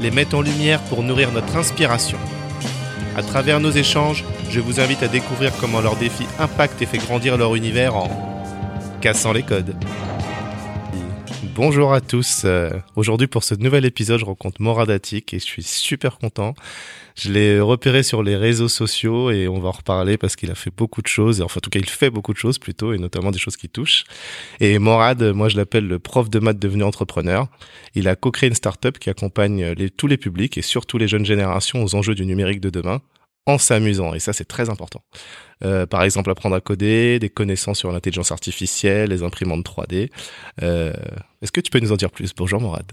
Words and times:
les 0.00 0.10
met 0.10 0.34
en 0.34 0.40
lumière 0.40 0.80
pour 0.82 1.02
nourrir 1.02 1.32
notre 1.32 1.56
inspiration. 1.56 2.18
À 3.16 3.22
travers 3.22 3.60
nos 3.60 3.70
échanges, 3.70 4.24
je 4.50 4.60
vous 4.60 4.80
invite 4.80 5.02
à 5.02 5.08
découvrir 5.08 5.52
comment 5.60 5.80
leurs 5.80 5.96
défis 5.96 6.26
impactent 6.38 6.82
et 6.82 6.86
fait 6.86 6.98
grandir 6.98 7.36
leur 7.36 7.54
univers 7.54 7.96
en 7.96 8.08
cassant 9.00 9.32
les 9.32 9.42
codes. 9.42 9.74
Bonjour 11.56 11.92
à 11.92 12.00
tous. 12.00 12.42
Euh, 12.44 12.70
Aujourd'hui 12.96 13.28
pour 13.28 13.44
ce 13.44 13.54
nouvel 13.54 13.84
épisode, 13.84 14.18
je 14.18 14.24
rencontre 14.24 14.60
Morad 14.60 14.90
Atik 14.90 15.32
et 15.34 15.38
je 15.38 15.44
suis 15.44 15.62
super 15.62 16.18
content. 16.18 16.54
Je 17.14 17.30
l'ai 17.30 17.60
repéré 17.60 18.02
sur 18.02 18.24
les 18.24 18.34
réseaux 18.34 18.66
sociaux 18.66 19.30
et 19.30 19.46
on 19.46 19.60
va 19.60 19.68
en 19.68 19.72
reparler 19.72 20.18
parce 20.18 20.34
qu'il 20.34 20.50
a 20.50 20.56
fait 20.56 20.72
beaucoup 20.76 21.00
de 21.00 21.06
choses. 21.06 21.42
Enfin, 21.42 21.58
en 21.58 21.60
tout 21.60 21.70
cas, 21.70 21.78
il 21.78 21.88
fait 21.88 22.10
beaucoup 22.10 22.32
de 22.32 22.38
choses 22.38 22.58
plutôt 22.58 22.92
et 22.92 22.98
notamment 22.98 23.30
des 23.30 23.38
choses 23.38 23.56
qui 23.56 23.68
touchent. 23.68 24.02
Et 24.58 24.80
Morad, 24.80 25.22
moi, 25.22 25.48
je 25.48 25.56
l'appelle 25.56 25.86
le 25.86 26.00
prof 26.00 26.28
de 26.28 26.40
maths 26.40 26.58
devenu 26.58 26.82
entrepreneur. 26.82 27.46
Il 27.94 28.08
a 28.08 28.16
co-créé 28.16 28.48
une 28.48 28.56
startup 28.56 28.98
qui 28.98 29.08
accompagne 29.08 29.76
tous 29.96 30.08
les 30.08 30.16
publics 30.16 30.58
et 30.58 30.62
surtout 30.62 30.98
les 30.98 31.06
jeunes 31.06 31.24
générations 31.24 31.84
aux 31.84 31.94
enjeux 31.94 32.16
du 32.16 32.26
numérique 32.26 32.60
de 32.60 32.70
demain 32.70 33.00
en 33.46 33.58
s'amusant. 33.58 34.14
Et 34.14 34.20
ça, 34.20 34.32
c'est 34.32 34.44
très 34.44 34.70
important. 34.70 35.02
Euh, 35.64 35.86
par 35.86 36.02
exemple, 36.02 36.30
apprendre 36.30 36.56
à 36.56 36.60
coder, 36.60 37.18
des 37.18 37.30
connaissances 37.30 37.78
sur 37.78 37.92
l'intelligence 37.92 38.32
artificielle, 38.32 39.10
les 39.10 39.22
imprimantes 39.22 39.64
3D. 39.64 40.10
Euh, 40.62 40.92
Est-ce 41.42 41.52
que 41.52 41.60
tu 41.60 41.70
peux 41.70 41.80
nous 41.80 41.92
en 41.92 41.96
dire 41.96 42.10
plus? 42.10 42.34
Bonjour 42.34 42.60
Morad. 42.60 42.90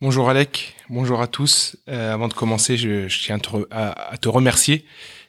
Bonjour 0.00 0.28
Alec, 0.28 0.74
bonjour 0.90 1.22
à 1.22 1.28
tous. 1.28 1.76
Euh, 1.88 2.12
avant 2.12 2.28
de 2.28 2.34
commencer, 2.34 2.76
je, 2.76 3.08
je 3.08 3.22
tiens 3.22 3.36
à 3.36 3.38
te, 3.38 3.56
à, 3.70 4.10
à 4.10 4.16
te, 4.18 4.28
remercier, 4.28 4.84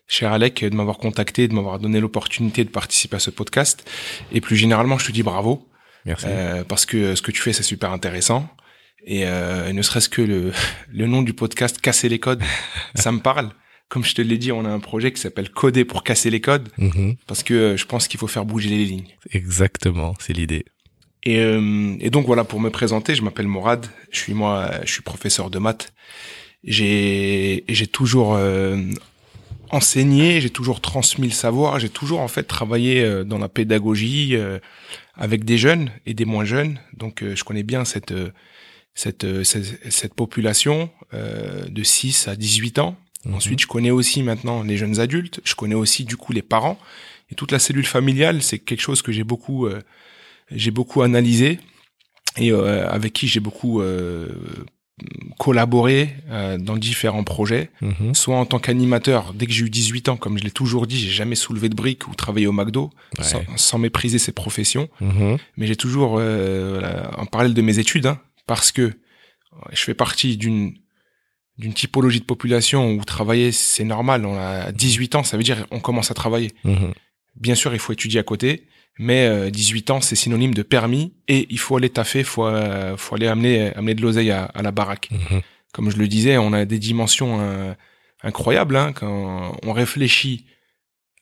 cher 0.07 0.33
Alec, 0.33 0.65
de 0.65 0.75
m'avoir 0.75 0.97
contacté, 0.97 1.47
de 1.47 1.53
m'avoir 1.53 1.79
donné 1.79 1.99
l'opportunité 1.99 2.63
de 2.63 2.69
participer 2.69 3.15
à 3.15 3.19
ce 3.19 3.29
podcast. 3.29 3.89
Et 4.31 4.41
plus 4.41 4.57
généralement, 4.57 4.97
je 4.97 5.07
te 5.07 5.11
dis 5.11 5.23
bravo. 5.23 5.69
Merci. 6.05 6.25
Euh, 6.27 6.63
parce 6.63 6.85
que 6.85 7.15
ce 7.15 7.21
que 7.21 7.31
tu 7.31 7.41
fais, 7.41 7.53
c'est 7.53 7.63
super 7.63 7.91
intéressant. 7.91 8.49
Et 9.05 9.25
euh, 9.25 9.71
ne 9.71 9.81
serait-ce 9.81 10.09
que 10.09 10.21
le, 10.21 10.51
le 10.91 11.07
nom 11.07 11.21
du 11.21 11.33
podcast, 11.33 11.79
Casser 11.79 12.09
les 12.09 12.19
codes, 12.19 12.43
ça 12.95 13.11
me 13.11 13.19
parle 13.19 13.51
comme 13.89 14.03
je 14.03 14.15
te 14.15 14.21
l'ai 14.21 14.37
dit, 14.37 14.51
on 14.51 14.65
a 14.65 14.69
un 14.69 14.79
projet 14.79 15.11
qui 15.13 15.21
s'appelle 15.21 15.49
Coder 15.49 15.85
pour 15.85 16.03
casser 16.03 16.29
les 16.29 16.41
codes, 16.41 16.69
Mhm. 16.77 17.15
parce 17.27 17.43
que 17.43 17.53
euh, 17.53 17.77
je 17.77 17.85
pense 17.85 18.07
qu'il 18.07 18.19
faut 18.19 18.27
faire 18.27 18.45
bouger 18.45 18.69
les 18.69 18.85
lignes. 18.85 19.07
Exactement, 19.31 20.13
c'est 20.19 20.33
l'idée. 20.33 20.65
Et, 21.23 21.39
euh, 21.39 21.95
et 21.99 22.09
donc 22.09 22.25
voilà, 22.27 22.43
pour 22.43 22.59
me 22.59 22.69
présenter, 22.69 23.15
je 23.15 23.21
m'appelle 23.23 23.47
Morad, 23.47 23.85
je 24.11 24.19
suis 24.19 24.33
moi, 24.33 24.71
je 24.85 24.91
suis 24.91 25.01
professeur 25.01 25.49
de 25.49 25.57
maths. 25.59 25.93
J'ai 26.63 27.63
j'ai 27.69 27.87
toujours 27.87 28.35
euh, 28.35 28.77
enseigné, 29.69 30.41
j'ai 30.41 30.49
toujours 30.49 30.81
transmis 30.81 31.27
le 31.27 31.33
savoir, 31.33 31.79
j'ai 31.79 31.89
toujours 31.89 32.19
en 32.21 32.27
fait 32.27 32.43
travaillé 32.43 33.23
dans 33.25 33.37
la 33.37 33.49
pédagogie 33.49 34.35
euh, 34.35 34.59
avec 35.15 35.43
des 35.45 35.57
jeunes 35.57 35.91
et 36.05 36.13
des 36.13 36.25
moins 36.25 36.45
jeunes. 36.45 36.79
Donc 36.97 37.23
je 37.23 37.43
connais 37.43 37.63
bien 37.63 37.85
cette 37.85 38.13
cette 38.93 39.43
cette, 39.43 39.91
cette 39.91 40.13
population 40.15 40.89
de 41.13 41.83
6 41.83 42.27
à 42.27 42.35
18 42.35 42.79
ans. 42.79 42.97
Mhm. 43.25 43.33
Ensuite, 43.35 43.61
je 43.61 43.67
connais 43.67 43.91
aussi 43.91 44.23
maintenant 44.23 44.63
les 44.63 44.77
jeunes 44.77 44.99
adultes. 44.99 45.41
Je 45.43 45.55
connais 45.55 45.75
aussi 45.75 46.05
du 46.05 46.15
coup 46.17 46.31
les 46.33 46.41
parents 46.43 46.77
et 47.31 47.35
toute 47.35 47.51
la 47.51 47.59
cellule 47.59 47.85
familiale. 47.85 48.41
C'est 48.41 48.59
quelque 48.59 48.81
chose 48.81 49.01
que 49.01 49.11
j'ai 49.11 49.23
beaucoup, 49.23 49.65
euh, 49.65 49.81
j'ai 50.51 50.71
beaucoup 50.71 51.01
analysé 51.01 51.59
et 52.37 52.51
euh, 52.51 52.87
avec 52.89 53.13
qui 53.13 53.27
j'ai 53.27 53.39
beaucoup 53.39 53.81
euh, 53.81 54.27
collaboré 55.37 56.15
euh, 56.29 56.57
dans 56.57 56.77
différents 56.77 57.23
projets. 57.23 57.69
Mhm. 57.81 58.13
Soit 58.13 58.35
en 58.37 58.45
tant 58.45 58.59
qu'animateur, 58.59 59.33
dès 59.33 59.45
que 59.45 59.51
j'ai 59.51 59.65
eu 59.65 59.69
18 59.69 60.09
ans, 60.09 60.17
comme 60.17 60.37
je 60.37 60.43
l'ai 60.43 60.51
toujours 60.51 60.87
dit, 60.87 60.97
j'ai 60.97 61.09
jamais 61.09 61.35
soulevé 61.35 61.69
de 61.69 61.75
briques 61.75 62.07
ou 62.07 62.15
travaillé 62.15 62.47
au 62.47 62.51
McDo, 62.53 62.91
Ouais. 63.17 63.23
sans, 63.23 63.41
sans 63.57 63.77
mépriser 63.77 64.19
ces 64.19 64.31
professions. 64.31 64.87
Mhm. 65.01 65.37
Mais 65.57 65.67
j'ai 65.67 65.75
toujours, 65.75 66.17
euh, 66.19 66.79
voilà, 66.79 67.11
en 67.19 67.25
parallèle 67.25 67.53
de 67.53 67.61
mes 67.61 67.79
études, 67.79 68.05
hein, 68.05 68.19
parce 68.47 68.71
que 68.71 68.93
je 69.71 69.81
fais 69.81 69.93
partie 69.93 70.37
d'une 70.37 70.73
d'une 71.57 71.73
typologie 71.73 72.19
de 72.19 72.25
population 72.25 72.91
où 72.91 73.03
travailler 73.05 73.51
c'est 73.51 73.83
normal. 73.85 74.25
On 74.25 74.37
a 74.37 74.71
18 74.71 75.15
ans, 75.15 75.23
ça 75.23 75.37
veut 75.37 75.43
dire 75.43 75.65
on 75.71 75.79
commence 75.79 76.11
à 76.11 76.13
travailler. 76.13 76.51
Mhm. 76.63 76.93
Bien 77.35 77.55
sûr, 77.55 77.73
il 77.73 77.79
faut 77.79 77.93
étudier 77.93 78.19
à 78.19 78.23
côté, 78.23 78.67
mais 78.99 79.25
euh, 79.27 79.49
18 79.49 79.89
ans 79.91 80.01
c'est 80.01 80.15
synonyme 80.15 80.53
de 80.53 80.63
permis 80.63 81.13
et 81.27 81.47
il 81.49 81.59
faut 81.59 81.77
aller 81.77 81.89
taffer, 81.89 82.23
faut 82.23 82.45
euh, 82.45 82.95
faut 82.97 83.15
aller 83.15 83.27
amener 83.27 83.73
amener 83.75 83.93
de 83.95 84.01
l'oseille 84.01 84.31
à, 84.31 84.43
à 84.45 84.61
la 84.61 84.71
baraque. 84.71 85.09
Mhm. 85.11 85.41
Comme 85.73 85.89
je 85.91 85.97
le 85.97 86.07
disais, 86.07 86.37
on 86.37 86.53
a 86.53 86.65
des 86.65 86.79
dimensions 86.79 87.39
euh, 87.41 87.73
incroyables 88.23 88.75
hein, 88.77 88.93
quand 88.93 89.57
on 89.63 89.73
réfléchit 89.73 90.45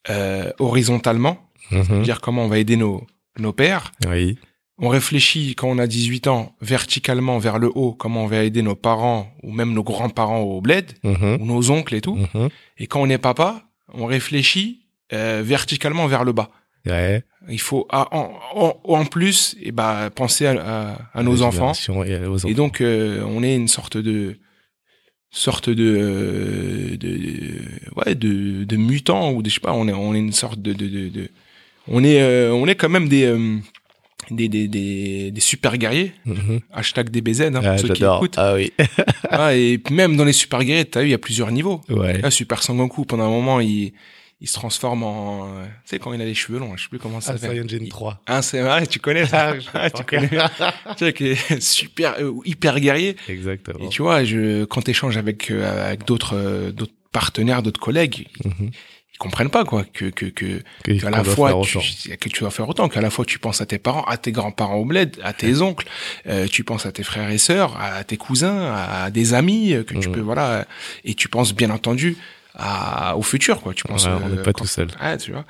euh, 0.10 0.52
horizontalement, 0.60 1.38
Mhm. 1.72 2.04
dire 2.04 2.20
comment 2.22 2.44
on 2.44 2.48
va 2.50 2.58
aider 2.60 2.76
nos 2.76 3.08
nos 3.40 3.54
pères. 3.54 3.92
Oui. 4.08 4.38
On 4.79 4.89
réfléchit 4.89 5.53
quand 5.56 5.69
on 5.69 5.78
a 5.78 5.85
18 5.88 6.28
ans 6.28 6.56
verticalement 6.61 7.38
vers 7.38 7.59
le 7.59 7.69
haut, 7.75 7.94
comment 7.94 8.23
on 8.23 8.28
va 8.28 8.44
aider 8.44 8.61
nos 8.63 8.75
parents 8.75 9.28
ou 9.44 9.51
même 9.51 9.73
nos 9.73 9.84
grands-parents 9.84 10.39
au 10.41 10.61
bled 10.61 10.91
Mhm. 11.03 11.38
ou 11.41 11.45
nos 11.45 11.69
oncles 11.72 11.95
et 11.95 12.01
tout. 12.01 12.16
Mhm. 12.16 12.50
Et 12.79 12.88
quand 12.88 13.01
on 13.01 13.09
est 13.09 13.19
papa, 13.19 13.63
on 13.94 14.06
réfléchit 14.06 14.79
euh, 15.13 15.41
verticalement 15.45 16.07
vers 16.07 16.23
le 16.23 16.31
bas. 16.31 16.50
Ouais. 16.88 17.23
Il 17.50 17.59
faut 17.61 17.85
ah, 17.91 18.07
en, 18.11 18.34
en, 18.56 18.79
en 18.84 19.06
plus 19.06 19.56
et 19.61 19.72
ben 19.72 20.09
penser 20.09 20.47
à, 20.47 20.53
à, 20.94 20.97
à 21.13 21.23
nos 21.23 21.41
enfants. 21.44 21.72
Et 22.50 22.53
donc 22.55 22.81
euh, 22.81 23.23
on 23.28 23.44
est 23.44 23.55
une 23.55 23.67
sorte 23.67 23.97
de 23.97 24.38
sorte 25.29 25.69
de 25.69 26.95
de, 26.95 26.95
de 26.97 27.59
ouais 27.95 28.16
de, 28.16 28.63
de 28.63 28.75
mutant 28.75 29.31
ou 29.31 29.41
de, 29.41 29.50
je 29.50 29.55
sais 29.55 29.59
pas 29.59 29.73
on 29.73 29.88
est 29.88 29.94
on 29.94 30.13
est 30.13 30.19
une 30.19 30.31
sorte 30.34 30.59
de 30.61 30.73
de, 30.73 30.88
de, 30.88 31.09
de- 31.09 31.29
on 31.88 32.03
est 32.03 32.22
euh, 32.22 32.53
on 32.53 32.67
est 32.67 32.75
quand 32.75 32.90
même 32.90 33.07
des 33.09 33.25
des, 34.31 34.47
des, 34.50 34.67
des, 34.67 35.31
des 35.31 35.41
super 35.41 35.78
guerriers, 35.78 36.13
Mhm. 36.25 36.59
hashtag 36.72 37.09
DBZ, 37.09 37.41
hein, 37.41 37.51
pour 37.53 37.66
Ah, 37.66 37.78
ceux 37.78 37.89
qui 37.89 38.03
écoutent. 38.03 38.38
Ah 38.38 38.53
oui. 38.56 38.72
Ah, 39.29 39.56
et 39.56 39.79
même 39.89 40.16
dans 40.16 40.25
les 40.25 40.34
super 40.34 40.63
guerriers, 40.63 40.85
t'as 40.85 41.01
vu, 41.01 41.07
il 41.07 41.11
y 41.11 41.16
a 41.16 41.17
plusieurs 41.17 41.51
niveaux. 41.51 41.81
Ouais. 41.89 42.19
Là, 42.22 42.29
Super 42.31 42.61
Sangoku, 42.61 43.06
pendant 43.06 43.23
un 43.23 43.29
moment, 43.29 43.59
il, 43.59 43.94
il 44.41 44.47
se 44.47 44.53
transforme 44.53 45.03
en... 45.03 45.47
Tu 45.63 45.69
sais, 45.85 46.00
quand 46.00 46.13
il 46.13 46.22
a 46.22 46.25
les 46.25 46.34
cheveux 46.35 46.59
longs, 46.59 46.75
je 46.78 46.84
sais 46.84 46.89
plus 46.89 47.00
comment 47.00 47.19
ça 47.22 47.31
Ah, 47.34 47.38
s'appelle. 47.38 47.67
Saiyajin 47.67 47.88
3. 47.89 48.22
Ah, 48.28 48.41
c'est 48.41 48.61
vrai, 48.61 48.85
tu 48.85 49.00
connais 49.00 49.25
ça 49.25 49.53
Ah, 49.73 49.79
Ah, 49.85 49.89
tu 49.89 50.03
connais. 50.03 50.28
tu 50.29 50.35
sais, 50.97 51.13
qui 51.13 51.28
est 51.28 51.59
super, 51.61 52.16
euh, 52.19 52.34
hyper 52.45 52.79
guerrier. 52.79 53.16
Exactement. 53.28 53.79
Et 53.85 53.90
tu 53.90 54.01
vois, 54.03 54.23
je, 54.23 54.66
quand 54.66 54.81
t'échanges 54.81 55.17
avec, 55.17 55.50
euh, 55.50 55.88
avec 55.88 56.05
d'autres, 56.05 56.35
euh, 56.35 56.72
d'autres 56.72 56.94
partenaires, 57.11 57.63
d'autres 57.63 57.79
collègues, 57.79 58.28
Mhm. 58.44 58.69
Comprennent 59.23 59.50
pas, 59.50 59.63
quoi, 59.66 59.84
que, 59.94 60.06
que, 60.09 60.25
qu'à 60.25 61.09
la 61.09 61.17
qu'on 61.19 61.23
fois 61.23 61.61
tu, 61.63 61.79
que 62.17 62.29
tu 62.29 62.39
dois 62.41 62.51
faire 62.51 62.67
autant, 62.69 62.88
qu'à 62.89 63.01
la 63.01 63.09
fois 63.09 63.25
tu 63.25 63.39
penses 63.39 63.61
à 63.61 63.66
tes 63.66 63.79
parents, 63.79 64.03
à 64.03 64.17
tes 64.17 64.31
grands-parents 64.31 64.75
au 64.75 64.85
bled, 64.85 65.17
à 65.23 65.34
tes 65.34 65.61
oncles, 65.61 65.88
euh, 66.28 66.47
tu 66.47 66.63
penses 66.63 66.85
à 66.85 66.91
tes 66.91 67.03
frères 67.03 67.29
et 67.29 67.38
sœurs, 67.38 67.75
à 67.79 68.03
tes 68.03 68.17
cousins, 68.17 68.73
à 68.73 69.09
des 69.09 69.34
amis 69.34 69.73
euh, 69.73 69.84
que 69.84 69.95
tu 69.95 70.07
Mhm. 70.09 70.13
peux 70.16 70.22
voilà, 70.22 70.66
et 71.03 71.13
tu 71.16 71.28
penses 71.29 71.53
bien 71.56 71.69
entendu 71.72 72.17
à, 72.56 73.17
au 73.17 73.22
futur 73.23 73.61
quoi. 73.61 73.73
Tu 73.73 73.84
penses 73.84 74.06
Ouais, 74.06 74.11
on 74.23 74.28
euh, 74.28 74.35
n'est 74.35 74.41
pas 74.44 74.53
quand- 74.53 74.63
tout 74.63 74.69
seul. 74.69 74.88
Ouais, 75.01 75.17
tu 75.17 75.31
vois. 75.31 75.45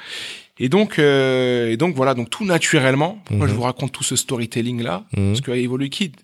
Et 0.59 0.69
donc 0.69 1.00
euh, 1.00 1.69
et 1.72 1.78
donc 1.78 1.95
voilà 1.95 2.13
donc 2.13 2.29
tout 2.29 2.45
naturellement. 2.45 3.19
Pourquoi 3.25 3.47
Mhm. 3.47 3.51
je 3.51 3.55
vous 3.57 3.63
raconte 3.63 3.91
tout 3.91 4.03
ce 4.03 4.16
storytelling 4.16 4.81
là 4.84 5.03
Mhm. 5.17 5.29
Parce 5.29 5.41
que 5.41 5.51
Evolu 5.51 5.90
Kid, 5.90 6.16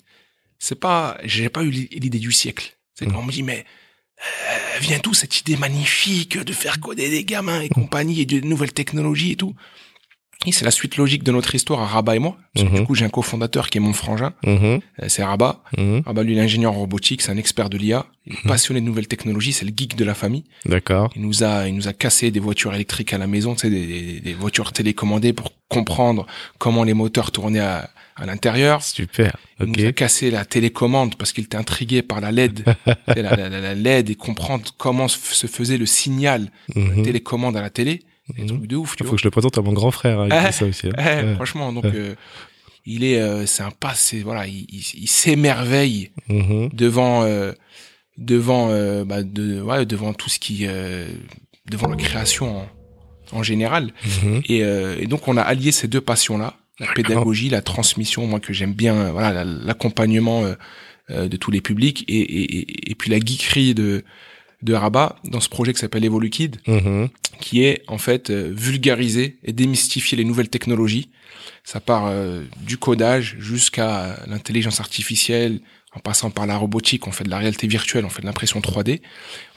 c'est 0.60 0.80
pas, 0.80 1.18
j'ai 1.24 1.50
pas 1.50 1.64
eu 1.64 1.70
l'idée 1.72 2.20
du 2.20 2.32
siècle. 2.32 2.78
C'est 2.96 3.06
Mhm. 3.06 3.14
quand 3.14 3.20
on 3.20 3.24
me 3.24 3.32
dit 3.32 3.44
mais 3.44 3.66
euh, 4.20 4.80
vient 4.82 5.00
tout 5.00 5.14
cette 5.14 5.40
idée 5.40 5.58
magnifique 5.58 6.38
de 6.38 6.54
faire 6.54 6.80
coder 6.80 7.10
des 7.10 7.24
gamins 7.24 7.62
et 7.62 7.70
compagnie 7.70 8.22
et 8.22 8.26
de 8.26 8.40
nouvelles 8.42 8.74
technologies 8.74 9.32
et 9.32 9.36
tout? 9.36 9.54
Et 10.46 10.54
c'est 10.54 10.64
la 10.64 10.72
suite 10.72 10.96
logique 10.96 11.24
de 11.24 11.34
notre 11.34 11.54
histoire 11.54 11.82
à 11.82 11.86
Rabat 11.86 12.16
et 12.16 12.20
moi. 12.20 12.38
Parce 12.54 12.66
que 12.66 12.72
Mhm. 12.72 12.80
du 12.80 12.86
coup, 12.86 12.96
j'ai 12.96 13.04
un 13.04 13.10
cofondateur 13.10 13.70
qui 13.70 13.78
est 13.78 13.82
mon 13.82 13.92
frangin, 13.92 14.32
Mhm. 14.46 14.54
euh, 14.54 14.80
c'est 15.10 15.22
Rabat. 15.22 15.62
Mhm. 15.78 16.04
Rabat, 16.06 16.24
lui, 16.24 16.32
il 16.32 16.38
est 16.38 16.42
ingénieur 16.42 16.72
en 16.72 16.80
robotique, 16.80 17.22
c'est 17.22 17.32
un 17.32 17.38
expert 17.38 17.70
de 17.70 17.78
l'IA, 17.78 18.06
il 18.26 18.34
est 18.34 18.48
passionné 18.48 18.80
de 18.80 18.86
nouvelles 18.86 19.10
technologies, 19.10 19.52
c'est 19.52 19.66
le 19.66 19.74
geek 19.76 19.98
de 19.98 20.06
la 20.06 20.14
famille. 20.14 20.46
D'accord. 20.66 21.12
Il 21.18 21.24
nous 21.24 21.44
a, 21.44 21.68
il 21.68 21.76
nous 21.76 21.90
a 21.90 21.94
cassé 21.94 22.32
des 22.32 22.40
voitures 22.40 22.74
électriques 22.74 23.12
à 23.12 23.18
la 23.18 23.28
maison, 23.28 23.54
tu 23.54 23.62
sais, 23.62 23.70
des, 23.70 23.86
des, 23.86 24.20
des 24.22 24.34
voitures 24.34 24.72
télécommandées 24.72 25.34
pour 25.34 25.52
comprendre 25.68 26.26
comment 26.58 26.86
les 26.86 26.94
moteurs 26.94 27.32
tournaient 27.32 27.60
à, 27.60 27.90
à 28.20 28.26
l'intérieur. 28.26 28.82
Super. 28.84 29.36
Il 29.60 29.70
Ok. 29.70 29.78
nous 29.78 29.86
a 29.88 29.92
cassé 29.92 30.32
la 30.32 30.46
télécommande 30.46 31.16
parce 31.16 31.32
qu'il 31.34 31.44
était 31.46 31.58
intrigué 31.58 32.02
par 32.02 32.22
la 32.22 32.32
LED, 32.32 32.64
la, 33.08 33.36
la, 33.36 33.50
la- 33.50 33.76
LED 33.76 34.10
et 34.10 34.16
comprendre 34.16 34.66
comment 34.78 35.08
se 35.08 35.48
faisait 35.48 35.78
le 35.78 35.86
signal 35.86 36.52
de 36.76 36.82
la 36.82 36.96
Mhm. 36.96 37.04
télécommande 37.04 37.58
à 37.58 37.62
la 37.62 37.70
télé. 37.70 38.02
Des 38.36 38.44
Mhm. 38.44 38.48
trucs 38.48 38.68
de 38.68 38.76
ouf, 38.76 38.96
tu 38.96 39.04
Il 39.04 39.06
faut 39.06 39.10
vois. 39.12 39.16
que 39.18 39.22
je 39.22 39.28
le 39.28 39.32
présente 39.32 39.58
à 39.58 39.62
mon 39.62 39.74
grand 39.74 39.92
frère. 39.92 40.20
hein, 40.20 40.30
ça 40.52 40.66
aussi. 40.66 40.88
hein. 40.88 40.92
Eh, 40.98 41.02
Ouais. 41.26 41.36
Franchement, 41.36 41.74
donc 41.74 41.86
euh, 41.86 42.14
il 42.86 43.04
est, 43.04 43.20
euh, 43.20 43.46
c'est 43.46 43.64
un 43.64 43.72
pas, 43.72 43.94
c'est 43.96 44.20
voilà, 44.20 44.46
il, 44.48 44.66
il, 44.70 44.84
il 45.02 45.08
s'émerveille 45.08 46.12
Mhm. 46.30 46.70
devant 46.74 47.24
euh, 47.24 47.54
devant 48.18 48.70
euh, 48.70 49.06
bah, 49.06 49.24
de, 49.24 49.62
ouais, 49.62 49.86
devant 49.86 50.14
tout 50.14 50.30
ce 50.30 50.40
qui 50.40 50.66
euh, 50.68 51.08
devant 51.70 51.88
la 51.88 51.96
création 51.96 52.60
en, 52.60 52.68
en 53.40 53.44
général. 53.44 53.92
Mhm. 54.24 54.42
Et, 54.48 54.64
euh, 54.64 54.96
et 55.00 55.08
donc 55.08 55.28
on 55.28 55.38
a 55.38 55.42
allié 55.42 55.72
ces 55.72 55.88
deux 55.88 56.02
passions-là, 56.02 56.56
la 56.80 56.88
pédagogie, 56.94 57.50
la 57.50 57.62
transmission, 57.62 58.26
moi 58.28 58.40
que 58.40 58.54
j'aime 58.54 58.74
bien, 58.74 58.96
euh, 58.96 59.12
voilà, 59.12 59.32
la- 59.32 59.44
l'accompagnement 59.44 60.44
euh, 60.46 60.54
euh, 61.12 61.28
de 61.28 61.38
tous 61.38 61.52
les 61.52 61.62
publics, 61.62 62.06
et, 62.08 62.92
et, 62.92 62.96
puis 62.96 63.10
la 63.12 63.20
geekerie 63.20 63.74
de 63.76 64.04
de 64.62 64.74
Rabat 64.74 65.16
dans 65.24 65.40
ce 65.40 65.48
projet 65.48 65.72
qui 65.74 65.80
s'appelle 65.80 66.04
Evolukid, 66.04 66.58
Mhm. 66.68 67.08
qui 67.40 67.64
est 67.64 67.82
en 67.88 67.98
fait 67.98 68.30
vulgariser 68.30 69.38
et 69.46 69.54
démystifier 69.54 70.18
les 70.18 70.26
nouvelles 70.26 70.50
technologies. 70.50 71.10
Ça 71.64 71.80
part 71.80 72.08
euh, 72.08 72.44
du 72.66 72.78
codage 72.78 73.38
jusqu'à 73.40 74.18
l'intelligence 74.28 74.82
artificielle, 74.82 75.62
en 75.96 76.00
passant 76.02 76.30
par 76.30 76.46
la 76.46 76.58
robotique, 76.58 77.08
on 77.08 77.12
fait 77.14 77.24
de 77.24 77.30
la 77.30 77.38
réalité 77.38 77.68
virtuelle, 77.68 78.04
on 78.06 78.10
fait 78.10 78.22
de 78.22 78.28
l'impression 78.28 78.60
3D. 78.60 79.02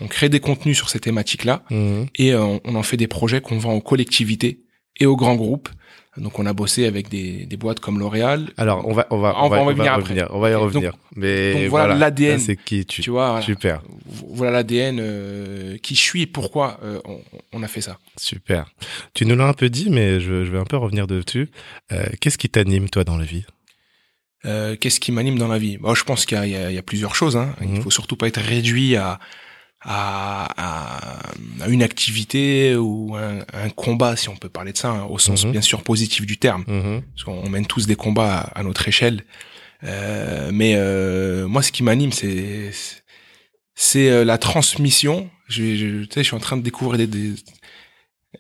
On 0.01 0.07
crée 0.07 0.29
des 0.29 0.39
contenus 0.41 0.77
sur 0.77 0.89
ces 0.89 1.01
thématiques-là 1.01 1.65
Mhm. 1.71 2.07
et 2.15 2.33
euh, 2.33 2.59
on 2.65 2.75
en 2.77 2.83
fait 2.85 2.97
des 2.97 3.09
projets 3.09 3.41
qu'on 3.41 3.59
vend 3.59 3.73
aux 3.75 3.81
collectivités 3.83 4.61
et 5.01 5.07
aux 5.07 5.17
grands 5.17 5.35
groupes. 5.37 5.69
Donc 6.19 6.39
on 6.39 6.45
a 6.45 6.53
bossé 6.53 6.85
avec 6.87 7.09
des, 7.09 7.47
des 7.47 7.57
boîtes 7.57 7.81
comme 7.81 7.99
L'Oréal. 7.99 8.51
Alors, 8.59 8.87
on 8.87 8.93
va, 8.93 9.07
on 9.11 9.19
va, 9.19 9.35
On 9.43 9.49
va- 9.49 9.63
on 9.63 9.65
va 9.65 9.73
venir 9.73 9.95
revenir. 9.97 10.27
On 10.31 10.41
va 10.41 10.51
y 10.51 10.53
Donc- 10.53 10.63
revenir. 10.65 10.93
Mais 11.17 11.55
donc 11.55 11.71
voilà 11.71 11.95
l'ADN. 11.95 12.39
C'est 12.39 12.57
qui 12.57 12.85
tu, 12.85 13.01
Tu 13.01 13.11
vois, 13.11 13.41
Super, 13.41 13.81
voilà 14.29 14.53
l'ADN 14.59 14.99
euh, 15.01 15.79
qui 15.79 15.95
je 15.95 16.01
suis 16.01 16.23
et 16.23 16.27
pourquoi 16.27 16.79
euh, 16.85 17.01
on, 17.07 17.19
on 17.55 17.63
a 17.63 17.69
fait 17.69 17.81
ça. 17.81 17.99
super. 18.19 18.67
Tu 19.15 19.25
nous 19.25 19.35
l'as 19.37 19.47
un 19.47 19.55
peu 19.55 19.71
dit, 19.71 19.89
mais 19.89 20.21
je, 20.21 20.45
je 20.45 20.51
vais 20.53 20.59
un 20.59 20.65
peu 20.65 20.77
revenir 20.77 21.07
dessus. 21.07 21.49
Euh, 21.93 22.05
Qu'est-ce 22.21 22.37
qui 22.37 22.51
t'anime, 22.51 22.91
toi, 22.91 23.05
dans 23.05 23.17
la 23.17 23.25
vie? 23.25 23.45
Qu'est-ce 24.45 24.99
qui 24.99 25.13
m'anime 25.13 25.39
dans 25.39 25.47
la 25.49 25.59
vie? 25.59 25.79
Bon, 25.79 25.95
Je 25.95 26.03
pense 26.05 26.27
qu'il 26.27 26.37
y, 26.37 26.57
a- 26.57 26.71
y 26.71 26.75
y 26.77 26.83
plusieurs 26.83 27.15
choses. 27.15 27.37
Hein. 27.37 27.55
Mhm. 27.61 27.77
Il 27.77 27.83
faut 27.83 27.91
surtout 27.91 28.17
pas 28.17 28.27
être 28.27 28.41
réduit 28.41 28.97
à, 28.97 29.21
à, 29.85 30.47
à, 30.57 31.19
à 31.61 31.69
une 31.69 31.83
activité 31.83 32.77
ou 32.77 33.17
un, 33.17 33.41
un 33.53 33.69
combat, 33.71 34.15
si 34.17 34.29
on 34.29 34.37
peut 34.37 34.49
parler 34.49 34.73
de 34.73 34.79
ça, 34.79 34.91
hein, 34.91 35.05
au 35.11 35.19
sens 35.19 35.45
Mhm. 35.45 35.53
bien 35.53 35.61
sûr 35.61 35.83
positif 35.83 36.25
du 36.27 36.39
terme. 36.39 36.65
Mhm. 36.69 37.03
Parce 37.15 37.25
qu'on 37.25 37.49
mène 37.49 37.67
tous 37.67 37.87
des 37.87 37.97
combats 37.97 38.39
à, 38.39 38.61
à 38.61 38.63
notre 38.63 38.87
échelle. 38.89 39.25
Euh, 39.85 40.51
mais 40.53 40.75
euh, 40.77 41.49
moi, 41.49 41.63
ce 41.63 41.73
qui 41.73 41.83
m'anime, 41.83 42.13
c'est 42.13 42.71
c'est 43.75 44.09
euh, 44.11 44.25
la 44.25 44.39
transmission. 44.39 45.29
Je, 45.49 45.75
je, 45.75 45.87
tu 46.05 46.09
sais, 46.15 46.21
je 46.21 46.27
suis 46.29 46.37
en 46.37 46.41
train 46.41 46.57
de 46.57 46.63
découvrir 46.63 46.99
des, 46.99 47.07
des 47.09 47.35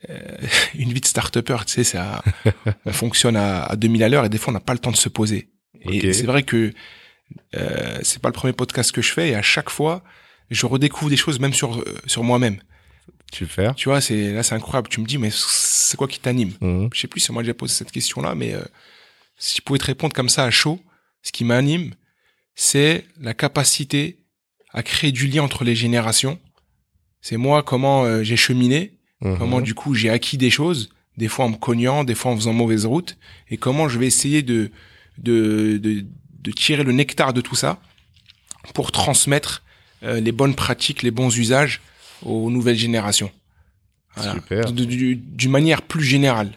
euh, 0.09 0.19
une 0.75 0.93
vie 0.93 1.01
de 1.01 1.07
start-upper. 1.07 1.57
Tu 1.67 1.73
sais, 1.73 1.85
ça, 1.85 2.23
fonctionne 2.93 3.35
à, 3.37 3.65
à 3.65 3.75
2000 3.77 4.05
à 4.05 4.09
l'heure 4.09 4.25
et 4.25 4.29
des 4.29 4.39
fois, 4.39 4.53
on 4.53 4.55
n'a 4.55 4.61
pas 4.61 4.73
le 4.75 4.79
temps 4.79 4.93
de 4.93 4.97
se 4.97 5.09
poser. 5.09 5.49
Et 5.81 6.13
c'est 6.13 6.27
vrai 6.27 6.45
que 6.45 6.73
euh, 7.57 7.99
c'est 8.03 8.23
pas 8.23 8.29
le 8.29 8.33
premier 8.35 8.53
podcast 8.53 8.93
que 8.93 9.03
je 9.03 9.11
fais 9.13 9.31
et 9.31 9.35
à 9.35 9.43
chaque 9.43 9.71
fois, 9.71 10.05
je 10.51 10.67
redécouvre 10.67 11.11
des 11.11 11.17
choses 11.17 11.39
même 11.41 11.53
sur 11.55 11.79
euh, 11.79 11.85
sur 12.07 12.23
moi-même. 12.25 12.59
Super. 13.33 13.75
Tu 13.75 13.89
vois, 13.89 14.01
c'est 14.01 14.33
là, 14.33 14.43
c'est 14.43 14.55
incroyable. 14.55 14.89
Tu 14.89 15.01
me 15.01 15.07
dis, 15.07 15.17
mais 15.19 15.31
c'est 15.33 15.97
quoi 15.97 16.07
qui 16.09 16.21
t'anime? 16.21 16.53
Mhm. 16.61 16.91
je 16.93 17.01
sais 17.01 17.09
plus 17.09 17.21
si 17.21 17.33
moi 17.33 17.43
j'ai 17.43 17.55
posé 17.55 17.73
cette 17.75 17.91
question-là, 17.91 18.35
mais 18.35 18.53
euh, 18.55 18.61
si 19.39 19.57
je 19.59 19.63
pouvais 19.63 19.79
te 19.79 19.87
répondre 19.87 20.13
comme 20.15 20.29
ça 20.29 20.45
à 20.45 20.51
chaud, 20.51 20.81
ce 21.23 21.33
qui 21.33 21.45
m'anime, 21.45 21.95
c'est 22.55 23.07
la 23.21 23.33
capacité 23.35 24.19
à 24.73 24.83
créer 24.83 25.13
du 25.13 25.27
lien 25.29 25.43
entre 25.43 25.65
les 25.65 25.75
générations. 25.75 26.39
C'est 27.23 27.37
moi 27.39 27.63
comment 27.63 28.05
euh, 28.05 28.23
j'ai 28.23 28.37
cheminé, 28.37 28.99
Mhm. 29.23 29.39
comment 29.39 29.61
du 29.61 29.73
coup 29.75 29.95
j'ai 29.95 30.11
acquis 30.11 30.37
des 30.37 30.51
choses, 30.51 30.91
des 31.17 31.29
fois 31.29 31.45
en 31.45 31.51
me 31.51 31.57
cognant, 31.57 32.03
des 32.05 32.15
fois 32.17 32.33
en 32.33 32.37
faisant 32.37 32.53
mauvaise 32.53 32.85
route, 32.87 33.17
et 33.51 33.57
comment 33.57 33.89
je 33.89 33.99
vais 33.99 34.07
essayer 34.07 34.43
de 34.43 34.71
de, 35.19 35.79
de, 35.79 36.05
de 36.41 36.51
tirer 36.51 36.83
le 36.85 36.93
nectar 36.93 37.33
de 37.33 37.41
tout 37.41 37.55
ça 37.55 37.81
pour 38.75 38.91
transmettre 38.93 39.63
les 40.03 40.33
bonnes 40.33 40.55
pratiques, 40.55 41.03
les 41.03 41.11
bons 41.11 41.37
usages 41.39 41.81
aux 42.25 42.51
nouvelles 42.51 42.77
générations. 42.79 43.31
Super. 44.21 44.73
D'une 44.73 45.51
manière 45.51 45.83
plus 45.83 46.05
générale. 46.05 46.53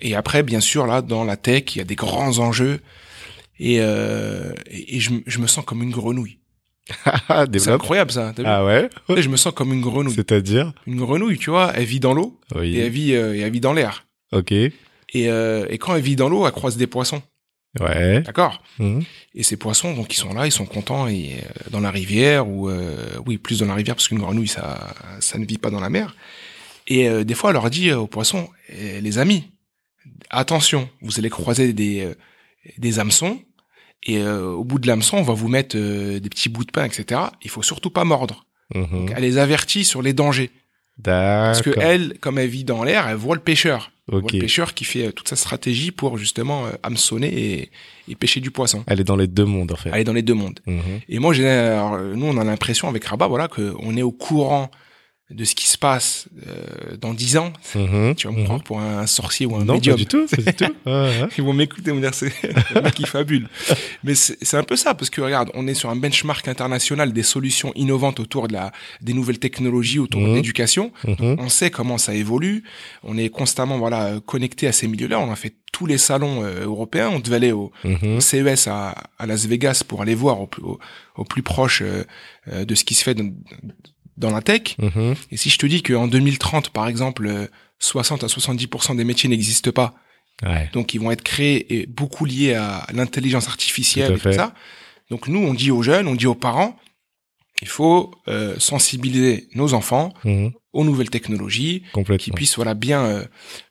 Et 0.00 0.14
après, 0.14 0.42
bien 0.42 0.60
sûr, 0.60 0.86
là, 0.86 1.02
dans 1.02 1.24
la 1.24 1.36
tech, 1.36 1.74
il 1.74 1.78
y 1.78 1.80
a 1.80 1.84
des 1.84 1.96
grands 1.96 2.38
enjeux. 2.38 2.80
Et, 3.58 3.78
euh, 3.80 4.52
et, 4.70 4.96
et 4.96 5.00
je, 5.00 5.10
me- 5.10 5.22
je 5.26 5.38
me 5.40 5.46
sens 5.48 5.64
comme 5.64 5.82
une 5.82 5.90
grenouille. 5.90 6.38
Ah, 7.28 7.44
C'est 7.52 7.70
incroyable, 7.70 8.10
ça. 8.12 8.32
vu 8.36 8.44
Ah 8.46 8.64
ouais 8.64 8.88
Et 9.16 9.22
je 9.22 9.28
me 9.28 9.36
sens 9.36 9.52
comme 9.52 9.72
une 9.72 9.80
grenouille. 9.80 10.14
C'est-à-dire 10.14 10.72
Une 10.86 10.96
grenouille, 10.96 11.38
tu 11.38 11.50
vois, 11.50 11.72
elle 11.74 11.84
vit 11.84 12.00
dans 12.00 12.14
l'eau 12.14 12.38
et 12.54 12.78
elle 12.78 12.84
Oui. 12.84 12.90
vit, 12.90 13.14
euh, 13.14 13.34
et 13.34 13.40
elle 13.40 13.52
vit 13.52 13.60
dans 13.60 13.72
l'air. 13.72 14.06
Ok. 14.32 14.52
Et, 14.52 14.72
euh, 15.16 15.66
et 15.68 15.78
quand 15.78 15.96
elle 15.96 16.02
vit 16.02 16.16
dans 16.16 16.28
l'eau, 16.28 16.46
elle 16.46 16.52
croise 16.52 16.76
des 16.76 16.86
poissons. 16.86 17.22
Ouais. 17.80 18.22
D'accord 18.22 18.62
Mhm. 18.78 19.04
Et 19.34 19.42
ces 19.42 19.56
poissons, 19.56 19.94
donc, 19.94 20.12
ils 20.12 20.16
sont 20.18 20.32
là, 20.32 20.46
ils 20.46 20.52
sont 20.52 20.66
contents 20.66 21.06
et, 21.06 21.36
euh, 21.36 21.70
dans 21.70 21.80
la 21.80 21.90
rivière 21.90 22.48
ou, 22.48 22.68
euh, 22.68 22.96
oui, 23.26 23.38
plus 23.38 23.60
dans 23.60 23.66
la 23.66 23.74
rivière 23.74 23.94
parce 23.94 24.08
qu'une 24.08 24.18
grenouille, 24.18 24.48
ça, 24.48 24.94
ça 25.20 25.38
ne 25.38 25.44
vit 25.46 25.58
pas 25.58 25.70
dans 25.70 25.80
la 25.80 25.90
mer. 25.90 26.16
Et 26.86 27.08
euh, 27.08 27.24
des 27.24 27.34
fois, 27.34 27.50
elle 27.50 27.54
leur 27.54 27.70
dit 27.70 27.90
euh, 27.90 27.98
aux 27.98 28.06
poissons, 28.06 28.48
Eh, 28.70 29.00
les 29.00 29.18
amis, 29.18 29.44
attention, 30.30 30.88
vous 31.02 31.18
allez 31.18 31.30
croiser 31.30 31.72
des, 31.72 32.00
euh, 32.00 32.14
des 32.78 32.98
hameçons 32.98 33.40
et 34.04 34.18
euh, 34.18 34.50
au 34.52 34.64
bout 34.64 34.78
de 34.78 34.86
l'hameçon, 34.86 35.18
on 35.18 35.22
va 35.22 35.34
vous 35.34 35.48
mettre 35.48 35.76
euh, 35.76 36.20
des 36.20 36.28
petits 36.30 36.48
bouts 36.48 36.64
de 36.64 36.70
pain, 36.70 36.84
etc. 36.84 37.20
Il 37.42 37.50
faut 37.50 37.62
surtout 37.62 37.90
pas 37.90 38.04
mordre. 38.04 38.46
Donc, 38.74 39.12
elle 39.16 39.22
les 39.22 39.38
avertit 39.38 39.84
sur 39.84 40.02
les 40.02 40.12
dangers. 40.12 40.50
Parce 41.02 41.62
que 41.62 41.70
elle, 41.78 42.18
comme 42.20 42.38
elle 42.38 42.48
vit 42.48 42.64
dans 42.64 42.82
l'air, 42.84 43.08
elle 43.08 43.16
voit 43.16 43.34
le 43.34 43.40
pêcheur. 43.40 43.92
Voit 44.08 44.22
le 44.22 44.38
pêcheur 44.38 44.72
qui 44.72 44.84
fait 44.84 45.08
euh, 45.08 45.12
toute 45.12 45.28
sa 45.28 45.36
stratégie 45.36 45.90
pour 45.90 46.16
justement 46.16 46.66
euh, 46.66 46.70
hameçonner 46.82 47.28
et, 47.28 47.70
et 48.08 48.14
pêcher 48.14 48.40
du 48.40 48.50
poisson. 48.50 48.82
Elle 48.86 49.00
est 49.00 49.04
dans 49.04 49.16
les 49.16 49.26
deux 49.26 49.44
mondes, 49.44 49.70
en 49.70 49.76
fait. 49.76 49.90
Elle 49.92 50.00
est 50.00 50.04
dans 50.04 50.14
les 50.14 50.22
deux 50.22 50.34
mondes. 50.34 50.60
Mhm. 50.66 50.80
Et 51.10 51.18
moi, 51.18 51.34
j'ai, 51.34 51.46
euh, 51.46 52.14
nous, 52.14 52.26
on 52.26 52.38
a 52.38 52.44
l'impression 52.44 52.88
avec 52.88 53.04
Rabat, 53.04 53.28
voilà, 53.28 53.48
qu'on 53.48 53.96
est 53.96 54.02
au 54.02 54.12
courant 54.12 54.70
de 55.30 55.44
ce 55.44 55.54
qui 55.54 55.66
se 55.68 55.76
passe 55.76 56.26
euh, 56.46 56.96
dans 56.96 57.12
dix 57.12 57.36
ans. 57.36 57.52
Mhm. 57.74 58.14
Tu 58.16 58.26
vas 58.26 58.32
me 58.32 58.38
Mhm. 58.38 58.44
croire 58.44 58.62
pour 58.62 58.80
un 58.80 59.06
sorcier 59.06 59.44
ou 59.44 59.56
un 59.56 59.64
Non, 59.64 59.74
médium. 59.74 59.94
pas 59.94 59.98
du 59.98 60.06
tout. 60.06 60.26
Pas 60.26 60.40
du 60.40 60.54
tout. 60.54 60.74
Ils 61.38 61.44
vont 61.44 61.52
m'écouter, 61.52 61.92
me 61.92 62.00
dire 62.00 62.14
c'est 62.14 62.32
mec 62.82 62.94
qui 62.94 63.04
fabule. 63.04 63.46
Mais 64.04 64.14
c'est 64.14 64.54
un 64.56 64.62
peu 64.62 64.74
ça 64.76 64.94
parce 64.94 65.10
que 65.10 65.20
regarde, 65.20 65.50
on 65.52 65.66
est 65.66 65.74
sur 65.74 65.90
un 65.90 65.96
benchmark 65.96 66.48
international 66.48 67.12
des 67.12 67.22
solutions 67.22 67.72
innovantes 67.74 68.20
autour 68.20 68.48
de 68.48 68.54
la 68.54 68.72
des 69.02 69.12
nouvelles 69.12 69.38
technologies 69.38 69.98
autour 69.98 70.22
Mhm. 70.22 70.30
de 70.30 70.34
l'éducation. 70.36 70.92
Mhm. 71.06 71.36
On 71.38 71.48
sait 71.50 71.70
comment 71.70 71.98
ça 71.98 72.14
évolue. 72.14 72.64
On 73.02 73.18
est 73.18 73.28
constamment 73.28 73.76
voilà 73.78 74.20
connecté 74.24 74.66
à 74.66 74.72
ces 74.72 74.88
milieux-là. 74.88 75.20
On 75.20 75.30
a 75.30 75.36
fait 75.36 75.54
tous 75.72 75.84
les 75.84 75.98
salons 75.98 76.42
euh, 76.42 76.64
européens. 76.64 77.10
On 77.12 77.18
devait 77.20 77.36
aller 77.36 77.52
au, 77.52 77.70
Mhm. 77.84 78.16
au 78.16 78.20
CES 78.20 78.66
à, 78.66 78.94
à 79.18 79.26
Las 79.26 79.44
Vegas 79.46 79.82
pour 79.86 80.00
aller 80.00 80.14
voir 80.14 80.40
au, 80.40 80.46
plus- 80.46 80.62
au, 80.62 80.78
au 81.16 81.24
plus 81.24 81.42
proche 81.42 81.82
euh, 81.82 82.04
euh, 82.50 82.64
de 82.64 82.74
ce 82.74 82.84
qui 82.84 82.94
se 82.94 83.02
fait 83.04 83.14
dans, 83.14 83.30
dans 84.18 84.30
la 84.30 84.42
tech. 84.42 84.76
Mhm. 84.78 85.14
Et 85.30 85.36
si 85.36 85.48
je 85.50 85.58
te 85.58 85.66
dis 85.66 85.82
qu'en 85.82 86.06
2030, 86.08 86.70
par 86.70 86.88
exemple, 86.88 87.26
euh, 87.26 87.46
60 87.78 88.24
à 88.24 88.26
70% 88.28 88.94
des 88.96 89.04
métiers 89.04 89.28
n'existent 89.28 89.72
pas, 89.72 89.94
Ouais. 90.44 90.68
donc 90.72 90.94
ils 90.94 91.00
vont 91.00 91.10
être 91.10 91.22
créés 91.22 91.80
et 91.80 91.86
beaucoup 91.86 92.24
liés 92.24 92.54
à 92.54 92.86
l'intelligence 92.92 93.48
artificielle 93.48 94.12
et 94.12 94.18
tout 94.18 94.32
ça. 94.32 94.54
Donc 95.10 95.26
nous, 95.28 95.40
on 95.40 95.54
dit 95.54 95.70
aux 95.70 95.82
jeunes, 95.82 96.06
on 96.06 96.14
dit 96.14 96.26
aux 96.26 96.34
parents, 96.36 96.76
il 97.62 97.66
faut 97.68 98.12
euh, 98.28 98.54
sensibiliser 98.58 99.48
nos 99.54 99.74
enfants 99.74 100.12
Mhm. 100.24 100.52
aux 100.72 100.84
nouvelles 100.84 101.10
technologies, 101.10 101.80
qui 101.86 101.90
Complètement. 101.92 102.34
puissent 102.36 102.54
voilà 102.56 102.74
bien 102.74 103.04
euh, 103.04 103.24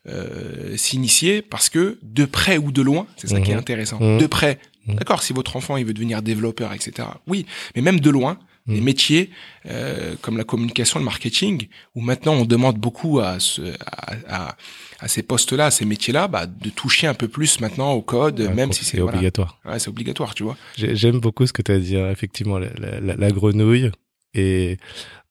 euh, 0.08 0.76
s'initier 0.76 1.42
parce 1.42 1.68
que 1.70 1.98
de 2.02 2.24
près 2.24 2.58
ou 2.58 2.70
de 2.72 2.82
loin, 2.82 3.06
c'est 3.16 3.28
ça 3.28 3.40
qui 3.40 3.50
est 3.50 3.54
Mhm. 3.54 3.60
intéressant. 3.60 3.98
De 4.18 4.26
près, 4.26 4.58
d'accord, 4.86 5.22
si 5.22 5.32
votre 5.32 5.56
enfant 5.56 5.76
il 5.78 5.84
veut 5.86 5.94
devenir 5.94 6.20
développeur, 6.22 6.72
etc. 6.74 7.08
Oui, 7.26 7.46
mais 7.76 7.82
même 7.82 8.00
de 8.00 8.10
loin, 8.10 8.38
des 8.68 8.76
Mhm. 8.78 8.84
métiers 8.84 9.30
euh, 9.66 10.14
comme 10.22 10.36
la 10.36 10.44
communication, 10.44 10.98
le 11.00 11.04
marketing, 11.04 11.66
où 11.94 12.00
maintenant 12.00 12.34
on 12.34 12.44
demande 12.44 12.76
beaucoup 12.78 13.18
à 13.18 13.40
ce, 13.40 13.62
à, 13.84 14.14
à, 14.28 14.56
à 15.00 15.08
ces 15.08 15.22
postes-là, 15.22 15.66
à 15.66 15.70
ces 15.70 15.84
métiers-là, 15.84 16.28
bah, 16.28 16.46
de 16.46 16.70
toucher 16.70 17.06
un 17.06 17.14
peu 17.14 17.28
plus 17.28 17.60
maintenant 17.60 17.92
au 17.92 18.02
code, 18.02 18.40
Ouais, 18.40 18.54
même 18.54 18.72
si 18.72 18.84
c'est 18.84 18.98
voilà. 18.98 19.16
obligatoire. 19.16 19.58
Ouais, 19.64 19.78
c'est 19.78 19.88
obligatoire, 19.88 20.34
tu 20.34 20.42
vois. 20.44 20.56
J'ai- 20.76 20.94
J'aime 20.96 21.18
beaucoup 21.20 21.46
ce 21.46 21.52
que 21.52 21.62
tu 21.62 21.72
as 21.72 21.78
dit, 21.78 21.96
hein, 21.96 22.10
effectivement, 22.10 22.58
la, 22.58 22.68
la- 22.78 23.00
la- 23.00 23.16
la 23.16 23.30
grenouille 23.30 23.90
et 24.34 24.76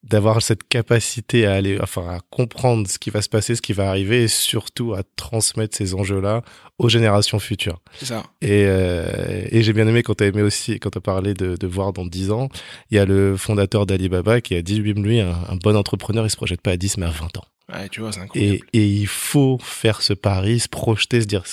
d'avoir 0.10 0.42
cette 0.42 0.68
capacité 0.68 1.46
à 1.46 1.54
aller, 1.54 1.78
enfin, 1.82 2.08
à 2.08 2.20
comprendre 2.30 2.88
ce 2.88 2.98
qui 2.98 3.10
va 3.10 3.22
se 3.22 3.30
passer, 3.30 3.56
ce 3.56 3.62
qui 3.62 3.74
va 3.74 3.90
arriver 3.90 4.24
et 4.24 4.28
surtout 4.28 4.94
à 4.94 5.02
transmettre 5.16 5.76
ces 5.76 5.94
enjeux-là 5.94 6.44
aux 6.78 6.90
générations 6.90 7.40
futures. 7.40 7.80
C'est 8.00 8.06
ça. 8.08 8.24
Et, 8.42 8.66
euh, 8.68 9.46
et 9.50 9.64
j'ai 9.64 9.74
bien 9.74 9.88
aimé 9.88 10.04
quand 10.04 10.16
tu 10.16 10.24
as 10.24 10.28
aimé 10.28 10.42
aussi, 10.42 10.80
quand 10.80 10.92
tu 10.92 10.98
as 10.98 11.02
parlé 11.02 11.34
de, 11.34 11.56
de 11.56 11.68
voir 11.68 11.94
dans 11.94 12.06
10 12.06 12.32
ans, 12.32 12.50
il 12.90 12.96
y 12.96 13.00
a 13.00 13.06
le 13.06 13.36
fondateur 13.36 13.86
d'Alibaba 13.86 14.42
qui 14.42 14.56
a 14.56 14.62
dit 14.62 14.80
lui, 14.80 14.94
lui 14.94 15.20
un, 15.20 15.32
un 15.50 15.56
bon 15.56 15.76
entrepreneur, 15.76 16.26
il 16.26 16.30
se 16.30 16.38
projette 16.38 16.62
pas 16.62 16.72
à 16.72 16.78
10 16.78 16.98
mais 16.98 17.06
à 17.06 17.10
20 17.12 17.38
ans. 17.38 17.46
Ouais, 17.74 17.90
tu 17.90 18.00
vois, 18.00 18.14
c'est 18.14 18.22
incroyable. 18.22 18.64
Et, 18.74 18.80
et 18.80 18.88
il 18.88 19.08
faut 19.08 19.58
faire 19.62 20.02
ce 20.02 20.14
pari, 20.14 20.60
se 20.60 20.70
projeter, 20.70 21.22
se 21.22 21.26
dire 21.26 21.44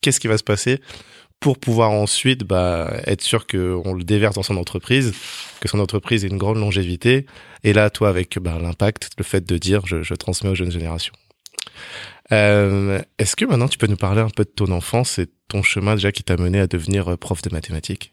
qu'est-ce 0.00 0.20
qui 0.20 0.28
va 0.28 0.38
se 0.38 0.44
passer 0.44 0.80
pour 1.40 1.58
pouvoir 1.58 1.90
ensuite 1.90 2.44
bah, 2.44 2.90
être 3.06 3.20
sûr 3.22 3.46
qu'on 3.46 3.92
le 3.94 4.04
déverse 4.04 4.36
dans 4.36 4.42
son 4.42 4.56
entreprise, 4.56 5.12
que 5.60 5.68
son 5.68 5.80
entreprise 5.80 6.24
ait 6.24 6.28
une 6.28 6.38
grande 6.38 6.56
longévité. 6.56 7.26
Et 7.62 7.72
là, 7.74 7.90
toi, 7.90 8.08
avec 8.08 8.38
bah, 8.38 8.58
l'impact, 8.60 9.10
le 9.18 9.24
fait 9.24 9.44
de 9.46 9.58
dire 9.58 9.86
je, 9.86 10.02
je 10.02 10.14
transmets 10.14 10.48
aux 10.50 10.54
jeunes 10.54 10.70
générations. 10.72 11.12
Euh, 12.32 13.00
Est-ce 13.18 13.36
que 13.36 13.44
maintenant 13.44 13.68
tu 13.68 13.78
peux 13.78 13.86
nous 13.86 13.96
parler 13.96 14.20
un 14.22 14.30
peu 14.30 14.44
de 14.44 14.50
ton 14.50 14.70
enfance 14.72 15.18
et 15.18 15.26
ton 15.48 15.62
chemin 15.62 15.94
déjà 15.94 16.10
qui 16.10 16.22
t'a 16.24 16.36
mené 16.36 16.58
à 16.58 16.66
devenir 16.66 17.08
euh, 17.12 17.16
prof 17.16 17.42
de 17.42 17.50
mathématiques? 17.50 18.12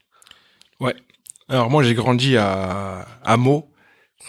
Alors 1.48 1.68
moi 1.68 1.82
j'ai 1.82 1.92
grandi 1.94 2.36
à 2.38 3.06
à 3.22 3.36
Meaux. 3.36 3.70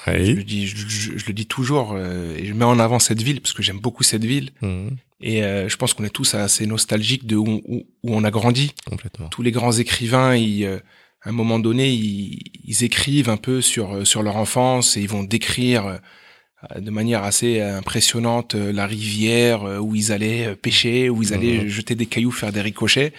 Je 0.05 0.11
le 0.11 0.43
dis, 0.43 0.67
je, 0.67 0.75
je- 0.87 1.17
je 1.17 1.25
le 1.27 1.33
dis 1.33 1.45
toujours, 1.47 1.93
euh, 1.95 2.35
et 2.35 2.45
je 2.45 2.53
mets 2.53 2.65
en 2.65 2.77
avant 2.77 2.99
cette 2.99 3.21
ville 3.21 3.39
parce 3.39 3.53
que 3.53 3.63
j'aime 3.63 3.79
beaucoup 3.79 4.03
cette 4.03 4.25
ville. 4.25 4.51
Mhm. 4.61 4.97
Et 5.21 5.43
euh, 5.43 5.69
je 5.69 5.77
pense 5.77 5.93
qu'on 5.93 6.03
est 6.03 6.09
tous 6.09 6.35
assez 6.35 6.65
nostalgiques 6.67 7.25
de 7.25 7.35
où, 7.37 7.61
où, 7.65 7.77
où 8.03 8.13
on 8.15 8.23
a 8.23 8.31
grandi. 8.31 8.73
Complètement. 8.89 9.29
Tous 9.29 9.41
les 9.41 9.51
grands 9.51 9.71
écrivains, 9.71 10.35
ils, 10.35 10.65
euh, 10.65 10.79
à 11.21 11.29
un 11.29 11.31
moment 11.31 11.57
donné, 11.59 11.89
ils, 11.91 12.39
ils 12.63 12.83
écrivent 12.83 13.29
un 13.29 13.37
peu 13.37 13.61
sur 13.61 13.93
euh, 13.95 14.05
sur 14.05 14.23
leur 14.23 14.35
enfance 14.35 14.97
et 14.97 15.01
ils 15.01 15.07
vont 15.09 15.23
décrire 15.23 15.85
euh, 15.87 16.79
de 16.79 16.89
manière 16.91 17.23
assez 17.23 17.61
impressionnante 17.61 18.55
euh, 18.55 18.73
la 18.73 18.85
rivière 18.87 19.63
où 19.81 19.95
ils 19.95 20.11
allaient 20.11 20.55
pêcher, 20.55 21.09
où 21.09 21.23
ils 21.23 21.33
allaient 21.33 21.63
Mhm. 21.63 21.67
jeter 21.69 21.95
des 21.95 22.07
cailloux, 22.07 22.31
faire 22.31 22.51
des 22.51 22.61
ricochets. 22.61 23.13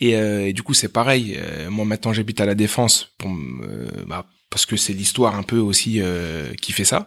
Et, 0.00 0.14
euh, 0.16 0.46
et 0.46 0.52
du 0.52 0.62
coup, 0.62 0.74
c'est 0.74 0.92
pareil. 0.92 1.34
Euh, 1.36 1.70
moi, 1.70 1.84
maintenant, 1.84 2.12
j'habite 2.12 2.40
à 2.40 2.46
la 2.46 2.54
Défense 2.54 3.12
pour, 3.18 3.30
bah, 4.06 4.26
parce 4.50 4.66
que 4.66 4.76
c'est 4.76 4.92
l'histoire 4.92 5.34
un 5.36 5.42
peu 5.42 5.58
aussi 5.58 6.00
euh, 6.00 6.52
qui 6.60 6.72
fait 6.72 6.84
ça. 6.84 7.06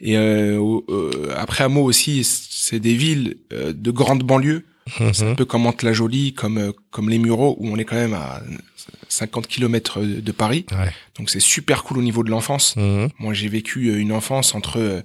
Et 0.00 0.16
euh, 0.16 0.60
euh, 0.88 1.32
après, 1.36 1.64
à 1.64 1.68
aussi, 1.68 2.22
c'est 2.24 2.80
des 2.80 2.94
villes 2.94 3.36
euh, 3.52 3.72
de 3.72 3.90
grandes 3.90 4.22
banlieues. 4.22 4.64
C'est 5.12 5.22
un 5.22 5.30
Mhm. 5.30 5.36
peu 5.36 5.44
comme 5.44 5.62
Mantes-la-Jolie, 5.62 6.32
comme 6.32 6.56
euh, 6.56 6.72
comme 6.90 7.10
les 7.10 7.18
Mureaux, 7.18 7.56
où 7.58 7.68
on 7.68 7.76
est 7.76 7.84
quand 7.84 7.96
même 7.96 8.14
à 8.14 8.42
50 9.08 9.46
kilomètres 9.46 10.00
de 10.00 10.32
Paris. 10.32 10.64
Ouais. 10.72 10.90
Donc 11.18 11.28
c'est 11.28 11.40
super 11.40 11.84
cool 11.84 11.98
au 11.98 12.02
niveau 12.02 12.22
de 12.24 12.30
l'enfance. 12.30 12.74
Mhm. 12.76 13.10
Moi, 13.18 13.34
j'ai 13.34 13.48
vécu 13.48 13.88
euh, 13.90 13.98
une 13.98 14.12
enfance 14.12 14.54
entre. 14.54 15.02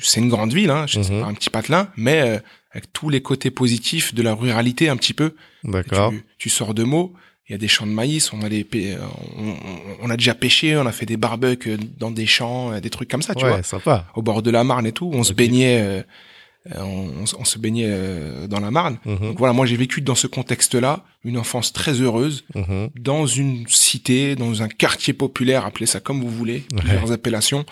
c'est 0.00 0.20
une 0.20 0.28
grande 0.28 0.52
ville, 0.52 0.70
hein, 0.70 0.84
Mhm. 0.96 1.20
pas 1.20 1.26
un 1.26 1.34
petit 1.34 1.50
patelin, 1.50 1.88
mais 1.96 2.40
avec 2.72 2.92
tous 2.92 3.08
les 3.10 3.20
côtés 3.22 3.50
positifs 3.50 4.12
de 4.14 4.22
la 4.22 4.34
ruralité 4.34 4.88
un 4.90 4.96
petit 4.96 5.14
peu. 5.14 5.34
D'accord. 5.64 6.10
Tu, 6.10 6.24
tu 6.38 6.48
sors 6.50 6.74
de 6.74 6.82
mots, 6.82 7.12
il 7.48 7.52
y 7.52 7.54
a 7.54 7.58
des 7.58 7.68
champs 7.68 7.86
de 7.86 7.92
maïs, 7.92 8.32
on 8.32 8.42
a 8.42 8.48
les, 8.48 8.62
pê- 8.64 8.94
euh, 8.94 9.00
on, 10.02 10.10
a 10.10 10.16
déjà 10.16 10.34
pêché, 10.34 10.76
on 10.76 10.86
a 10.86 10.92
fait 10.92 11.06
des 11.06 11.16
barbecues 11.16 11.76
dans 11.98 12.10
des 12.10 12.26
champs, 12.26 12.72
euh, 12.72 12.80
des 12.80 12.90
trucs 12.90 13.08
comme 13.10 13.22
ça, 13.22 13.34
tu 13.34 13.44
vois, 13.44 13.56
Ouais, 13.56 13.62
sympa. 13.62 14.06
au 14.14 14.22
bord 14.22 14.42
de 14.42 14.50
la 14.50 14.62
Marne 14.64 14.86
et 14.86 14.92
tout. 14.92 15.10
On 15.12 15.24
se 15.24 15.32
baignait, 15.32 15.80
euh, 15.80 16.02
on, 16.78 17.10
on 17.38 17.44
se 17.44 17.58
baignait 17.58 17.88
euh, 17.88 18.46
dans 18.46 18.60
la 18.60 18.70
Marne. 18.70 18.98
Mhm. 19.04 19.18
Donc 19.18 19.38
voilà, 19.38 19.52
moi 19.52 19.66
j'ai 19.66 19.76
vécu 19.76 20.00
dans 20.00 20.14
ce 20.14 20.28
contexte-là 20.28 21.04
une 21.24 21.36
enfance 21.36 21.72
très 21.72 21.94
heureuse 22.00 22.44
Mhm. 22.54 22.90
dans 23.00 23.26
une 23.26 23.66
cité, 23.68 24.36
dans 24.36 24.62
un 24.62 24.68
quartier 24.68 25.12
populaire, 25.12 25.66
appelez 25.66 25.86
ça 25.86 25.98
comme 26.00 26.20
vous 26.20 26.30
voulez, 26.30 26.64
Ouais. 26.72 26.80
plusieurs 26.80 27.10
appellations. 27.12 27.66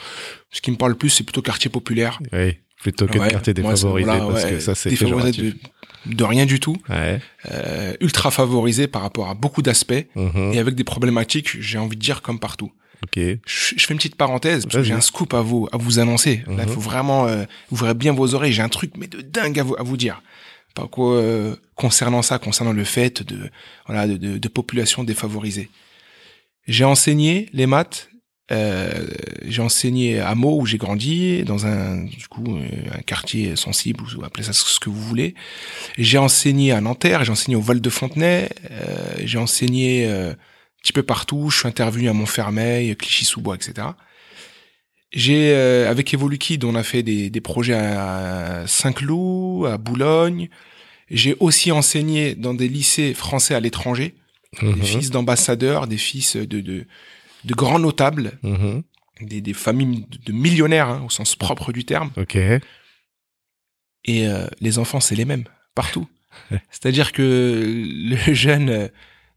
Ce 0.51 0.61
qui 0.61 0.73
me 0.73 0.77
parle 0.77 0.93
le 0.93 0.99
plus, 0.99 1.11
c'est 1.11 1.25
plutôt 1.25 1.43
quartier 1.43 1.71
populaire. 1.71 2.19
Oui. 2.33 2.57
Plutôt 2.83 3.07
que 3.07 3.19
Ouais, 3.19 3.29
quartier 3.29 3.53
moi, 3.59 3.75
défavorisé, 3.75 4.07
voilà, 4.11 4.27
parce 4.27 4.45
que 4.47 4.59
ça, 4.59 4.75
c'est 4.75 4.89
défavorisé 4.91 5.33
péjoratif. 5.33 5.63
de, 5.63 5.69
de 6.07 6.25
rien 6.25 6.47
du 6.47 6.61
tout, 6.61 6.77
Ouais. 6.89 7.21
euh, 7.51 7.95
ultra 8.01 8.31
favorisé 8.31 8.87
par 8.87 9.03
rapport 9.03 9.29
à 9.29 9.35
beaucoup 9.35 9.63
d'aspects 9.63 10.07
Mhm. 10.17 10.53
et 10.55 10.59
avec 10.59 10.75
des 10.75 10.85
problématiques, 10.85 11.61
j'ai 11.61 11.79
envie 11.79 11.97
de 11.97 12.01
dire 12.03 12.23
comme 12.23 12.39
partout. 12.39 12.73
Ok. 13.03 13.17
Je, 13.17 13.39
je 13.47 13.87
fais 13.87 13.95
une 13.95 13.99
petite 13.99 14.17
parenthèse 14.17 14.65
parce 14.65 14.77
que 14.77 14.83
j'ai 14.83 14.93
un 14.93 15.01
scoop 15.01 15.33
à 15.35 15.41
vous 15.41 15.69
à 15.73 15.77
vous 15.79 15.99
annoncer. 16.01 16.43
Là, 16.47 16.65
il 16.65 16.69
Mhm. 16.69 16.75
faut 16.75 16.81
vraiment 16.81 17.27
euh, 17.27 17.45
ouvrir 17.71 17.95
bien 17.95 18.13
vos 18.13 18.35
oreilles. 18.35 18.53
J'ai 18.53 18.63
un 18.63 18.69
truc 18.69 18.93
mais 18.99 19.07
de 19.07 19.21
dingue 19.23 19.59
à 19.59 19.63
vous 19.63 19.75
à 19.79 19.83
vous 19.83 19.97
dire. 19.97 20.23
Pas 20.75 20.87
quoi 20.87 21.15
euh, 21.17 21.57
concernant 21.77 22.21
ça, 22.23 22.39
concernant 22.39 22.73
le 22.73 22.85
fait 22.85 23.23
de 23.23 23.51
voilà 23.87 24.07
de, 24.07 24.17
de, 24.19 24.39
de 24.39 24.49
population 24.49 25.03
défavorisée. 25.03 25.71
J'ai 26.69 26.85
enseigné 26.85 27.49
les 27.53 27.67
maths. 27.67 28.11
Euh, 28.53 29.07
j'ai 29.45 29.63
enseigné 29.63 30.19
à 30.19 30.35
Meaux 30.35 30.61
où 30.61 30.67
j'ai 30.67 30.79
grandi 30.79 31.45
dans 31.45 31.67
un 31.67 32.03
du 32.05 32.27
coup 32.29 32.57
euh, 32.57 32.67
un 32.93 33.03
quartier 33.03 33.55
sensible 33.55 34.03
ou 34.17 34.25
appelez 34.25 34.43
ça 34.45 34.53
ce 34.53 34.81
que 34.81 34.91
vous 34.91 35.01
voulez. 35.01 35.35
J'ai 35.99 36.19
enseigné 36.19 36.73
à 36.73 36.81
Nanterre, 36.81 37.25
j'ai 37.25 37.33
enseigné 37.33 37.57
au 37.57 37.61
Val 37.61 37.81
de 37.81 37.91
Fontenay, 37.91 38.49
euh, 38.71 39.15
j'ai 39.25 39.39
enseigné 39.39 40.07
euh, 40.07 40.33
un 40.33 40.37
petit 40.83 40.93
peu 40.93 41.03
partout. 41.05 41.51
Je 41.51 41.59
suis 41.59 41.69
intervenu 41.69 42.09
à 42.09 42.13
Montfermeil, 42.13 42.97
Clichy-sous-Bois, 42.97 43.55
etc. 43.55 43.89
J'ai 45.13 45.53
avec 45.55 46.15
Evolukid, 46.15 46.63
on 46.65 46.77
a 46.77 46.85
fait 46.85 47.03
des, 47.03 47.31
des 47.31 47.41
projets 47.41 47.75
à 47.75 48.63
Saint-Cloud, 48.67 49.67
à 49.67 49.77
Boulogne. 49.77 50.49
J'ai 51.11 51.37
aussi 51.41 51.73
enseigné 51.73 52.37
dans 52.37 52.55
des 52.55 52.69
lycées 52.69 53.15
français 53.15 53.55
à 53.55 53.61
l'étranger, 53.61 54.15
Mhm. 54.63 54.75
des 54.81 54.87
fils 54.87 55.11
d'ambassadeurs, 55.11 55.87
des 55.87 55.97
fils 55.97 56.37
de, 56.37 56.61
de, 56.61 56.87
de 57.45 57.55
grands 57.55 57.79
notables, 57.79 58.39
Mhm. 58.43 58.83
des, 59.23 59.41
des 59.41 59.53
familles 59.55 60.07
de 60.27 60.33
millionnaires 60.33 60.89
hein, 60.89 61.03
au 61.07 61.11
sens 61.11 61.37
propre 61.37 61.73
du 61.73 61.85
terme. 61.85 62.11
Ok. 62.17 62.37
Et 62.37 64.27
euh, 64.29 64.47
les 64.61 64.79
enfants, 64.79 65.01
c'est 65.01 65.15
les 65.15 65.25
mêmes 65.25 65.45
partout. 65.75 66.09
C'est-à-dire 66.71 67.13
que 67.13 67.63
le 67.67 68.35
jeune 68.35 68.71
euh, 68.71 68.89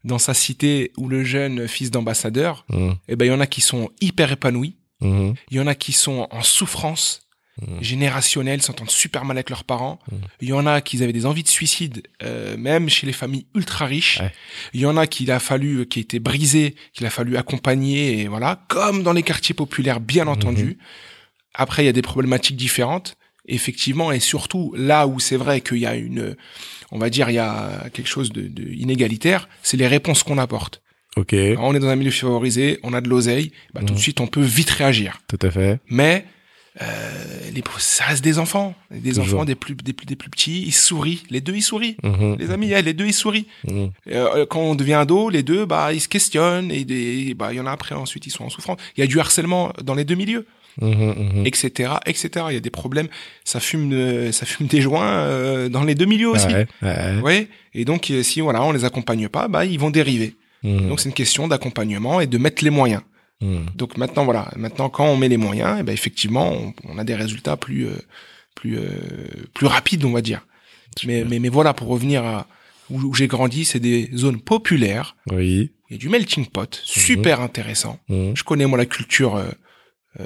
dans 0.04 0.18
sa 0.18 0.34
cité 0.34 0.92
ou 0.96 1.08
le 1.08 1.24
jeune 1.24 1.66
fils 1.68 1.90
d'ambassadeur, 1.90 2.64
Mhm. 2.70 2.96
eh 3.08 3.16
ben 3.16 3.24
il 3.26 3.28
y 3.28 3.32
en 3.32 3.40
a 3.40 3.46
qui 3.46 3.60
sont 3.60 3.90
hyper 4.00 4.32
épanouis, 4.32 4.76
Mhm. 5.00 5.34
il 5.50 5.56
y 5.56 5.60
en 5.60 5.66
a 5.66 5.74
qui 5.74 5.92
sont 5.92 6.28
en 6.30 6.42
souffrance 6.42 7.23
Mhm. 7.62 7.82
générationnelle, 7.82 8.62
s'entendent 8.62 8.90
super 8.90 9.24
mal 9.24 9.36
avec 9.36 9.48
leurs 9.48 9.62
parents. 9.64 10.00
Mhm. 10.10 10.18
Il 10.40 10.48
y 10.48 10.52
en 10.52 10.66
a 10.66 10.80
qui 10.80 11.00
avaient 11.02 11.12
des 11.12 11.24
envies 11.24 11.44
de 11.44 11.48
suicide, 11.48 12.02
euh, 12.22 12.56
même 12.56 12.88
chez 12.88 13.06
les 13.06 13.12
familles 13.12 13.46
ultra 13.54 13.86
riches. 13.86 14.18
Ouais. 14.20 14.32
Il 14.72 14.80
y 14.80 14.86
en 14.86 14.96
a 14.96 15.06
qui 15.06 15.30
a 15.30 15.38
fallu, 15.38 15.78
euh, 15.80 15.84
qui 15.84 16.00
étaient 16.00 16.18
brisés, 16.18 16.74
qu'il 16.92 17.06
a 17.06 17.10
fallu 17.10 17.36
accompagner, 17.36 18.20
et 18.20 18.28
voilà, 18.28 18.64
comme 18.68 19.02
dans 19.04 19.12
les 19.12 19.22
quartiers 19.22 19.54
populaires, 19.54 20.00
bien 20.00 20.26
entendu. 20.26 20.78
Après, 21.54 21.84
il 21.84 21.86
y 21.86 21.88
a 21.88 21.92
des 21.92 22.02
problématiques 22.02 22.56
différentes, 22.56 23.16
effectivement, 23.46 24.10
et 24.10 24.18
surtout 24.18 24.74
là 24.76 25.06
où 25.06 25.20
c'est 25.20 25.36
vrai 25.36 25.60
qu'il 25.60 25.78
y 25.78 25.86
a 25.86 25.94
une, 25.94 26.34
on 26.90 26.98
va 26.98 27.08
dire, 27.08 27.30
il 27.30 27.34
y 27.34 27.38
a 27.38 27.88
quelque 27.92 28.08
chose 28.08 28.32
de, 28.32 28.48
de 28.48 28.64
inégalitaire, 28.72 29.48
c'est 29.62 29.76
les 29.76 29.86
réponses 29.86 30.24
qu'on 30.24 30.38
apporte. 30.38 30.82
Ok. 31.16 31.30
Quand 31.30 31.68
on 31.68 31.74
est 31.74 31.78
dans 31.78 31.86
un 31.88 31.94
milieu 31.94 32.10
favorisé, 32.10 32.80
on 32.82 32.92
a 32.92 33.00
de 33.00 33.08
l'oseille, 33.08 33.52
bah, 33.72 33.80
tout 33.82 33.86
de 33.86 33.92
Mhm. 33.92 33.98
suite 33.98 34.20
on 34.20 34.26
peut 34.26 34.42
vite 34.42 34.70
réagir. 34.70 35.20
Tout 35.28 35.38
à 35.42 35.50
fait. 35.52 35.78
Mais 35.88 36.24
euh, 36.82 37.50
les, 37.54 37.62
ça 37.78 38.04
reste 38.04 38.24
des 38.24 38.38
enfants, 38.38 38.74
des 38.90 39.10
Toujours. 39.12 39.24
enfants 39.40 39.44
des 39.44 39.54
plus, 39.54 39.74
des 39.74 39.92
plus 39.92 40.06
des 40.06 40.16
plus 40.16 40.28
petits, 40.30 40.62
ils 40.62 40.72
sourient, 40.74 41.22
les 41.30 41.40
deux 41.40 41.54
ils 41.54 41.62
sourient. 41.62 41.96
Mhm. 42.02 42.36
Les 42.38 42.50
amis, 42.50 42.72
eh, 42.72 42.82
les 42.82 42.94
deux 42.94 43.06
ils 43.06 43.12
sourient. 43.14 43.46
Mhm. 43.68 43.90
Euh, 44.10 44.44
quand 44.46 44.60
on 44.60 44.74
devient 44.74 44.94
ado, 44.94 45.30
les 45.30 45.42
deux 45.42 45.66
bah 45.66 45.92
ils 45.92 46.00
se 46.00 46.08
questionnent 46.08 46.70
et 46.72 46.84
des, 46.84 47.34
bah 47.34 47.52
il 47.52 47.56
y 47.56 47.60
en 47.60 47.66
a 47.66 47.70
après 47.70 47.94
ensuite 47.94 48.26
ils 48.26 48.30
sont 48.30 48.44
en 48.44 48.50
souffrance. 48.50 48.78
Il 48.96 49.00
y 49.00 49.04
a 49.04 49.06
du 49.06 49.20
harcèlement 49.20 49.72
dans 49.82 49.94
les 49.94 50.04
deux 50.04 50.16
milieux, 50.16 50.46
Mhm. 50.80 50.90
Mhm. 50.90 51.46
etc., 51.46 51.92
etc. 52.04 52.46
Il 52.48 52.54
y 52.54 52.56
a 52.56 52.60
des 52.60 52.70
problèmes, 52.70 53.06
ça 53.44 53.60
fume, 53.60 53.92
euh, 53.92 54.32
ça 54.32 54.44
fume 54.44 54.66
des 54.66 54.80
joints 54.80 55.06
euh, 55.06 55.68
dans 55.68 55.84
les 55.84 55.94
deux 55.94 56.06
milieux 56.06 56.30
aussi. 56.30 56.48
Ouais. 56.48 56.66
Ouais. 56.82 57.20
Ouais. 57.22 57.48
Et 57.74 57.84
donc 57.84 58.12
si 58.22 58.40
voilà 58.40 58.64
on 58.64 58.72
les 58.72 58.84
accompagne 58.84 59.28
pas, 59.28 59.46
bah 59.46 59.64
ils 59.64 59.78
vont 59.78 59.90
dériver. 59.90 60.34
Donc 60.64 60.98
c'est 60.98 61.10
une 61.10 61.14
question 61.14 61.46
d'accompagnement 61.46 62.20
et 62.20 62.26
de 62.26 62.38
mettre 62.38 62.64
les 62.64 62.70
moyens. 62.70 63.02
Mhm. 63.44 63.66
Donc 63.80 63.90
maintenant 63.96 64.24
voilà, 64.24 64.44
maintenant 64.56 64.88
quand 64.88 65.06
on 65.06 65.16
met 65.16 65.28
les 65.28 65.36
moyens, 65.48 65.76
eh 65.80 65.82
ben 65.86 65.92
effectivement 65.92 66.48
on, 66.52 66.74
on 66.90 66.98
a 66.98 67.04
des 67.10 67.14
résultats 67.24 67.56
plus 67.64 67.86
euh, 67.86 67.96
plus 68.58 68.74
euh, 68.78 68.88
plus 69.56 69.66
rapides 69.66 70.04
on 70.04 70.12
va 70.12 70.22
dire. 70.30 70.42
Mais, 71.06 71.24
mais 71.28 71.38
mais 71.42 71.50
voilà 71.58 71.72
pour 71.78 71.88
revenir 71.88 72.20
à 72.24 72.46
où, 72.90 73.00
où 73.00 73.14
j'ai 73.14 73.26
grandi, 73.36 73.64
c'est 73.64 73.80
des 73.80 74.10
zones 74.14 74.40
populaires. 74.40 75.08
Oui. 75.30 75.72
Il 75.90 75.94
y 75.94 75.96
a 75.96 75.98
du 75.98 76.08
melting 76.08 76.46
pot, 76.46 76.72
super 76.84 77.40
intéressant. 77.48 77.98
Mhm. 78.08 78.36
Je 78.38 78.44
connais 78.44 78.66
moi 78.66 78.78
la 78.78 78.86
culture 78.86 79.34
euh, 79.36 79.50
euh, 80.20 80.24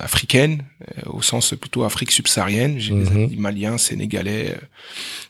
africaine 0.00 0.64
euh, 0.98 1.10
au 1.10 1.22
sens 1.22 1.54
plutôt 1.60 1.84
Afrique 1.84 2.10
subsaharienne. 2.12 2.78
J'ai 2.78 2.94
des 2.94 3.10
Mhm. 3.10 3.24
amis 3.24 3.36
maliens, 3.36 3.78
sénégalais 3.78 4.56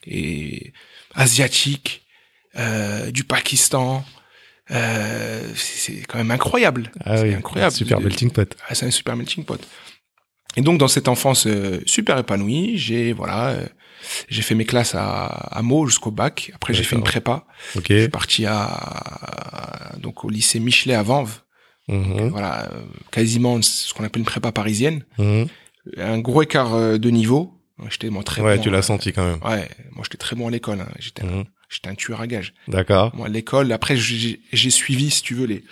et 0.07 0.73
asiatiques, 1.15 2.03
du 3.13 3.25
Pakistan. 3.25 4.05
Euh, 4.71 5.43
c'est 5.55 6.03
quand 6.09 6.19
même 6.19 6.31
incroyable. 6.31 6.91
Ah 7.05 7.17
c'est 7.17 7.23
oui. 7.25 7.35
incroyable. 7.35 7.73
Super 7.75 8.01
melting 8.01 8.31
pot. 8.31 8.57
ah, 8.69 8.75
c'est 8.75 8.87
un 8.87 8.91
super 8.91 9.17
melting 9.17 9.45
pot. 9.45 9.61
Et 10.57 10.61
donc 10.63 10.79
dans 10.79 10.89
cette 10.89 11.09
enfance 11.09 11.47
euh, 11.47 11.81
super 11.87 12.19
épanouie, 12.19 12.77
j'ai 12.79 13.13
voilà, 13.13 13.49
euh, 13.51 13.67
j'ai 14.29 14.43
fait 14.43 14.55
mes 14.55 14.65
classes 14.67 14.95
à, 14.95 15.25
à 15.27 15.63
Meaux 15.63 15.87
jusqu'au 15.87 16.11
bac. 16.11 16.53
Après 16.55 16.75
j'ai 16.75 16.85
fait 16.85 16.97
une 16.97 17.03
prépa. 17.03 17.45
Ok. 17.77 17.87
Je 17.91 17.99
suis 18.01 18.09
parti 18.09 18.47
à 18.47 19.93
donc 19.99 20.25
au 20.25 20.29
lycée 20.31 20.61
Michelet 20.61 20.95
à 20.95 21.03
Vanves. 21.03 21.41
Mhm. 21.89 22.29
Voilà, 22.29 22.71
euh, 22.73 22.83
quasiment 23.11 23.61
ce 23.63 23.93
qu'on 23.93 24.05
appelle 24.05 24.21
une 24.21 24.27
prépa 24.27 24.53
parisienne. 24.53 25.05
Mhm. 25.19 25.49
Un 25.99 26.19
gros 26.21 26.43
écart 26.43 26.99
de 26.99 27.11
niveau. 27.11 27.59
J'étais 27.89 28.11
moi 28.11 28.23
très 28.23 28.41
Ouais, 28.43 28.57
bon. 28.59 28.63
tu 28.63 28.71
l'as 28.71 28.83
senti 28.83 29.13
quand 29.13 29.25
même. 29.25 29.41
Ouais, 29.43 29.69
moi 29.91 30.05
j'étais 30.05 30.19
très 30.19 30.37
bon 30.37 30.47
à 30.47 30.51
l'école. 30.53 30.81
hein. 30.81 30.89
J'étais 31.01 31.25
un- 31.25 31.27
Mhm. 31.39 31.45
J'étais 31.73 31.89
un 31.89 31.95
tueur 31.95 32.21
à 32.21 32.27
gages. 32.27 32.55
D'accord. 32.69 33.15
Moi 33.17 33.27
à 33.27 33.31
l'école, 33.31 33.73
après 33.73 33.97
j'ai 33.97 34.71
suivi 34.71 35.11
si 35.11 35.23
tu 35.23 35.35
veux 35.35 35.47
les 35.47 35.65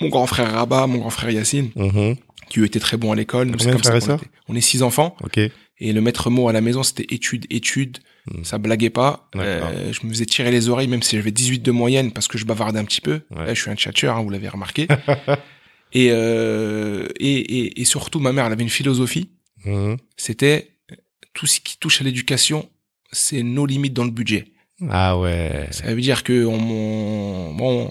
mon 0.00 0.08
grand 0.08 0.26
frère 0.26 0.52
Rabat, 0.52 0.86
mon 0.88 0.98
grand 0.98 1.10
frère 1.10 1.30
Yacine, 1.30 1.70
Mhm. 1.76 2.16
qui 2.48 2.60
eux 2.60 2.64
étaient 2.64 2.80
très 2.80 2.96
bons 2.96 3.12
à 3.12 3.14
l'école. 3.16 3.48
Nous, 3.48 3.56
comme 3.58 3.82
ça 3.82 3.96
était. 3.96 4.12
On 4.48 4.56
est 4.56 4.60
six 4.60 4.82
enfants. 4.82 5.16
Ok. 5.22 5.38
Et 5.78 5.92
le 5.92 6.00
maître 6.00 6.28
mot 6.30 6.48
à 6.48 6.52
la 6.52 6.60
maison, 6.60 6.82
c'était 6.82 7.06
études, 7.14 7.46
études. 7.50 7.98
Hmm. 8.26 8.44
Ça 8.44 8.58
blaguait 8.58 8.90
pas. 8.90 9.28
Euh, 9.36 9.92
je 9.92 10.06
me 10.06 10.12
faisais 10.12 10.26
tirer 10.26 10.50
les 10.52 10.68
oreilles, 10.68 10.86
même 10.88 11.02
si 11.02 11.16
j'avais 11.16 11.32
18 11.32 11.60
de 11.60 11.70
moyenne, 11.72 12.12
parce 12.12 12.28
que 12.28 12.38
je 12.38 12.44
bavardais 12.44 12.78
un 12.78 12.84
petit 12.84 13.00
peu. 13.00 13.20
Ouais. 13.30 13.54
Je 13.54 13.60
suis 13.60 13.70
un 13.70 13.74
tchatcheur, 13.76 14.16
hein, 14.16 14.22
vous 14.22 14.30
l'avez 14.30 14.48
remarqué. 14.48 14.86
et, 15.92 16.08
euh, 16.10 17.08
et, 17.18 17.32
et, 17.36 17.80
et 17.80 17.84
surtout, 17.84 18.20
ma 18.20 18.32
mère, 18.32 18.46
elle 18.46 18.52
avait 18.52 18.62
une 18.62 18.68
philosophie. 18.70 19.30
Mhm. 19.64 19.96
C'était 20.16 20.76
euh, 20.92 20.96
tout 21.34 21.46
ce 21.46 21.60
qui 21.60 21.78
touche 21.78 22.00
à 22.00 22.04
l'éducation, 22.04 22.68
c'est 23.10 23.42
nos 23.42 23.66
limites 23.66 23.92
dans 23.94 24.04
le 24.04 24.10
budget. 24.10 24.51
Ah 24.90 25.18
ouais. 25.18 25.68
Ça 25.70 25.92
veut 25.94 26.00
dire 26.00 26.22
que 26.24 26.44
on, 26.44 26.54
on- 26.54 27.54
bon, 27.54 27.90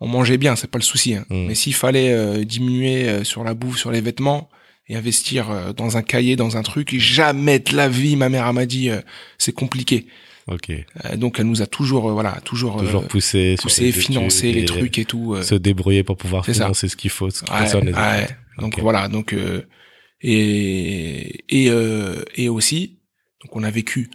on 0.00 0.06
mangeait 0.08 0.38
bien, 0.38 0.56
c'est 0.56 0.70
pas 0.70 0.78
le 0.78 0.84
souci. 0.84 1.14
hein. 1.14 1.24
Mm. 1.30 1.46
Mais 1.48 1.54
s'il 1.54 1.74
fallait 1.74 2.12
euh, 2.12 2.44
diminuer 2.44 3.08
euh, 3.08 3.24
sur 3.24 3.44
la 3.44 3.54
bouffe, 3.54 3.78
sur 3.78 3.90
les 3.90 4.00
vêtements 4.00 4.48
et 4.88 4.96
investir 4.96 5.50
euh, 5.50 5.72
dans 5.72 5.96
un 5.96 6.02
cahier, 6.02 6.36
dans 6.36 6.56
un 6.56 6.62
truc, 6.62 6.94
jamais 6.98 7.58
de 7.58 7.74
la 7.76 7.88
vie, 7.88 8.16
ma 8.16 8.28
mère 8.28 8.52
m'a 8.52 8.66
dit, 8.66 8.90
c'est 9.38 9.52
compliqué. 9.52 10.06
Ok. 10.50 10.70
Donc 11.16 11.38
elle 11.38 11.46
nous 11.46 11.60
a 11.60 11.66
toujours, 11.66 12.10
voilà, 12.10 12.38
toujours, 12.44 12.78
Toujours 12.78 13.06
poussé, 13.06 13.56
poussé, 13.60 13.92
financer 13.92 14.50
les 14.52 14.64
trucs 14.64 14.96
et 14.98 15.04
tout. 15.04 15.36
Se 15.42 15.54
débrouiller 15.54 16.04
pour 16.04 16.16
pouvoir 16.16 16.44
C'est 16.46 16.54
ça. 16.54 16.64
financer 16.64 16.88
ce 16.88 16.96
qu'il 16.96 17.10
faut, 17.10 17.28
ce 17.28 17.42
qui 17.44 17.52
Ouais, 17.52 17.58
concerne 17.60 17.86
les 17.86 17.92
ouais. 17.92 18.24
études. 18.24 18.36
Donc 18.58 18.78
voilà, 18.80 19.08
donc 19.08 19.34
euh, 19.34 19.62
et 20.22 21.44
et 21.48 21.70
euh, 21.70 22.22
et 22.34 22.48
aussi, 22.48 22.98
donc 23.42 23.54
on 23.56 23.62
a 23.62 23.70
vécu 23.70 24.10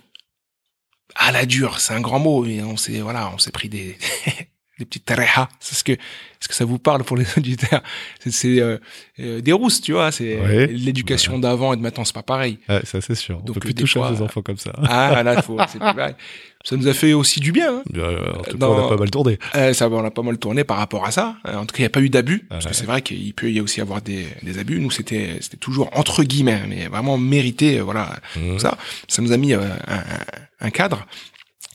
à 1.16 1.32
la 1.32 1.46
dure, 1.46 1.80
c'est 1.80 1.94
un 1.94 2.02
grand 2.02 2.20
mot, 2.20 2.46
et 2.46 2.62
on 2.64 2.78
s'est 2.78 3.02
voilà, 3.02 3.32
on 3.34 3.38
s'est 3.38 3.52
pris 3.52 3.70
des 3.70 3.98
des 4.80 4.86
petites 4.86 5.06
tarejas. 5.06 5.50
C'est 5.60 5.76
ce 5.76 5.84
que 5.84 5.92
est-ce 5.94 6.48
que 6.50 6.56
ça 6.56 6.66
vous 6.66 6.80
parle 6.80 7.04
pour 7.04 7.16
les 7.16 7.26
auditeurs 7.38 7.82
C'est 8.28 8.60
euh, 8.60 8.78
euh, 9.20 9.40
des 9.42 9.52
rousses, 9.54 9.82
tu 9.82 9.94
vois. 9.94 10.12
C'est 10.12 10.40
Ouais. 10.40 10.68
l'éducation 10.68 11.38
d'avant 11.40 11.74
et 11.74 11.78
de 11.78 11.82
maintenant, 11.82 12.04
c'est 12.06 12.14
pas 12.16 12.24
pareil. 12.24 12.58
Ouais, 12.68 12.82
ça 12.84 13.00
c'est 13.02 13.16
sûr. 13.16 13.38
On 13.42 13.46
Donc, 13.46 13.54
peut 13.56 13.60
plus 13.62 13.74
des 13.74 13.84
toucher 13.84 14.00
fois, 14.00 14.12
des 14.12 14.22
enfants 14.22 14.42
comme 14.42 14.58
ça. 14.58 14.74
Ah 14.90 15.22
là, 15.24 15.42
faut, 15.42 15.58
c'est 15.68 15.80
plus 15.80 15.94
pareil. 15.96 16.16
Ça 16.66 16.76
nous 16.78 16.88
a 16.88 16.94
fait 16.94 17.12
aussi 17.14 17.40
du 17.42 17.52
bien. 17.52 17.76
Hein. 17.78 17.84
Euh, 17.96 18.32
en 18.32 18.42
tout 18.42 18.52
cas, 18.52 18.58
dans- 18.58 18.74
on 18.74 18.86
a 18.86 18.90
pas 18.90 18.96
mal 18.98 19.12
tourné. 19.12 19.38
Euh, 19.56 19.74
ça, 19.74 19.90
on 19.90 20.04
a 20.06 20.12
pas 20.12 20.22
mal 20.22 20.38
tourné 20.38 20.64
par 20.64 20.78
rapport 20.78 21.06
à 21.06 21.12
ça. 21.12 21.36
Euh, 21.48 21.56
En 21.58 21.66
tout 21.66 21.74
cas, 21.74 21.80
il 21.80 21.82
n'y 21.82 21.88
a 21.88 21.90
pas 21.90 22.02
eu 22.02 22.10
d'abus. 22.10 22.46
Parce 22.50 22.66
que 22.66 22.74
c'est 22.74 22.86
vrai 22.86 23.02
qu'il 23.02 23.34
peut 23.34 23.52
y 23.52 23.60
aussi 23.62 23.80
avoir 23.82 24.02
des, 24.02 24.26
des 24.44 24.58
abus. 24.60 24.80
Nous, 24.80 24.90
c'était, 24.92 25.38
c'était 25.42 25.58
toujours 25.58 25.90
entre 25.98 26.24
guillemets, 26.24 26.62
mais 26.68 26.88
vraiment 26.88 27.18
mérité. 27.18 27.80
euh, 27.80 27.84
Voilà, 27.84 28.16
Mhm. 28.38 28.60
ça. 28.60 28.78
Ça 29.10 29.22
nous 29.22 29.32
a 29.34 29.38
mis 29.38 29.54
euh, 29.54 29.62
un, 29.88 30.04
un- 30.68 30.70
cadre, 30.72 31.06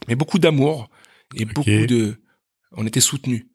mais 0.08 0.14
beaucoup 0.14 0.38
d'amour 0.38 0.88
et 1.36 1.44
beaucoup 1.44 1.68
de. 1.86 2.16
On 2.72 2.86
était 2.86 3.00
soutenus. 3.00 3.46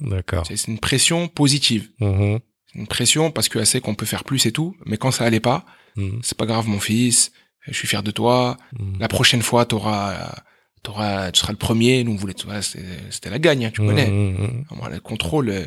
D'accord. 0.00 0.44
C'est 0.46 0.66
une 0.68 0.78
pression 0.78 1.28
positive. 1.28 1.88
Mhm. 2.00 2.40
C'est 2.72 2.78
Une 2.78 2.86
pression 2.86 3.30
parce 3.30 3.48
qu'elle 3.48 3.66
sait 3.66 3.80
qu'on 3.80 3.94
peut 3.94 4.06
faire 4.06 4.24
plus 4.24 4.44
et 4.46 4.52
tout. 4.52 4.76
Mais 4.86 4.96
quand 4.96 5.10
ça 5.12 5.24
allait 5.24 5.40
pas, 5.40 5.64
Mhm. 5.96 6.20
c'est 6.22 6.36
pas 6.36 6.46
grave, 6.46 6.66
mon 6.68 6.80
fils. 6.80 7.32
Je 7.66 7.72
suis 7.72 7.88
fier 7.88 8.02
de 8.02 8.10
toi. 8.10 8.56
Mhm. 8.78 8.96
La 9.00 9.08
prochaine 9.08 9.40
fois, 9.42 9.64
t'auras, 9.64 10.34
t'auras, 10.82 11.30
tu 11.32 11.40
seras 11.40 11.52
le 11.52 11.58
premier. 11.58 12.04
Nous, 12.04 12.12
on 12.12 12.16
voulait, 12.16 12.34
c'était 13.10 13.30
la 13.30 13.38
gagne, 13.38 13.66
hein, 13.66 13.70
tu 13.72 13.80
connais. 13.80 14.10
Mhm. 14.10 14.64
Moi, 14.76 14.90
le 14.90 15.00
contrôle. 15.00 15.48
euh, 15.50 15.66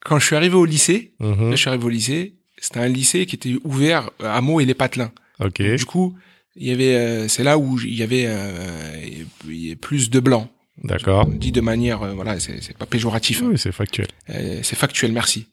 Quand 0.00 0.18
je 0.20 0.26
suis 0.26 0.36
arrivé 0.36 0.54
au 0.54 0.64
lycée, 0.66 1.14
Mhm. 1.20 1.46
là, 1.50 1.50
je 1.52 1.56
suis 1.56 1.68
arrivé 1.68 1.84
au 1.84 1.88
lycée, 1.88 2.36
c'était 2.58 2.80
un 2.80 2.88
lycée 2.88 3.26
qui 3.26 3.34
était 3.36 3.54
ouvert 3.64 4.10
à 4.22 4.40
Meaux 4.40 4.60
et 4.60 4.64
les 4.64 4.74
Patelins. 4.74 5.10
Ok. 5.40 5.60
Du 5.62 5.84
coup, 5.84 6.16
il 6.54 6.66
y 6.68 6.70
avait, 6.70 6.94
euh, 6.94 7.28
c'est 7.28 7.42
là 7.42 7.58
où 7.58 7.78
il 7.80 7.94
y 7.94 8.02
avait 8.02 8.24
euh, 8.26 9.02
il 9.48 9.56
y 9.56 9.66
avait 9.68 9.76
plus 9.76 10.10
de 10.10 10.20
blancs. 10.20 10.48
D'accord. 10.84 11.26
Dit 11.26 11.52
de 11.52 11.60
manière, 11.60 12.02
euh, 12.02 12.12
voilà, 12.12 12.38
c'est 12.40 12.76
pas 12.76 12.86
péjoratif, 12.86 13.42
hein. 13.42 13.48
Oui, 13.50 13.58
c'est 13.58 13.72
factuel. 13.72 14.08
Euh, 14.30 14.60
c'est 14.62 14.76
factuel, 14.76 15.12
merci. 15.12 15.46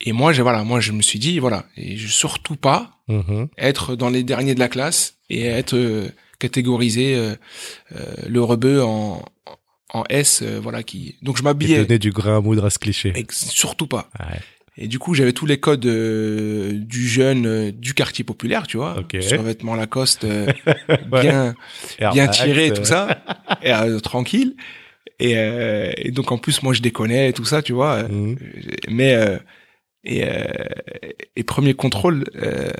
Et 0.00 0.12
moi, 0.12 0.32
j'ai 0.32 0.42
voilà, 0.42 0.62
moi, 0.64 0.80
je 0.80 0.92
me 0.92 1.02
suis 1.02 1.18
dit, 1.18 1.38
voilà, 1.38 1.66
et 1.76 1.96
je 1.96 2.06
surtout 2.08 2.56
pas 2.56 2.92
Mhm. 3.08 3.48
être 3.58 3.96
dans 3.96 4.08
les 4.08 4.22
derniers 4.22 4.54
de 4.54 4.60
la 4.60 4.68
classe 4.68 5.14
et 5.30 5.44
être 5.46 5.74
euh, 5.74 6.08
catégorisé 6.38 7.14
euh, 7.16 7.34
le 8.28 8.42
rebeu 8.42 8.82
en 8.84 9.24
en 9.92 10.04
S, 10.08 10.44
voilà 10.44 10.84
qui. 10.84 11.16
Donc 11.20 11.36
je 11.36 11.42
m'habillais. 11.42 11.78
donner 11.84 11.98
du 11.98 12.12
grain 12.12 12.36
à 12.36 12.40
moudre 12.40 12.64
à 12.64 12.70
ce 12.70 12.78
cliché. 12.78 13.12
Surtout 13.30 13.88
pas. 13.88 14.08
Ouais. 14.20 14.38
Et 14.76 14.88
du 14.88 14.98
coup, 14.98 15.14
j'avais 15.14 15.32
tous 15.32 15.46
les 15.46 15.58
codes 15.58 15.84
euh, 15.86 16.72
du 16.72 17.06
jeune 17.06 17.46
euh, 17.46 17.70
du 17.72 17.92
quartier 17.92 18.24
populaire, 18.24 18.66
tu 18.66 18.76
vois. 18.76 18.98
Ok. 18.98 19.16
Survêtement 19.20 19.74
Lacoste, 19.74 20.24
euh, 20.24 20.46
Ouais. 20.88 21.20
bien, 21.22 21.54
Air 21.98 22.12
bien 22.12 22.28
tiré, 22.28 22.72
tout 22.72 22.84
ça, 22.84 23.22
et 23.62 23.72
tranquille. 24.02 24.54
Et, 25.18 25.34
euh, 25.36 25.92
et 25.96 26.10
donc 26.12 26.32
en 26.32 26.38
plus, 26.38 26.62
moi, 26.62 26.72
je 26.72 26.80
déconnais 26.80 27.28
et 27.28 27.32
tout 27.32 27.44
ça, 27.44 27.62
tu 27.62 27.72
vois. 27.72 28.04
mhm. 28.04 28.36
Mais 28.88 29.14
euh, 29.14 29.36
et, 30.04 30.24
euh, 30.24 30.44
et 31.36 31.42
premier 31.42 31.74
contrôle, 31.74 32.24
euh, 32.36 32.70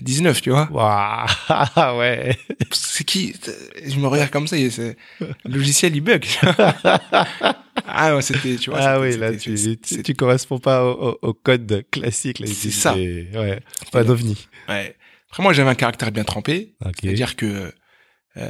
19, 0.00 0.40
tu 0.40 0.50
vois. 0.50 0.68
Waouh, 0.72 1.98
ouais. 1.98 2.36
C'est 2.70 3.04
qui 3.04 3.34
Je 3.84 3.98
me 3.98 4.06
regarde 4.06 4.30
comme 4.30 4.46
ça, 4.46 4.56
et 4.56 4.68
le 4.78 4.94
logiciel 5.44 5.94
il 5.94 6.00
bug. 6.00 6.24
ah 7.86 8.16
ouais, 8.16 8.22
c'était, 8.22 8.56
tu 8.56 8.70
vois. 8.70 8.80
Ah 8.80 9.00
oui, 9.00 9.16
là, 9.16 9.36
tu, 9.36 9.54
tu, 9.78 10.14
corresponds 10.14 10.58
pas 10.58 10.84
au, 10.84 11.18
au- 11.20 11.34
code 11.34 11.84
classique. 11.90 12.38
là, 12.38 12.46
C'est 12.46 12.70
ça. 12.70 12.94
Ouais. 12.94 13.60
Pas 13.90 14.04
d'ovni. 14.04 14.48
Ouais. 14.68 14.96
Après, 15.28 15.42
moi, 15.42 15.52
j'avais 15.52 15.70
un 15.70 15.74
caractère 15.74 16.12
bien 16.12 16.24
trempé. 16.24 16.74
Ok. 16.84 16.94
C'est-à-dire 17.02 17.36
que 17.36 17.72
euh, 18.36 18.48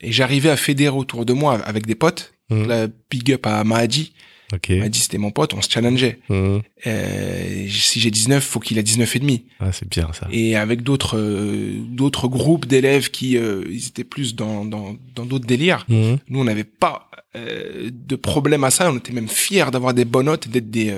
et 0.00 0.12
j'arrivais 0.12 0.50
à 0.50 0.56
fédérer 0.56 0.94
autour 0.96 1.24
de 1.24 1.32
moi 1.32 1.58
avec 1.60 1.86
des 1.86 1.94
potes. 1.94 2.34
Mhm. 2.50 2.66
La 2.68 2.86
big 3.10 3.32
up 3.32 3.46
à 3.46 3.64
Mahadi. 3.64 4.12
Ok. 4.52 4.70
Mahadi, 4.70 4.98
c'était 4.98 5.18
mon 5.18 5.30
pote, 5.30 5.54
on 5.54 5.62
se 5.62 5.70
challengeait. 5.70 6.18
Mhm. 6.28 6.62
Euh, 6.86 7.66
si 7.68 8.00
j'ai 8.00 8.10
19, 8.10 8.42
faut 8.44 8.60
qu'il 8.60 8.78
ait 8.78 8.82
19 8.82 9.16
et 9.16 9.18
demi. 9.18 9.44
Ah, 9.60 9.72
c'est 9.72 9.88
bien 9.88 10.10
ça. 10.12 10.26
Et 10.30 10.56
avec 10.56 10.82
d'autres 10.82 11.16
euh, 11.18 11.78
d'autres 11.88 12.28
groupes 12.28 12.66
d'élèves 12.66 13.10
qui 13.10 13.36
euh, 13.36 13.64
ils 13.70 13.86
étaient 13.88 14.04
plus 14.04 14.34
dans 14.34 14.64
dans 14.64 14.96
dans 15.14 15.24
d'autres 15.26 15.46
délires. 15.46 15.84
Mhm. 15.88 16.18
Nous, 16.28 16.40
on 16.40 16.44
n'avait 16.44 16.64
pas 16.64 17.10
de 17.34 18.16
problème 18.16 18.64
à 18.64 18.70
ça. 18.70 18.90
On 18.90 18.96
était 18.98 19.12
même 19.12 19.28
fiers 19.28 19.66
d'avoir 19.70 19.94
des 19.94 20.04
bonnes 20.04 20.26
notes 20.26 20.46
et 20.46 20.48
d'être 20.50 20.68
des, 20.70 20.92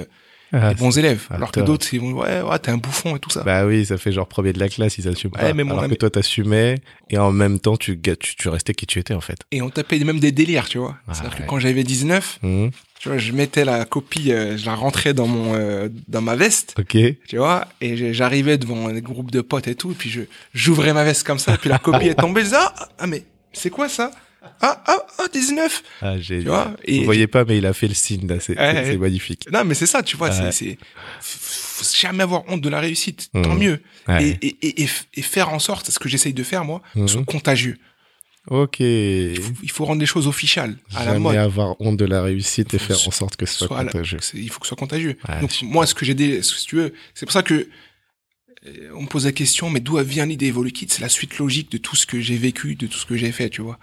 Ah, 0.50 0.72
des 0.72 0.80
bons 0.80 0.96
élèves. 0.98 1.26
ah, 1.30 1.34
Alors 1.34 1.52
que 1.52 1.60
d'autres, 1.60 1.86
ils 1.92 2.00
vont 2.00 2.12
ouais, 2.12 2.40
ouais, 2.40 2.58
t'es 2.58 2.70
un 2.70 2.78
bouffon 2.78 3.16
et 3.16 3.18
tout 3.18 3.28
ça. 3.28 3.42
Bah 3.42 3.66
oui, 3.66 3.84
ça 3.84 3.98
fait 3.98 4.12
genre 4.12 4.26
premier 4.26 4.54
de 4.54 4.58
la 4.58 4.68
classe, 4.70 4.96
ils 4.96 5.08
assument 5.08 5.32
Ouais, 5.34 5.40
pas. 5.42 5.52
mais 5.54 5.62
Alors 5.62 5.86
que 5.88 5.94
toi, 5.94 6.08
t'assumais, 6.10 6.76
et 7.10 7.18
en 7.18 7.32
même 7.32 7.58
temps, 7.60 7.76
tu, 7.76 7.96
ga- 7.96 8.16
tu, 8.16 8.34
tu 8.36 8.48
restais 8.48 8.72
qui 8.72 8.86
tu 8.86 8.98
étais, 8.98 9.12
en 9.14 9.20
fait. 9.20 9.40
Et 9.50 9.60
on 9.60 9.68
tapait 9.70 9.98
même 10.00 10.20
des 10.20 10.32
délires, 10.32 10.68
tu 10.70 10.78
vois. 10.78 10.96
Ah, 11.06 11.12
C'est-à-dire 11.14 11.38
ouais. 11.38 11.44
que 11.44 11.50
quand 11.50 11.58
j'avais 11.58 11.84
19, 11.84 12.38
Mhm. 12.42 12.70
Tu 13.02 13.08
vois, 13.08 13.18
je 13.18 13.32
mettais 13.32 13.64
la 13.64 13.84
copie, 13.84 14.30
euh, 14.30 14.56
je 14.56 14.64
la 14.64 14.76
rentrais 14.76 15.12
dans 15.12 15.26
mon 15.26 15.54
euh, 15.56 15.88
dans 16.06 16.20
ma 16.22 16.36
veste, 16.36 16.76
Ok. 16.78 16.96
tu 17.26 17.36
vois, 17.36 17.66
et 17.80 18.14
j'arrivais 18.14 18.58
devant 18.58 18.86
un 18.86 19.00
groupe 19.00 19.32
de 19.32 19.40
potes 19.40 19.66
et 19.66 19.74
tout, 19.74 19.90
et 19.90 19.94
puis 19.94 20.08
je 20.08 20.20
j'ouvrais 20.54 20.92
ma 20.92 21.02
veste 21.02 21.26
comme 21.26 21.40
ça, 21.40 21.54
et 21.54 21.56
puis 21.56 21.68
la 21.68 21.78
copie 21.80 22.06
est 22.06 22.14
tombée, 22.14 22.42
je 22.42 22.46
disais, 22.46 22.58
ah, 22.60 22.88
ah 23.00 23.06
mais 23.08 23.24
c'est 23.52 23.70
quoi 23.70 23.88
ça? 23.88 24.12
Ah 24.60 24.82
ah 24.86 25.06
ah 25.18 25.24
19 25.32 25.82
Ah, 26.00 26.14
j'ai, 26.18 26.40
Tu 26.42 26.46
vois 26.48 26.74
et 26.84 26.98
Vous 26.98 27.04
voyez 27.04 27.26
pas, 27.26 27.44
mais 27.44 27.58
il 27.58 27.66
a 27.66 27.72
fait 27.72 27.86
le 27.88 27.94
signe, 27.94 28.26
là. 28.28 28.36
C'est, 28.40 28.56
Ouais, 28.58 28.96
magnifique. 28.96 29.46
Non 29.52 29.64
mais 29.64 29.74
c'est 29.74 29.86
ça, 29.86 30.02
tu 30.04 30.16
vois, 30.16 30.30
Ouais. 30.30 30.52
c'est 30.52 30.78
faut 31.20 31.84
jamais 31.96 32.22
avoir 32.22 32.44
honte 32.48 32.60
de 32.60 32.68
la 32.68 32.78
réussite, 32.80 33.30
tant 33.32 33.54
Mhm. 33.54 33.58
mieux. 33.58 33.82
Ouais. 34.08 34.38
Et, 34.42 34.56
et, 34.62 34.86
et, 35.14 35.22
faire 35.22 35.48
en 35.50 35.58
sorte, 35.58 35.86
c'est 35.86 35.92
ce 35.92 35.98
que 35.98 36.08
j'essaye 36.08 36.32
de 36.34 36.42
faire 36.44 36.64
moi, 36.64 36.82
ce 36.94 37.06
soit 37.08 37.24
contagieux. 37.24 37.78
Ok. 38.48 38.80
Il 38.80 39.40
faut, 39.40 39.52
il 39.62 39.70
faut 39.70 39.84
rendre 39.84 40.00
les 40.00 40.06
choses 40.06 40.26
officielles, 40.26 40.76
à 40.94 41.00
la 41.00 41.04
Jamais 41.12 41.18
mode. 41.20 41.36
avoir 41.36 41.80
honte 41.80 41.96
de 41.96 42.04
la 42.04 42.22
réussite 42.22 42.74
et 42.74 42.78
faire 42.78 42.96
en 43.06 43.10
sorte 43.12 43.36
que 43.36 43.46
ce 43.46 43.64
soit 43.66 43.84
la- 43.84 43.90
contagieux. 43.92 44.18
il 44.34 44.50
faut 44.50 44.58
que 44.58 44.66
ce 44.66 44.70
soit 44.70 44.76
contagieux. 44.76 45.16
Ouais, 45.28 45.40
Donc 45.40 45.52
super. 45.52 45.72
moi, 45.72 45.86
ce 45.86 45.94
que 45.94 46.04
j'ai 46.04 46.14
des, 46.14 46.42
si 46.42 46.66
tu 46.66 46.76
veux, 46.76 46.92
c'est 47.14 47.24
pour 47.24 47.32
ça 47.32 47.42
que 47.44 47.68
euh, 48.66 48.90
on 48.96 49.02
me 49.02 49.06
pose 49.06 49.26
la 49.26 49.32
question, 49.32 49.70
mais 49.70 49.80
d'où 49.80 49.96
vient 49.98 50.26
l'idée 50.26 50.46
Evolukit 50.48 50.86
C'est 50.90 51.02
la 51.02 51.08
suite 51.08 51.38
logique 51.38 51.70
de 51.70 51.78
tout 51.78 51.94
ce 51.96 52.04
que 52.06 52.20
j'ai 52.20 52.36
vécu, 52.36 52.74
de 52.74 52.86
tout 52.88 52.98
ce 52.98 53.06
que 53.06 53.16
j'ai 53.16 53.30
fait, 53.32 53.48
tu 53.48 53.62
vois. 53.62 53.78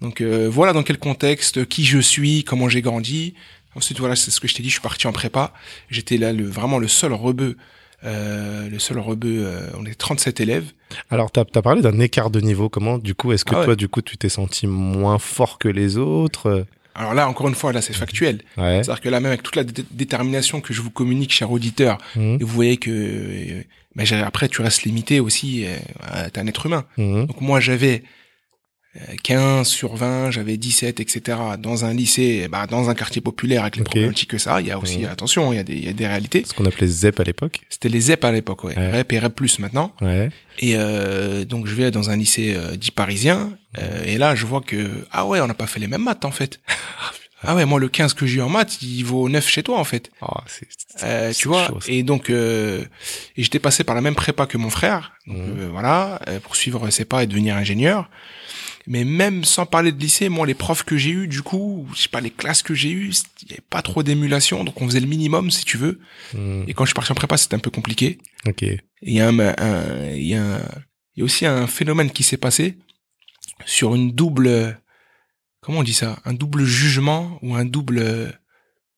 Donc 0.00 0.20
euh, 0.20 0.48
voilà 0.50 0.72
dans 0.74 0.82
quel 0.82 0.98
contexte, 0.98 1.66
qui 1.66 1.84
je 1.84 1.98
suis, 1.98 2.44
comment 2.44 2.68
j'ai 2.68 2.82
grandi. 2.82 3.34
Ensuite 3.74 3.98
voilà, 4.00 4.16
c'est 4.16 4.30
ce 4.30 4.38
que 4.40 4.48
je 4.48 4.54
t'ai 4.54 4.62
dit, 4.62 4.68
je 4.68 4.74
suis 4.74 4.82
parti 4.82 5.06
en 5.06 5.12
prépa. 5.12 5.52
J'étais 5.90 6.16
là 6.18 6.32
le 6.32 6.44
vraiment 6.44 6.78
le 6.78 6.88
seul 6.88 7.12
rebeu, 7.12 7.56
euh, 8.04 8.68
le 8.68 8.78
seul 8.78 8.98
rebeu. 8.98 9.44
euh, 9.46 9.60
on 9.78 9.84
est 9.84 9.94
37 9.94 10.40
élèves. 10.40 10.66
Alors, 11.10 11.30
t'as 11.30 11.44
as 11.54 11.62
parlé 11.62 11.82
d'un 11.82 11.98
écart 12.00 12.30
de 12.30 12.40
niveau. 12.40 12.68
Comment, 12.68 12.98
du 12.98 13.14
coup, 13.14 13.32
est-ce 13.32 13.44
que 13.44 13.54
Ah 13.54 13.58
ouais. 13.60 13.64
toi, 13.64 13.76
du 13.76 13.88
coup, 13.88 14.02
tu 14.02 14.16
t'es 14.16 14.28
senti 14.28 14.66
moins 14.66 15.18
fort 15.18 15.58
que 15.58 15.68
les 15.68 15.96
autres? 15.98 16.64
Alors 16.94 17.14
là, 17.14 17.28
encore 17.28 17.46
une 17.48 17.54
fois, 17.54 17.72
là 17.72 17.80
c'est 17.80 17.92
factuel. 17.92 18.40
Ouais. 18.56 18.82
C'est-à-dire 18.82 19.00
que 19.00 19.08
là 19.08 19.20
même 19.20 19.28
avec 19.30 19.44
toute 19.44 19.54
la 19.54 19.62
dé- 19.62 19.84
détermination 19.92 20.60
que 20.60 20.74
je 20.74 20.82
vous 20.82 20.90
communique, 20.90 21.32
cher 21.32 21.52
auditeur, 21.52 21.98
Mhm. 22.16 22.38
et 22.40 22.44
vous 22.44 22.52
voyez 22.52 22.76
que 22.76 22.90
euh, 22.90 24.24
après 24.24 24.48
tu 24.48 24.62
restes 24.62 24.82
limité 24.82 25.20
aussi. 25.20 25.64
Euh, 25.64 25.76
T'es 26.32 26.40
un 26.40 26.46
être 26.48 26.66
humain. 26.66 26.84
Mhm. 26.96 27.26
Donc 27.26 27.40
moi 27.40 27.60
j'avais 27.60 28.02
15 29.22 29.66
sur 29.68 29.96
20, 29.96 30.30
j'avais 30.30 30.56
17, 30.56 31.00
etc. 31.00 31.38
Dans 31.58 31.84
un 31.84 31.92
lycée, 31.94 32.48
ben, 32.50 32.66
dans 32.66 32.90
un 32.90 32.94
quartier 32.94 33.20
populaire 33.20 33.62
avec 33.62 33.76
les 33.76 33.82
Ok. 33.82 33.88
problématiques 33.88 34.30
que 34.30 34.38
ça, 34.38 34.60
il 34.60 34.66
y 34.66 34.70
a 34.70 34.78
aussi, 34.78 35.04
attention, 35.06 35.52
il 35.52 35.56
y, 35.56 35.58
a 35.58 35.62
des, 35.62 35.74
il 35.74 35.84
y 35.84 35.88
a 35.88 35.92
des 35.92 36.06
réalités. 36.06 36.44
Ce 36.46 36.54
qu'on 36.54 36.64
appelait 36.66 36.86
ZEP 36.86 37.20
à 37.20 37.24
l'époque. 37.24 37.60
C'était 37.68 37.88
les 37.88 38.00
ZEP 38.00 38.24
à 38.24 38.32
l'époque, 38.32 38.64
ouais. 38.64 38.76
Ouais. 38.76 38.90
REP 38.92 39.12
et 39.12 39.18
REP 39.18 39.34
plus 39.34 39.58
maintenant. 39.58 39.92
Ouais. 40.00 40.30
Et 40.58 40.74
euh, 40.76 41.44
donc 41.44 41.66
je 41.66 41.74
vais 41.74 41.90
dans 41.90 42.10
un 42.10 42.16
lycée 42.16 42.54
euh, 42.56 42.76
dit 42.76 42.90
parisien, 42.90 43.52
euh, 43.78 44.04
et 44.04 44.18
là 44.18 44.34
je 44.34 44.44
vois 44.46 44.60
que, 44.60 45.06
ah 45.12 45.26
ouais, 45.26 45.40
on 45.40 45.46
n'a 45.46 45.54
pas 45.54 45.66
fait 45.66 45.80
les 45.80 45.86
mêmes 45.86 46.02
maths 46.04 46.24
en 46.24 46.30
fait. 46.32 46.58
ah 47.42 47.54
ouais, 47.54 47.64
moi 47.64 47.78
le 47.78 47.88
15 47.88 48.14
que 48.14 48.26
j'ai 48.26 48.38
eu 48.38 48.42
en 48.42 48.48
maths, 48.48 48.82
il 48.82 49.04
vaut 49.04 49.28
9 49.28 49.46
chez 49.48 49.62
toi 49.62 49.78
en 49.78 49.84
fait. 49.84 50.10
Oh, 50.20 50.26
c'est, 50.46 50.66
c'est- 50.70 51.04
Euh, 51.04 51.28
c'est 51.32 51.38
tu 51.38 51.46
vois 51.48 51.68
chaud, 51.68 51.80
ça. 51.80 51.92
et 51.92 52.02
donc 52.02 52.28
euh, 52.28 52.82
et 53.36 53.42
j'étais 53.44 53.60
passé 53.60 53.84
par 53.84 53.94
la 53.94 54.00
même 54.00 54.16
prépa 54.16 54.46
que 54.46 54.58
mon 54.58 54.68
frère 54.70 55.12
donc 55.28 55.36
Mhm. 55.36 55.60
euh, 55.60 55.68
voilà 55.70 56.20
euh, 56.26 56.40
pour 56.40 56.56
suivre 56.56 56.90
ses 56.90 57.04
pas 57.04 57.22
et 57.22 57.28
devenir 57.28 57.54
ingénieur 57.54 58.10
mais 58.90 59.04
même 59.04 59.44
sans 59.44 59.66
parler 59.66 59.92
de 59.92 60.00
lycée 60.00 60.28
moi 60.28 60.46
les 60.46 60.54
profs 60.54 60.82
que 60.82 60.96
j'ai 60.96 61.10
eu 61.10 61.28
du 61.28 61.42
coup 61.42 61.86
je 61.94 62.00
sais 62.02 62.08
pas 62.08 62.20
les 62.22 62.30
classes 62.30 62.62
que 62.62 62.74
j'ai 62.74 62.90
eues 62.90 63.12
il 63.42 63.50
y 63.50 63.52
avait 63.52 63.62
pas 63.68 63.82
trop 63.82 64.02
d'émulation 64.02 64.64
donc 64.64 64.80
on 64.80 64.86
faisait 64.86 65.00
le 65.00 65.06
minimum 65.06 65.50
si 65.50 65.64
tu 65.64 65.76
veux 65.76 66.00
Mhm. 66.34 66.64
et 66.66 66.74
quand 66.74 66.84
je 66.84 66.88
suis 66.90 66.94
parti 66.94 67.12
en 67.12 67.14
prépa 67.14 67.36
c'était 67.36 67.54
un 67.56 67.60
peu 67.60 67.70
compliqué 67.70 68.18
Ok. 68.46 68.62
Il 69.02 69.12
y 69.12 69.20
a 69.20 69.28
un, 69.28 69.38
un- 69.38 70.10
il 70.14 70.26
y 70.26 70.34
a 70.34 70.42
un- 70.56 70.68
il 71.14 71.18
y 71.18 71.22
a 71.22 71.24
aussi 71.24 71.44
un 71.46 71.66
phénomène 71.66 72.10
qui 72.10 72.22
s'est 72.22 72.36
passé 72.36 72.78
sur 73.66 73.94
une 73.94 74.12
double 74.12 74.80
comment 75.60 75.80
on 75.80 75.82
dit 75.82 75.92
ça? 75.94 76.18
Un 76.24 76.32
double 76.34 76.64
jugement 76.64 77.38
ou 77.42 77.54
un 77.56 77.64
double 77.64 78.38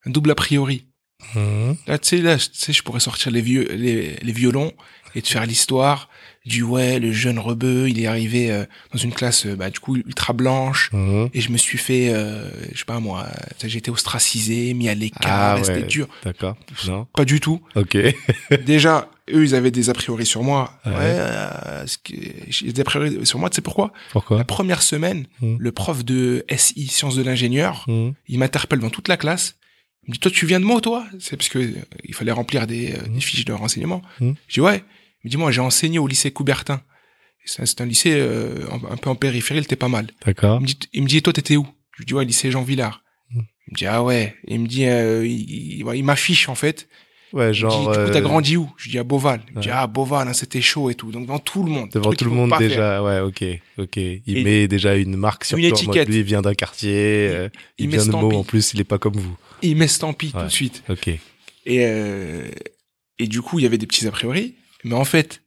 un 0.05 0.11
double 0.11 0.31
a 0.31 0.35
priori. 0.35 0.87
Mhm. 1.35 1.77
Là, 1.87 1.99
tu 1.99 2.09
sais, 2.09 2.19
là, 2.19 2.37
tu 2.39 2.49
sais, 2.53 2.73
je 2.73 2.83
pourrais 2.83 3.01
sortir 3.01 3.31
les 3.33 3.41
vieux, 3.43 3.67
les, 3.73 4.17
les 4.23 4.33
violons 4.33 4.73
et 5.15 5.23
te 5.23 5.29
faire 5.29 5.45
l'histoire 5.47 6.09
du 6.47 6.63
ouais, 6.63 6.99
le 6.99 7.13
jeune 7.13 7.39
rebeu, 7.39 7.89
il 7.91 8.01
est 8.01 8.07
arrivé 8.07 8.51
euh, 8.51 8.65
dans 8.93 8.99
une 8.99 9.13
classe, 9.13 9.45
euh, 9.47 9.57
bah, 9.57 9.69
du 9.71 9.79
coup, 9.79 9.97
ultra 9.97 10.33
blanche. 10.33 10.91
Mhm. 10.93 11.29
Et 11.35 11.41
je 11.41 11.51
me 11.53 11.59
suis 11.59 11.77
fait, 11.79 12.09
euh, 12.15 12.49
je 12.73 12.79
sais 12.79 12.85
pas 12.87 12.99
moi, 12.99 13.27
sais, 13.59 13.69
j'ai 13.69 13.79
été 13.79 13.91
ostracisé, 13.91 14.73
mis 14.75 14.89
à 14.89 14.95
l'écart, 14.95 15.57
Ah 15.59 15.65
c'était 15.65 15.83
dur. 15.83 16.09
D'accord. 16.25 16.57
Non. 16.87 17.07
Pas 17.15 17.25
du 17.25 17.41
tout. 17.41 17.61
Ok. 17.75 17.97
Déjà, 18.67 19.11
eux, 19.33 19.45
ils 19.45 19.55
avaient 19.55 19.71
des 19.71 19.91
a 19.91 19.93
priori 19.93 20.25
sur 20.27 20.43
moi. 20.43 20.73
Ouais. 20.87 20.93
Ouais, 20.93 20.99
euh, 21.03 21.87
ce 21.87 21.99
que- 21.99 22.15
j'ai 22.49 22.73
des 22.73 22.81
a 22.81 22.85
priori 22.85 23.25
sur 23.27 23.39
moi, 23.39 23.51
tu 23.51 23.57
sais 23.57 23.63
pourquoi? 23.63 23.93
Pourquoi? 24.11 24.39
La 24.39 24.45
première 24.45 24.83
semaine, 24.83 25.27
Mhm. 25.43 25.59
le 25.61 25.73
prof 25.73 26.05
de 26.05 26.45
SI, 26.49 26.87
sciences 26.89 27.17
de 27.17 27.23
l'ingénieur, 27.23 27.85
Mhm. 27.87 28.15
il 28.29 28.39
m'interpelle 28.39 28.79
devant 28.79 28.91
toute 28.91 29.09
la 29.09 29.17
classe. 29.17 29.57
Il 30.07 30.11
me 30.11 30.13
dit, 30.15 30.21
toi, 30.21 30.31
tu 30.31 30.47
viens 30.47 30.59
de 30.61 30.65
Meaux, 30.65 30.81
toi? 30.81 31.05
C'est 31.21 31.37
parce 31.37 31.51
que 31.51 31.59
euh, 31.59 31.75
il 32.05 32.15
fallait 32.15 32.33
remplir 32.33 32.67
des, 32.67 32.95
euh, 32.95 33.09
des 33.15 33.21
fiches 33.21 33.45
de 33.45 33.53
renseignement. 33.53 34.01
Je 34.21 34.33
dis, 34.55 34.61
ouais. 34.61 34.83
Il 35.25 35.29
me 35.29 35.31
dit, 35.31 35.37
moi, 35.37 35.51
j'ai 35.51 35.61
enseigné 35.61 35.99
au 35.99 36.07
lycée 36.07 36.31
Coubertin. 36.31 36.83
C'est 37.47 37.81
un, 37.81 37.87
lycée 37.87 38.13
euh, 38.15 38.67
un, 38.91 38.97
peu 38.97 39.09
en 39.11 39.15
périphérie, 39.15 39.61
il 39.61 39.65
était 39.65 39.75
pas 39.77 39.89
mal. 39.89 40.09
D'accord. 40.25 40.59
Il 40.59 40.63
me 40.63 40.67
dit, 40.67 40.79
il 40.93 41.03
me 41.03 41.09
dit, 41.09 41.23
toi, 41.23 41.33
t'étais 41.33 41.57
où? 41.57 41.67
Je 41.93 41.99
lui 41.99 42.07
dis, 42.07 42.15
ouais, 42.15 42.25
lycée 42.25 42.51
Jean 42.51 42.63
Villard. 42.63 43.03
Mhm. 43.33 43.43
Il 43.69 43.73
me 43.73 43.77
dit, 43.77 43.87
ah 43.87 44.03
ouais. 44.03 44.35
Il 44.47 44.61
me 44.61 44.67
dit, 44.67 44.85
euh, 44.87 45.27
il, 45.27 45.81
il- 45.81 45.87
il 45.95 46.05
m'affiche, 46.05 46.49
en 46.49 46.55
fait. 46.55 46.89
Ouais, 47.33 47.51
Il 47.51 47.55
genre. 47.55 47.71
dit, 47.73 47.87
du 47.87 47.93
coup, 47.95 47.99
euh, 48.11 48.13
t'as 48.13 48.21
grandi 48.21 48.57
où? 48.57 48.71
Je 48.77 48.85
lui 48.85 48.91
dis, 48.93 48.99
à 48.99 49.05
Beauval. 49.05 49.41
Il 49.51 49.57
me 49.57 49.63
dit, 49.63 49.71
ah, 49.73 49.87
Beauval, 49.87 50.29
hein, 50.29 50.33
c'était 50.33 50.61
chaud 50.61 50.91
et 50.91 50.95
tout. 50.95 51.11
Donc, 51.13 51.23
devant 51.23 51.39
tout 51.39 51.63
le 51.65 51.71
monde. 51.71 51.89
Devant 51.93 52.13
tout 52.13 52.25
le 52.27 52.31
monde 52.31 52.51
faire. 52.51 52.59
déjà, 52.61 53.03
ouais, 53.03 53.21
ok, 53.21 53.43
ok. 53.79 53.97
Il 53.97 54.23
Et- 54.39 54.45
met 54.45 54.69
déjà 54.69 54.95
une 54.97 55.17
marque 55.17 55.45
sur 55.45 55.57
Une 55.57 55.69
toi. 55.69 55.71
mode, 55.71 55.79
étiquette. 55.79 56.09
Lui, 56.09 56.17
il 56.19 56.23
vient 56.25 56.43
d'un 56.43 56.55
quartier, 56.55 56.93
euh, 57.31 57.49
il, 57.79 57.85
il 57.85 57.89
met 57.89 57.97
vient 57.97 58.07
de. 58.07 58.11
Stampy. 58.11 58.37
En 58.37 58.45
plus, 58.45 58.75
il 58.75 58.81
est 58.81 58.85
pas 58.85 58.99
comme 58.99 59.15
vous. 59.17 59.37
Il 59.63 59.77
m'estampille 59.77 60.33
tout 60.33 60.39
Ouais. 60.39 60.45
de 60.45 60.49
suite. 60.51 60.83
Ok. 60.89 61.09
Et, 61.09 61.21
euh, 61.87 62.49
et 63.19 63.27
du 63.29 63.41
coup, 63.43 63.59
il 63.59 63.63
y 63.63 63.67
avait 63.67 63.79
des 63.79 63.87
petits 63.87 64.07
a 64.07 64.11
priori. 64.11 64.55
Mais 64.85 64.95
en 64.95 65.05
fait, 65.05 65.43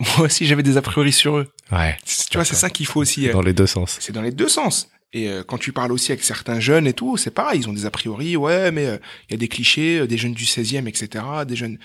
moi 0.16 0.26
aussi, 0.26 0.46
j'avais 0.46 0.62
des 0.62 0.76
a 0.76 0.82
priori 0.82 1.12
sur 1.12 1.36
eux. 1.38 1.48
Ouais. 1.70 1.96
Tu 2.30 2.36
vois, 2.36 2.44
c'est 2.44 2.54
ça 2.54 2.70
qu'il 2.70 2.86
faut 2.86 3.00
aussi. 3.00 3.28
euh, 3.28 3.32
Dans 3.32 3.42
les 3.42 3.52
deux 3.54 3.66
sens. 3.66 3.96
C'est 4.00 4.12
dans 4.12 4.22
les 4.22 4.32
deux 4.32 4.48
sens. 4.48 4.88
Et 5.14 5.28
euh, 5.28 5.42
quand 5.44 5.58
tu 5.58 5.72
parles 5.72 5.92
aussi 5.92 6.10
avec 6.12 6.24
certains 6.24 6.58
jeunes 6.58 6.86
et 6.86 6.94
tout, 6.94 7.16
c'est 7.18 7.30
pareil. 7.30 7.60
Ils 7.60 7.68
ont 7.68 7.72
des 7.74 7.84
a 7.86 7.90
priori. 7.90 8.34
Ouais, 8.36 8.70
mais 8.70 8.86
euh, 8.86 8.96
il 9.28 9.32
y 9.32 9.34
a 9.34 9.38
des 9.38 9.48
clichés, 9.48 9.98
euh, 10.00 10.06
des 10.06 10.16
jeunes 10.16 10.32
du 10.34 10.44
16e, 10.44 10.86
etc. 10.88 11.24
Des 11.46 11.54
jeunes... 11.56 11.78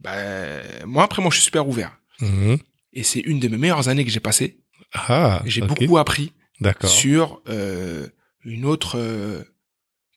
Ben, 0.00 0.62
moi, 0.86 1.04
après, 1.04 1.22
moi, 1.22 1.30
je 1.30 1.36
suis 1.36 1.44
super 1.44 1.66
ouvert. 1.66 1.96
Mhm. 2.20 2.58
Et 2.92 3.02
c'est 3.02 3.20
une 3.20 3.40
de 3.40 3.48
mes 3.48 3.56
meilleures 3.56 3.88
années 3.88 4.04
que 4.04 4.10
j'ai 4.10 4.20
passées. 4.20 4.58
Ah. 4.92 5.42
J'ai 5.46 5.62
beaucoup 5.62 5.96
appris 5.98 6.32
D'accord. 6.60 6.90
sur 6.90 7.40
une 8.44 8.64
autre 8.66 9.44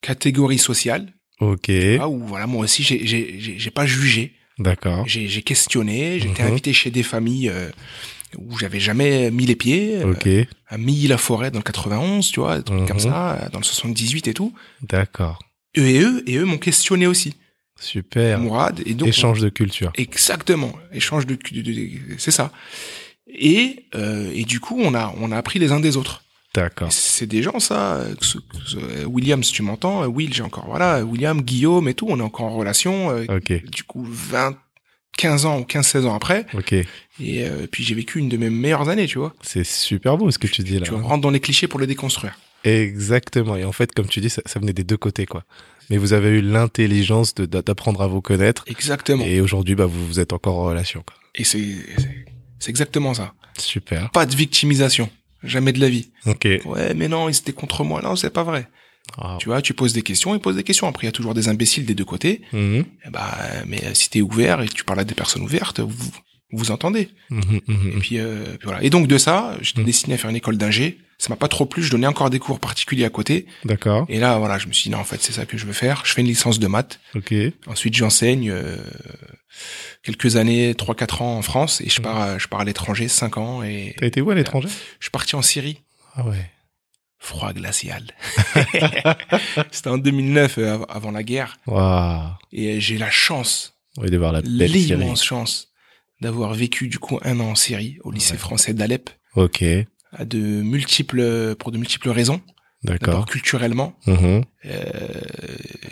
catégorie 0.02 0.58
sociale. 0.60 1.14
Ok. 1.40 1.70
Où 1.70 2.20
voilà, 2.26 2.48
moi 2.48 2.64
aussi, 2.66 2.84
j'ai- 2.84 3.06
j'ai 3.06 3.40
j'ai- 3.40 3.58
j'ai 3.60 3.72
pas 3.72 3.86
jugé. 3.86 4.34
D'accord. 4.60 5.04
J'ai 5.08 5.42
questionné, 5.42 6.20
j'ai 6.20 6.30
été 6.30 6.44
Mhm. 6.44 6.50
invité 6.52 6.74
chez 6.74 6.90
des 6.92 7.04
familles 7.04 7.50
euh, 7.50 7.70
où 8.38 8.58
j'avais 8.58 8.80
jamais 8.80 9.30
mis 9.32 9.46
les 9.46 9.56
pieds, 9.56 9.98
euh, 9.98 10.12
Ok. 10.12 10.28
à 10.68 10.78
Milly-la-Forêt 10.78 11.52
dans 11.52 11.60
le 11.60 11.64
91, 11.64 12.30
tu 12.32 12.40
vois, 12.40 12.58
des 12.58 12.64
trucs 12.64 12.80
Mhm. 12.82 12.88
comme 12.88 13.00
ça, 13.00 13.34
euh, 13.34 13.50
dans 13.50 13.60
le 13.60 13.64
78 13.66 14.28
et 14.28 14.34
tout. 14.34 14.54
D'accord. 14.82 15.40
Eux 15.78 15.88
et 15.88 16.00
eux, 16.02 16.24
et 16.28 16.38
eux 16.38 16.46
m'ont 16.46 16.58
questionné 16.58 17.06
aussi, 17.08 17.36
Super. 17.80 18.40
Mourad. 18.40 18.82
Et 18.88 18.96
donc, 18.96 19.08
Échange 19.10 19.40
de 19.42 19.50
culture. 19.50 19.92
Exactement, 19.96 20.74
échange 20.92 21.28
de, 21.28 21.36
de- 21.52 21.62
de- 21.62 21.90
c'est 22.18 22.32
ça. 22.32 22.52
Et, 23.28 23.86
euh, 23.94 24.32
et 24.34 24.44
du 24.46 24.60
coup, 24.60 24.80
on 24.80 24.94
a, 24.96 25.14
on 25.20 25.32
a 25.32 25.38
appris 25.38 25.60
les 25.60 25.72
uns 25.72 25.80
des 25.80 25.98
autres. 25.98 26.24
D'accord. 26.58 26.88
Et 26.88 26.92
C'est 26.92 27.28
des 27.28 27.44
gens, 27.44 27.60
ça. 27.60 27.98
euh, 27.98 29.06
William, 29.06 29.44
si 29.44 29.54
tu 29.54 29.62
m'entends, 29.62 30.04
euh, 30.04 30.08
Will, 30.08 30.34
j'ai 30.34 30.42
encore, 30.44 30.66
voilà, 30.68 31.04
William, 31.04 31.42
Guillaume 31.42 31.88
et 31.88 31.94
tout, 31.94 32.08
on 32.10 32.20
est 32.20 32.24
encore 32.24 32.46
en 32.48 32.56
relation. 32.58 33.12
euh, 33.12 33.26
Ok. 33.38 33.64
Du 33.70 33.84
coup, 33.84 34.04
20, 34.10 34.58
15 35.18 35.46
ans 35.46 35.60
ou 35.60 35.64
15-16 35.64 36.06
ans 36.06 36.16
après. 36.16 36.46
Ok. 36.54 36.74
Et 36.74 36.86
euh, 37.20 37.68
puis 37.72 37.84
j'ai 37.84 37.96
vécu 37.96 38.20
une 38.20 38.30
de 38.30 38.38
mes 38.38 38.50
meilleures 38.50 38.90
années, 38.90 39.06
tu 39.08 39.18
vois. 39.20 39.34
C'est 39.42 39.64
super 39.66 40.18
beau 40.18 40.30
ce 40.32 40.38
que 40.40 40.48
tu 40.48 40.64
dis 40.64 40.80
là. 40.80 40.82
Tu 40.86 40.92
vois, 40.92 41.00
on 41.00 41.08
rentre 41.08 41.22
dans 41.22 41.30
les 41.32 41.40
clichés 41.40 41.68
pour 41.68 41.80
les 41.80 41.88
déconstruire. 41.88 42.38
Exactement. 42.64 43.56
Et 43.56 43.64
en 43.64 43.72
fait, 43.72 43.92
comme 43.94 44.08
tu 44.08 44.20
dis, 44.20 44.30
ça, 44.30 44.42
ça 44.46 44.60
venait 44.60 44.74
des 44.74 44.84
deux 44.84 44.98
côtés, 44.98 45.26
quoi. 45.26 45.44
Mais 45.90 45.98
vous 45.98 46.14
avez 46.14 46.30
eu 46.30 46.42
l'intelligence 46.42 47.34
d'apprendre 47.36 48.02
à 48.02 48.08
vous 48.08 48.22
connaître. 48.22 48.64
Exactement. 48.68 49.24
Et, 49.26 49.36
Et 49.36 49.42
aujourd'hui, 49.42 49.76
bah, 49.76 49.86
vous, 49.86 50.06
vous 50.08 50.20
êtes 50.20 50.34
encore 50.34 50.58
en 50.58 50.64
relation, 50.66 51.04
quoi. 51.06 51.16
c'est, 51.44 51.76
c'est 52.60 52.70
exactement 52.70 53.14
ça. 53.14 53.34
Super. 53.58 54.10
Pas 54.12 54.26
de 54.26 54.36
victimisation. 54.36 55.10
Jamais 55.48 55.74
de 55.74 55.80
la 55.80 55.90
vie. 55.90 56.12
Ok. 56.26 56.48
Ouais, 56.66 56.94
mais 56.94 57.08
non, 57.08 57.30
ils 57.30 57.38
étaient 57.38 57.54
contre 57.54 57.84
moi. 57.84 58.02
Non, 58.02 58.16
c'est 58.16 58.30
pas 58.30 58.44
vrai. 58.44 58.68
Ah. 59.18 59.38
Tu 59.40 59.48
vois, 59.48 59.62
tu 59.62 59.74
poses 59.74 59.94
des 59.94 60.02
questions, 60.02 60.36
ils 60.36 60.42
posent 60.42 60.58
des 60.58 60.64
questions. 60.64 60.88
Après, 60.88 61.04
il 61.04 61.08
y 61.08 61.10
a 61.10 61.14
toujours 61.14 61.34
des 61.34 61.48
imbéciles 61.48 61.86
des 61.86 61.96
deux 61.96 62.06
côtés. 62.06 62.42
Bah, 63.10 63.38
mais 63.66 63.82
si 63.94 64.10
t'es 64.10 64.22
ouvert 64.22 64.62
et 64.62 64.68
que 64.68 64.74
tu 64.74 64.84
parles 64.84 65.00
à 65.00 65.06
des 65.06 65.16
personnes 65.16 65.44
ouvertes, 65.44 65.80
vous 65.80 66.12
vous 66.52 66.72
entendez. 66.72 67.10
Mhm, 67.30 67.60
mhm. 67.68 67.88
Et 67.90 68.00
puis, 68.00 68.20
euh, 68.20 68.44
puis 68.58 68.66
voilà. 68.66 68.82
Et 68.84 68.90
donc 68.90 69.08
de 69.08 69.18
ça, 69.18 69.58
j'étais 69.62 69.84
destiné 69.84 70.16
à 70.16 70.18
faire 70.18 70.30
une 70.30 70.36
école 70.36 70.58
d'ingé. 70.58 71.00
Ça 71.20 71.30
m'a 71.30 71.36
pas 71.36 71.48
trop 71.48 71.66
plu. 71.66 71.82
Je 71.82 71.90
donnais 71.90 72.06
encore 72.08 72.30
des 72.30 72.38
cours 72.40 72.60
particuliers 72.60 73.04
à 73.06 73.10
côté. 73.10 73.48
D'accord. 73.66 74.06
Et 74.08 74.20
là, 74.20 74.38
voilà, 74.38 74.60
je 74.60 74.68
me 74.68 74.72
suis 74.74 74.84
dit 74.84 74.92
non, 74.92 75.00
en 75.00 75.04
fait, 75.04 75.20
c'est 75.22 75.34
ça 75.34 75.46
que 75.48 75.58
je 75.58 75.66
veux 75.66 75.74
faire. 75.74 76.04
Je 76.06 76.14
fais 76.14 76.22
une 76.22 76.28
licence 76.28 76.60
de 76.60 76.68
maths. 76.68 77.00
Ok. 77.16 77.34
Ensuite, 77.66 77.96
j'enseigne 77.96 78.52
euh, 78.52 78.78
quelques 80.04 80.36
années, 80.36 80.74
3-4 80.74 81.24
ans 81.24 81.38
en 81.38 81.42
France, 81.42 81.82
et 81.82 81.90
je 81.90 82.02
pars, 82.02 82.18
à- 82.22 82.38
je 82.38 82.48
pars 82.48 82.60
à 82.60 82.66
l'étranger, 82.66 83.08
5 83.08 83.38
ans, 83.38 83.64
et 83.64 83.96
T'as 83.98 84.06
été 84.06 84.22
où 84.22 84.30
à 84.30 84.36
l'étranger? 84.36 84.68
Je 85.00 85.06
suis 85.06 85.12
parti 85.12 85.36
en 85.36 85.42
Syrie. 85.42 85.82
Ah 86.16 86.24
ouais. 86.28 86.52
Froid 87.18 87.52
glacial. 87.52 88.04
C'était 89.72 89.90
en 89.90 89.98
2009, 89.98 90.58
euh, 90.60 90.74
av- 90.76 90.86
avant 90.88 91.12
la 91.12 91.24
guerre, 91.24 91.58
Waouh. 91.66 92.30
et 92.54 92.80
j'ai 92.80 92.98
la 93.00 93.10
chance, 93.10 93.74
va 93.98 94.06
aller 94.06 94.18
voir 94.18 94.32
la 94.32 94.42
belle 94.42 94.72
l'immense 94.72 95.24
chance, 95.24 95.67
d'avoir 96.22 96.54
vécu 96.54 96.88
du 96.88 97.00
coup 97.00 97.20
un 97.24 97.40
an 97.40 97.52
en 97.52 97.56
Syrie, 97.56 97.98
au 98.04 98.12
lycée 98.12 98.34
Ouais. 98.34 98.38
français 98.38 98.74
d'Alep, 98.74 99.10
Ok. 99.36 99.64
à 100.12 100.26
de 100.26 100.38
multiples, 100.40 101.56
pour 101.56 101.72
de 101.72 101.78
multiples 101.78 102.10
raisons. 102.10 102.42
D'accord. 102.84 103.26
culturellement, 103.26 103.98
Mhm, 104.06 104.44
euh, 104.66 104.78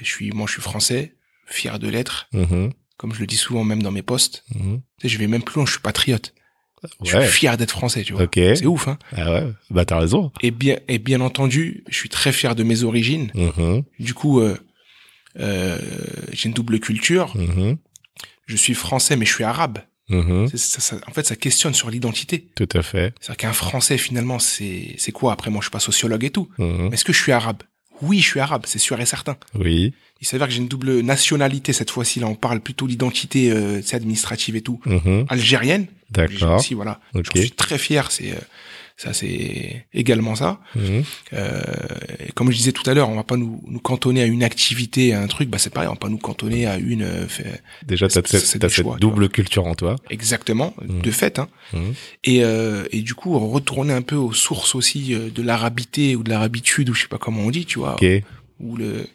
je 0.01 0.05
suis, 0.05 0.31
moi, 0.31 0.45
je 0.47 0.53
suis 0.53 0.61
français, 0.61 1.15
fier 1.47 1.79
de 1.79 1.87
l'être, 1.89 2.27
mhm, 2.31 2.71
comme 2.97 3.13
je 3.13 3.19
le 3.19 3.27
dis 3.27 3.35
souvent 3.37 3.63
même 3.63 3.81
dans 3.83 3.91
mes 3.91 4.03
posts. 4.03 4.43
Tu 4.53 4.61
sais, 5.01 5.09
je 5.09 5.17
vais 5.17 5.27
même 5.27 5.41
plus 5.43 5.55
loin, 5.55 5.65
je 5.65 5.71
suis 5.71 5.81
patriote. 5.81 6.33
Je 7.03 7.17
suis 7.17 7.27
fier 7.27 7.57
d'être 7.57 7.71
français, 7.71 8.03
tu 8.03 8.13
vois. 8.13 8.27
C'est 8.33 8.65
ouf, 8.67 8.87
hein. 8.87 8.99
Ah 9.13 9.31
ouais. 9.33 9.47
Bah 9.71 9.85
t'as 9.85 9.97
raison. 9.99 10.31
Et 10.41 10.51
bien, 10.51 10.77
et 10.87 10.99
bien 10.99 11.19
entendu, 11.21 11.83
je 11.89 11.97
suis 11.97 12.09
très 12.09 12.31
fier 12.31 12.55
de 12.55 12.63
mes 12.63 12.83
origines. 12.83 13.31
Mhm, 13.33 13.83
Du 13.99 14.13
coup, 14.13 14.39
euh, 14.39 14.55
euh, 15.39 15.79
j'ai 16.31 16.47
une 16.49 16.53
double 16.53 16.79
culture. 16.79 17.33
Je 18.45 18.55
suis 18.55 18.75
français, 18.75 19.15
mais 19.17 19.25
je 19.25 19.33
suis 19.33 19.43
arabe. 19.43 19.79
Mhm. 20.09 20.47
C'est- 20.49 20.57
ça- 20.57 20.79
ça- 20.81 20.97
en 21.07 21.11
fait, 21.11 21.25
ça 21.25 21.35
questionne 21.35 21.73
sur 21.73 21.89
l'identité. 21.89 22.47
Tout 22.55 22.69
à 22.73 22.81
fait. 22.81 23.13
C'est-à-dire 23.19 23.37
qu'un 23.37 23.53
français, 23.53 23.97
finalement, 23.97 24.39
c'est 24.39 24.95
c'est 24.97 25.11
quoi? 25.11 25.33
Après, 25.33 25.49
moi, 25.51 25.61
je 25.61 25.65
suis 25.65 25.71
pas 25.71 25.79
sociologue 25.79 26.23
et 26.23 26.29
tout. 26.31 26.49
Mhm. 26.57 26.89
Mais 26.89 26.93
est-ce 26.95 27.05
que 27.05 27.13
je 27.13 27.21
suis 27.21 27.31
arabe? 27.31 27.63
Oui, 28.01 28.19
je 28.19 28.25
suis 28.27 28.39
arabe, 28.41 28.63
c'est 28.65 28.79
sûr 28.79 28.99
et 28.99 29.05
certain. 29.05 29.37
Oui. 29.53 29.93
Il 30.21 30.27
s'avère 30.27 30.47
que 30.47 30.53
j'ai 30.53 30.59
une 30.59 30.67
double 30.67 30.99
nationalité 30.99 31.71
cette 31.71 31.91
fois-ci. 31.91 32.19
Là, 32.19 32.27
on 32.27 32.35
parle 32.35 32.59
plutôt 32.59 32.87
d'identité 32.87 33.51
euh, 33.51 33.81
administrative 33.93 34.55
et 34.57 34.61
tout. 34.61 34.79
Mhm. 34.85 35.25
Algérienne. 35.29 35.87
D'accord. 36.09 36.57
Aussi, 36.59 36.73
voilà. 36.73 36.99
J'en 37.13 37.21
suis 37.39 37.51
très 37.51 37.77
fier. 37.77 38.11
C'est 38.11 38.31
euh, 38.31 38.35
ça, 38.97 39.11
c'est 39.13 39.85
également 39.93 40.35
ça. 40.35 40.59
Mhm. 40.75 41.03
Euh, 41.33 41.61
et 42.25 42.31
comme 42.31 42.49
je 42.51 42.55
disais 42.57 42.71
tout 42.71 42.89
à 42.89 42.93
l'heure, 42.93 43.09
on 43.09 43.15
va 43.15 43.23
pas 43.23 43.35
nous, 43.35 43.61
nous 43.67 43.79
cantonner 43.79 44.21
à 44.21 44.25
une 44.25 44.41
activité, 44.43 45.13
à 45.13 45.21
un 45.21 45.27
truc. 45.27 45.49
Bah 45.49 45.57
c'est 45.57 45.69
pareil, 45.73 45.89
on 45.89 45.93
va 45.93 45.99
pas 45.99 46.07
nous 46.09 46.17
cantonner 46.17 46.65
à 46.65 46.77
une. 46.77 47.03
euh, 47.03 47.27
fait- 47.27 47.61
Déjà, 47.85 48.07
t'as 48.07 48.21
cette, 48.25 48.61
des 48.61 48.69
cette 48.69 48.85
double 48.99 49.27
culture 49.29 49.65
en 49.67 49.75
toi. 49.75 49.97
exactement, 50.09 50.73
Mhm. 50.87 51.01
de 51.01 51.11
fait. 51.11 51.39
Hein. 51.39 51.49
Mhm. 51.73 51.93
Et, 52.23 52.43
euh, 52.43 52.85
et 52.91 53.01
du 53.01 53.15
coup, 53.15 53.37
retourner 53.37 53.93
un 53.93 54.01
peu 54.01 54.15
aux 54.15 54.33
sources 54.33 54.75
aussi 54.75 55.13
euh, 55.13 55.29
de 55.29 55.41
l'arabité 55.41 56.15
ou 56.15 56.23
de 56.23 56.29
l'arabitude 56.29 56.89
ou 56.89 56.93
je 56.93 57.01
sais 57.01 57.07
pas 57.09 57.17
comment 57.17 57.41
on 57.41 57.51
dit, 57.51 57.65
tu 57.65 57.79
vois, 57.79 57.95
Ok. 57.95 58.05
ou 58.61 58.77
le. 58.77 59.07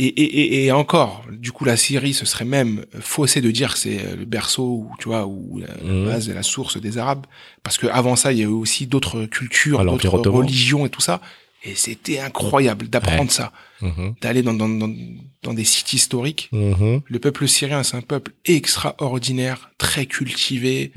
Et, 0.00 0.06
et, 0.06 0.22
et, 0.22 0.64
et 0.66 0.72
encore, 0.72 1.24
du 1.32 1.50
coup, 1.50 1.64
la 1.64 1.76
Syrie, 1.76 2.14
ce 2.14 2.24
serait 2.24 2.44
même 2.44 2.84
faussé 3.00 3.40
de 3.40 3.50
dire 3.50 3.72
que 3.72 3.78
c'est 3.80 3.98
euh, 3.98 4.14
le 4.16 4.24
berceau, 4.24 4.86
ou 4.88 4.92
tu 5.00 5.08
vois, 5.08 5.26
ou 5.26 5.58
la, 5.58 5.66
la 5.66 5.92
Mhm. 5.92 6.04
base 6.06 6.28
et 6.28 6.34
la 6.34 6.44
source 6.44 6.80
des 6.80 6.98
Arabes, 6.98 7.26
parce 7.64 7.78
que 7.78 7.88
avant 7.88 8.14
ça, 8.14 8.32
il 8.32 8.38
y 8.38 8.42
a 8.42 8.44
eu 8.44 8.46
aussi 8.64 8.86
d'autres 8.86 9.24
cultures, 9.26 9.78
d'autres 9.84 10.30
religions 10.38 10.86
et 10.86 10.90
tout 10.90 11.00
ça, 11.00 11.20
et 11.64 11.74
c'était 11.74 12.20
incroyable 12.20 12.88
d'apprendre 12.88 13.32
ça, 13.32 13.52
Mhm. 13.82 14.14
d'aller 14.20 14.42
dans, 14.42 14.54
dans, 14.54 14.68
dans, 14.68 14.94
dans 15.42 15.54
des 15.54 15.64
sites 15.64 15.92
historiques. 15.92 16.48
Mhm. 16.52 17.00
Le 17.04 17.18
peuple 17.18 17.48
syrien, 17.48 17.82
c'est 17.82 17.96
un 17.96 18.00
peuple 18.02 18.32
extraordinaire, 18.44 19.70
très 19.78 20.06
cultivé. 20.06 20.92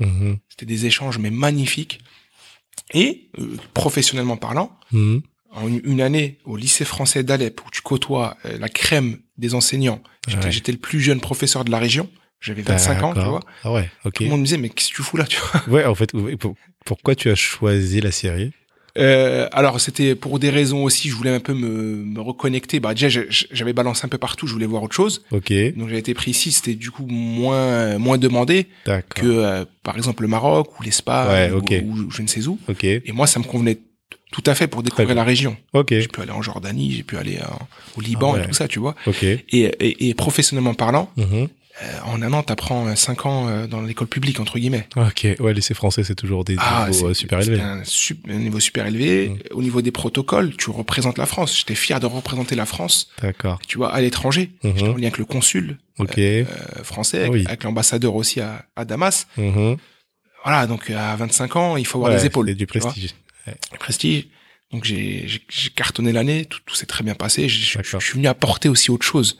C'était 0.48 0.66
des 0.66 0.86
échanges 0.86 1.18
mais 1.18 1.30
magnifiques. 1.30 1.98
Et 2.94 3.28
euh, 3.38 3.56
professionnellement 3.74 4.36
parlant. 4.36 4.70
En 5.54 5.68
une, 5.68 6.00
année 6.00 6.38
au 6.44 6.56
lycée 6.56 6.84
français 6.84 7.22
d'Alep 7.22 7.60
où 7.66 7.70
tu 7.70 7.82
côtoies 7.82 8.36
euh, 8.46 8.56
la 8.58 8.68
crème 8.68 9.18
des 9.38 9.54
enseignants. 9.54 10.02
J'étais, 10.28 10.46
Ouais. 10.48 10.72
le 10.72 10.78
plus 10.78 11.00
jeune 11.00 11.20
professeur 11.20 11.64
de 11.64 11.70
la 11.70 11.78
région. 11.78 12.08
J'avais 12.40 12.62
25 12.62 13.02
ans, 13.02 13.14
tu 13.14 13.20
vois. 13.20 13.40
Ah 13.62 13.72
ouais. 13.72 13.88
Ok. 14.04 14.14
Tout 14.14 14.24
le 14.24 14.30
monde 14.30 14.40
me 14.40 14.44
disait 14.44 14.56
mais 14.56 14.68
qu'est-ce 14.68 14.90
que 14.90 14.96
tu 14.96 15.02
fous 15.02 15.16
là, 15.16 15.24
tu 15.24 15.38
vois? 15.40 15.62
Ouais, 15.68 15.84
en 15.84 15.94
fait, 15.94 16.10
pourquoi 16.84 17.14
tu 17.14 17.30
as 17.30 17.34
choisi 17.36 18.00
la 18.00 18.10
Syrie 18.10 18.52
Euh, 18.98 19.48
alors 19.52 19.80
c'était 19.80 20.14
pour 20.14 20.38
des 20.38 20.50
raisons 20.50 20.84
aussi, 20.84 21.08
je 21.08 21.14
voulais 21.14 21.30
un 21.34 21.40
peu 21.40 21.54
me, 21.54 22.04
me 22.04 22.20
reconnecter. 22.20 22.78
Bah 22.80 22.92
déjà 22.94 23.08
j'avais 23.30 23.72
balancé 23.72 24.04
un 24.04 24.08
peu 24.08 24.18
partout, 24.18 24.46
je 24.46 24.52
voulais 24.52 24.66
voir 24.66 24.82
autre 24.82 24.94
chose. 24.94 25.22
Ok, 25.30 25.50
Donc 25.76 25.88
j'avais 25.88 25.98
été 26.00 26.12
pris 26.14 26.32
ici, 26.32 26.52
c'était 26.52 26.74
du 26.74 26.90
coup 26.90 27.06
moins 27.06 27.96
moins 27.98 28.18
demandé 28.18 28.66
que 28.84 29.24
euh, 29.24 29.64
par 29.82 29.96
exemple 29.96 30.22
le 30.22 30.28
Maroc 30.28 30.78
ou 30.78 30.82
les 30.82 30.90
spas 30.90 31.28
Ouais, 31.32 31.50
ou, 31.50 32.10
je 32.10 32.22
ne 32.22 32.26
sais 32.26 32.46
où. 32.48 32.58
Ok, 32.68 32.84
Et 32.84 33.12
moi 33.12 33.26
ça 33.26 33.38
me 33.40 33.44
convenait 33.44 33.78
tout 34.32 34.42
à 34.46 34.54
fait 34.56 34.66
pour 34.66 34.82
découvrir 34.82 35.14
la 35.14 35.22
région. 35.24 35.56
ok, 35.72 35.88
J'ai 35.90 36.08
pu 36.08 36.20
aller 36.20 36.32
en 36.32 36.42
Jordanie, 36.42 36.90
j'ai 36.92 37.02
pu 37.04 37.16
aller 37.16 37.36
euh, 37.38 37.44
au 37.96 38.00
Liban 38.00 38.32
Ah 38.32 38.38
ouais. 38.38 38.44
et 38.44 38.48
tout 38.48 38.54
ça, 38.54 38.66
tu 38.66 38.78
vois. 38.80 38.94
ok. 39.06 39.22
Et, 39.22 39.42
et, 39.52 40.08
et 40.08 40.14
professionnellement 40.14 40.74
parlant, 40.74 41.10
Mhm. 41.16 41.48
euh, 41.82 41.98
en 42.06 42.20
un 42.22 42.32
an 42.32 42.42
t'apprends 42.42 42.94
5 42.94 43.26
ans 43.26 43.48
euh, 43.48 43.66
dans 43.66 43.80
l'école 43.82 44.06
publique 44.08 44.40
entre 44.40 44.58
guillemets. 44.58 44.86
Ok, 44.96 45.26
ouais, 45.40 45.54
lycée 45.54 45.74
français, 45.74 46.02
c'est 46.04 46.14
toujours 46.14 46.44
des 46.44 46.54
niveaux 46.54 46.64
euh, 46.88 46.92
c'est- 46.92 47.14
super 47.14 47.40
élevés. 47.40 47.60
Un, 47.60 47.82
un 48.28 48.38
niveau 48.38 48.60
super 48.60 48.86
élevé. 48.86 49.28
Mm. 49.30 49.38
Au 49.56 49.62
niveau 49.62 49.80
des 49.82 49.90
protocoles, 49.92 50.54
tu 50.56 50.70
représentes 50.70 51.18
la 51.18 51.26
France. 51.26 51.56
J'étais 51.58 51.74
fier 51.74 51.98
de 52.00 52.06
représenter 52.06 52.54
la 52.56 52.66
France, 52.66 53.08
D'accord. 53.22 53.58
tu 53.66 53.78
vois, 53.78 53.92
à 53.92 54.00
l'étranger. 54.00 54.50
Mhm. 54.64 54.72
J'étais 54.76 54.88
en 54.90 54.94
lien 54.96 55.02
avec 55.04 55.18
le 55.18 55.24
consul 55.24 55.78
euh, 56.00 56.44
français, 56.82 57.20
avec, 57.20 57.32
Oui. 57.32 57.44
avec 57.46 57.64
l'ambassadeur 57.64 58.14
aussi 58.14 58.40
à, 58.40 58.64
à 58.76 58.84
Damas. 58.84 59.26
Mhm. 59.36 59.76
Voilà, 60.44 60.66
donc 60.66 60.90
à 60.90 61.14
25 61.16 61.54
ans, 61.56 61.76
il 61.76 61.86
faut 61.86 61.98
avoir 61.98 62.10
Ouais, 62.12 62.18
les 62.18 62.26
épaules. 62.26 62.52
du 62.54 62.66
prestige. 62.66 63.14
Prestige. 63.78 64.26
Donc 64.72 64.84
j'ai 64.84 65.28
cartonné 65.76 66.12
l'année, 66.12 66.46
tout, 66.46 66.60
tout 66.64 66.74
s'est 66.74 66.86
très 66.86 67.04
bien 67.04 67.14
passé. 67.14 67.48
Je, 67.48 67.78
suis 67.82 68.14
venu 68.14 68.26
apporter 68.26 68.68
aussi 68.68 68.90
autre 68.90 69.04
chose. 69.04 69.38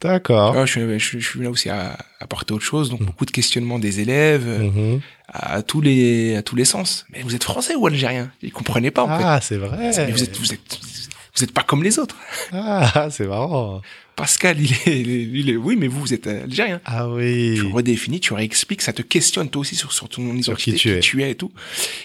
D'accord. 0.00 0.66
je, 0.66 0.70
suis, 0.72 0.98
je, 0.98 1.18
je 1.20 1.28
suis 1.28 1.38
venu 1.38 1.48
aussi 1.48 1.68
à 1.68 1.96
apporter 2.20 2.52
autre 2.54 2.64
chose. 2.64 2.90
Donc 2.90 3.00
Mm. 3.00 3.04
beaucoup 3.04 3.24
de 3.26 3.30
questionnements 3.30 3.78
des 3.78 4.00
élèves 4.00 4.44
euh, 4.48 4.58
Mhm. 4.70 5.00
à 5.28 5.62
tous 5.62 5.80
les 5.80 6.34
à 6.36 6.42
tous 6.42 6.56
les 6.56 6.64
sens. 6.64 7.06
Mais 7.12 7.22
vous 7.22 7.34
êtes 7.36 7.44
français 7.44 7.74
ou 7.76 7.86
algérien? 7.86 8.32
Ils 8.42 8.50
comprenaient 8.50 8.90
pas 8.90 9.04
en 9.04 9.16
fait. 9.18 9.24
Ah, 9.24 9.40
c'est 9.40 9.56
vrai. 9.58 9.76
Mais 9.96 10.10
vous 10.10 10.22
êtes 10.24 10.36
vous 10.36 10.52
êtes 10.52 10.80
vous 11.36 11.44
êtes 11.44 11.52
pas 11.52 11.62
comme 11.62 11.82
les 11.82 11.98
autres. 11.98 12.16
Ah, 12.52 13.08
c'est 13.10 13.26
marrant. 13.26 13.80
Pascal, 14.16 14.60
il 14.60 14.72
est, 14.86 15.00
il 15.00 15.48
est 15.50 15.56
oui, 15.56 15.76
mais 15.76 15.86
vous 15.88 16.00
vous 16.00 16.12
êtes 16.14 16.26
algérien. 16.26 16.80
Ah 16.84 17.08
oui. 17.08 17.54
Tu 17.56 17.66
redéfinis, 17.66 18.20
tu 18.20 18.34
réexpliques, 18.34 18.82
ça 18.82 18.92
te 18.92 19.00
questionne 19.02 19.48
toi 19.48 19.60
aussi 19.60 19.74
sur, 19.74 19.92
sur 19.92 20.08
ton 20.08 20.22
Sur 20.42 20.52
identité, 20.52 20.72
qui 20.72 21.00
tu 21.00 21.22
es. 21.22 21.30
et 21.30 21.34
tout. 21.34 21.50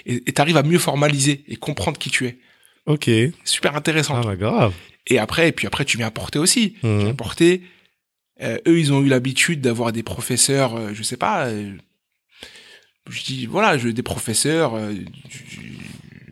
Et 0.05 0.21
tu 0.21 0.41
arrives 0.41 0.55
à 0.57 0.63
mieux 0.63 0.79
formaliser 0.79 1.43
et 1.49 1.57
comprendre 1.57 1.97
qui 1.97 2.09
tu 2.09 2.25
es. 2.27 2.37
Ok. 2.85 3.09
Super 3.43 3.75
intéressant. 3.75 4.15
Ah, 4.15 4.21
bah 4.23 4.35
grave. 4.37 4.73
Et 5.07 5.19
après, 5.19 5.49
et 5.49 5.51
puis 5.51 5.67
après, 5.67 5.83
tu 5.83 5.97
viens 5.97 6.07
apporter 6.07 6.39
aussi. 6.39 6.75
Tu 6.79 6.87
Mhm. 6.87 6.99
viens 6.99 7.09
apporter. 7.09 7.61
euh, 8.41 8.57
eux, 8.67 8.79
ils 8.79 8.93
ont 8.93 9.01
eu 9.01 9.07
l'habitude 9.07 9.59
d'avoir 9.61 9.91
des 9.91 10.03
professeurs, 10.03 10.75
euh, 10.77 10.91
je 10.93 11.03
sais 11.03 11.17
pas. 11.17 11.47
euh, 11.47 11.73
je 13.09 13.23
dis 13.23 13.45
voilà, 13.45 13.77
je, 13.77 13.89
des 13.89 14.03
professeurs. 14.03 14.75
euh, 14.75 14.93
du- 14.93 15.77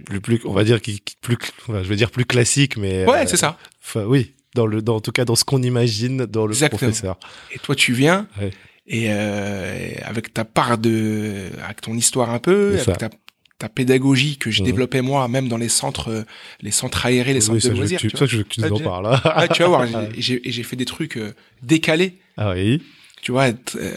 Plus, 0.05 0.21
plus, 0.21 0.41
on 0.45 0.53
va 0.53 0.63
dire 0.63 0.81
qui, 0.81 0.99
qui- 1.01 1.15
plus, 1.21 1.37
enfin, 1.67 1.81
je 1.83 1.87
veux 1.89 1.95
dire 1.95 2.11
plus 2.11 2.25
classique, 2.25 2.77
mais. 2.77 3.05
ouais, 3.05 3.23
euh, 3.23 3.25
c'est 3.27 3.37
ça. 3.37 3.57
Oui. 3.95 4.33
Dans 4.53 4.65
le, 4.67 4.81
dans, 4.81 4.95
en 4.97 5.01
tout 5.01 5.11
cas, 5.11 5.25
dans 5.25 5.35
ce 5.35 5.43
qu'on 5.43 5.61
imagine 5.63 6.25
dans 6.25 6.45
le 6.45 6.53
Exactement. 6.53 6.77
professeur. 6.79 7.19
Et 7.51 7.59
toi, 7.59 7.75
tu 7.75 7.93
viens. 7.93 8.27
Ouais. 8.39 8.51
Et 8.87 9.07
euh, 9.09 9.89
avec 10.03 10.33
ta 10.33 10.45
part 10.45 10.77
de, 10.77 11.49
avec 11.63 11.81
ton 11.81 11.95
histoire 11.95 12.29
un 12.29 12.39
peu, 12.39 12.77
C'est 12.77 12.89
avec 12.89 12.99
ta, 12.99 13.09
ta 13.57 13.67
pédagogie 13.69 14.37
que 14.37 14.51
je 14.51 14.61
Mhm. 14.61 14.65
développais 14.67 15.01
moi, 15.01 15.27
même 15.27 15.47
dans 15.49 15.57
les 15.57 15.69
centres, 15.69 16.09
euh, 16.09 16.23
les 16.61 16.71
centres 16.71 17.05
aérés, 17.05 17.33
les 17.33 17.41
centres 17.41 17.55
Oui, 17.55 17.61
ça, 17.61 17.69
de 17.69 17.73
loisirs. 17.75 17.97
que 17.97 18.01
tu, 18.03 18.07
tu 18.09 18.17
ça, 18.17 18.19
vois. 18.19 18.27
je 18.27 18.37
veux 18.37 18.43
que 18.43 18.49
tu 18.49 18.61
nous 18.61 18.67
Ah, 18.67 18.73
en 18.73 18.79
parles. 18.79 19.19
Ah, 19.25 19.47
tu 19.47 19.61
vas 19.63 19.67
voir, 19.67 19.85
j'ai- 20.17 20.63
fait 20.63 20.75
des 20.75 20.85
trucs 20.85 21.17
euh, 21.17 21.33
décalés, 21.63 22.13
Ah 22.37 22.51
oui. 22.51 22.81
tu 23.21 23.31
vois, 23.31 23.51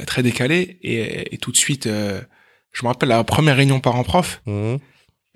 très 0.06 0.22
décalés, 0.22 0.78
et, 0.82 1.34
et 1.34 1.38
tout 1.38 1.52
de 1.52 1.56
suite, 1.56 1.86
euh, 1.86 2.20
je 2.72 2.82
me 2.82 2.88
rappelle 2.88 3.10
la 3.10 3.22
première 3.24 3.56
réunion 3.56 3.78
parents-prof, 3.80 4.40
Mhm. 4.46 4.52
euh, 4.54 4.78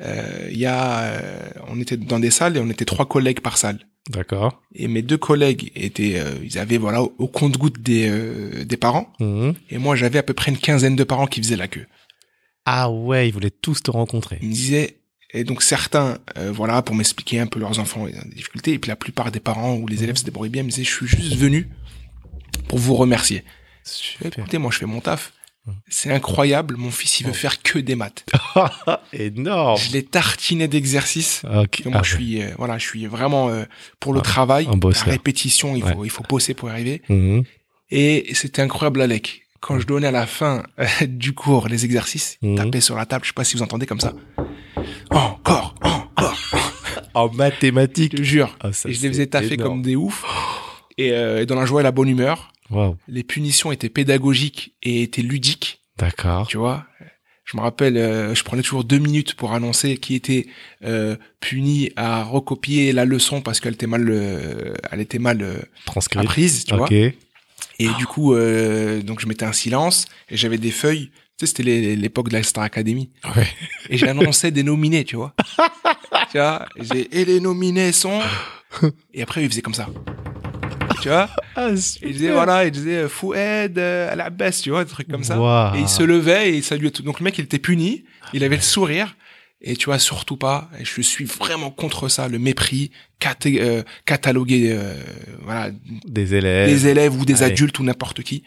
il 0.00 0.58
y 0.58 0.66
a, 0.66 1.02
euh, 1.02 1.50
on 1.68 1.80
était 1.80 1.96
dans 1.96 2.18
des 2.18 2.30
salles 2.30 2.56
et 2.56 2.60
on 2.60 2.68
était 2.70 2.84
trois 2.84 3.06
collègues 3.06 3.40
par 3.40 3.56
salle. 3.58 3.78
D'accord. 4.10 4.60
Et 4.74 4.88
mes 4.88 5.02
deux 5.02 5.16
collègues 5.18 5.70
étaient, 5.76 6.14
euh, 6.18 6.34
ils 6.42 6.58
avaient 6.58 6.76
voilà 6.78 7.02
au, 7.02 7.14
au 7.18 7.28
compte-goutte 7.28 7.80
des 7.80 8.08
euh, 8.08 8.64
des 8.64 8.76
parents, 8.76 9.12
Mhm. 9.20 9.54
et 9.70 9.78
moi 9.78 9.94
j'avais 9.94 10.18
à 10.18 10.24
peu 10.24 10.34
près 10.34 10.50
une 10.50 10.58
quinzaine 10.58 10.96
de 10.96 11.04
parents 11.04 11.28
qui 11.28 11.40
faisaient 11.40 11.56
la 11.56 11.68
queue. 11.68 11.86
Ah 12.64 12.90
ouais, 12.90 13.28
ils 13.28 13.32
voulaient 13.32 13.50
tous 13.52 13.80
te 13.82 13.90
rencontrer. 13.92 14.38
Ils 14.42 14.48
me 14.48 14.52
disaient, 14.54 14.96
et 15.32 15.44
donc 15.44 15.62
certains, 15.62 16.18
euh, 16.36 16.50
voilà, 16.52 16.82
pour 16.82 16.96
m'expliquer 16.96 17.38
un 17.38 17.46
peu 17.46 17.60
leurs 17.60 17.78
enfants 17.78 18.08
et 18.08 18.12
des 18.12 18.34
difficultés, 18.34 18.72
et 18.72 18.78
puis 18.80 18.88
la 18.88 18.96
plupart 18.96 19.30
des 19.30 19.40
parents 19.40 19.74
ou 19.76 19.86
les 19.86 20.02
élèves 20.02 20.16
se 20.16 20.24
débrouillent 20.24 20.48
bien, 20.50 20.64
me 20.64 20.70
disaient, 20.70 20.82
je 20.84 20.90
suis 20.94 21.06
juste 21.06 21.36
venu 21.36 21.68
pour 22.66 22.78
vous 22.80 22.94
remercier. 22.94 23.44
Super. 23.84 24.36
Écoutez, 24.36 24.58
moi 24.58 24.70
je 24.72 24.78
fais 24.78 24.86
mon 24.86 25.00
taf. 25.00 25.32
Hum. 25.66 25.74
C'est 25.88 26.10
incroyable, 26.12 26.76
mon 26.76 26.90
fils 26.90 27.20
il 27.20 27.26
veut 27.26 27.32
Oh. 27.32 27.36
faire 27.36 27.62
que 27.62 27.78
des 27.78 27.94
maths. 27.94 28.24
Énorme. 29.12 29.76
Je 29.78 29.92
l'ai 29.92 30.02
tartiné 30.02 30.66
d'exercices. 30.66 31.42
Ok. 31.44 31.82
Et 31.86 31.88
moi 31.88 31.98
Ah 32.00 32.02
je 32.04 32.14
suis, 32.16 32.42
euh, 32.42 32.48
voilà, 32.58 32.78
je 32.78 32.84
suis 32.86 33.06
vraiment 33.06 33.48
euh, 33.48 33.64
pour 34.00 34.12
le 34.12 34.18
Ah, 34.20 34.22
travail, 34.22 34.66
la 34.66 35.02
répétition, 35.04 35.76
il 35.76 35.82
faut, 35.84 36.04
il 36.04 36.10
faut 36.10 36.24
bosser 36.28 36.54
pour 36.54 36.68
y 36.68 36.72
arriver. 36.72 37.02
Mhm. 37.08 37.44
Et 37.90 38.30
c'était 38.34 38.62
incroyable 38.62 39.00
Alec. 39.02 39.42
Quand 39.60 39.78
je 39.78 39.86
donnais 39.86 40.08
à 40.08 40.10
la 40.10 40.26
fin 40.26 40.64
euh, 40.80 40.86
du 41.06 41.32
cours 41.34 41.68
les 41.68 41.84
exercices, 41.84 42.38
taper 42.56 42.80
sur 42.80 42.96
la 42.96 43.06
table, 43.06 43.24
je 43.24 43.28
sais 43.28 43.34
pas 43.34 43.44
si 43.44 43.56
vous 43.56 43.62
entendez 43.62 43.86
comme 43.86 44.00
ça. 44.00 44.12
Encore, 45.10 45.74
encore, 45.82 46.36
En 47.14 47.28
mathématiques. 47.30 48.12
je 48.12 48.16
te 48.18 48.22
jure. 48.22 48.56
Ah, 48.60 48.72
ça, 48.72 48.88
et 48.88 48.92
je 48.92 49.02
les 49.02 49.08
faisais 49.08 49.26
taffer 49.26 49.54
énorme. 49.54 49.70
comme 49.74 49.82
des 49.82 49.94
oufs. 49.96 50.24
Et, 50.98 51.12
euh, 51.12 51.42
et 51.42 51.46
dans 51.46 51.54
la 51.54 51.66
joie 51.66 51.80
et 51.80 51.84
la 51.84 51.92
bonne 51.92 52.08
humeur, 52.08 52.51
Waouh. 52.72 52.96
les 53.08 53.22
punitions 53.22 53.70
étaient 53.72 53.88
pédagogiques 53.88 54.74
et 54.82 55.02
étaient 55.02 55.22
ludiques, 55.22 55.80
D'accord. 55.98 56.46
tu 56.48 56.56
vois. 56.56 56.86
Je 57.44 57.56
me 57.56 57.62
rappelle, 57.62 57.96
euh, 57.96 58.34
je 58.34 58.42
prenais 58.44 58.62
toujours 58.62 58.84
deux 58.84 58.98
minutes 58.98 59.34
pour 59.34 59.52
annoncer 59.52 59.96
qui 59.98 60.14
était 60.14 60.46
euh, 60.84 61.16
puni 61.40 61.90
à 61.96 62.22
recopier 62.24 62.92
la 62.92 63.04
leçon 63.04 63.40
parce 63.42 63.58
qu'elle 63.60 63.74
était 63.74 63.88
mal, 63.88 64.08
euh, 64.08 64.74
elle 64.90 65.00
était 65.00 65.18
mal 65.18 65.42
euh, 65.42 65.56
Transcrit. 65.84 66.20
apprise, 66.20 66.64
tu 66.64 66.74
vois. 66.74 66.84
Ok. 66.86 66.92
Et 66.92 67.88
du 67.98 68.06
coup, 68.06 68.32
euh, 68.34 69.02
donc 69.02 69.20
je 69.20 69.26
mettais 69.26 69.44
un 69.44 69.52
silence 69.52 70.06
et 70.28 70.36
j'avais 70.36 70.56
des 70.58 70.70
feuilles. 70.70 71.10
Tu 71.36 71.46
sais, 71.46 71.54
c'était 71.56 71.96
l'époque 71.96 72.28
de 72.28 72.34
la 72.34 72.42
Star 72.44 72.62
Academy. 72.62 73.10
Ouais. 73.36 73.46
Et 73.90 73.98
j'annonçais 73.98 74.50
des 74.52 74.62
nominés, 74.62 75.04
tu 75.04 75.16
vois. 75.16 75.34
tu 76.30 76.38
vois, 76.38 76.66
et 77.10 77.24
les 77.24 77.40
nominés 77.40 77.90
sont. 77.92 78.20
Et 79.12 79.20
après, 79.22 79.42
il 79.42 79.50
faisait 79.50 79.62
comme 79.62 79.74
ça. 79.74 79.88
Tu 81.02 81.08
vois 81.08 81.28
Ah, 81.56 81.68
Il 82.02 82.12
disait, 82.12 82.32
voilà, 82.32 82.64
il 82.64 82.70
disait 82.70 82.96
euh, 83.02 83.08
Foued, 83.08 83.36
euh, 83.78 84.12
Al-Abbas, 84.12 84.60
tu 84.62 84.70
vois, 84.70 84.84
des 84.84 84.90
trucs 84.90 85.08
comme 85.08 85.24
ça. 85.24 85.72
Et 85.76 85.80
il 85.80 85.88
se 85.88 86.02
levait 86.02 86.50
et 86.50 86.56
il 86.56 86.62
saluait 86.62 86.90
tout. 86.90 87.02
Donc 87.02 87.20
le 87.20 87.24
mec, 87.24 87.36
il 87.38 87.44
était 87.44 87.58
puni, 87.58 88.04
il 88.32 88.44
avait 88.44 88.56
le 88.56 88.62
sourire. 88.62 89.16
Et 89.64 89.76
tu 89.76 89.84
vois, 89.84 90.00
surtout 90.00 90.36
pas, 90.36 90.68
et 90.80 90.84
je 90.84 91.00
suis 91.02 91.24
vraiment 91.24 91.70
contre 91.70 92.08
ça, 92.08 92.26
le 92.26 92.40
mépris, 92.40 92.90
caté- 93.20 93.60
euh, 93.60 93.84
cataloguer 94.06 94.70
euh, 94.72 94.94
voilà, 95.42 95.70
Des 96.04 96.34
élèves. 96.34 96.68
des 96.68 96.88
élèves 96.88 97.14
ou 97.16 97.24
des 97.24 97.44
adultes 97.44 97.78
ou 97.78 97.84
n'importe 97.84 98.24
qui, 98.24 98.42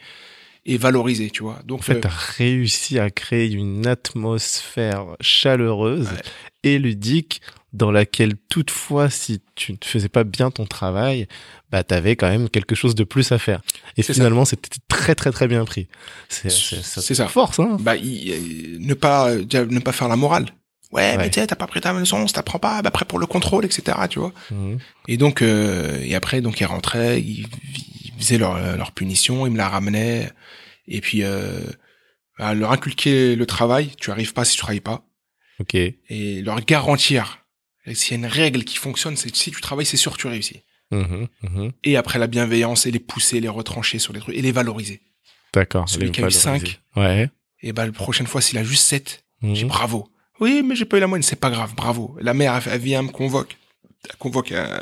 et 0.66 0.76
valoriser, 0.76 1.30
tu 1.30 1.42
vois. 1.42 1.60
Donc, 1.64 1.78
En 1.78 1.82
fait, 1.82 1.94
euh, 1.94 2.00
t'as 2.00 2.10
réussi 2.36 2.98
à 2.98 3.08
créer 3.08 3.50
une 3.50 3.86
atmosphère 3.86 5.06
chaleureuse 5.22 6.06
Ouais. 6.08 6.20
et 6.64 6.78
ludique 6.78 7.40
dans 7.72 7.90
laquelle 7.90 8.36
toutefois, 8.48 9.10
si 9.10 9.42
tu 9.54 9.72
ne 9.72 9.76
faisais 9.84 10.08
pas 10.08 10.24
bien 10.24 10.50
ton 10.50 10.64
travail, 10.66 11.26
bah, 11.70 11.82
t'avais 11.84 12.16
quand 12.16 12.28
même 12.28 12.48
quelque 12.48 12.74
chose 12.74 12.94
de 12.94 13.04
plus 13.04 13.32
à 13.32 13.38
faire. 13.38 13.60
Et 13.96 14.02
finalement, 14.02 14.44
c'était 14.44 14.70
très, 14.88 15.14
très, 15.14 15.30
très 15.32 15.46
bien 15.48 15.64
pris. 15.64 15.88
C'est, 16.28 16.50
ça. 16.50 17.28
Force, 17.28 17.58
hein. 17.58 17.76
bah, 17.80 17.96
il- 17.96 18.30
euh, 18.32 18.76
ne 18.80 18.94
pas, 18.94 19.30
euh, 19.30 19.44
ne 19.66 19.78
pas 19.80 19.92
faire 19.92 20.08
la 20.08 20.16
morale. 20.16 20.46
Ouais, 20.92 21.16
mais 21.18 21.28
tu 21.28 21.40
sais, 21.40 21.46
t'as 21.48 21.56
pas 21.56 21.66
pris 21.66 21.80
ta 21.80 21.92
leçon, 21.92 22.26
ça 22.28 22.34
t'apprend 22.34 22.60
pas, 22.60 22.80
bah, 22.80 22.88
après 22.88 23.04
pour 23.04 23.18
le 23.18 23.26
contrôle, 23.26 23.64
etc., 23.64 23.98
tu 24.08 24.20
vois. 24.20 24.32
Mhm. 24.52 24.78
Et 25.08 25.16
donc, 25.16 25.42
euh, 25.42 26.00
et 26.02 26.14
après, 26.14 26.40
donc, 26.40 26.60
ils 26.60 26.64
rentraient, 26.64 27.20
ils, 27.20 27.46
ils 28.04 28.12
faisaient 28.18 28.38
leur, 28.38 28.54
euh, 28.54 28.76
leur 28.76 28.92
punition, 28.92 29.46
ils 29.46 29.52
me 29.52 29.56
la 29.58 29.68
ramenaient, 29.68 30.30
et 30.86 31.00
puis, 31.00 31.24
euh, 31.24 31.60
leur 32.38 32.70
inculquer 32.70 33.34
le 33.34 33.46
travail, 33.46 33.90
tu 33.98 34.10
arrives 34.12 34.32
pas 34.32 34.44
si 34.44 34.52
tu 34.54 34.58
travailles 34.60 34.80
pas, 34.80 35.04
Ok. 35.58 35.74
et 35.74 36.42
leur 36.42 36.60
garantir, 36.64 37.40
s'il 37.94 38.12
y 38.12 38.14
a 38.14 38.26
une 38.26 38.32
règle 38.32 38.64
qui 38.64 38.76
fonctionne, 38.76 39.16
c'est 39.16 39.30
que 39.30 39.36
si 39.38 39.50
tu 39.50 39.60
travailles, 39.60 39.86
c'est 39.86 39.96
sûr 39.96 40.12
que 40.16 40.20
tu 40.20 40.26
réussis. 40.26 40.62
Mhm, 40.90 41.28
mhm. 41.42 41.72
Et 41.84 41.96
après, 41.96 42.18
la 42.18 42.26
bienveillance, 42.26 42.86
et 42.86 42.90
les 42.90 42.98
pousser, 43.00 43.40
les 43.40 43.48
retrancher 43.48 43.98
sur 43.98 44.12
les 44.12 44.20
trucs, 44.20 44.36
et 44.36 44.42
les 44.42 44.52
valoriser. 44.52 45.00
D'accord. 45.52 45.88
Celui 45.88 46.10
qui 46.10 46.20
a 46.20 46.26
eu 46.28 46.30
valoriser. 46.30 46.40
cinq. 46.40 46.80
Ouais. 46.96 47.30
Et 47.62 47.72
bah, 47.72 47.86
la 47.86 47.92
prochaine 47.92 48.26
fois, 48.26 48.40
s'il 48.40 48.58
a 48.58 48.64
juste 48.64 48.84
7, 48.84 49.24
Mhm. 49.42 49.54
j'ai 49.54 49.64
bravo. 49.64 50.08
Oui, 50.40 50.62
mais 50.64 50.76
j'ai 50.76 50.84
pas 50.84 50.96
eu 50.98 51.00
la 51.00 51.06
moyenne, 51.06 51.22
c'est 51.22 51.36
pas 51.40 51.50
grave, 51.50 51.74
bravo. 51.74 52.16
La 52.20 52.34
mère, 52.34 52.54
elle, 52.54 52.72
elle 52.74 52.80
vient, 52.80 53.02
me 53.02 53.08
convoque. 53.10 53.56
Elle 54.08 54.16
convoque, 54.16 54.52
euh, 54.52 54.78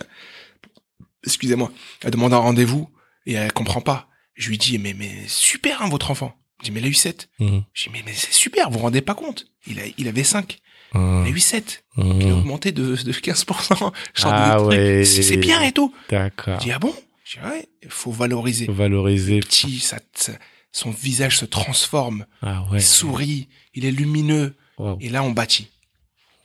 excusez-moi, 1.25 1.73
elle 2.03 2.11
demande 2.11 2.35
un 2.35 2.39
rendez-vous 2.39 2.91
et 3.27 3.35
elle 3.35 3.53
comprend 3.53 3.81
pas. 3.81 4.09
Je 4.35 4.49
lui 4.49 4.59
dis, 4.59 4.79
mais, 4.79 4.95
mais 4.95 5.13
super, 5.29 5.81
hein, 5.83 5.89
votre 5.89 6.11
enfant. 6.11 6.35
Je 6.61 6.65
dis, 6.67 6.71
mais 6.73 6.81
il 6.81 6.87
a 6.87 6.89
eu 6.89 6.95
7. 6.95 7.29
Mhm. 7.39 7.65
Je 7.73 7.85
dis, 7.85 7.91
mais, 7.93 8.03
mais 8.05 8.13
c'est 8.15 8.33
super, 8.33 8.69
vous 8.69 8.75
vous 8.79 8.83
rendez 8.85 9.01
pas 9.01 9.15
compte. 9.15 9.47
Il, 9.67 9.79
a, 9.81 9.83
il 9.97 10.09
avait 10.09 10.25
5. 10.25 10.59
Il 10.95 11.01
a 11.01 11.01
Mhm. 11.01 11.27
eu 11.37 11.41
7. 11.41 11.85
Mhm. 11.97 12.21
Il 12.21 12.29
a 12.31 12.35
augmenté 12.37 12.73
de, 12.73 12.95
de 12.95 13.13
15%. 13.13 13.93
Je 14.15 14.21
sors 14.21 14.31
Ah 14.33 14.63
ouais. 14.63 15.05
C'est 15.05 15.37
bien 15.37 15.61
et 15.63 15.73
tout. 15.73 15.93
D'accord. 16.11 16.59
Je 16.61 16.65
dis, 16.65 16.73
ah 16.73 16.79
bon? 16.79 16.95
Je 17.25 17.39
dis, 17.39 17.45
ouais, 17.45 17.67
il 17.83 17.91
faut 17.91 18.13
valoriser. 18.13 18.67
Valoriser. 18.69 19.41
Petit, 19.41 19.79
ça, 19.81 19.99
ça- 20.15 20.33
son 20.73 20.91
visage 20.91 21.39
se 21.39 21.45
transforme. 21.45 22.27
Ah 22.43 22.65
ouais. 22.71 22.79
Il 22.79 22.83
sourit. 22.83 23.49
Il 23.75 23.85
est 23.85 23.91
lumineux. 23.93 24.55
Wow. 24.79 24.99
Et 25.01 25.09
là, 25.09 25.23
on 25.23 25.31
bâtit. 25.31 25.69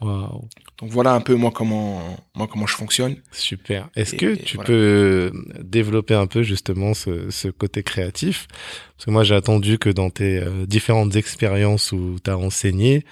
Waouh. 0.01 0.47
Donc 0.77 0.91
voilà 0.91 1.13
un 1.13 1.19
peu 1.19 1.35
moi 1.35 1.51
comment 1.51 2.01
moi 2.33 2.47
comment 2.47 2.65
je 2.65 2.73
fonctionne. 2.75 3.17
Super. 3.33 3.89
Est-ce 3.97 4.15
que 4.15 4.35
tu 4.35 4.55
voilà. 4.55 4.67
peux 4.67 5.31
développer 5.61 6.13
un 6.13 6.25
peu 6.25 6.41
justement 6.41 6.93
ce, 6.93 7.29
ce 7.31 7.49
côté 7.49 7.83
créatif? 7.83 8.47
Parce 8.95 9.05
que 9.07 9.11
moi 9.11 9.25
j'ai 9.25 9.35
attendu 9.35 9.77
que 9.77 9.89
dans 9.89 10.09
tes 10.09 10.37
euh, 10.37 10.65
différentes 10.65 11.17
expériences 11.17 11.91
où 11.91 12.15
tu 12.23 12.29
as 12.31 12.37
enseigné, 12.37 13.03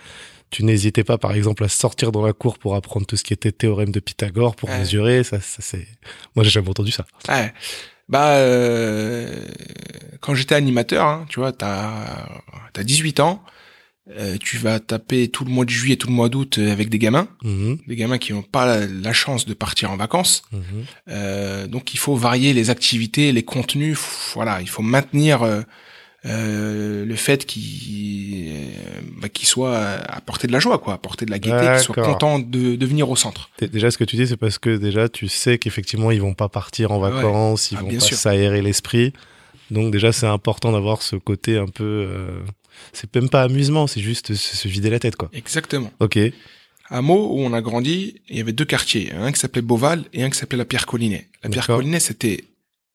tu 0.50 0.64
n'hésitais 0.64 1.04
pas 1.04 1.18
par 1.18 1.34
exemple 1.34 1.64
à 1.64 1.68
sortir 1.70 2.12
dans 2.12 2.26
la 2.26 2.34
cour 2.34 2.58
pour 2.58 2.76
apprendre 2.76 3.06
tout 3.06 3.18
ce 3.18 3.24
qui 3.24 3.34
était 3.34 3.52
théorème 3.52 3.92
de 3.92 4.00
Pythagore 4.00 4.56
pour 4.56 4.70
Ouais. 4.70 4.80
mesurer. 4.80 5.24
Ça, 5.24 5.40
ça 5.42 5.58
c'est. 5.62 5.88
Moi 6.36 6.44
j'ai 6.44 6.52
jamais 6.52 6.70
entendu 6.70 6.92
ça. 6.92 7.06
Ouais. 7.30 7.54
Bah 8.10 8.36
euh, 8.36 9.46
quand 10.22 10.34
j'étais 10.36 10.56
animateur, 10.56 11.06
hein, 11.06 11.26
tu 11.30 11.40
vois, 11.40 11.52
t'as 11.52 12.28
t'as 12.74 12.84
18 12.84 13.20
ans, 13.20 13.44
euh, 14.12 14.38
tu 14.40 14.58
vas 14.58 14.80
taper 14.80 15.28
tout 15.28 15.44
le 15.44 15.52
mois 15.52 15.66
de 15.66 15.70
juillet, 15.70 15.98
tout 15.98 16.08
le 16.08 16.14
mois 16.14 16.30
d'août 16.30 16.58
euh, 16.58 16.72
avec 16.72 16.88
des 16.90 17.00
gamins, 17.00 17.28
Mhm, 17.44 17.80
des 17.86 17.96
gamins 17.98 18.18
qui 18.18 18.32
n'ont 18.32 18.44
pas 18.44 18.66
la, 18.66 18.88
la 18.88 19.12
chance 19.12 19.46
de 19.46 19.54
partir 19.54 19.92
en 19.92 19.98
vacances. 19.98 20.44
mhm. 20.54 20.62
Euh, 21.10 21.68
donc 21.68 21.94
il 21.94 21.98
faut 21.98 22.16
varier 22.16 22.54
les 22.54 22.70
activités, 22.70 23.34
les 23.34 23.44
contenus. 23.44 23.98
Voilà, 24.36 24.62
il 24.62 24.70
faut 24.70 24.84
maintenir 24.84 25.44
euh, 26.26 27.06
le 27.06 27.16
fait 27.16 27.46
qu'il 27.46 28.48
euh, 28.50 28.66
bah, 29.22 29.30
qu'il 29.30 29.48
soit 29.48 29.78
à 29.78 30.20
portée 30.22 30.48
de 30.48 30.52
la 30.52 30.60
joie, 30.60 30.80
quoi, 30.80 30.94
à 30.96 30.98
portée 30.98 31.26
de 31.26 31.32
la 31.32 31.40
gaieté, 31.40 31.66
qu'il 31.76 31.80
soit 31.80 31.96
content 32.04 32.40
de, 32.40 32.76
de 32.76 32.86
venir 32.86 33.10
au 33.10 33.16
centre. 33.16 33.50
Dé- 33.60 33.68
Déjà, 33.68 33.92
ce 33.92 33.98
que 33.98 34.04
tu 34.04 34.16
dis, 34.16 34.28
c'est 34.28 34.38
parce 34.38 34.58
que 34.60 34.76
déjà, 34.78 35.10
tu 35.10 35.28
sais 35.28 35.58
qu'effectivement, 35.58 36.12
ils 36.12 36.22
vont 36.22 36.34
pas 36.34 36.50
partir 36.50 36.92
en 36.92 37.00
Ouais. 37.02 37.12
vacances, 37.12 37.72
ils 37.72 37.78
Ah, 37.78 37.82
vont 37.82 37.90
bien 37.90 38.00
pas 38.00 38.06
s'aérer 38.06 38.62
l'esprit. 38.62 39.14
Donc 39.72 39.92
déjà, 39.92 40.12
c'est 40.12 40.26
important 40.28 40.72
d'avoir 40.72 41.02
ce 41.02 41.16
côté 41.18 41.58
un 41.58 41.68
peu. 41.68 41.84
euh, 41.84 42.40
C'est 42.94 43.14
même 43.16 43.30
pas 43.30 43.44
amusement, 43.44 43.86
c'est 43.88 44.02
juste 44.02 44.34
se, 44.36 44.56
se 44.58 44.68
vider 44.68 44.90
la 44.90 45.00
tête, 45.00 45.16
quoi. 45.16 45.30
Exactement. 45.34 45.92
Ok. 46.00 46.18
À 46.90 47.02
Meaux, 47.02 47.34
où 47.34 47.42
on 47.42 47.52
a 47.54 47.62
grandi, 47.62 48.22
il 48.30 48.38
y 48.38 48.40
avait 48.40 48.54
deux 48.54 48.64
quartiers, 48.66 49.12
un 49.14 49.32
qui 49.32 49.40
s'appelait 49.40 49.62
Beauval 49.62 50.06
et 50.14 50.24
un 50.24 50.30
qui 50.30 50.38
s'appelait 50.38 50.58
la 50.58 50.64
Pierre 50.66 50.86
Collinet. 50.86 51.28
La 51.44 51.50
Pierre. 51.50 51.68
Collinet, 51.68 52.00
c'était 52.00 52.46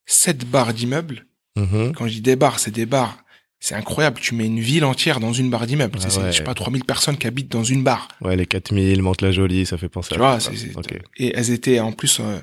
sept 0.06 0.46
bars 0.46 0.72
d'immeubles. 0.72 1.26
Mhm. 1.56 1.92
Quand 1.94 2.06
je 2.06 2.12
dis 2.14 2.20
des 2.22 2.36
bars, 2.36 2.58
c'est 2.58 2.70
des 2.70 2.86
bars. 2.86 3.18
C'est 3.60 3.74
incroyable, 3.76 4.18
tu 4.20 4.34
mets 4.34 4.46
une 4.46 4.58
ville 4.58 4.84
entière 4.84 5.20
dans 5.20 5.32
une 5.32 5.48
barre 5.48 5.66
d'immeubles. 5.68 5.96
Ah 6.02 6.10
C'est- 6.10 6.18
ouais. 6.20 6.32
je 6.32 6.38
sais 6.38 6.42
pas, 6.44 6.54
3000 6.54 6.84
personnes 6.84 7.16
qui 7.16 7.28
habitent 7.28 7.52
dans 7.52 7.62
une 7.62 7.84
barre. 7.84 8.08
Ouais, 8.20 8.34
les 8.34 8.46
4000, 8.46 9.02
Mantes-la-Jolie, 9.02 9.66
ça 9.66 9.78
fait 9.78 9.88
penser 9.88 10.08
Tu 10.08 10.14
à 10.16 10.18
vois, 10.18 10.40
ça. 10.40 10.50
c'est, 10.52 10.56
c'est- 10.72 11.02
et 11.18 11.32
elles 11.36 11.50
étaient 11.50 11.78
en 11.78 11.92
plus 11.92 12.18
euh, 12.20 12.40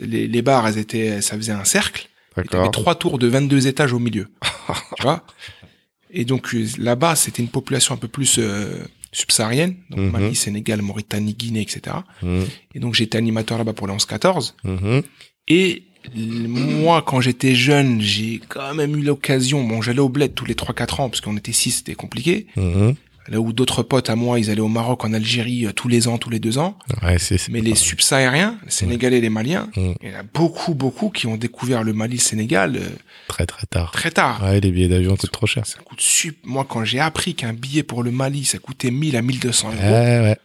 les, 0.00 0.28
les 0.28 0.42
bars, 0.42 0.68
elles 0.68 0.78
étaient, 0.78 1.20
ça 1.22 1.36
faisait 1.36 1.50
un 1.52 1.64
cercle. 1.64 2.08
Et 2.36 2.42
d'accord. 2.42 2.70
trois 2.70 2.94
tours 2.94 3.18
de 3.18 3.26
22 3.26 3.66
étages 3.66 3.92
au 3.92 3.98
milieu. 3.98 4.28
tu 4.96 5.02
vois? 5.02 5.24
Et 6.10 6.24
donc 6.24 6.54
euh, 6.54 6.64
là-bas, 6.78 7.16
c'était 7.16 7.42
une 7.42 7.48
population 7.48 7.94
un 7.94 7.98
peu 7.98 8.06
plus 8.08 8.36
euh, 8.38 8.84
subsaharienne, 9.10 9.74
donc 9.90 9.98
Mhm. 10.00 10.10
Mali, 10.12 10.34
Sénégal, 10.36 10.82
Mauritanie, 10.82 11.34
Guinée, 11.34 11.62
etc. 11.62 11.96
Mhm. 12.22 12.46
Et 12.76 12.78
donc 12.78 12.94
j'étais 12.94 13.18
animateur 13.18 13.58
là-bas 13.58 13.72
pour 13.72 13.88
les 13.88 13.94
11-14. 13.94 14.54
Mhm. 14.62 15.02
Et 15.48 15.87
moi, 16.14 17.02
quand 17.02 17.20
j'étais 17.20 17.54
jeune, 17.54 18.00
j'ai 18.00 18.40
quand 18.48 18.74
même 18.74 18.96
eu 18.96 19.02
l'occasion. 19.02 19.62
Bon, 19.64 19.82
j'allais 19.82 19.98
au 20.00 20.08
bled 20.08 20.34
tous 20.34 20.44
les 20.46 20.54
3-4 20.54 21.00
ans 21.02 21.08
parce 21.08 21.20
qu'on 21.20 21.36
était 21.36 21.52
six, 21.52 21.70
c'était 21.72 21.94
compliqué. 21.94 22.46
Mhm. 22.56 22.94
Là 23.30 23.40
où 23.42 23.52
d'autres 23.52 23.82
potes 23.82 24.08
à 24.08 24.16
moi, 24.16 24.40
ils 24.40 24.48
allaient 24.48 24.62
au 24.62 24.68
Maroc, 24.68 25.04
en 25.04 25.12
Algérie 25.12 25.66
euh, 25.66 25.72
tous 25.72 25.86
les 25.88 26.08
ans, 26.08 26.16
tous 26.16 26.30
les 26.30 26.38
deux 26.38 26.56
ans. 26.56 26.78
Ouais, 27.02 27.18
c'est. 27.18 27.36
c'est 27.36 27.52
Mais 27.52 27.60
les 27.60 27.74
subsahariens, 27.74 28.56
les 28.64 28.70
Sénégalais, 28.70 29.20
les 29.20 29.28
Maliens, 29.28 29.68
Mhm. 29.76 29.94
il 30.02 30.08
y 30.10 30.16
en 30.16 30.20
a 30.20 30.22
beaucoup, 30.22 30.72
beaucoup 30.74 31.10
qui 31.10 31.26
ont 31.26 31.36
découvert 31.36 31.82
le 31.84 31.92
Mali, 31.92 32.14
le 32.14 32.20
Sénégal 32.22 32.76
euh, 32.76 32.88
Très 33.26 33.44
très 33.44 33.66
tard. 33.66 33.90
très 33.92 34.10
tard. 34.10 34.42
Ouais, 34.42 34.60
les 34.60 34.70
billets 34.70 34.88
d'avion 34.88 35.14
coûtent 35.14 35.30
trop 35.30 35.44
cher. 35.46 35.66
Ça 35.66 35.78
coûte 35.84 36.00
sup. 36.00 36.38
Moi, 36.44 36.64
quand 36.66 36.84
j'ai 36.84 37.00
appris 37.00 37.34
qu'un 37.34 37.52
billet 37.52 37.82
pour 37.82 38.02
le 38.02 38.10
Mali, 38.12 38.46
ça 38.46 38.56
coûtait 38.58 38.90
1000 38.90 39.14
à 39.14 39.20
1200 39.20 39.72
euros, 39.72 39.76
Ouais, 39.78 40.20
ouais. 40.22 40.36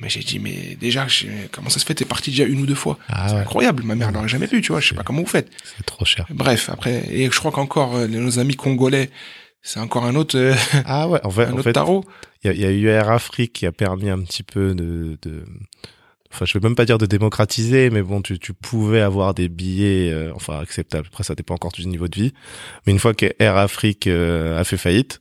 Mais 0.00 0.08
j'ai 0.08 0.20
dit, 0.20 0.38
mais 0.38 0.76
déjà, 0.80 1.06
je- 1.08 1.26
comment 1.52 1.70
ça 1.70 1.78
se 1.78 1.84
fait? 1.86 1.94
T'es 1.94 2.04
parti 2.04 2.30
déjà 2.30 2.44
une 2.44 2.60
ou 2.60 2.66
deux 2.66 2.74
fois 2.74 2.98
Ah 3.08 3.28
C'est 3.28 3.34
ouais, 3.34 3.40
incroyable. 3.40 3.82
Ma 3.82 3.94
mère 3.94 4.12
l'aurait 4.12 4.28
jamais 4.28 4.46
pu, 4.48 4.60
tu 4.62 4.72
vois. 4.72 4.80
Je 4.80 4.88
sais 4.88 4.94
pas 4.94 5.02
comment 5.02 5.20
vous 5.22 5.26
faites. 5.28 5.50
c'est 5.76 5.84
trop 5.86 6.04
cher. 6.04 6.26
Bref, 6.30 6.68
après, 6.70 7.04
et 7.10 7.26
je 7.30 7.38
crois 7.38 7.50
qu'encore 7.52 7.96
euh, 7.96 8.06
nos 8.06 8.38
amis 8.38 8.56
congolais, 8.56 9.10
c'est 9.62 9.80
encore 9.80 10.04
un 10.04 10.14
autre, 10.14 10.36
euh, 10.38 10.54
Ah 10.84 11.08
ouais, 11.08 11.20
en 11.24 11.30
fait, 11.30 11.44
un 11.46 11.50
en 11.52 11.54
autre 11.54 11.62
fait, 11.64 11.72
tarot. 11.72 12.04
il 12.44 12.48
y 12.48 12.50
a, 12.50 12.52
il 12.54 12.60
y 12.60 12.64
a 12.66 12.70
eu 12.70 12.86
Air 12.88 13.10
Afrique 13.10 13.52
qui 13.54 13.66
a 13.66 13.72
permis 13.72 14.10
un 14.10 14.20
petit 14.22 14.42
peu 14.42 14.74
de, 14.74 15.18
de 15.22 15.44
enfin 16.36 16.44
je 16.44 16.52
vais 16.58 16.62
même 16.62 16.74
pas 16.76 16.84
dire 16.84 16.98
de 16.98 17.06
démocratiser 17.06 17.88
mais 17.90 18.02
bon 18.02 18.20
tu, 18.20 18.38
tu 18.38 18.52
pouvais 18.52 19.00
avoir 19.00 19.32
des 19.32 19.48
billets 19.48 20.12
euh, 20.12 20.32
enfin 20.34 20.58
acceptables 20.58 21.08
après 21.10 21.24
ça 21.24 21.34
dépend 21.34 21.54
encore 21.54 21.72
du 21.72 21.86
niveau 21.86 22.08
de 22.08 22.14
vie 22.14 22.34
mais 22.86 22.92
une 22.92 22.98
fois 22.98 23.14
que 23.14 23.26
Air 23.38 23.56
Afrique 23.56 24.06
euh, 24.06 24.60
a 24.60 24.64
fait 24.64 24.76
faillite 24.76 25.20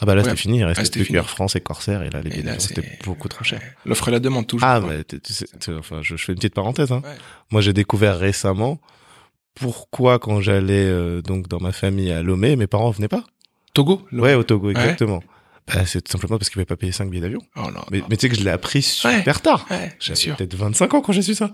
ah 0.00 0.06
bah 0.06 0.14
là 0.14 0.22
Ouais. 0.22 0.28
c'était 0.30 0.40
fini 0.40 0.58
il 0.58 0.64
restait 0.64 0.86
Ah, 0.86 0.90
plus 0.90 1.00
que 1.00 1.04
fini. 1.04 1.18
Air 1.18 1.28
France 1.28 1.54
et 1.54 1.60
Corsair 1.60 2.02
et 2.02 2.08
là 2.10 2.20
les 2.22 2.30
Et 2.38 2.42
billets 2.42 2.58
c'était 2.58 2.82
beaucoup 3.04 3.28
trop 3.28 3.44
cher. 3.44 3.60
L'offre 3.84 4.08
et 4.08 4.10
la 4.10 4.18
demande 4.20 4.46
toujours. 4.46 4.66
ah 4.66 4.80
mais 4.80 5.04
tu- 5.04 5.20
sais- 5.32 5.46
enfin 5.78 6.00
je, 6.02 6.16
je 6.16 6.24
fais 6.24 6.32
une 6.32 6.38
petite 6.38 6.54
parenthèse 6.54 6.90
hein. 6.92 7.02
Ouais. 7.04 7.10
moi 7.52 7.60
j'ai 7.60 7.72
découvert 7.74 8.18
récemment 8.18 8.80
pourquoi 9.54 10.18
quand 10.18 10.40
j'allais 10.40 10.84
euh, 10.86 11.22
donc 11.22 11.46
dans 11.48 11.60
ma 11.60 11.72
famille 11.72 12.10
à 12.10 12.22
Lomé 12.22 12.56
mes 12.56 12.66
parents 12.66 12.90
venaient 12.90 13.06
pas 13.08 13.24
Togo? 13.74 14.02
Le- 14.10 14.22
ouais 14.22 14.34
au 14.34 14.42
Togo 14.44 14.70
exactement 14.70 15.22
bah, 15.66 15.86
c'est 15.86 16.02
tout 16.02 16.12
simplement 16.12 16.36
parce 16.38 16.48
qu'ils 16.50 16.54
pouvaient 16.54 16.64
pas 16.66 16.76
payer 16.76 16.92
5 16.92 17.08
billets 17.08 17.22
d'avion 17.22 17.40
Oh 17.56 17.70
non. 17.74 17.80
mais, 17.90 18.02
mais 18.10 18.16
tu 18.16 18.22
sais 18.22 18.28
que 18.28 18.36
je 18.36 18.44
l'ai 18.44 18.50
appris 18.50 18.82
super 18.82 19.40
tard. 19.40 19.66
Ouais, 19.70 19.96
J'avais 19.98 20.32
peut-être 20.36 20.54
25 20.54 20.92
ans 20.94 21.00
quand 21.00 21.12
j'ai 21.12 21.22
su 21.22 21.34
ça. 21.34 21.52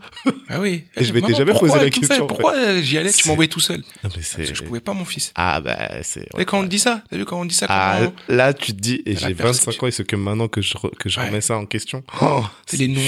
Ah 0.48 0.58
oui. 0.60 0.84
Et 0.96 1.04
je 1.04 1.12
m'étais 1.12 1.32
jamais 1.34 1.52
posé 1.52 1.78
la 1.78 1.90
question, 1.90 2.26
Pourquoi 2.26 2.80
j'y 2.80 2.98
allais 2.98 3.12
Tu 3.12 3.28
m'envoyais 3.28 3.48
tout 3.48 3.60
seul. 3.60 3.78
Non, 4.02 4.10
mais 4.16 4.22
Parce 4.22 4.34
que 4.48 4.54
je 4.54 4.62
pouvais 4.64 4.80
pas, 4.80 4.92
mon 4.94 5.04
fils. 5.04 5.32
Ah 5.36 5.60
bah 5.60 6.02
c'est... 6.02 6.26
Et 6.38 6.44
quand 6.44 6.58
on 6.58 6.64
dit 6.64 6.78
ça, 6.80 7.02
t'as 7.08 7.16
vu 7.16 7.24
quand 7.24 7.40
on 7.40 7.44
dit 7.44 7.54
ça 7.54 7.66
Ah, 7.68 7.96
comment- 8.00 8.12
là 8.28 8.52
tu 8.52 8.72
te 8.74 8.80
dis, 8.80 9.02
et 9.06 9.16
j'ai 9.16 9.34
perception. 9.34 9.70
25 9.70 9.82
ans 9.82 9.86
et 9.86 9.90
c'est 9.92 10.04
que 10.06 10.16
maintenant 10.16 10.48
que 10.48 10.60
je, 10.60 10.74
re- 10.74 10.94
que 10.96 11.08
je 11.08 11.20
remets 11.20 11.40
ça 11.40 11.56
en 11.56 11.66
question. 11.66 12.02
Oh, 12.20 12.44
C'est 12.66 12.78
les 12.78 12.88
noms. 12.88 13.00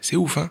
C'est 0.00 0.16
ouf, 0.16 0.38
hein. 0.38 0.50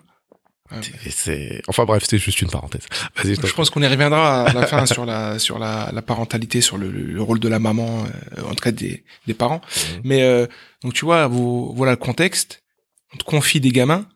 C'est- 0.82 1.10
C'est... 1.12 1.62
Enfin 1.68 1.86
bref, 1.86 2.04
c'était 2.04 2.18
juste 2.18 2.42
une 2.42 2.50
parenthèse. 2.50 2.86
Vas-y, 3.16 3.36
je 3.36 3.54
pense 3.54 3.70
qu'on 3.70 3.82
y 3.82 3.88
reviendra 3.88 4.44
à 4.48 4.54
la 4.54 4.66
fin 4.68 4.86
sur 4.86 5.06
la 5.06 5.38
sur 5.46 5.60
la, 5.60 5.90
la 5.94 6.02
parentalité, 6.02 6.62
sur 6.62 6.78
le, 6.78 6.90
le 6.90 7.22
rôle 7.22 7.40
de 7.40 7.48
la 7.48 7.60
maman, 7.60 8.06
euh, 8.38 8.44
en 8.44 8.50
tout 8.56 8.64
cas 8.64 8.72
des, 8.72 9.04
des 9.28 9.34
parents. 9.34 9.62
Mais 10.04 10.24
euh, 10.24 10.48
donc 10.84 10.94
tu 10.94 11.06
vois, 11.06 11.28
vous, 11.28 11.74
voilà 11.76 11.92
le 11.92 11.98
contexte. 11.98 12.64
On 13.14 13.18
te 13.18 13.24
confie 13.26 13.60
des 13.60 13.72
gamins, 13.72 14.08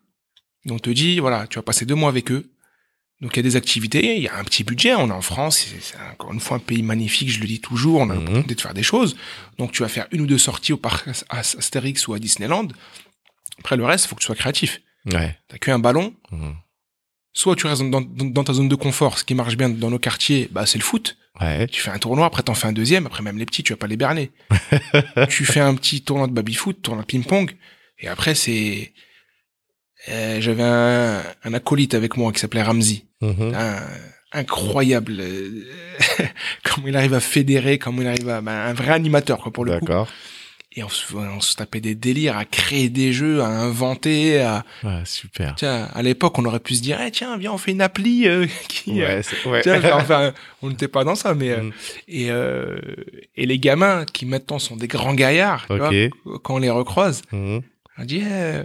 et 0.64 0.70
on 0.72 0.78
te 0.78 0.90
dit 0.90 1.18
voilà, 1.20 1.46
tu 1.46 1.56
vas 1.58 1.62
passer 1.62 1.84
deux 1.84 1.94
mois 1.94 2.08
avec 2.08 2.30
eux. 2.32 2.50
Donc 3.22 3.32
il 3.34 3.36
y 3.36 3.40
a 3.40 3.42
des 3.42 3.56
activités, 3.56 4.16
il 4.16 4.22
y 4.22 4.28
a 4.28 4.36
un 4.36 4.44
petit 4.44 4.62
budget. 4.62 4.94
On 4.94 5.08
est 5.08 5.12
en 5.12 5.22
France, 5.22 5.58
c'est 5.58 5.80
c'est 5.82 5.96
encore 6.12 6.32
une 6.34 6.40
fois 6.40 6.58
un 6.58 6.60
pays 6.60 6.82
magnifique, 6.82 7.30
je 7.30 7.40
le 7.40 7.46
dis 7.46 7.60
toujours. 7.60 8.00
On 8.00 8.10
a 8.10 8.14
Mhm. 8.14 8.20
l'opportunité 8.20 8.54
de 8.54 8.60
faire 8.60 8.74
des 8.74 8.82
choses. 8.82 9.16
Donc 9.58 9.72
tu 9.72 9.82
vas 9.82 9.88
faire 9.88 10.06
une 10.12 10.20
ou 10.22 10.26
deux 10.26 10.36
sorties 10.38 10.72
au 10.74 10.76
parc 10.76 11.08
As- 11.30 11.56
Astérix 11.58 12.08
ou 12.08 12.14
à 12.14 12.18
Disneyland. 12.18 12.68
Après 13.58 13.76
le 13.76 13.84
reste, 13.86 14.04
il 14.04 14.08
faut 14.08 14.16
que 14.16 14.20
tu 14.20 14.26
sois 14.26 14.34
créatif. 14.34 14.80
Ouais. 15.12 15.36
T'as 15.48 15.58
qu'un 15.58 15.78
ballon, 15.78 16.14
Mhm. 16.32 16.54
soit 17.32 17.54
tu 17.56 17.66
restes 17.66 17.82
dans, 17.88 18.00
dans, 18.00 18.24
dans 18.24 18.44
ta 18.44 18.52
zone 18.52 18.68
de 18.68 18.74
confort, 18.74 19.18
ce 19.18 19.24
qui 19.24 19.34
marche 19.34 19.56
bien 19.56 19.68
dans 19.68 19.90
nos 19.90 19.98
quartiers, 19.98 20.48
bah 20.50 20.66
c'est 20.66 20.78
le 20.78 20.84
foot. 20.84 21.16
Ouais. 21.40 21.66
Tu 21.68 21.80
fais 21.82 21.90
un 21.90 21.98
tournoi, 21.98 22.26
après 22.26 22.42
t'en 22.42 22.54
fais 22.54 22.66
un 22.66 22.72
deuxième, 22.72 23.06
après 23.06 23.22
même 23.22 23.38
les 23.38 23.44
petits, 23.46 23.62
tu 23.62 23.72
vas 23.72 23.76
pas 23.76 23.86
les 23.86 23.96
berner. 23.98 24.30
tu 25.28 25.44
fais 25.44 25.60
un 25.60 25.74
petit 25.74 26.02
tournoi 26.02 26.26
de 26.28 26.32
baby-foot, 26.32 26.80
tournoi 26.82 27.02
de 27.02 27.06
ping-pong, 27.06 27.54
et 27.98 28.08
après 28.08 28.34
c'est... 28.34 28.92
Euh, 30.08 30.40
J'avais 30.40 30.62
un, 30.62 31.22
un 31.44 31.54
acolyte 31.54 31.94
avec 31.94 32.16
moi 32.16 32.32
qui 32.32 32.38
s'appelait 32.40 32.62
Ramsey. 32.62 33.04
Mhm. 33.20 33.54
Un, 33.54 33.80
incroyable. 34.32 35.16
euh, 35.20 35.64
comment 36.64 36.86
il 36.88 36.96
arrive 36.96 37.14
à 37.14 37.20
fédérer, 37.20 37.78
comment 37.78 38.02
il 38.02 38.08
arrive 38.08 38.28
à... 38.28 38.40
ben, 38.40 38.52
un 38.52 38.72
vrai 38.72 38.92
animateur, 38.92 39.38
quoi, 39.38 39.52
pour 39.52 39.64
le 39.64 39.78
coup. 39.78 39.86
D'accord. 39.86 40.08
Et 40.78 40.84
on 40.84 40.90
se, 40.90 41.14
on 41.16 41.40
se 41.40 41.56
tapait 41.56 41.80
des 41.80 41.94
délires 41.94 42.36
à 42.36 42.44
créer 42.44 42.90
des 42.90 43.10
jeux, 43.12 43.40
à 43.40 43.46
inventer, 43.46 44.42
à... 44.42 44.62
Ouais, 44.84 45.00
super. 45.06 45.54
Tiens, 45.54 45.88
à 45.94 46.02
l'époque, 46.02 46.38
on 46.38 46.44
aurait 46.44 46.60
pu 46.60 46.74
se 46.74 46.82
dire, 46.82 47.00
eh, 47.00 47.10
tiens, 47.10 47.38
viens, 47.38 47.52
on 47.52 47.56
fait 47.58 47.70
une 47.72 47.80
appli 47.80 48.28
euh, 48.28 48.46
qui... 48.68 49.00
euh, 49.02 49.06
Ouais, 49.16 49.22
c'est... 49.22 49.48
ouais. 49.48 49.62
Tiens, 49.62 49.80
enfin, 49.94 50.34
on 50.60 50.68
n'était 50.68 50.88
pas 50.88 51.02
dans 51.04 51.14
ça, 51.14 51.34
mais 51.34 51.48
euh, 51.50 51.62
Mm. 51.62 51.72
et 52.08 52.30
euh, 52.30 52.78
et 53.36 53.46
les 53.46 53.58
gamins 53.58 54.04
qui 54.04 54.26
maintenant 54.26 54.58
sont 54.58 54.76
des 54.76 54.86
grands 54.86 55.14
gaillards, 55.14 55.66
tu 55.66 55.78
vois, 55.78 55.90
quand 56.42 56.56
on 56.56 56.58
les 56.58 56.68
recroise, 56.70 57.22
Mhm. 57.32 57.62
on 57.96 58.04
dit, 58.04 58.22
eh, 58.22 58.60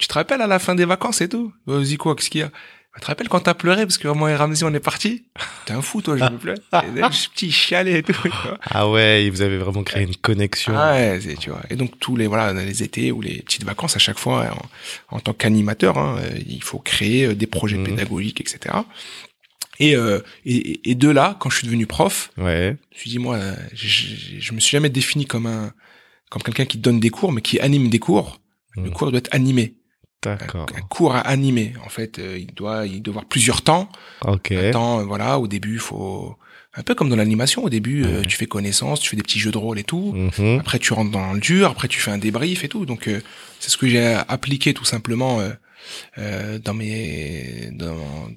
tu 0.00 0.08
te 0.08 0.14
rappelles 0.14 0.40
à 0.42 0.48
la 0.48 0.58
fin 0.58 0.74
des 0.74 0.84
vacances 0.84 1.20
et 1.20 1.28
tout 1.28 1.52
Vas-y 1.66 1.96
quoi, 1.96 2.16
qu'est-ce 2.16 2.28
qu'il 2.30 2.40
y 2.40 2.44
a? 2.44 2.50
Tu 2.94 3.00
te 3.00 3.06
rappelles 3.06 3.28
quand 3.28 3.40
t'as 3.40 3.54
pleuré 3.54 3.86
parce 3.86 3.96
que 3.96 4.06
moi 4.08 4.30
et 4.30 4.36
Ramsey 4.36 4.64
on 4.64 4.74
est 4.74 4.80
partis 4.80 5.24
T'es 5.64 5.72
un 5.72 5.80
fou 5.80 6.02
toi, 6.02 6.16
je 6.18 6.24
me 6.24 6.36
plais. 6.38 6.54
Je 6.72 7.28
petit 7.30 7.50
chialé 7.50 7.96
et 7.98 8.02
tout. 8.02 8.12
tu 8.12 8.28
vois. 8.28 8.58
Ah 8.62 8.88
ouais, 8.90 9.30
vous 9.30 9.40
avez 9.40 9.56
vraiment 9.56 9.82
créé 9.82 10.02
une 10.04 10.14
connexion. 10.16 10.74
Ah 10.76 10.92
ouais, 10.92 11.18
c'est- 11.22 11.36
tu 11.36 11.48
vois. 11.50 11.62
Et 11.70 11.76
donc 11.76 11.98
tous 12.00 12.16
les 12.16 12.26
voilà 12.26 12.52
les 12.52 12.82
étés 12.82 13.10
ou 13.10 13.22
les 13.22 13.40
petites 13.42 13.64
vacances 13.64 13.96
à 13.96 13.98
chaque 13.98 14.18
fois 14.18 14.54
en, 15.10 15.16
en 15.16 15.20
tant 15.20 15.32
qu'animateur, 15.32 15.96
hein, 15.96 16.18
euh, 16.20 16.38
il 16.46 16.62
faut 16.62 16.78
créer 16.80 17.26
euh, 17.26 17.34
des 17.34 17.46
projets 17.46 17.78
Mhm. 17.78 17.84
pédagogiques, 17.84 18.40
etc. 18.42 18.74
Et, 19.78 19.96
euh, 19.96 20.20
et 20.44 20.90
et 20.90 20.94
de 20.94 21.08
là, 21.08 21.36
quand 21.40 21.48
je 21.48 21.56
suis 21.58 21.66
devenu 21.66 21.86
prof, 21.86 22.30
Ouais. 22.36 22.76
Je 22.90 22.96
me 22.96 23.00
suis 23.00 23.10
dit, 23.10 23.18
moi, 23.18 23.38
je, 23.72 23.86
je, 23.88 24.38
je 24.40 24.52
me 24.52 24.60
suis 24.60 24.70
jamais 24.76 24.90
défini 24.90 25.24
comme 25.24 25.46
un, 25.46 25.72
comme 26.28 26.42
quelqu'un 26.42 26.66
qui 26.66 26.76
donne 26.76 27.00
des 27.00 27.10
cours, 27.10 27.32
mais 27.32 27.40
qui 27.40 27.58
anime 27.58 27.88
des 27.88 27.98
cours. 27.98 28.38
Le 28.76 28.82
Mhm. 28.82 28.90
cours 28.92 29.10
doit 29.10 29.18
être 29.18 29.34
animé. 29.34 29.74
Un, 30.26 30.36
D'accord. 30.36 30.66
un 30.76 30.80
cours 30.82 31.14
à 31.14 31.20
animer. 31.20 31.72
En 31.84 31.88
fait, 31.88 32.18
euh, 32.18 32.38
il 32.38 32.54
doit, 32.54 32.86
il 32.86 33.02
doit 33.02 33.12
avoir 33.12 33.24
plusieurs 33.24 33.62
temps. 33.62 33.88
Ok. 34.24 34.52
Un 34.52 34.70
temps, 34.70 35.00
euh, 35.00 35.04
voilà, 35.04 35.38
au 35.38 35.48
début, 35.48 35.74
il 35.74 35.80
faut, 35.80 36.36
un 36.74 36.82
peu 36.82 36.94
comme 36.94 37.10
dans 37.10 37.16
l'animation 37.16 37.64
au 37.64 37.68
début, 37.68 38.04
euh, 38.04 38.22
tu 38.22 38.36
fais 38.36 38.46
connaissance, 38.46 39.00
tu 39.00 39.10
fais 39.10 39.16
des 39.16 39.22
petits 39.22 39.38
jeux 39.38 39.50
de 39.50 39.58
rôle 39.58 39.78
et 39.78 39.84
tout. 39.84 40.14
Mhm. 40.14 40.60
Après, 40.60 40.78
tu 40.78 40.94
rentres 40.94 41.10
dans 41.10 41.34
le 41.34 41.40
dur. 41.40 41.70
Après, 41.70 41.86
tu 41.86 42.00
fais 42.00 42.10
un 42.10 42.18
débrief 42.18 42.64
et 42.64 42.68
tout. 42.68 42.86
Donc, 42.86 43.08
euh, 43.08 43.20
c'est 43.60 43.70
ce 43.70 43.76
que 43.76 43.86
j'ai 43.86 44.18
appliqué 44.28 44.72
tout 44.72 44.84
simplement 44.84 45.40
euh, 46.18 46.22
euh, 46.32 46.58
dans 46.58 46.74
mes 46.74 47.68
dans, 47.72 47.96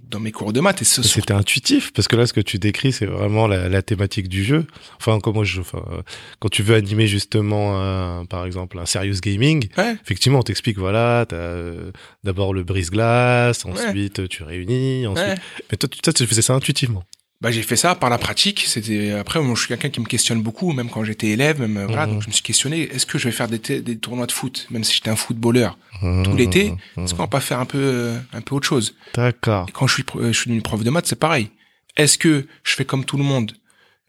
dans 0.09 0.19
mes 0.19 0.31
cours 0.31 0.53
de 0.53 0.59
maths. 0.59 0.81
Et 0.81 0.85
C'était 0.85 1.33
intuitif 1.33 1.91
parce 1.93 2.07
que 2.07 2.15
là, 2.15 2.25
ce 2.27 2.33
que 2.33 2.41
tu 2.41 2.59
décris, 2.59 2.91
c'est 2.91 3.05
vraiment 3.05 3.47
la, 3.47 3.69
la 3.69 3.81
thématique 3.81 4.27
du 4.27 4.43
jeu. 4.43 4.65
Enfin, 4.97 5.19
comment 5.19 5.43
je, 5.43 5.61
enfin, 5.61 5.83
euh, 5.91 6.01
quand 6.39 6.49
tu 6.49 6.63
veux 6.63 6.75
animer 6.75 7.07
justement, 7.07 7.79
un- 7.81 8.25
par 8.25 8.45
exemple, 8.45 8.77
un 8.79 8.85
serious 8.85 9.19
gaming, 9.21 9.67
Ouais. 9.77 9.95
effectivement, 10.03 10.39
on 10.39 10.43
t'explique, 10.43 10.77
voilà, 10.77 11.25
t'as 11.27 11.35
euh, 11.35 11.91
d'abord 12.23 12.53
le 12.53 12.63
brise-glace, 12.63 13.65
ensuite 13.65 14.27
tu 14.27 14.43
réunis, 14.43 15.07
ensuite. 15.07 15.27
Ouais. 15.27 15.35
Mais 15.71 15.77
toi, 15.77 15.89
tu, 15.89 15.99
toi, 15.99 16.13
tu 16.13 16.25
faisais 16.27 16.41
ça 16.41 16.53
intuitivement. 16.53 17.03
Bah, 17.41 17.51
j'ai 17.51 17.63
fait 17.63 17.75
ça 17.75 17.95
par 17.95 18.09
la 18.09 18.17
pratique. 18.17 18.63
C'était 18.65 19.11
après, 19.11 19.41
moi, 19.41 19.55
je 19.55 19.59
suis 19.59 19.67
quelqu'un 19.67 19.89
qui 19.89 19.99
me 19.99 20.05
questionne 20.05 20.41
beaucoup, 20.41 20.71
même 20.71 20.89
quand 20.89 21.03
j'étais 21.03 21.27
élève, 21.27 21.59
même 21.59 21.77
euh, 21.77 21.85
voilà. 21.85 22.07
Mhm. 22.07 22.13
Donc, 22.13 22.21
je 22.23 22.27
me 22.27 22.33
suis 22.33 22.43
questionné 22.43 22.81
est-ce 22.81 23.05
que 23.05 23.17
je 23.17 23.25
vais 23.25 23.31
faire 23.31 23.47
des, 23.47 23.59
tournois 23.97 24.25
de 24.25 24.31
foot, 24.31 24.67
même 24.69 24.83
si 24.83 24.93
j'étais 24.95 25.09
un 25.09 25.15
footballeur? 25.15 25.77
Tout 25.99 26.05
Mmh, 26.05 26.37
l'été 26.37 26.71
mmh, 26.97 27.03
Est-ce 27.03 27.13
qu'on 27.13 27.23
va 27.23 27.27
pas 27.27 27.39
faire 27.39 27.59
un 27.59 27.65
peu 27.65 27.77
euh, 27.77 28.17
un 28.33 28.41
peu 28.41 28.53
autre 28.55 28.67
chose? 28.67 28.95
D'accord. 29.13 29.65
Quand 29.73 29.87
je 29.87 29.93
suis 29.93 30.05
euh, 30.17 30.33
je 30.33 30.37
suis 30.37 30.49
devenu 30.49 30.61
prof 30.61 30.83
de 30.83 30.89
maths, 30.89 31.07
c'est 31.07 31.19
pareil. 31.19 31.51
Est-ce 31.95 32.17
que 32.17 32.47
je 32.63 32.73
fais 32.73 32.83
comme 32.83 33.05
tout 33.05 33.17
le 33.17 33.23
monde? 33.23 33.53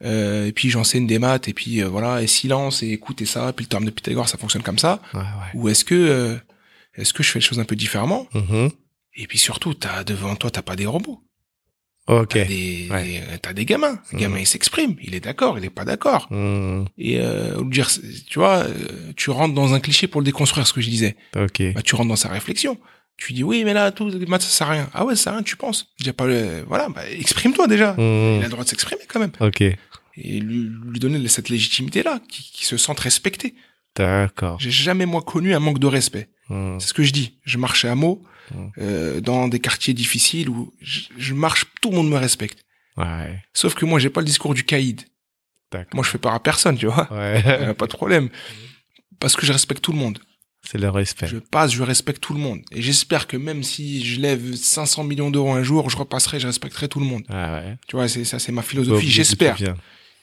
Euh, 0.05 0.47
et 0.47 0.53
puis 0.53 0.69
j'enseigne 0.69 1.07
des 1.07 1.19
maths 1.19 1.49
et 1.49 1.55
puis 1.55 1.83
euh, 1.83 1.89
voilà 1.89 2.23
et 2.23 2.27
silence 2.27 2.83
et 2.83 2.89
écoute 2.89 3.23
et 3.23 3.27
ça, 3.27 3.49
et 3.49 3.53
puis 3.53 3.65
le 3.65 3.69
terme 3.69 3.87
de 3.87 3.91
Pythagore 3.91 4.29
ça 4.29 4.37
fonctionne 4.37 4.63
comme 4.63 4.79
ça 4.79 5.01
Ouais, 5.15 5.21
ouais. 5.21 5.27
Ou 5.55 5.69
est-ce 5.71 5.87
que 5.87 5.95
euh, 5.95 6.37
est-ce 6.97 7.15
que 7.15 7.23
je 7.23 7.31
fais 7.31 7.39
les 7.39 7.45
choses 7.45 7.61
un 7.61 7.65
peu 7.65 7.77
différemment? 7.77 8.27
Mhm. 8.35 8.71
Et 9.19 9.27
puis 9.27 9.39
surtout, 9.39 9.73
t'as 9.73 10.05
devant 10.05 10.37
toi, 10.37 10.51
t'as 10.51 10.61
pas 10.61 10.77
des 10.77 10.85
robots. 10.85 11.23
Ok. 12.09 12.29
T'as 12.31 12.45
des, 12.45 12.89
Ouais. 12.91 13.03
des- 13.05 13.39
t'as 13.43 13.53
des 13.53 13.65
gamins. 13.65 13.99
Le 14.13 14.19
gamin, 14.19 14.37
Mhm. 14.37 14.43
il 14.43 14.47
s'exprime. 14.47 14.95
Il 15.03 15.15
est 15.15 15.21
d'accord, 15.21 15.59
il 15.59 15.65
est 15.65 15.71
pas 15.71 15.85
d'accord. 15.85 16.29
Mmh. 16.31 16.85
Et 16.99 17.19
euh, 17.21 17.63
dire, 17.65 17.89
tu 18.29 18.39
vois, 18.39 18.59
euh, 18.59 19.13
tu 19.17 19.31
rentres 19.31 19.55
dans 19.55 19.75
un 19.75 19.81
cliché 19.81 20.07
pour 20.07 20.21
le 20.21 20.25
déconstruire, 20.25 20.67
ce 20.67 20.73
que 20.73 20.81
je 20.81 20.89
disais. 20.89 21.17
Ok. 21.37 21.63
Bah, 21.75 21.83
tu 21.83 21.95
rentres 21.97 22.09
dans 22.09 22.17
sa 22.17 22.29
réflexion. 22.29 22.79
Tu 23.17 23.33
dis 23.33 23.43
oui, 23.43 23.65
mais 23.65 23.73
là, 23.73 23.91
tout 23.93 24.09
les 24.09 24.27
maths, 24.27 24.43
ça 24.43 24.49
sert 24.51 24.69
à 24.69 24.73
rien. 24.73 24.91
Ah 24.93 25.05
ouais, 25.05 25.17
ça 25.17 25.23
sert 25.25 25.33
à 25.33 25.37
rien, 25.37 25.43
tu 25.43 25.57
penses. 25.57 25.89
J'ai 25.99 26.13
pas 26.13 26.27
le, 26.27 26.65
voilà, 26.69 26.89
bah, 26.91 27.03
exprime-toi 27.11 27.67
déjà. 27.67 27.93
Mmh. 27.95 27.99
Il 28.01 28.41
a 28.41 28.43
le 28.45 28.49
droit 28.51 28.63
de 28.65 28.69
s'exprimer 28.69 29.03
quand 29.09 29.19
même. 29.21 29.33
Ok. 29.41 29.63
Et 29.63 30.41
lui, 30.41 30.71
lui 30.85 30.99
donner 31.01 31.27
cette 31.29 31.49
légitimité-là, 31.49 32.21
qui, 32.29 32.43
qui 32.53 32.65
se 32.67 32.77
sente 32.77 33.01
respecté. 33.01 33.55
D'accord. 33.97 34.59
J'ai 34.61 34.71
jamais, 34.71 35.07
moi, 35.07 35.23
connu 35.23 35.55
un 35.55 35.59
manque 35.61 35.79
de 35.79 35.87
respect. 35.87 36.29
Mmh. 36.51 36.79
C'est 36.79 36.89
ce 36.89 36.95
que 36.95 37.03
je 37.03 37.13
dis. 37.13 37.39
Je 37.45 37.59
marchais 37.59 37.89
à 37.89 37.95
mots, 37.95 38.23
Mm. 38.23 38.29
Euh, 38.79 39.21
dans 39.21 39.49
des 39.49 39.59
quartiers 39.61 39.95
difficiles 39.95 40.49
où 40.49 40.73
je, 40.81 41.01
je 41.17 41.35
marche, 41.35 41.67
tout 41.81 41.91
le 41.91 41.97
monde 41.97 42.09
me 42.11 42.17
respecte. 42.17 42.65
Ouais. 42.97 43.43
Sauf 43.53 43.75
que 43.75 43.85
moi, 43.85 43.99
j'ai 43.99 44.11
pas 44.11 44.21
le 44.21 44.27
discours 44.27 44.55
du 44.55 44.65
caïd. 44.65 45.03
Moi, 45.93 46.05
je 46.05 46.11
fais 46.11 46.19
peur 46.19 46.33
à 46.33 46.41
personne, 46.43 46.79
tu 46.79 46.87
vois. 46.87 47.09
Ouais. 47.13 47.43
Euh, 47.47 47.75
pas 47.75 47.87
de 47.87 47.93
problème. 47.93 48.31
Parce 49.21 49.37
que 49.37 49.45
je 49.47 49.53
respecte 49.53 49.83
tout 49.83 49.93
le 49.93 49.99
monde. 49.99 50.19
C'est 50.63 50.79
le 50.79 50.89
respect. 50.89 51.29
Je 51.29 51.37
passe, 51.37 51.73
je 51.73 51.83
respecte 51.83 52.21
tout 52.21 52.33
le 52.35 52.41
monde. 52.41 52.61
Et 52.73 52.83
j'espère 52.83 53.27
que 53.27 53.37
même 53.37 53.63
si 53.63 54.05
je 54.05 54.21
lève 54.21 54.55
500 54.55 55.05
millions 55.05 55.31
d'euros 55.31 55.53
un 55.53 55.63
jour, 55.63 55.91
je 55.91 55.97
repasserai, 55.97 56.41
je 56.41 56.47
respecterai 56.47 56.89
tout 56.89 56.99
le 56.99 57.07
monde. 57.07 57.23
Ah 57.29 57.61
ouais. 57.61 57.77
Tu 57.87 57.95
vois, 57.95 58.09
c'est 58.09 58.25
ça, 58.25 58.39
c'est 58.39 58.53
ma 58.53 58.63
philosophie. 58.63 59.09
J'espère. 59.09 59.57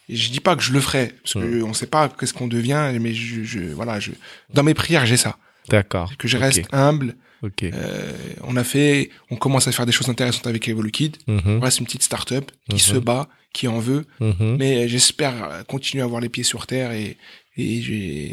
Et 0.09 0.15
je 0.17 0.31
dis 0.31 0.41
pas 0.41 0.57
que 0.57 0.61
je 0.61 0.73
le 0.73 0.81
ferai, 0.81 1.13
parce 1.23 1.35
que 1.35 1.63
on 1.63 1.73
sait 1.73 1.87
pas 1.87 2.09
qu'est-ce 2.09 2.33
qu'on 2.33 2.47
devient, 2.47 2.91
mais 2.99 3.13
je, 3.13 3.43
je, 3.43 3.59
voilà, 3.61 4.01
je, 4.01 4.11
dans 4.53 4.63
mes 4.63 4.73
prières, 4.73 5.05
j'ai 5.05 5.15
ça. 5.15 5.37
D'accord. 5.69 6.11
Que 6.17 6.27
je 6.27 6.37
reste 6.37 6.67
humble. 6.73 7.15
Ok. 7.43 7.63
Euh, 7.63 8.13
on 8.43 8.55
a 8.55 8.63
fait, 8.63 9.09
on 9.29 9.35
commence 9.35 9.67
à 9.67 9.71
faire 9.71 9.85
des 9.85 9.91
choses 9.91 10.09
intéressantes 10.09 10.47
avec 10.47 10.67
EvoluKid. 10.69 11.17
On 11.27 11.59
reste 11.59 11.79
une 11.79 11.85
petite 11.85 12.03
start-up 12.03 12.49
qui 12.69 12.75
Mhm. 12.75 12.79
se 12.79 12.97
bat, 12.97 13.27
qui 13.53 13.67
en 13.67 13.79
veut, 13.79 14.05
Mhm. 14.19 14.55
mais 14.57 14.87
j'espère 14.87 15.63
continuer 15.67 16.01
à 16.01 16.05
avoir 16.05 16.21
les 16.21 16.29
pieds 16.29 16.43
sur 16.45 16.65
terre 16.65 16.91
et, 16.93 17.17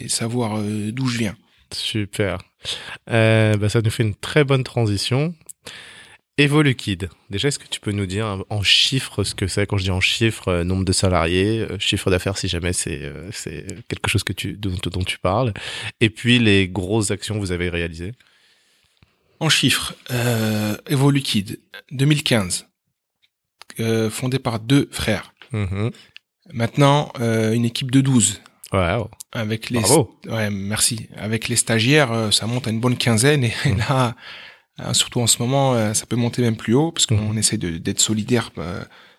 savoir 0.09 0.59
euh, 0.59 0.91
d'où 0.93 1.07
je 1.09 1.19
viens. 1.19 1.37
Super. 1.73 2.39
Euh, 3.11 3.57
bah, 3.57 3.69
ça 3.69 3.83
nous 3.83 3.91
fait 3.91 4.03
une 4.05 4.15
très 4.15 4.45
bonne 4.45 4.65
transition. 4.65 5.35
Evoluquid. 6.39 7.11
Déjà, 7.29 7.49
est-ce 7.49 7.59
que 7.59 7.69
tu 7.69 7.81
peux 7.81 7.93
nous 7.93 8.07
dire 8.07 8.45
en 8.49 8.63
chiffres 8.63 9.25
ce 9.25 9.35
que 9.35 9.47
c'est? 9.47 9.67
Quand 9.67 9.77
je 9.77 9.85
dis 9.85 9.91
en 9.91 10.01
chiffres, 10.01 10.49
euh, 10.49 10.65
nombre 10.65 10.85
de 10.87 10.93
salariés, 10.93 11.61
euh, 11.61 11.79
chiffre 11.79 12.11
d'affaires 12.11 12.39
si 12.39 12.49
jamais 12.49 12.73
c'est 12.73 13.03
euh, 13.03 13.29
c'est 13.31 13.67
quelque 13.89 14.09
chose 14.09 14.25
que 14.25 14.33
tu, 14.33 14.55
dont, 14.55 14.73
dont 14.91 15.05
tu 15.05 15.19
parles. 15.19 15.53
Et 16.01 16.09
puis 16.09 16.39
les 16.39 16.67
grosses 16.67 17.11
actions 17.11 17.35
que 17.35 17.41
vous 17.41 17.53
avez 17.53 17.69
réalisées. 17.69 18.13
En 19.41 19.49
chiffres, 19.49 19.95
euh, 20.11 20.77
EvoluKid, 20.91 21.61
2015, 21.93 22.67
euh, 23.81 24.11
fondé 24.11 24.39
par 24.39 24.61
deux 24.61 24.89
frères. 24.93 25.33
Mhm. 25.53 25.91
Maintenant, 26.53 27.11
euh, 27.21 27.53
une 27.53 27.65
équipe 27.65 27.91
de 27.91 28.01
12. 28.03 28.43
Wow. 28.73 29.11
Avec 29.33 29.71
les, 29.71 29.81
Bravo. 29.81 30.19
ouais, 30.29 30.51
merci. 30.51 31.09
Avec 31.17 31.49
les 31.49 31.57
stagiaires, 31.57 32.13
euh, 32.13 32.31
ça 32.31 32.47
monte 32.47 32.67
à 32.67 32.71
une 32.71 32.81
bonne 32.81 32.97
quinzaine 32.97 33.45
et 33.45 33.53
Mhm. 33.65 33.79
là, 33.89 34.15
surtout 34.93 35.21
en 35.21 35.27
ce 35.27 35.39
moment, 35.41 35.95
ça 35.95 36.07
peut 36.07 36.17
monter 36.17 36.43
même 36.43 36.57
plus 36.57 36.75
haut 36.75 36.93
parce 36.93 37.07
qu'on 37.07 37.17
Mhm. 37.33 37.39
essaie 37.39 37.59
de- 37.59 37.79
d'être 37.79 38.01
solidaire 38.01 38.51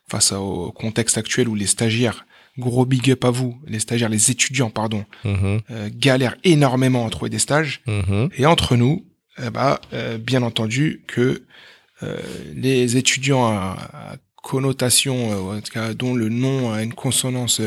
face 0.09 0.31
au 0.33 0.71
contexte 0.71 1.17
actuel 1.17 1.47
où 1.47 1.55
les 1.55 1.67
stagiaires, 1.67 2.25
gros 2.57 2.85
big 2.85 3.09
up 3.11 3.25
à 3.25 3.29
vous, 3.31 3.59
les 3.67 3.79
stagiaires, 3.79 4.09
les 4.09 4.29
étudiants, 4.31 4.69
pardon, 4.69 5.05
Mhm. 5.23 5.61
euh, 5.71 5.89
galèrent 5.93 6.35
énormément 6.43 7.05
à 7.07 7.09
trouver 7.09 7.29
des 7.29 7.39
stages. 7.39 7.81
Mhm. 7.87 8.29
Et 8.37 8.45
entre 8.45 8.75
nous, 8.75 9.05
euh, 9.93 10.17
bien 10.17 10.43
entendu 10.43 11.01
que 11.07 11.43
euh, 12.03 12.17
les 12.55 12.97
étudiants 12.97 13.45
à, 13.45 13.77
à 13.93 14.15
connotation, 14.41 15.31
euh, 15.31 15.57
en 15.57 15.61
tout 15.61 15.71
cas 15.71 15.93
dont 15.93 16.13
le 16.13 16.29
nom 16.29 16.73
a 16.73 16.83
une 16.83 16.93
consonance, 16.93 17.61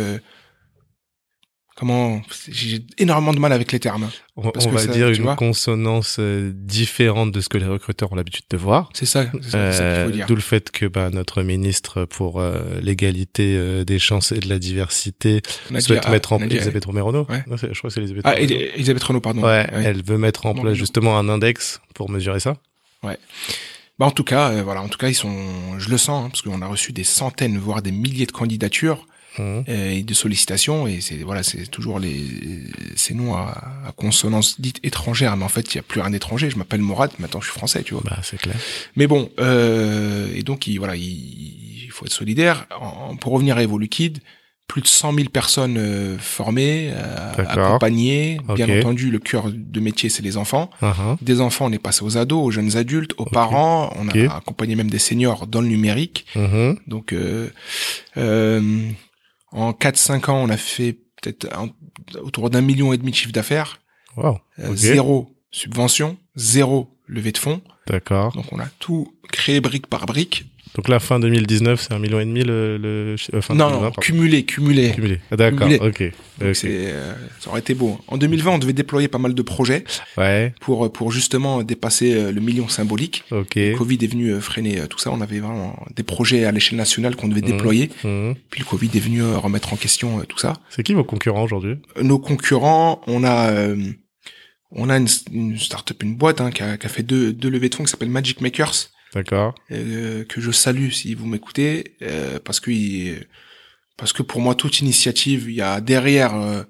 comment, 1.77 2.21
j'ai 2.51 2.85
énormément 2.99 3.33
de 3.35 3.39
mal 3.39 3.53
avec 3.53 3.73
les 3.73 3.81
termes. 3.81 4.09
On, 4.37 4.51
on 4.55 4.69
va 4.71 4.79
ça, 4.81 4.87
dire 4.89 5.09
une 5.11 5.35
consonance 5.37 6.17
euh, 6.19 6.53
différente 6.55 7.31
de 7.33 7.41
ce 7.41 7.49
que 7.49 7.59
les 7.59 7.67
recruteurs 7.67 8.13
ont 8.13 8.17
l'habitude 8.17 8.45
de 8.51 8.57
voir. 8.57 8.91
C'est 8.95 9.07
ça, 9.07 9.27
c'est 9.43 9.51
ça, 9.51 9.73
ça 9.73 9.79
qu'il 9.79 9.85
Euh, 9.85 10.05
faut 10.07 10.11
dire. 10.13 10.27
D'où 10.27 10.35
le 10.35 10.41
fait 10.41 10.71
que 10.71 10.87
bah, 10.87 11.11
notre 11.11 11.43
ministre 11.43 12.05
pour 12.05 12.41
euh, 12.41 12.81
l'égalité 12.81 13.57
euh, 13.57 13.85
des 13.85 13.99
chances 13.99 14.33
et 14.33 14.39
de 14.41 14.49
la 14.49 14.59
diversité 14.59 15.41
Nadia- 15.71 15.81
souhaite 15.81 16.09
mettre 16.09 16.33
en 16.33 16.39
place 16.39 16.51
Elisabeth 16.53 16.85
Romero. 16.85 17.13
Ouais. 17.27 17.45
Non, 17.47 17.57
je 17.57 17.67
crois 17.79 17.89
que 17.89 17.95
c'est 17.95 18.01
Elisabeth 18.01 18.23
Ah, 18.25 18.39
Elisabeth 18.41 19.03
Renaud, 19.05 19.21
pardon. 19.21 19.43
Ouais, 19.43 19.67
Ouais. 19.73 19.83
elle 19.85 20.03
veut 20.05 20.19
mettre 20.19 20.47
en 20.47 20.55
Non, 20.55 20.63
place 20.63 20.73
non. 20.75 20.79
justement 20.79 21.19
un 21.19 21.29
index 21.29 21.81
pour 21.95 22.11
mesurer 22.11 22.41
ça. 22.41 22.57
Bah, 23.03 24.07
en 24.07 24.11
tout 24.11 24.25
cas, 24.25 24.63
voilà, 24.63 24.83
en 24.83 24.89
tout 24.89 24.99
cas, 24.99 25.09
ils 25.09 25.15
sont, 25.15 25.79
je 25.79 25.89
le 25.89 25.99
sens, 25.99 26.25
hein, 26.25 26.29
parce 26.31 26.43
qu'on 26.43 26.61
a 26.63 26.67
reçu 26.67 26.93
des 26.93 27.05
centaines, 27.05 27.59
voire 27.59 27.81
des 27.83 27.93
milliers 27.93 28.27
de 28.27 28.33
candidatures. 28.33 29.07
Mhm. 29.39 29.65
euh, 29.69 29.91
et 29.93 30.03
de 30.03 30.15
sollicitations 30.15 30.87
et 30.87 31.01
c'est 31.01 31.17
voilà 31.25 31.43
c'est 31.43 31.67
toujours 31.67 31.99
les 31.99 32.21
ces 32.97 33.15
noms 33.15 33.35
à, 33.35 33.63
à 33.87 33.93
consonance 33.97 34.61
dite 34.61 34.79
étrangère 34.83 35.37
mais 35.37 35.45
en 35.45 35.49
fait 35.49 35.75
il 35.75 35.77
y 35.77 35.81
a 35.81 35.83
plus 35.83 36.01
rien 36.01 36.11
d'étranger. 36.11 36.51
Je 36.51 36.57
m'appelle 36.57 36.81
Morad 36.83 37.11
maintenant 37.19 37.41
je 37.41 37.47
suis 37.51 37.55
français 37.59 37.83
tu 37.83 37.95
vois. 37.95 38.03
Bah, 38.05 38.19
c'est 38.23 38.37
clair. 38.39 38.57
mais 38.97 39.07
bon 39.07 39.31
euh, 39.41 40.29
et 40.35 40.43
donc 40.43 40.67
il 40.67 40.79
voilà 40.79 40.97
il, 40.97 41.03
il 41.85 41.91
faut 41.91 42.07
être 42.07 42.13
solidaire. 42.13 42.67
En- 42.81 43.17
pour 43.17 43.33
revenir 43.33 43.57
à 43.57 43.63
EvoluKid 43.63 44.19
plus 44.67 44.81
de 44.81 44.87
100 44.87 45.13
000 45.13 45.29
personnes 45.29 45.77
euh, 45.77 46.17
formées 46.19 46.91
euh, 46.95 47.45
accompagnées. 47.47 48.39
Bien 48.55 48.67
entendu 48.79 49.11
le 49.11 49.19
cœur 49.19 49.51
de 49.53 49.81
métier 49.81 50.09
c'est 50.09 50.23
les 50.23 50.37
enfants. 50.39 50.71
Mhm. 50.81 51.17
des 51.21 51.41
enfants 51.41 51.67
on 51.67 51.73
est 51.73 51.79
passé 51.79 52.03
aux 52.03 52.17
ados 52.17 52.43
aux 52.43 52.51
jeunes 52.51 52.77
adultes 52.77 53.13
aux 53.19 53.27
parents. 53.27 53.93
On 53.99 54.09
a 54.09 54.37
accompagné 54.37 54.75
même 54.75 54.89
des 54.91 54.99
seniors 54.99 55.47
dans 55.47 55.61
le 55.61 55.69
numérique. 55.69 56.25
Mhm. 56.35 56.79
donc, 56.87 57.13
euh, 57.13 57.51
euh, 58.17 58.61
en 59.55 59.71
4-5 59.73 60.31
ans, 60.31 60.37
on 60.43 60.49
a 60.51 60.57
fait 60.57 60.99
peut-être 61.23 61.47
autour 62.21 62.51
d'un 62.51 62.61
million 62.61 62.93
et 62.93 62.99
demi 62.99 63.11
de 63.13 63.17
chiffre 63.17 63.33
d'affaires, 63.33 63.81
Wow. 64.17 64.39
euh, 64.59 64.75
zéro 64.77 65.35
subvention, 65.51 66.17
zéro 66.37 66.91
levée 67.07 67.33
de 67.33 67.39
fonds. 67.39 67.63
D'accord. 67.87 68.33
Donc, 68.33 68.47
on 68.53 68.59
a 68.61 68.67
tout 68.79 69.15
créé 69.33 69.61
brique 69.61 69.87
par 69.87 70.07
brique. 70.07 70.45
Donc 70.75 70.89
là, 70.89 70.99
fin 70.99 71.21
2019, 71.21 71.81
c'est 71.81 71.93
un 71.95 71.99
million 72.01 72.19
et 72.19 72.25
demi 72.25 72.43
le, 72.43 72.77
le 72.79 73.15
euh, 73.35 73.41
fin 73.41 73.55
non, 73.55 73.69
2020, 73.69 73.85
non, 73.87 73.91
cumulé, 73.93 74.45
cumulé. 74.45 74.91
Cumulé. 74.93 75.21
Ah, 75.31 75.37
D'accord. 75.37 75.69
Ok. 75.81 76.01
Donc, 76.41 76.49
Ok. 76.49 76.55
c'est, 76.55 76.69
euh, 76.93 77.15
ça 77.39 77.51
aurait 77.51 77.61
été 77.61 77.75
beau. 77.75 78.01
En 78.09 78.17
2020, 78.17 78.51
on 78.51 78.59
devait 78.59 78.73
déployer 78.73 79.07
pas 79.07 79.19
mal 79.19 79.35
de 79.35 79.43
projets 79.43 79.85
Ouais. 80.17 80.53
pour 80.61 80.93
pour 80.93 81.13
justement 81.13 81.63
dépasser 81.63 82.15
euh, 82.15 82.33
le 82.33 82.41
million 82.41 82.67
symbolique. 82.69 83.23
Ok. 83.31 83.55
Le 83.55 83.77
Covid 83.77 83.99
est 84.03 84.07
venu 84.09 84.31
euh, 84.31 84.41
freiner 84.41 84.81
euh, 84.81 84.87
tout 84.89 84.99
ça. 84.99 85.13
On 85.13 85.21
avait 85.21 85.39
vraiment 85.39 85.79
des 85.95 86.03
projets 86.03 86.45
à 86.45 86.51
l'échelle 86.51 86.77
nationale 86.79 87.15
qu'on 87.15 87.29
devait 87.29 87.41
Mhm. 87.43 87.47
déployer. 87.53 87.91
Mhm. 88.03 88.35
Puis 88.51 88.61
le 88.61 88.67
Covid 88.67 88.91
est 88.95 88.99
venu 89.01 89.23
euh, 89.23 89.39
remettre 89.39 89.73
en 89.73 89.77
question 89.77 90.19
euh, 90.19 90.25
tout 90.25 90.39
ça. 90.39 90.55
C'est 90.71 90.83
qui 90.83 90.95
vos 90.95 91.05
concurrents 91.05 91.45
aujourd'hui? 91.45 91.77
Nos 92.03 92.19
concurrents, 92.19 93.01
on 93.07 93.23
a 93.23 93.51
euh, 93.53 93.77
on 94.73 94.91
a 94.91 94.97
une, 94.99 95.07
une 95.33 95.57
startup, 95.57 96.03
une 96.03 96.17
boîte 96.17 96.41
hein, 96.41 96.51
qui, 96.51 96.65
a, 96.65 96.77
qui 96.77 96.87
a 96.87 96.89
fait 96.89 97.05
deux, 97.05 97.33
deux 97.33 97.49
levées 97.49 97.69
de 97.69 97.77
fonds 97.77 97.85
qui 97.85 97.91
s'appelle 97.93 98.11
Magic 98.11 98.41
Makers, 98.41 98.89
D'accord. 99.15 99.55
euh, 99.71 100.25
que 100.25 100.41
je 100.41 100.51
salue 100.51 100.91
si 100.91 101.15
vous 101.15 101.27
m'écoutez, 101.27 101.97
euh, 102.03 102.39
parce 102.45 102.61
que 102.61 102.71
parce 103.97 104.13
que 104.13 104.23
pour 104.23 104.41
moi 104.41 104.55
toute 104.55 104.81
initiative, 104.81 105.47
il 105.49 105.55
y 105.55 105.61
a 105.63 105.81
derrière 105.81 106.35
euh, 106.35 106.63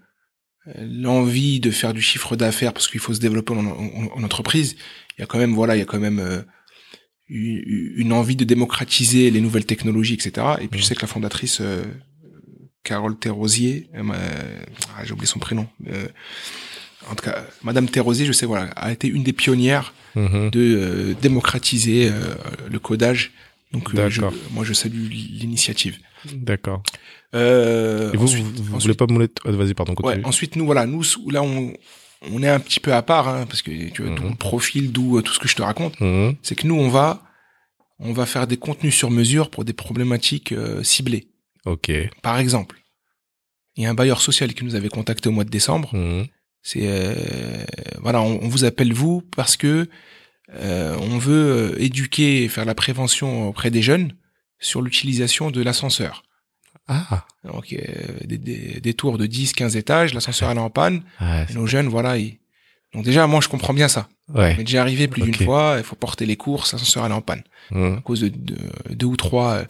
l'envie 0.78 1.60
de 1.60 1.70
faire 1.70 1.92
du 1.94 2.02
chiffre 2.02 2.36
d'affaires, 2.36 2.72
parce 2.72 2.88
qu'il 2.88 3.00
faut 3.00 3.14
se 3.14 3.20
développer 3.20 3.52
en, 3.54 3.66
en- 3.66 4.10
en 4.14 4.22
entreprise. 4.22 4.76
Il 5.16 5.20
y 5.20 5.24
a 5.24 5.26
quand 5.26 5.38
même 5.38 5.54
voilà, 5.54 5.76
il 5.76 5.78
y 5.78 5.82
a 5.82 5.86
quand 5.86 6.00
même 6.00 6.18
euh, 6.18 6.42
une, 7.28 7.62
une 7.96 8.12
envie 8.12 8.36
de 8.36 8.44
démocratiser 8.44 9.30
les 9.30 9.40
nouvelles 9.40 9.66
technologies, 9.66 10.14
etc. 10.14 10.46
Et 10.60 10.68
puis 10.68 10.80
je 10.80 10.84
sais 10.84 10.94
que 10.94 11.02
la 11.02 11.06
fondatrice 11.08 11.60
euh, 11.60 11.84
Carole 12.82 13.16
m'a- 14.02 14.16
ah, 14.96 15.04
j'ai 15.04 15.12
oublié 15.12 15.26
son 15.26 15.38
prénom. 15.38 15.66
En 17.10 17.14
tout 17.14 17.24
cas, 17.24 17.44
Madame 17.62 17.88
Terrosier, 17.88 18.26
je 18.26 18.32
sais, 18.32 18.46
voilà, 18.46 18.64
a 18.76 18.92
été 18.92 19.08
une 19.08 19.22
des 19.22 19.32
pionnières 19.32 19.92
Mhm. 20.16 20.50
de 20.50 20.60
euh, 20.60 21.14
démocratiser 21.20 22.08
euh, 22.08 22.34
le 22.70 22.78
codage. 22.78 23.32
Donc, 23.72 23.92
euh, 23.94 24.08
je- 24.08 24.20
moi, 24.52 24.64
je 24.64 24.72
salue 24.72 25.08
l'initiative. 25.10 25.98
D'accord. 26.32 26.82
Et 27.32 27.36
vous, 28.16 28.24
ensuite- 28.24 28.44
vous, 28.44 28.62
vous 28.64 28.78
voulez 28.78 28.94
pas 28.94 29.06
me 29.08 29.28
ah, 29.44 29.50
Vas-y, 29.50 29.74
pardon, 29.74 29.94
Ouais, 30.04 30.20
ensuite, 30.24 30.54
nous, 30.54 30.64
voilà, 30.66 30.86
nous, 30.86 31.02
là, 31.30 31.42
on, 31.42 31.72
on 32.30 32.42
est 32.44 32.48
un 32.48 32.60
petit 32.60 32.78
peu 32.78 32.94
à 32.94 33.02
part, 33.02 33.26
hein, 33.28 33.46
parce 33.46 33.62
que 33.62 33.72
tu 33.90 34.02
vois, 34.02 34.12
Mhm. 34.12 34.18
ton 34.18 34.32
profil, 34.36 34.92
d'où 34.92 35.20
tout 35.22 35.32
ce 35.32 35.40
que 35.40 35.48
je 35.48 35.56
te 35.56 35.62
raconte, 35.62 35.98
Mhm. 36.00 36.36
c'est 36.42 36.54
que 36.54 36.66
nous, 36.68 36.76
on 36.76 36.88
va, 36.88 37.24
on 37.98 38.12
va 38.12 38.24
faire 38.26 38.46
des 38.46 38.56
contenus 38.56 38.94
sur 38.94 39.10
mesure 39.10 39.50
pour 39.50 39.64
des 39.64 39.72
problématiques 39.72 40.54
ciblées. 40.84 41.26
Ok. 41.66 41.90
Par 42.22 42.38
exemple, 42.38 42.76
il 43.76 43.82
y 43.82 43.86
a 43.86 43.90
un 43.90 43.94
bailleur 43.94 44.20
social 44.20 44.54
qui 44.54 44.64
nous 44.64 44.76
avait 44.76 44.88
contacté 44.88 45.28
au 45.28 45.32
mois 45.32 45.44
de 45.44 45.50
décembre. 45.50 45.90
C'est 46.66 46.80
euh, 46.84 47.14
voilà, 48.00 48.20
on, 48.22 48.40
on 48.42 48.48
vous 48.48 48.64
appelle 48.64 48.92
vous 48.92 49.22
parce 49.36 49.56
que 49.56 49.86
euh, 50.54 50.96
on 51.00 51.18
veut 51.18 51.72
euh, 51.74 51.82
éduquer 51.82 52.42
et 52.44 52.48
faire 52.48 52.64
la 52.64 52.74
prévention 52.74 53.48
auprès 53.48 53.70
des 53.70 53.82
jeunes 53.82 54.12
sur 54.58 54.82
l'utilisation 54.82 55.50
de 55.50 55.62
l'ascenseur. 55.62 56.22
Ah. 56.88 57.24
Donc 57.44 57.72
euh, 57.72 57.78
des, 58.24 58.38
des, 58.38 58.80
des 58.80 58.94
tours 58.94 59.18
de 59.18 59.26
10, 59.26 59.52
15 59.52 59.76
étages, 59.76 60.12
l'ascenseur 60.14 60.50
elle 60.50 60.56
est 60.56 60.60
en 60.60 60.70
panne, 60.70 61.02
Ah, 61.18 61.44
et 61.48 61.52
nos 61.54 61.66
jeunes 61.66 61.88
voilà, 61.88 62.18
ils... 62.18 62.38
donc 62.94 63.04
déjà 63.04 63.26
moi 63.26 63.40
je 63.42 63.48
comprends 63.48 63.72
bien 63.74 63.88
ça. 63.88 64.08
ouais. 64.34 64.54
Mais 64.56 64.64
déjà 64.64 64.80
arrivé 64.82 65.06
plus 65.08 65.22
d'une 65.22 65.34
fois, 65.34 65.76
il 65.78 65.84
faut 65.84 65.96
porter 65.96 66.26
les 66.26 66.36
courses, 66.36 66.72
l'ascenseur 66.72 67.04
elle 67.06 67.12
est 67.12 67.14
en 67.14 67.20
panne 67.22 67.42
Mhm. 67.70 67.96
à 67.98 68.00
cause 68.02 68.20
de, 68.20 68.28
de 68.28 68.56
deux 68.94 69.06
ou 69.06 69.16
trois. 69.16 69.52
euh, 69.54 69.64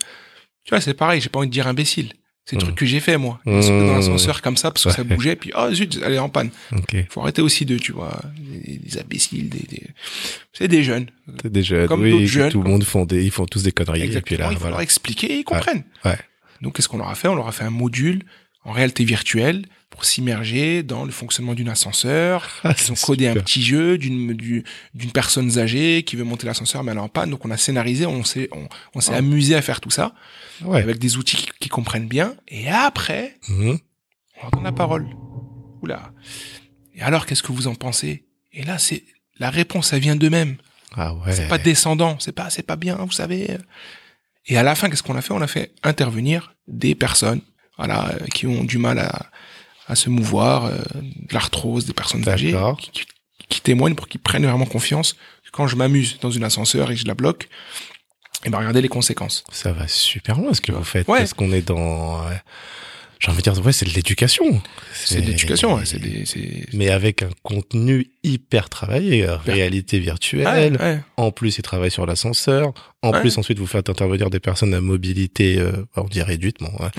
Tu 0.64 0.70
vois, 0.70 0.80
c'est 0.80 0.94
pareil, 0.94 1.20
j'ai 1.20 1.28
pas 1.28 1.38
envie 1.38 1.48
de 1.48 1.52
dire 1.52 1.68
imbécile. 1.68 2.12
C'est 2.46 2.56
le 2.56 2.60
Mhm. 2.60 2.64
truc 2.66 2.76
que 2.78 2.84
j'ai 2.86 3.00
fait 3.00 3.16
moi. 3.16 3.40
Mis 3.46 3.66
dans 3.68 3.94
l'ascenseur 3.94 4.42
comme 4.42 4.56
ça 4.58 4.70
parce 4.70 4.84
que 4.84 4.90
ça 4.90 5.02
Ouais. 5.02 5.14
bougeait, 5.14 5.34
puis 5.34 5.50
oh 5.56 5.72
zut, 5.72 5.98
elle 6.04 6.12
est 6.12 6.18
en 6.18 6.28
panne. 6.28 6.50
Ok. 6.72 6.94
faut 7.08 7.22
arrêter 7.22 7.40
aussi 7.40 7.64
de, 7.64 7.78
tu 7.78 7.92
vois, 7.92 8.20
des, 8.36 8.76
des 8.76 8.98
imbéciles, 8.98 9.48
des, 9.48 9.60
des... 9.60 9.82
c'est 10.52 10.68
des 10.68 10.82
jeunes. 10.82 11.06
C'est 11.42 11.50
des 11.50 11.62
jeunes. 11.62 11.88
Comme 11.88 12.02
oui, 12.02 12.10
d'autres 12.10 12.26
jeunes, 12.26 12.50
Tout 12.52 12.58
le 12.58 12.62
comme- 12.64 12.72
monde 12.72 12.84
font 12.84 13.06
des, 13.06 13.24
ils 13.24 13.30
font 13.30 13.46
tous 13.46 13.62
des 13.62 13.72
conneries. 13.72 14.00
Et 14.00 14.02
puis 14.02 14.08
Exactement, 14.08 14.38
là, 14.40 14.48
il 14.50 14.54
faut 14.54 14.60
voilà. 14.60 14.72
leur 14.76 14.80
expliquer 14.82 15.32
et 15.32 15.38
ils 15.38 15.44
comprennent. 15.44 15.84
Ouais. 16.04 16.18
Donc, 16.60 16.76
qu'est-ce 16.76 16.88
qu'on 16.88 16.98
leur 16.98 17.08
a 17.08 17.14
fait? 17.14 17.28
On 17.28 17.34
leur 17.34 17.48
a 17.48 17.52
fait 17.52 17.64
un 17.64 17.70
module 17.70 18.22
en 18.64 18.72
réalité 18.72 19.04
virtuelle 19.04 19.64
pour 19.94 20.04
s'immerger 20.04 20.82
dans 20.82 21.04
le 21.04 21.12
fonctionnement 21.12 21.54
d'une 21.54 21.68
ascenseur. 21.68 22.48
Ah, 22.64 22.74
Ils 22.76 22.90
ont 22.90 22.96
codé 22.96 23.28
un 23.28 23.34
petit 23.34 23.62
jeu 23.62 23.96
d'une 23.96 24.32
du- 24.34 24.64
d'une 24.92 25.12
personne 25.12 25.56
âgée 25.58 26.02
qui 26.02 26.16
veut 26.16 26.24
monter 26.24 26.46
l'ascenseur 26.46 26.82
mais 26.82 26.90
elle 26.92 26.98
est 26.98 27.00
en 27.00 27.08
panne. 27.08 27.30
Donc, 27.30 27.44
on 27.46 27.50
a 27.52 27.56
scénarisé, 27.56 28.04
on 28.06 28.24
s'est 28.24 28.48
on, 28.52 28.66
on 28.94 29.00
s'est 29.00 29.12
Ah. 29.14 29.18
amusé 29.18 29.54
à 29.54 29.62
faire 29.62 29.80
tout 29.80 29.90
ça 29.90 30.12
Ouais. 30.64 30.82
avec 30.82 30.98
des 30.98 31.16
outils 31.16 31.36
qui, 31.36 31.48
qui 31.60 31.68
comprennent 31.68 32.08
bien. 32.08 32.34
Et 32.48 32.68
après, 32.68 33.36
Mhm. 33.48 33.78
on 34.42 34.48
donne 34.50 34.64
la 34.64 34.72
parole. 34.72 35.06
Oula. 35.82 36.12
Et 36.96 37.02
alors, 37.02 37.24
qu'est-ce 37.26 37.42
que 37.44 37.52
vous 37.52 37.66
en 37.68 37.74
pensez? 37.76 38.24
Et 38.52 38.64
là, 38.64 38.78
c'est 38.78 39.04
la 39.38 39.50
réponse, 39.50 39.88
ça 39.90 39.98
vient 40.00 40.16
d'eux-mêmes. 40.16 40.56
Ah 40.96 41.14
ouais. 41.14 41.32
C'est 41.32 41.48
pas 41.48 41.58
descendant, 41.58 42.16
c'est 42.18 42.32
pas, 42.32 42.50
c'est 42.50 42.62
pas 42.62 42.76
bien, 42.76 42.96
vous 42.96 43.12
savez. 43.12 43.58
Et 44.46 44.56
à 44.56 44.62
la 44.62 44.74
fin, 44.74 44.88
qu'est-ce 44.90 45.02
qu'on 45.02 45.16
a 45.16 45.22
fait? 45.22 45.32
On 45.32 45.40
a 45.42 45.46
fait 45.46 45.72
intervenir 45.82 46.54
des 46.68 46.94
personnes, 46.94 47.40
voilà, 47.76 48.10
euh, 48.10 48.26
qui 48.32 48.46
ont 48.46 48.62
du 48.64 48.78
mal 48.78 48.98
à, 49.00 49.30
à 49.88 49.94
se 49.94 50.08
mouvoir, 50.10 50.66
euh, 50.66 50.76
de 51.00 51.32
l'arthrose, 51.34 51.86
des 51.86 51.92
personnes 51.92 52.28
âgées, 52.28 52.54
qui, 52.80 52.90
qui- 53.48 53.60
témoignent 53.60 53.94
pour 53.94 54.08
qu'ils 54.08 54.20
prennent 54.20 54.44
vraiment 54.46 54.66
confiance. 54.66 55.16
Quand 55.52 55.66
je 55.68 55.76
m'amuse 55.76 56.18
dans 56.20 56.30
une 56.30 56.42
ascenseur 56.44 56.90
et 56.90 56.94
que 56.94 57.00
je 57.00 57.06
la 57.06 57.14
bloque, 57.14 57.48
et 58.44 58.50
ben 58.50 58.58
regardez 58.58 58.82
les 58.82 58.88
conséquences. 58.88 59.44
Ça 59.52 59.72
va 59.72 59.86
super 59.88 60.38
loin 60.38 60.52
ce 60.52 60.60
que 60.60 60.72
vous 60.72 60.84
faites. 60.84 61.06
Ouais. 61.08 61.18
Parce 61.18 61.32
qu'on 61.32 61.52
est 61.52 61.62
dans, 61.62 62.20
euh, 62.26 62.30
j'ai 63.20 63.30
envie 63.30 63.42
de 63.42 63.50
dire, 63.50 63.64
ouais, 63.64 63.72
c'est 63.72 63.86
de 63.86 63.92
l'éducation. 63.94 64.60
C'est 64.92 65.20
de 65.22 65.26
l'éducation, 65.26 65.76
ouais, 65.76 65.86
c'est 65.86 65.98
des, 66.00 66.26
c'est. 66.26 66.66
Mais 66.74 66.90
avec 66.90 67.22
un 67.22 67.30
contenu 67.42 68.10
hyper 68.24 68.68
travaillé, 68.68 69.24
euh, 69.26 69.36
réalité 69.36 69.98
virtuelle. 70.00 70.76
Ouais. 70.80 71.00
En 71.16 71.30
plus, 71.30 71.56
ils 71.56 71.62
travaillent 71.62 71.90
sur 71.90 72.04
l'ascenseur. 72.04 72.74
En 73.02 73.12
plus, 73.12 73.38
ensuite, 73.38 73.58
vous 73.58 73.66
faites 73.66 73.88
intervenir 73.88 74.28
des 74.28 74.40
personnes 74.40 74.74
à 74.74 74.80
mobilité, 74.80 75.58
euh, 75.58 75.72
on 75.96 76.04
dit 76.04 76.20
réduite, 76.22 76.56
bon. 76.60 76.72
ouais. 76.80 76.90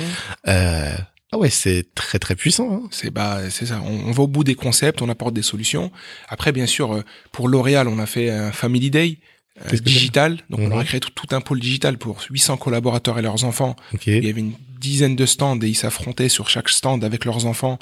Ah 1.35 1.37
ouais, 1.37 1.49
c'est 1.49 1.93
très 1.95 2.17
très 2.17 2.33
puissant. 2.35 2.69
Hein. 2.71 2.87
C'est 2.91 3.09
bah 3.09 3.49
c'est 3.49 3.65
ça. 3.65 3.81
On, 3.85 4.07
on 4.07 4.11
va 4.11 4.23
au 4.23 4.27
bout 4.27 4.45
des 4.45 4.55
concepts, 4.55 5.01
on 5.01 5.09
apporte 5.09 5.33
des 5.33 5.41
solutions. 5.41 5.91
Après, 6.29 6.53
bien 6.53 6.65
sûr, 6.65 6.93
euh, 6.93 7.01
pour 7.33 7.49
L'Oréal, 7.49 7.89
on 7.89 7.99
a 7.99 8.05
fait 8.05 8.29
un 8.29 8.53
Family 8.53 8.89
Day 8.89 9.17
euh, 9.65 9.77
digital. 9.77 10.37
Donc, 10.49 10.61
on 10.61 10.69
Mhm. 10.69 10.79
a 10.79 10.83
créé 10.85 11.01
tout, 11.01 11.09
tout 11.13 11.35
un 11.35 11.41
pôle 11.41 11.59
digital 11.59 11.97
pour 11.97 12.21
800 12.29 12.55
collaborateurs 12.55 13.19
et 13.19 13.21
leurs 13.21 13.43
enfants. 13.43 13.75
Il 14.05 14.25
y 14.25 14.29
avait 14.29 14.39
une 14.39 14.53
dizaine 14.79 15.17
de 15.17 15.25
stands 15.25 15.59
et 15.61 15.67
ils 15.67 15.75
s'affrontaient 15.75 16.29
sur 16.29 16.47
chaque 16.49 16.69
stand 16.69 17.03
avec 17.03 17.25
leurs 17.25 17.45
enfants 17.45 17.79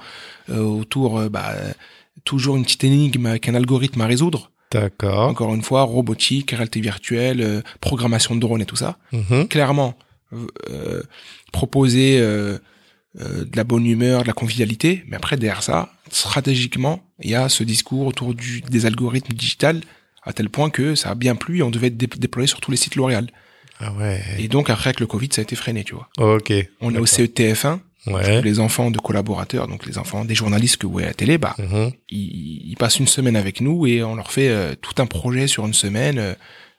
euh, 0.49 0.57
autour, 0.59 1.19
euh, 1.19 1.29
bah, 1.29 1.53
toujours 2.23 2.55
une 2.57 2.63
petite 2.63 2.83
énigme 2.85 3.27
avec 3.27 3.47
un 3.49 3.53
algorithme 3.53 4.01
à 4.01 4.07
résoudre. 4.07 4.49
D'accord. 4.71 5.29
Encore 5.29 5.53
une 5.53 5.61
fois, 5.61 5.83
robotique, 5.83 6.49
réalité 6.51 6.79
virtuelle, 6.81 7.61
programmation 7.81 8.33
de 8.33 8.39
drones 8.39 8.61
et 8.61 8.65
tout 8.65 8.75
ça. 8.75 8.97
Mhm. 9.11 9.47
Clairement, 9.47 9.93
proposer 11.51 12.19
euh, 13.21 13.45
de 13.45 13.55
la 13.57 13.63
bonne 13.63 13.85
humeur, 13.85 14.23
de 14.23 14.27
la 14.27 14.33
convivialité, 14.33 15.03
mais 15.07 15.15
après 15.17 15.37
derrière 15.37 15.63
ça, 15.63 15.93
stratégiquement, 16.11 17.03
il 17.21 17.29
y 17.31 17.35
a 17.35 17.49
ce 17.49 17.63
discours 17.63 18.07
autour 18.07 18.33
du, 18.33 18.61
des 18.61 18.85
algorithmes 18.85 19.33
digitales 19.33 19.81
à 20.23 20.33
tel 20.33 20.49
point 20.49 20.69
que 20.69 20.95
ça 20.95 21.09
a 21.11 21.15
bien 21.15 21.35
plu 21.35 21.59
et 21.59 21.63
on 21.63 21.69
devait 21.69 21.87
être 21.87 21.97
dé- 21.97 22.07
déployé 22.07 22.47
sur 22.47 22.59
tous 22.61 22.71
les 22.71 22.77
sites 22.77 22.95
L'Oréal. 22.95 23.27
Ah 23.79 23.91
ouais. 23.93 24.21
Et 24.39 24.47
donc 24.47 24.69
après 24.69 24.89
avec 24.89 24.99
le 24.99 25.07
Covid, 25.07 25.29
ça 25.31 25.41
a 25.41 25.43
été 25.43 25.55
freiné, 25.55 25.83
tu 25.83 25.95
vois. 25.95 26.07
Ok. 26.17 26.51
On 26.81 26.93
est 26.93 26.97
au 26.97 27.05
D'accord. 27.05 27.07
CETF1, 27.07 27.79
Ouais. 28.07 28.41
les 28.41 28.59
enfants 28.59 28.91
de 28.91 28.97
collaborateurs, 28.97 29.67
donc 29.67 29.85
les 29.85 29.97
enfants 29.97 30.25
des 30.25 30.35
journalistes 30.35 30.75
que 30.77 30.85
vous 30.85 30.91
voyez 30.93 31.07
à 31.07 31.11
la 31.11 31.13
télé, 31.13 31.37
bah, 31.37 31.55
Mhm. 31.57 31.91
ils, 32.09 32.69
ils 32.71 32.75
passent 32.77 32.99
une 32.99 33.07
semaine 33.07 33.35
avec 33.37 33.61
nous 33.61 33.85
et 33.87 34.03
on 34.03 34.15
leur 34.15 34.31
fait 34.31 34.49
euh, 34.49 34.75
tout 34.81 35.01
un 35.01 35.05
projet 35.05 35.47
sur 35.47 35.65
une 35.65 35.73
semaine 35.73 36.17
euh, 36.19 36.33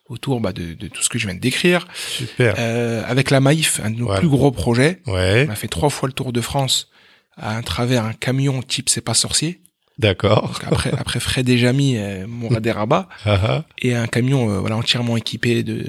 autour 0.09 0.41
bah, 0.41 0.53
de, 0.53 0.75
de 0.75 0.89
tout 0.89 1.03
ce 1.03 1.09
que 1.09 1.19
je 1.19 1.27
viens 1.27 1.35
de 1.35 1.41
décrire. 1.41 1.87
Super. 1.95 2.55
Euh, 2.59 3.03
avec 3.07 3.31
la 3.31 3.41
Maïf, 3.41 3.81
un 3.83 3.91
de 3.91 3.97
nos 3.99 4.09
Ouais. 4.11 4.19
plus 4.19 4.29
gros 4.29 4.51
projets, 4.51 5.01
Ouais. 5.07 5.47
on 5.49 5.53
a 5.53 5.55
fait 5.57 5.69
trois 5.69 5.89
fois 5.91 6.09
le 6.09 6.13
tour 6.13 6.33
de 6.33 6.41
France 6.41 6.89
à 7.37 7.61
travers 7.63 8.05
un 8.05 8.13
camion 8.13 8.63
type 8.63 8.89
C'est 8.89 9.01
pas 9.01 9.15
sorcier. 9.15 9.61
D'accord. 9.99 10.61
Après, 10.67 10.91
après 10.99 11.21
Fred 11.21 11.49
et 11.49 11.57
Jamy, 11.59 11.97
euh, 11.97 12.27
Mourad 12.27 12.67
et 12.67 12.71
Rabat, 12.73 13.09
Ah 13.25 13.41
ah. 13.43 13.65
et 13.81 13.95
un 13.95 14.07
camion 14.07 14.51
euh, 14.51 14.59
voilà 14.59 14.77
entièrement 14.77 15.17
équipé 15.17 15.63
de 15.63 15.87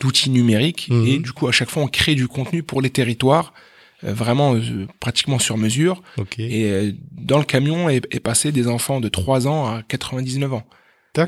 d'outils 0.00 0.30
numériques. 0.30 0.88
Mhm. 0.88 1.06
Et 1.06 1.18
du 1.18 1.32
coup, 1.32 1.48
à 1.48 1.52
chaque 1.52 1.68
fois, 1.70 1.82
on 1.82 1.88
crée 1.88 2.14
du 2.14 2.28
contenu 2.28 2.62
pour 2.62 2.80
les 2.80 2.90
territoires, 2.90 3.52
euh, 4.04 4.12
vraiment 4.14 4.54
euh, 4.54 4.86
pratiquement 5.00 5.38
sur 5.38 5.56
mesure. 5.58 6.02
Ok. 6.16 6.38
Et 6.38 6.70
euh, 6.70 6.92
dans 7.12 7.38
le 7.38 7.44
camion 7.44 7.88
est, 7.88 8.02
est 8.14 8.20
passé 8.20 8.52
des 8.52 8.68
enfants 8.68 9.00
de 9.00 9.08
3 9.08 9.46
ans 9.48 9.66
à 9.66 9.82
99 9.82 10.54
ans. 10.54 10.64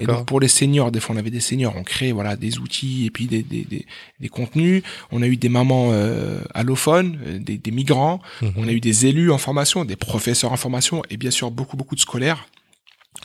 Et 0.01 0.07
donc 0.18 0.26
pour 0.26 0.39
les 0.41 0.49
seniors, 0.49 0.93
des 0.93 1.01
fois 1.01 1.14
on 1.14 1.18
avait 1.18 1.30
des 1.30 1.41
seniors, 1.41 1.74
on 1.76 1.83
crée 1.83 2.12
voilà 2.12 2.37
des 2.37 2.59
outils 2.59 3.07
et 3.07 3.11
puis 3.11 3.26
des, 3.26 3.43
des, 3.43 3.64
des, 3.64 3.85
des 4.20 4.28
contenus. 4.28 4.83
On 5.11 5.22
a 5.22 5.26
eu 5.26 5.37
des 5.37 5.49
mamans 5.49 5.91
euh, 5.93 6.41
allophones, 6.55 7.18
euh, 7.26 7.39
des, 7.39 7.59
des 7.59 7.70
migrants. 7.72 8.20
Mhm. 8.43 8.53
On 8.57 8.68
a 8.68 8.72
eu 8.72 8.80
des 8.80 9.07
élus 9.07 9.33
en 9.33 9.39
formation, 9.39 9.85
des 9.85 9.97
professeurs 9.97 10.53
en 10.53 10.57
formation 10.57 11.03
et 11.11 11.16
bien 11.16 11.30
sûr 11.33 11.51
beaucoup 11.51 11.76
beaucoup 11.76 11.95
de 11.97 12.01
scolaires 12.01 12.47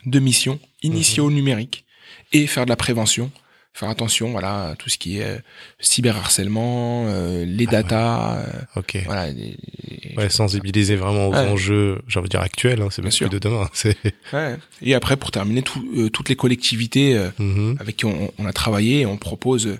de 0.05 0.19
missions 0.19 0.59
initiées 0.81 1.21
Mhm. 1.21 1.27
au 1.27 1.31
numérique 1.31 1.85
et 2.33 2.47
faire 2.47 2.65
de 2.65 2.69
la 2.69 2.75
prévention. 2.75 3.31
Faire 3.77 3.89
attention, 3.89 4.31
voilà, 4.31 4.69
à 4.69 4.75
tout 4.75 4.89
ce 4.89 4.97
qui 4.97 5.19
est 5.19 5.23
euh, 5.23 5.37
cyberharcèlement, 5.79 7.05
euh, 7.07 7.45
les 7.45 7.65
Ah 7.67 7.71
ouais. 7.71 7.83
data, 7.83 8.37
euh, 8.39 8.79
Ok. 8.79 8.97
voilà. 9.05 9.27
les- 9.31 9.55
les- 9.87 10.15
Ouais, 10.17 10.29
sensibiliser 10.31 10.95
vraiment 10.95 11.27
aux 11.27 11.31
Ouais. 11.33 11.37
enjeux, 11.47 12.01
j'ai 12.07 12.17
envie 12.19 12.27
de 12.27 12.31
dire 12.31 12.41
actuels, 12.41 12.81
hein, 12.81 12.87
c'est 12.89 13.03
Bien 13.03 13.11
sûr. 13.11 13.29
de 13.29 13.37
demain. 13.37 13.69
Ouais. 14.33 14.55
Et 14.81 14.95
après, 14.95 15.15
pour 15.15 15.29
terminer, 15.29 15.61
tout- 15.61 15.87
euh, 15.95 16.09
toutes 16.09 16.29
les 16.29 16.35
collectivités 16.35 17.15
euh, 17.15 17.29
Mhm. 17.37 17.77
avec 17.79 17.97
qui 17.97 18.05
on, 18.05 18.31
on 18.39 18.45
a 18.47 18.53
travaillé, 18.53 19.05
on 19.05 19.17
propose 19.17 19.77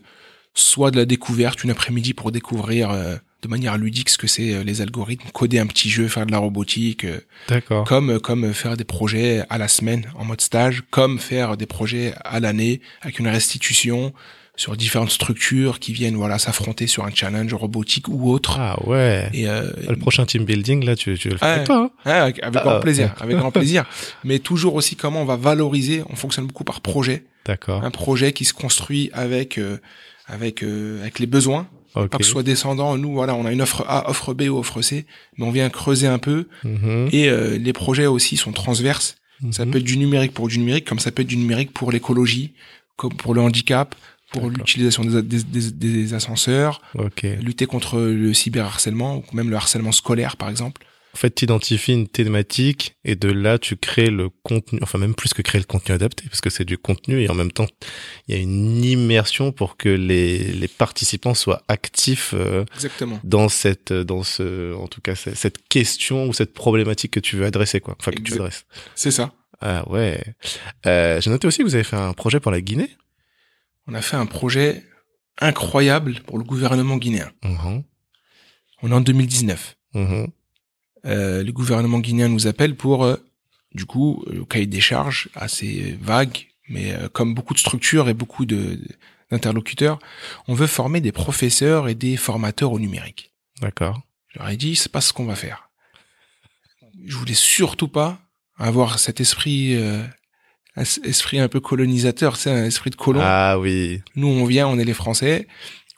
soit 0.54 0.92
de 0.92 0.98
la 0.98 1.06
découverte 1.06 1.64
une 1.64 1.72
après-midi 1.72 2.14
pour 2.14 2.32
découvrir 2.32 2.92
euh, 2.92 3.16
de 3.48 3.52
manière 3.52 3.78
ludique 3.78 4.10
ce 4.10 4.18
que 4.18 4.28
c'est 4.28 4.54
euh, 4.54 4.64
les 4.64 4.82
algorithmes, 4.82 5.30
coder 5.34 5.60
un 5.60 5.68
petit 5.68 5.90
jeu, 5.90 6.08
faire 6.08 6.26
de 6.26 6.32
la 6.32 6.38
robotique, 6.38 7.06
euh, 7.06 7.20
D'accord. 7.48 7.86
comme 7.86 8.12
euh, 8.12 8.20
comme 8.20 8.54
faire 8.54 8.78
des 8.78 8.84
projets 8.84 9.44
à 9.50 9.58
la 9.58 9.68
semaine 9.68 10.06
en 10.16 10.26
mode 10.26 10.42
stage, 10.42 10.84
comme 10.92 11.18
faire 11.18 11.58
des 11.58 11.66
projets 11.66 12.14
à 12.24 12.40
l'année 12.40 12.82
avec 13.02 13.20
une 13.20 13.28
restitution 13.28 14.14
sur 14.58 14.76
différentes 14.76 15.12
structures 15.12 15.80
qui 15.80 15.94
viennent 15.94 16.16
voilà 16.16 16.40
s'affronter 16.40 16.88
sur 16.88 17.06
un 17.06 17.12
challenge 17.14 17.54
robotique 17.54 18.10
ou 18.10 18.30
autre. 18.32 18.58
Ah 18.60 18.76
ouais. 18.86 19.30
Et 19.34 19.48
euh, 19.48 19.72
Le 19.88 19.96
prochain 19.96 20.26
team 20.26 20.44
building, 20.44 20.84
là, 20.84 20.96
tu, 20.96 21.18
tu 21.18 21.30
le 21.30 21.38
avec 21.42 21.66
toi, 21.66 21.76
hein 21.78 21.92
Ouais, 22.06 22.12
avec, 22.12 22.44
avec 22.44 22.60
Ah, 22.60 22.64
grand 22.64 22.76
ah, 22.76 22.80
plaisir, 22.80 23.14
avec 23.22 23.38
grand 23.38 23.52
plaisir. 23.52 23.86
Mais 24.24 24.40
toujours 24.40 24.74
aussi 24.74 24.96
comment 24.96 25.22
on 25.22 25.26
va 25.26 25.36
valoriser. 25.38 26.04
On 26.10 26.16
fonctionne 26.16 26.48
beaucoup 26.48 26.64
par 26.64 26.82
projet. 26.82 27.24
D'accord. 27.46 27.84
Un 27.84 27.92
projet 27.92 28.34
qui 28.34 28.44
se 28.44 28.54
construit 28.54 29.10
avec 29.14 29.58
euh, 29.58 29.78
avec 30.26 30.64
euh, 30.64 31.02
avec 31.02 31.20
les 31.20 31.28
besoins. 31.28 31.68
Ok. 32.04 32.10
Pas 32.12 32.18
que 32.20 32.24
ce 32.24 32.32
soit 32.32 32.44
descendant. 32.44 32.98
Nous, 32.98 33.12
voilà, 33.14 33.36
on 33.36 33.46
a 33.46 33.52
une 33.52 33.62
offre 33.62 33.84
A, 33.88 34.10
offre 34.10 34.34
B 34.34 34.44
ou 34.44 34.58
offre 34.58 34.82
C, 34.82 35.06
mais 35.38 35.46
on 35.46 35.52
vient 35.52 35.70
creuser 35.70 36.08
un 36.08 36.20
peu. 36.20 36.48
Mhm. 36.64 37.10
Et 37.12 37.30
euh, 37.30 37.58
les 37.58 37.74
projets 37.74 38.06
aussi 38.08 38.38
sont 38.38 38.52
transverses. 38.52 39.18
Ça 39.52 39.66
Mhm. 39.66 39.72
peut 39.72 39.78
être 39.78 39.84
du 39.84 39.98
numérique 39.98 40.34
pour 40.34 40.48
du 40.48 40.58
numérique, 40.60 40.86
comme 40.86 41.00
ça 41.00 41.12
peut 41.12 41.22
être 41.22 41.28
du 41.28 41.38
numérique 41.38 41.72
pour 41.72 41.92
l'écologie, 41.92 42.54
comme 42.96 43.14
pour 43.16 43.34
le 43.36 43.42
handicap, 43.42 43.94
pour 44.32 44.50
l'utilisation 44.50 45.06
des, 45.06 45.22
des, 45.22 45.44
des- 45.44 45.72
des 45.72 46.14
ascenseurs, 46.14 46.82
lutter 47.42 47.66
contre 47.68 48.00
le 48.00 48.34
cyberharcèlement 48.34 49.18
ou 49.18 49.36
même 49.36 49.50
le 49.50 49.56
harcèlement 49.56 49.92
scolaire 49.92 50.36
par 50.38 50.50
exemple. 50.50 50.82
En 51.18 51.20
fait, 51.20 51.34
tu 51.34 51.46
identifies 51.46 51.94
une 51.94 52.08
thématique 52.08 52.96
et 53.04 53.16
de 53.16 53.32
là, 53.32 53.58
tu 53.58 53.76
crées 53.76 54.12
le 54.12 54.30
contenu, 54.30 54.78
enfin 54.84 55.00
même 55.00 55.16
plus 55.16 55.34
que 55.34 55.42
créer 55.42 55.60
le 55.60 55.66
contenu 55.66 55.96
adapté, 55.96 56.26
parce 56.30 56.42
que 56.42 56.52
c'est 56.52 56.64
du 56.64 56.78
contenu 56.78 57.24
et 57.24 57.28
en 57.28 57.34
même 57.34 57.52
temps, 57.52 57.66
il 58.28 58.36
y 58.36 58.38
a 58.38 58.42
une 58.42 58.84
immersion 58.86 59.52
pour 59.52 59.78
que 59.78 59.90
les, 59.90 60.38
les 60.38 60.68
participants 60.68 61.34
soient 61.34 61.64
actifs 61.70 62.36
euh, 62.38 62.66
Exactement. 62.76 63.20
dans 63.24 63.50
cette, 63.50 63.92
dans 63.92 64.22
ce, 64.22 64.76
en 64.76 64.88
tout 64.88 65.02
cas, 65.02 65.16
cette 65.16 65.68
question 65.70 66.28
ou 66.28 66.34
cette 66.34 66.54
problématique 66.54 67.14
que 67.14 67.20
tu 67.20 67.36
veux 67.36 67.48
adresser, 67.48 67.80
quoi. 67.80 67.96
Enfin, 68.00 68.12
que 68.12 68.22
tu 68.22 68.34
adresses. 68.36 68.68
C'est 68.94 69.10
ça. 69.10 69.34
Ah 69.60 69.90
ouais. 69.90 70.24
Euh, 70.86 71.20
J'ai 71.20 71.32
noté 71.32 71.48
aussi 71.48 71.58
que 71.58 71.64
vous 71.64 71.74
avez 71.74 71.84
fait 71.84 71.96
un 71.96 72.14
projet 72.14 72.40
pour 72.40 72.52
la 72.52 72.62
Guinée. 72.62 72.92
On 73.88 73.96
a 73.96 74.04
fait 74.04 74.18
un 74.18 74.28
projet 74.28 74.84
incroyable 75.42 76.20
pour 76.28 76.38
le 76.38 76.44
gouvernement 76.44 76.98
guinéen. 76.98 77.32
On 78.84 78.92
est 78.92 78.94
en 78.94 79.02
2019. 79.02 79.78
Mhm. 79.96 80.28
Euh, 81.08 81.44
le 81.44 81.52
gouvernement 81.52 82.00
guinéen 82.00 82.28
nous 82.30 82.48
appelle 82.48 82.76
pour, 82.76 83.04
euh, 83.06 83.16
du 83.74 83.86
coup, 83.86 84.24
le 84.30 84.44
cahier 84.46 84.66
des 84.68 84.82
charges 84.82 85.30
assez 85.36 85.98
vague, 86.02 86.48
mais 86.70 86.92
euh, 86.94 87.08
comme 87.10 87.34
beaucoup 87.34 87.54
de 87.54 87.60
structures 87.60 88.10
et 88.10 88.14
beaucoup 88.14 88.46
de 88.46 88.80
d'interlocuteurs, 89.30 90.00
on 90.48 90.54
veut 90.54 90.68
former 90.68 91.02
des 91.02 91.12
professeurs 91.12 91.90
et 91.90 91.96
des 91.96 92.16
formateurs 92.16 92.72
au 92.72 92.80
numérique. 92.80 93.34
D'accord. 93.62 94.02
Je 94.30 94.40
leur 94.40 94.48
ai 94.50 94.56
dit, 94.56 94.78
c'est 94.78 94.92
pas 94.92 95.02
ce 95.02 95.12
qu'on 95.12 95.26
va 95.26 95.36
faire. 95.36 95.70
Je 97.06 97.16
voulais 97.18 97.34
surtout 97.34 97.90
pas 97.90 98.20
avoir 98.58 99.00
cet 99.00 99.20
esprit, 99.20 99.76
euh, 99.76 100.02
es- 100.78 101.02
esprit 101.04 101.40
un 101.40 101.50
peu 101.50 101.60
colonisateur, 101.60 102.38
c'est 102.38 102.50
un 102.52 102.64
esprit 102.64 102.90
de 102.90 102.96
colon. 102.96 103.20
Ah 103.22 103.60
oui. 103.60 104.02
Nous, 104.16 104.28
on 104.30 104.46
vient, 104.46 104.66
on 104.68 104.80
est 104.80 104.86
les 104.86 104.94
Français, 104.94 105.48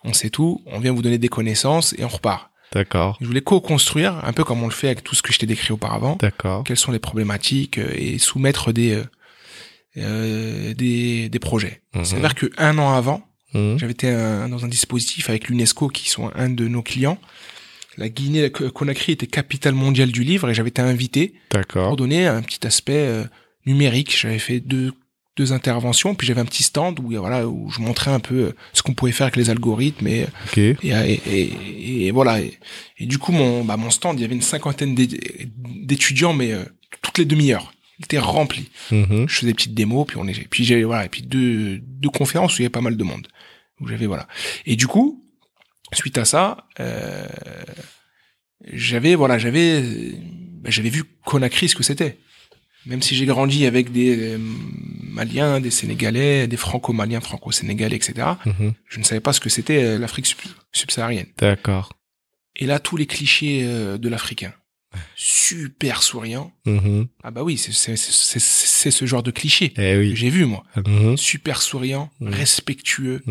on 0.03 0.13
sait 0.13 0.31
tout, 0.31 0.63
on 0.65 0.79
vient 0.79 0.91
vous 0.91 1.03
donner 1.03 1.19
des 1.19 1.29
connaissances 1.29 1.93
et 1.99 2.03
on 2.03 2.07
repart. 2.09 2.48
D'accord. 2.73 3.17
Je 3.21 3.25
voulais 3.25 3.41
co-construire, 3.41 4.19
un 4.23 4.33
peu 4.33 4.43
comme 4.43 4.61
on 4.61 4.67
le 4.67 4.73
fait 4.73 4.87
avec 4.87 5.03
tout 5.03 5.15
ce 5.15 5.21
que 5.21 5.33
je 5.33 5.39
t'ai 5.39 5.45
décrit 5.47 5.71
auparavant, 5.71 6.17
D'accord. 6.19 6.63
quelles 6.63 6.77
sont 6.77 6.91
les 6.91 6.99
problématiques 6.99 7.77
euh, 7.79 7.91
et 7.95 8.17
soumettre 8.19 8.71
des 8.71 8.91
euh, 8.93 9.03
euh, 9.97 10.73
des, 10.73 11.29
des 11.29 11.39
projets. 11.39 11.81
Mhm. 11.95 12.05
C'est 12.05 12.17
vrai 12.17 12.33
que 12.35 12.51
un 12.57 12.77
an 12.77 12.93
avant, 12.93 13.23
Mhm. 13.55 13.79
j'avais 13.79 13.93
été 13.93 14.07
un- 14.09 14.47
dans 14.49 14.63
un 14.63 14.67
dispositif 14.67 15.29
avec 15.29 15.47
l'UNESCO 15.49 15.87
qui 15.87 16.09
sont 16.09 16.31
un 16.35 16.49
de 16.49 16.67
nos 16.67 16.83
clients. 16.83 17.17
La 17.97 18.07
Guinée 18.07 18.41
la 18.43 18.49
Conakry 18.69 19.13
était 19.13 19.27
capitale 19.27 19.73
mondiale 19.73 20.11
du 20.11 20.23
livre 20.23 20.49
et 20.49 20.53
j'avais 20.53 20.69
été 20.69 20.81
invité 20.81 21.33
pour 21.69 21.95
donner 21.97 22.27
un 22.27 22.41
petit 22.43 22.65
aspect 22.67 22.93
euh, 23.07 23.23
numérique. 23.65 24.15
J'avais 24.17 24.39
fait 24.39 24.59
deux 24.59 24.93
deux 25.39 25.53
interventions, 25.53 26.15
puis 26.15 26.27
j'avais 26.27 26.41
un 26.41 26.45
petit 26.45 26.63
stand 26.63 26.99
où 26.99 27.11
voilà 27.17 27.47
où 27.47 27.69
je 27.71 27.79
montrais 27.79 28.11
un 28.11 28.19
peu 28.19 28.35
euh, 28.35 28.55
ce 28.73 28.81
qu'on 28.83 28.93
pouvait 28.93 29.11
faire 29.13 29.25
avec 29.27 29.37
les 29.37 29.49
algorithmes 29.49 30.07
et 30.07 30.25
et, 30.83 30.89
et, 30.91 31.19
et- 31.35 32.05
et 32.07 32.11
voilà. 32.11 32.41
Et, 32.41 33.05
du 33.05 33.17
coup, 33.17 33.31
mon, 33.31 33.63
bah, 33.63 33.77
mon 33.77 33.89
stand, 33.89 34.19
il 34.19 34.21
y 34.21 34.25
avait 34.25 34.35
une 34.35 34.41
cinquantaine 34.41 34.93
d'é- 34.95 35.07
d'étudiants, 35.55 36.33
mais 36.33 36.51
euh, 36.51 36.63
toutes 37.01 37.17
les 37.19 37.25
demi-heures. 37.25 37.71
Il 37.99 38.05
était 38.05 38.19
rempli. 38.19 38.69
Mhm. 38.91 39.25
Je 39.29 39.33
faisais 39.35 39.47
des 39.47 39.53
petites 39.53 39.73
démos, 39.73 40.05
puis 40.07 40.17
on 40.17 40.27
est, 40.27 40.47
puis 40.49 40.63
j'ai, 40.65 40.83
voilà, 40.83 41.05
et 41.05 41.09
puis 41.09 41.21
deux, 41.21 41.79
deux 41.79 42.09
conférences 42.09 42.53
où 42.53 42.57
il 42.57 42.63
y 42.63 42.65
avait 42.65 42.69
pas 42.69 42.81
mal 42.81 42.97
de 42.97 43.03
monde. 43.03 43.27
Où 43.79 43.87
j'avais, 43.87 44.05
voilà. 44.07 44.27
Et 44.65 44.75
du 44.75 44.87
coup, 44.87 45.23
suite 45.93 46.17
à 46.17 46.25
ça, 46.25 46.65
euh, 46.81 47.25
j'avais, 48.73 49.15
voilà, 49.15 49.37
j'avais, 49.37 49.81
bah, 50.61 50.69
j'avais 50.69 50.89
vu 50.89 51.03
Conakry 51.25 51.69
ce 51.69 51.75
que 51.75 51.83
c'était. 51.83 52.17
Même 52.85 53.01
si 53.01 53.15
j'ai 53.15 53.25
grandi 53.25 53.65
avec 53.65 53.91
des 53.91 54.35
euh, 54.35 54.37
Maliens, 55.03 55.59
des 55.59 55.71
Sénégalais, 55.71 56.47
des 56.47 56.57
Franco-Maliens, 56.57 57.19
Franco-Sénégalais, 57.21 57.95
etc. 57.95 58.27
Mhm. 58.45 58.73
Je 58.87 58.99
ne 58.99 59.03
savais 59.03 59.19
pas 59.21 59.33
ce 59.33 59.39
que 59.39 59.49
c'était 59.49 59.83
euh, 59.83 59.99
l'Afrique 59.99 60.25
sub- 60.27 60.39
subsaharienne. 60.71 61.27
D'accord. 61.37 61.91
Et 62.55 62.65
là, 62.65 62.79
tous 62.79 62.97
les 62.97 63.05
clichés 63.05 63.61
euh, 63.63 63.97
de 63.97 64.09
l'Africain. 64.09 64.53
Super 65.15 66.01
souriant. 66.01 66.51
Mhm. 66.65 67.07
Ah 67.23 67.31
bah 67.31 67.43
oui, 67.43 67.57
c'est 67.57 67.95
ce 67.95 69.05
genre 69.05 69.21
de 69.23 69.31
cliché 69.31 69.73
Eh 69.77 70.09
que 70.09 70.15
j'ai 70.15 70.29
vu, 70.29 70.45
moi. 70.45 70.63
Mhm. 70.75 71.15
Super 71.17 71.61
souriant, 71.61 72.09
respectueux, 72.21 73.21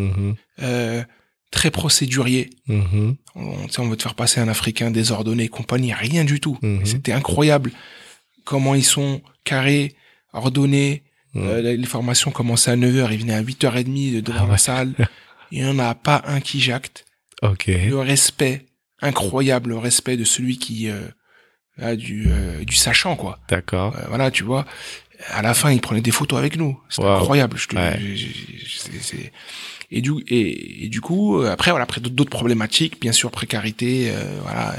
euh, 0.62 1.02
très 1.50 1.70
procédurier. 1.70 2.50
On, 2.68 3.88
veut 3.88 3.96
te 3.96 4.02
faire 4.02 4.14
passer 4.14 4.40
un 4.40 4.48
Africain 4.48 4.90
désordonné 4.90 5.44
et 5.44 5.48
compagnie, 5.48 5.92
rien 5.92 6.24
du 6.24 6.38
tout. 6.38 6.58
C'était 6.84 7.12
incroyable 7.12 7.72
comment 8.44 8.74
ils 8.74 8.84
sont 8.84 9.20
carrés, 9.48 9.94
ordonnés. 10.32 11.02
Mhm. 11.34 11.42
Euh, 11.48 11.76
les 11.76 11.86
formations 11.86 12.30
commençaient 12.30 12.70
à 12.72 12.76
9h, 12.76 13.08
ils 13.12 13.20
venaient 13.20 13.34
à 13.34 13.42
8h30 13.42 14.22
devant 14.22 14.38
Ah 14.40 14.44
ouais. 14.44 14.50
la 14.52 14.58
salle. 14.58 14.92
Il 15.50 15.62
n'y 15.62 15.68
en 15.70 15.78
a 15.78 15.94
pas 15.94 16.22
un 16.26 16.40
qui 16.40 16.60
jacte. 16.60 17.04
Le 17.42 17.94
respect 17.98 18.66
incroyable 19.00 19.70
le 19.70 19.78
respect 19.78 20.16
de 20.16 20.24
celui 20.24 20.58
qui 20.58 20.88
euh, 20.90 21.00
a 21.80 21.94
du 21.94 22.26
euh, 22.28 22.64
du 22.64 22.74
sachant 22.74 23.14
quoi 23.16 23.38
D'accord. 23.48 23.94
Voilà 24.08 24.30
tu 24.32 24.42
vois 24.42 24.66
à 25.28 25.40
la 25.40 25.54
fin 25.54 25.70
il 25.70 25.80
prenait 25.80 26.00
des 26.00 26.10
photos 26.10 26.36
avec 26.38 26.56
nous 26.56 26.76
Wow. 26.98 27.06
incroyable 27.20 27.56
je 27.56 27.68
te 27.68 27.76
Ouais. 27.76 27.96
c'est- 28.66 29.00
c'est- 29.00 29.32
et 29.92 30.00
du 30.00 30.12
et, 30.26 30.84
et 30.84 30.88
du 30.88 31.00
coup 31.00 31.40
après 31.42 31.70
voilà 31.70 31.84
après 31.84 32.00
d'autres 32.00 32.16
d'autres 32.16 32.30
problématiques 32.40 33.00
bien 33.00 33.12
sûr 33.12 33.30
précarité 33.30 34.10
voilà 34.42 34.74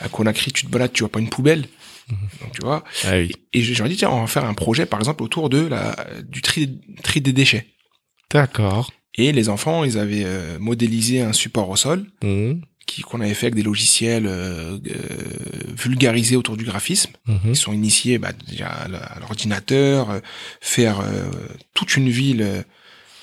à 0.00 0.08
Conakry 0.08 0.50
tu 0.52 0.66
te 0.66 0.70
balades 0.70 0.92
tu 0.92 1.04
vois 1.04 1.12
pas 1.12 1.20
une 1.20 1.30
poubelle 1.30 1.66
Donc 2.10 2.52
tu 2.52 2.60
vois 2.62 2.84
Ah 3.04 3.12
oui. 3.18 3.32
et 3.52 3.62
je 3.62 3.76
leur 3.78 3.86
ai 3.86 3.90
dit 3.90 3.96
tiens 3.96 4.10
on 4.10 4.20
va 4.20 4.26
faire 4.26 4.44
un 4.44 4.54
projet 4.54 4.86
par 4.86 4.98
exemple 5.00 5.22
autour 5.22 5.48
de 5.48 5.66
la 5.66 5.96
du 6.28 6.42
tri 6.42 6.80
tri 7.02 7.20
des 7.20 7.32
déchets 7.32 7.66
D'accord. 8.30 8.90
et 9.14 9.32
les 9.32 9.48
enfants 9.48 9.84
ils 9.84 9.98
avaient 9.98 10.24
euh, 10.24 10.58
modélisé 10.58 11.20
un 11.22 11.32
support 11.32 11.68
au 11.70 11.76
sol 11.76 12.04
Mhm. 12.22 12.62
qui 12.86 13.02
qu'on 13.02 13.20
avait 13.20 13.34
fait 13.34 13.46
avec 13.46 13.54
des 13.54 13.62
logiciels 13.62 14.26
euh, 14.26 14.76
euh, 14.86 15.72
vulgarisés 15.76 16.36
autour 16.36 16.56
du 16.56 16.64
graphisme. 16.64 17.12
Mhm. 17.26 17.38
Ils 17.50 17.56
sont 17.56 17.72
initiés 17.72 18.18
bah, 18.18 18.32
déjà 18.48 18.68
à 18.68 19.18
l'ordinateur, 19.20 20.10
euh, 20.10 20.20
faire 20.60 21.00
toute 21.74 21.96
une 21.96 22.08
ville 22.08 22.64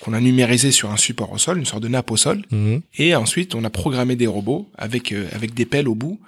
qu'on 0.02 0.14
a 0.14 0.20
numérisée 0.20 0.72
sur 0.72 0.90
un 0.90 0.98
support 0.98 1.32
au 1.32 1.38
sol, 1.38 1.60
une 1.60 1.66
sorte 1.66 1.84
de 1.84 1.88
nappe 1.88 2.10
au 2.10 2.18
sol. 2.18 2.42
Mhm. 2.52 2.82
Et 2.98 3.14
ensuite, 3.16 3.54
on 3.54 3.64
a 3.64 3.70
programmé 3.70 4.16
des 4.16 4.28
robots 4.28 4.68
avec 4.78 5.12
avec 5.34 5.54
des 5.54 5.66
pelles 5.66 5.88
au 5.88 5.96
bout 5.96 6.20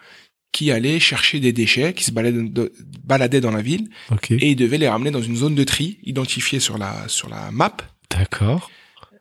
qui 0.54 0.72
allaient 0.72 1.00
chercher 1.02 1.40
des 1.42 1.52
déchets, 1.52 1.94
qui 1.94 2.04
se 2.06 2.12
baladaient, 2.12 2.44
de- 2.44 2.72
baladaient 3.04 3.42
dans 3.42 3.52
la 3.52 3.62
ville 3.62 3.90
Ok. 4.12 4.32
et 4.32 4.52
ils 4.52 4.56
devaient 4.56 4.78
les 4.78 4.88
ramener 4.88 5.12
dans 5.12 5.22
une 5.22 5.36
zone 5.36 5.56
de 5.56 5.64
tri 5.66 5.98
identifiée 6.04 6.62
sur 6.62 6.78
la 6.78 7.08
sur 7.08 7.28
la 7.28 7.52
map 7.52 7.76
D'accord. 8.10 8.70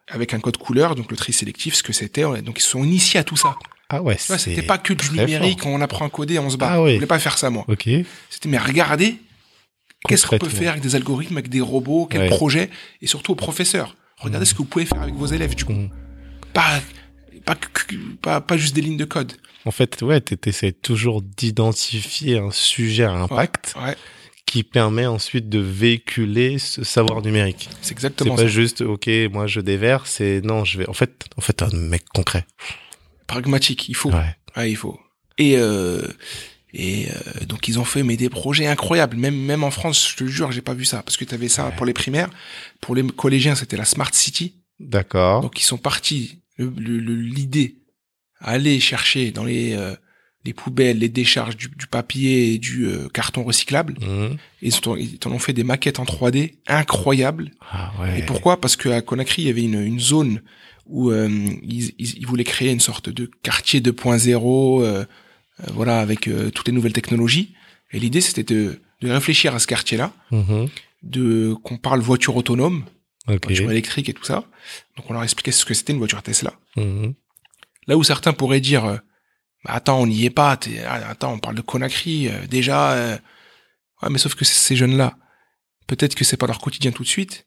avec 0.09 0.35
un 0.35 0.41
code 0.41 0.59
couleur, 0.59 0.95
donc 0.95 1.11
le 1.11 1.16
tri 1.16 1.33
sélectif, 1.33 1.74
ce 1.74 1.83
que 1.83 1.93
c'était. 1.93 2.22
Donc 2.43 2.59
ils 2.59 2.62
se 2.62 2.68
sont 2.68 2.85
initiés 2.85 3.18
à 3.18 3.24
tout 3.24 3.37
ça. 3.37 3.57
Ah 3.89 4.01
ouais. 4.03 4.16
C'est 4.18 4.39
c'était 4.39 4.62
pas 4.62 4.78
que 4.78 4.93
du 4.95 5.11
numérique, 5.11 5.66
on 5.66 5.80
apprend 5.80 6.07
à 6.07 6.11
coder, 6.11 6.39
on 6.39 6.49
se 6.51 6.57
bat. 6.57 6.68
Ah 6.72 6.83
oui. 6.83 6.91
Je 6.91 6.95
voulais 6.97 7.07
pas 7.07 7.18
faire 7.18 7.37
ça, 7.39 7.51
moi. 7.51 7.64
Ok. 7.68 7.89
C'était, 8.30 8.49
mais 8.49 8.59
regardez, 8.59 9.16
qu'est-ce 10.09 10.26
qu'on 10.26 10.39
peut 10.39 10.49
faire 10.49 10.70
avec 10.72 10.83
des 10.83 10.95
algorithmes, 10.97 11.37
avec 11.37 11.49
des 11.51 11.61
robots, 11.61 12.07
quel 12.11 12.22
Ouais. 12.22 12.28
projet, 12.28 12.70
et 13.01 13.07
surtout 13.07 13.33
aux 13.33 13.37
professeurs. 13.37 13.97
Regardez 14.18 14.45
Mhm. 14.45 14.49
ce 14.49 14.53
que 14.55 14.59
vous 14.59 14.64
pouvez 14.66 14.87
faire 14.87 15.03
avec 15.03 15.14
vos 15.14 15.26
élèves, 15.26 15.55
du 15.55 15.64
coup. 15.64 15.72
Mhm. 15.72 15.91
Pas, 16.55 16.80
pas, 17.45 17.57
pas, 18.20 18.40
pas 18.40 18.57
juste 18.57 18.74
des 18.74 18.80
lignes 18.82 18.97
de 18.97 19.05
code. 19.05 19.32
En 19.64 19.70
fait, 19.70 20.03
ouais, 20.03 20.20
t'essaies 20.20 20.72
toujours 20.72 21.22
d'identifier 21.22 22.38
un 22.38 22.51
sujet 22.51 23.05
à 23.05 23.12
impact 23.12 23.74
Ouais, 23.80 23.97
qui 24.47 24.64
permet 24.64 25.07
ensuite 25.07 25.49
de 25.49 25.61
véhiculer 25.61 26.59
ce 26.59 26.82
savoir 26.84 27.22
numérique. 27.22 27.68
c'est 27.80 27.86
C'est 27.88 27.93
exactement 27.93 28.34
pas 28.34 28.43
ça. 28.43 28.49
juste, 28.49 28.80
ok, 28.80 29.09
moi 29.30 29.47
je 29.47 29.61
déverse, 29.61 30.11
c'est 30.11 30.40
non, 30.45 30.64
je 30.64 30.78
vais. 30.78 30.88
En 30.88 30.93
fait, 30.95 31.24
en 31.36 31.40
fait, 31.40 31.62
un 31.62 31.70
mec 31.74 32.05
concret. 32.12 32.45
Pragmatique, 33.26 33.88
il 33.88 33.95
faut. 33.95 34.11
Ouais. 34.11 34.36
Ouais, 34.57 34.70
il 34.70 34.76
faut. 34.76 34.99
Et, 35.38 35.57
euh, 35.57 36.03
et 36.74 37.07
euh, 37.09 37.45
donc 37.47 37.68
ils 37.68 37.78
ont 37.78 37.84
fait 37.84 38.03
mais 38.03 38.16
des 38.16 38.28
projets 38.28 38.66
incroyables. 38.66 39.16
Même 39.16 39.36
même 39.36 39.64
en 39.64 39.70
France, 39.70 40.11
je 40.11 40.16
te 40.16 40.24
jure, 40.26 40.53
j'ai 40.53 40.61
pas 40.61 40.74
vu 40.74 40.84
ça 40.84 41.03
parce 41.03 41.16
que 41.16 41.24
tu 41.24 41.34
avais 41.34 41.49
ça 41.49 41.66
Ouais. 41.68 41.76
pour 41.76 41.86
les 41.86 41.93
primaires, 41.95 42.28
pour 42.80 42.95
les 42.95 43.07
collégiens, 43.07 43.55
c'était 43.55 43.76
la 43.76 43.84
Smart 43.86 44.12
City. 44.12 44.57
D'accord. 44.80 45.40
Donc 45.43 45.59
ils 45.61 45.64
sont 45.64 45.78
partis. 45.78 46.41
L'idée, 46.77 47.77
aller 48.41 48.81
chercher 48.81 49.31
dans 49.31 49.45
les 49.45 49.75
euh, 49.75 49.95
les 50.45 50.53
poubelles, 50.53 50.99
les 50.99 51.09
décharges 51.09 51.57
du, 51.57 51.69
du 51.69 51.87
papier 51.87 52.55
et 52.55 52.59
du 52.59 52.87
euh, 52.87 53.09
carton 53.09 53.45
recyclable. 53.45 53.95
Mhm. 54.01 54.37
Ils, 54.61 54.73
sont, 54.73 54.97
ils 54.97 55.17
en 55.25 55.31
ont 55.31 55.39
fait 55.39 55.53
des 55.53 55.63
maquettes 55.63 56.01
en 56.01 56.05
3D 56.05 56.55
incroyables. 56.67 57.53
Ah 57.71 57.93
ouais. 58.01 58.19
Et 58.19 58.23
pourquoi? 58.23 58.61
Parce 58.61 58.75
qu'à 58.75 59.01
Conakry, 59.03 59.43
il 59.43 59.47
y 59.47 59.51
avait 59.51 59.63
une, 59.63 59.81
une 59.81 60.01
zone 60.01 60.43
où 60.87 61.11
euh, 61.13 61.29
ils, 61.63 61.93
ils, 61.99 62.19
ils 62.19 62.27
voulaient 62.27 62.43
créer 62.43 62.73
une 62.73 62.81
sorte 62.81 63.09
de 63.09 63.31
quartier 63.45 63.81
2.0, 63.81 64.83
euh, 64.83 64.85
euh, 64.85 65.05
voilà, 65.75 66.01
avec 66.01 66.29
toutes 66.55 66.67
les 66.67 66.75
nouvelles 66.75 66.93
technologies. 66.93 67.55
Et 67.93 68.01
l'idée, 68.01 68.21
c'était 68.21 68.43
de, 68.43 68.81
de 69.01 69.11
réfléchir 69.11 69.55
à 69.55 69.61
ce 69.61 69.69
quartier-là, 69.69 70.13
Mhm. 70.33 70.69
de 71.05 71.55
qu'on 71.63 71.77
parle 71.79 72.01
voiture 72.01 72.35
autonome, 72.37 72.85
Ok. 73.29 73.47
voiture 73.47 73.70
électrique 73.70 74.09
et 74.09 74.14
tout 74.14 74.25
ça. 74.25 74.45
Donc 74.97 75.09
on 75.09 75.12
leur 75.12 75.23
expliquait 75.23 75.53
ce 75.53 75.64
que 75.64 75.75
c'était 75.75 75.93
une 75.93 75.99
voiture 75.99 76.23
Tesla. 76.23 76.53
Mhm. 76.77 77.14
Là 77.87 77.97
où 77.97 78.03
certains 78.03 78.33
pourraient 78.33 78.61
dire, 78.61 78.85
euh, 78.85 78.97
bah, 79.64 79.73
attends, 79.75 80.01
on 80.01 80.07
n'y 80.07 80.25
est 80.25 80.31
pas, 80.31 80.59
ah, 80.87 80.95
attends, 81.09 81.35
on 81.35 81.39
parle 81.39 81.57
de 81.57 81.61
Conakry, 81.62 82.29
euh, 82.29 82.47
déjà, 82.49 82.93
euh, 82.93 83.16
ouais, 84.03 84.11
mais 84.11 84.18
sauf 84.18 84.35
que 84.35 84.45
ces 84.45 84.77
jeunes-là, 84.77 85.16
peut-être 85.87 86.14
que 86.14 86.25
c'est 86.25 86.37
pas 86.37 86.47
leur 86.47 86.59
quotidien 86.61 86.91
tout 86.93 87.03
de 87.03 87.09
suite, 87.09 87.47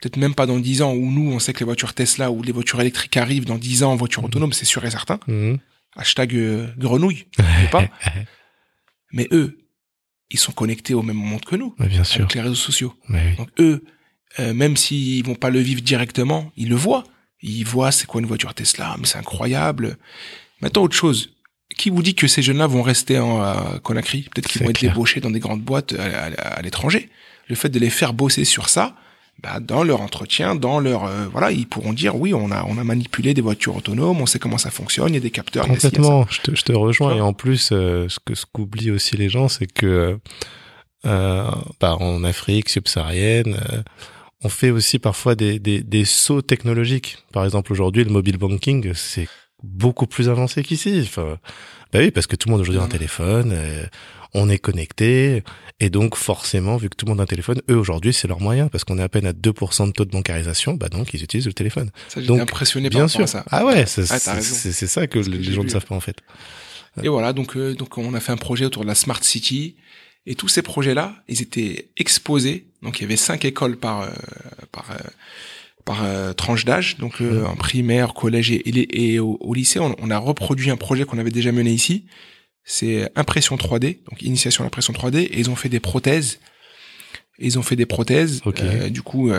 peut-être 0.00 0.16
même 0.16 0.34
pas 0.34 0.46
dans 0.46 0.58
10 0.58 0.82
ans, 0.82 0.92
où 0.92 1.10
nous, 1.10 1.32
on 1.32 1.38
sait 1.38 1.52
que 1.52 1.60
les 1.60 1.64
voitures 1.64 1.94
Tesla 1.94 2.30
ou 2.30 2.42
les 2.42 2.52
voitures 2.52 2.80
électriques 2.80 3.16
arrivent 3.16 3.46
dans 3.46 3.58
10 3.58 3.82
ans 3.84 3.92
en 3.92 3.96
voiture 3.96 4.24
autonome, 4.24 4.52
c'est 4.52 4.64
sûr 4.64 4.84
et 4.84 4.90
certain. 4.90 5.18
Mhm. 5.26 5.58
Hashtag 5.96 6.76
grenouille, 6.76 7.26
je 7.38 7.42
sais 7.42 7.70
pas. 7.70 7.84
Mais 9.12 9.28
eux, 9.32 9.58
ils 10.30 10.38
sont 10.38 10.52
connectés 10.52 10.92
au 10.94 11.02
même 11.02 11.16
monde 11.16 11.44
que 11.44 11.56
nous, 11.56 11.74
bien 11.78 12.04
sûr. 12.04 12.22
avec 12.22 12.34
les 12.34 12.40
réseaux 12.42 12.54
sociaux. 12.54 12.94
Oui. 13.08 13.36
Donc 13.36 13.48
eux, 13.58 13.82
euh, 14.40 14.52
même 14.54 14.76
s'ils 14.76 15.24
vont 15.24 15.34
pas 15.34 15.50
le 15.50 15.60
vivre 15.60 15.80
directement, 15.82 16.50
ils 16.56 16.68
le 16.68 16.76
voient. 16.76 17.04
Ils 17.42 17.64
voient 17.64 17.92
c'est 17.92 18.06
quoi 18.06 18.20
une 18.20 18.26
voiture 18.26 18.52
Tesla, 18.54 18.96
mais 18.98 19.06
c'est 19.06 19.18
incroyable. 19.18 19.98
Maintenant, 20.60 20.82
autre 20.82 20.96
chose. 20.96 21.30
Qui 21.76 21.90
vous 21.90 22.02
dit 22.02 22.14
que 22.14 22.28
ces 22.28 22.42
jeunes-là 22.42 22.66
vont 22.68 22.82
rester 22.82 23.18
en 23.18 23.42
Conakry? 23.82 24.22
Peut-être 24.32 24.48
qu'ils 24.48 24.62
vont 24.62 24.70
être 24.70 24.80
débauchés 24.80 25.20
dans 25.20 25.30
des 25.30 25.40
grandes 25.40 25.62
boîtes 25.62 25.92
à, 25.98 26.04
à- 26.26 26.54
à 26.58 26.62
l'étranger. 26.62 27.10
Le 27.48 27.56
fait 27.56 27.68
de 27.68 27.78
les 27.78 27.90
faire 27.90 28.12
bosser 28.12 28.44
sur 28.44 28.68
ça, 28.68 28.94
bah, 29.42 29.60
dans 29.60 29.82
leur 29.84 30.00
entretien, 30.00 30.54
dans 30.54 30.80
leur 30.80 31.04
euh, 31.04 31.26
voilà, 31.30 31.50
ils 31.50 31.66
pourront 31.66 31.92
dire 31.92 32.16
oui, 32.16 32.32
on 32.32 32.50
a 32.50 32.64
on 32.64 32.78
a 32.78 32.84
manipulé 32.84 33.34
des 33.34 33.42
voitures 33.42 33.76
autonomes, 33.76 34.20
on 34.20 34.26
sait 34.26 34.38
comment 34.38 34.58
ça 34.58 34.70
fonctionne, 34.70 35.08
il 35.10 35.14
y 35.14 35.18
a 35.18 35.20
des 35.20 35.30
capteurs. 35.30 35.66
Complètement, 35.66 36.26
je 36.30 36.40
te, 36.40 36.54
je 36.54 36.62
te 36.62 36.72
rejoins. 36.72 37.14
Et 37.16 37.20
en 37.20 37.32
plus, 37.34 37.70
euh, 37.72 38.08
ce 38.08 38.18
que 38.24 38.34
ce 38.34 38.46
qu'oublient 38.50 38.92
aussi 38.92 39.16
les 39.16 39.28
gens, 39.28 39.48
c'est 39.48 39.66
que 39.70 40.18
euh, 41.04 41.50
bah, 41.80 41.96
en 42.00 42.24
Afrique 42.24 42.68
subsaharienne, 42.68 43.58
on 44.46 44.48
fait 44.48 44.70
aussi 44.70 44.98
parfois 44.98 45.34
des, 45.34 45.58
des, 45.58 45.82
des 45.82 46.04
sauts 46.04 46.42
technologiques. 46.42 47.18
Par 47.32 47.44
exemple, 47.44 47.72
aujourd'hui, 47.72 48.04
le 48.04 48.10
mobile 48.10 48.38
banking, 48.38 48.92
c'est 48.94 49.28
beaucoup 49.62 50.06
plus 50.06 50.28
avancé 50.28 50.62
qu'ici. 50.62 51.00
Enfin, 51.02 51.38
bah 51.92 51.98
oui, 52.00 52.10
parce 52.10 52.26
que 52.28 52.36
tout 52.36 52.48
le 52.48 52.52
monde 52.52 52.60
aujourd'hui 52.60 52.80
a 52.80 52.84
un 52.84 52.86
Mhm. 52.86 52.92
téléphone, 52.98 53.50
euh, 53.52 53.84
on 54.34 54.48
est 54.48 54.58
connecté, 54.58 55.42
et 55.80 55.90
donc 55.90 56.14
forcément, 56.14 56.76
vu 56.76 56.88
que 56.90 56.96
tout 56.96 57.06
le 57.06 57.10
monde 57.10 57.20
a 57.20 57.24
un 57.24 57.26
téléphone, 57.26 57.60
eux 57.70 57.76
aujourd'hui, 57.76 58.12
c'est 58.12 58.28
leur 58.28 58.40
moyen, 58.40 58.68
parce 58.68 58.84
qu'on 58.84 58.98
est 58.98 59.02
à 59.02 59.08
peine 59.08 59.26
à 59.26 59.32
2% 59.32 59.86
de 59.88 59.92
taux 59.92 60.04
de 60.04 60.10
bancarisation, 60.10 60.74
bah 60.74 60.88
donc 60.88 61.12
ils 61.14 61.22
utilisent 61.24 61.46
le 61.46 61.52
téléphone. 61.54 61.90
Ça, 62.08 62.20
Donc, 62.20 62.40
impressionné 62.40 62.88
Bien 62.90 63.08
sûr. 63.08 63.22
à 63.22 63.26
ça. 63.26 63.44
Ah 63.50 63.64
ouais, 63.64 63.84
c'est 63.86 64.04
c'est 64.06 64.86
ça 64.86 65.06
que 65.06 65.18
les 65.18 65.42
gens 65.54 65.64
ne 65.64 65.68
savent 65.68 65.86
pas 65.86 65.94
en 65.96 66.00
fait. 66.00 66.18
Et 67.02 67.08
voilà, 67.08 67.32
donc 67.32 67.56
euh, 67.56 67.74
donc 67.74 67.98
on 67.98 68.14
a 68.14 68.20
fait 68.20 68.32
un 68.32 68.36
projet 68.38 68.64
autour 68.64 68.82
de 68.82 68.88
la 68.88 68.94
smart 68.94 69.22
city 69.22 69.76
et 70.26 70.34
tous 70.34 70.48
ces 70.48 70.62
projets-là, 70.62 71.14
ils 71.28 71.40
étaient 71.42 71.88
exposés. 71.96 72.66
Donc 72.82 72.98
il 72.98 73.02
y 73.02 73.04
avait 73.04 73.16
cinq 73.16 73.44
écoles 73.44 73.76
par 73.76 74.02
euh, 74.02 74.08
par 74.72 74.90
euh, 74.90 74.96
par 75.84 76.02
euh, 76.04 76.32
tranche 76.32 76.64
d'âge, 76.64 76.96
donc 76.98 77.20
en 77.20 77.54
primaire, 77.54 78.12
collège 78.12 78.50
et, 78.50 78.68
et, 78.68 78.72
les- 78.72 78.88
et 78.92 79.18
au, 79.20 79.36
au 79.40 79.54
lycée, 79.54 79.78
on, 79.78 79.94
on 80.00 80.10
a 80.10 80.18
reproduit 80.18 80.70
un 80.70 80.76
projet 80.76 81.04
qu'on 81.04 81.18
avait 81.18 81.30
déjà 81.30 81.52
mené 81.52 81.70
ici. 81.70 82.06
C'est 82.64 83.08
impression 83.14 83.54
3D, 83.56 83.98
donc 84.10 84.20
initiation 84.22 84.62
à 84.62 84.66
l'impression 84.66 84.92
3D, 84.92 85.18
et 85.30 85.38
ils 85.38 85.48
ont 85.50 85.54
fait 85.54 85.68
des 85.68 85.78
prothèses. 85.78 86.40
Et 87.38 87.46
Ils 87.46 87.58
ont 87.58 87.62
fait 87.62 87.76
des 87.76 87.86
prothèses. 87.86 88.40
Ok. 88.46 88.60
Euh, 88.62 88.88
du 88.88 89.02
coup, 89.02 89.30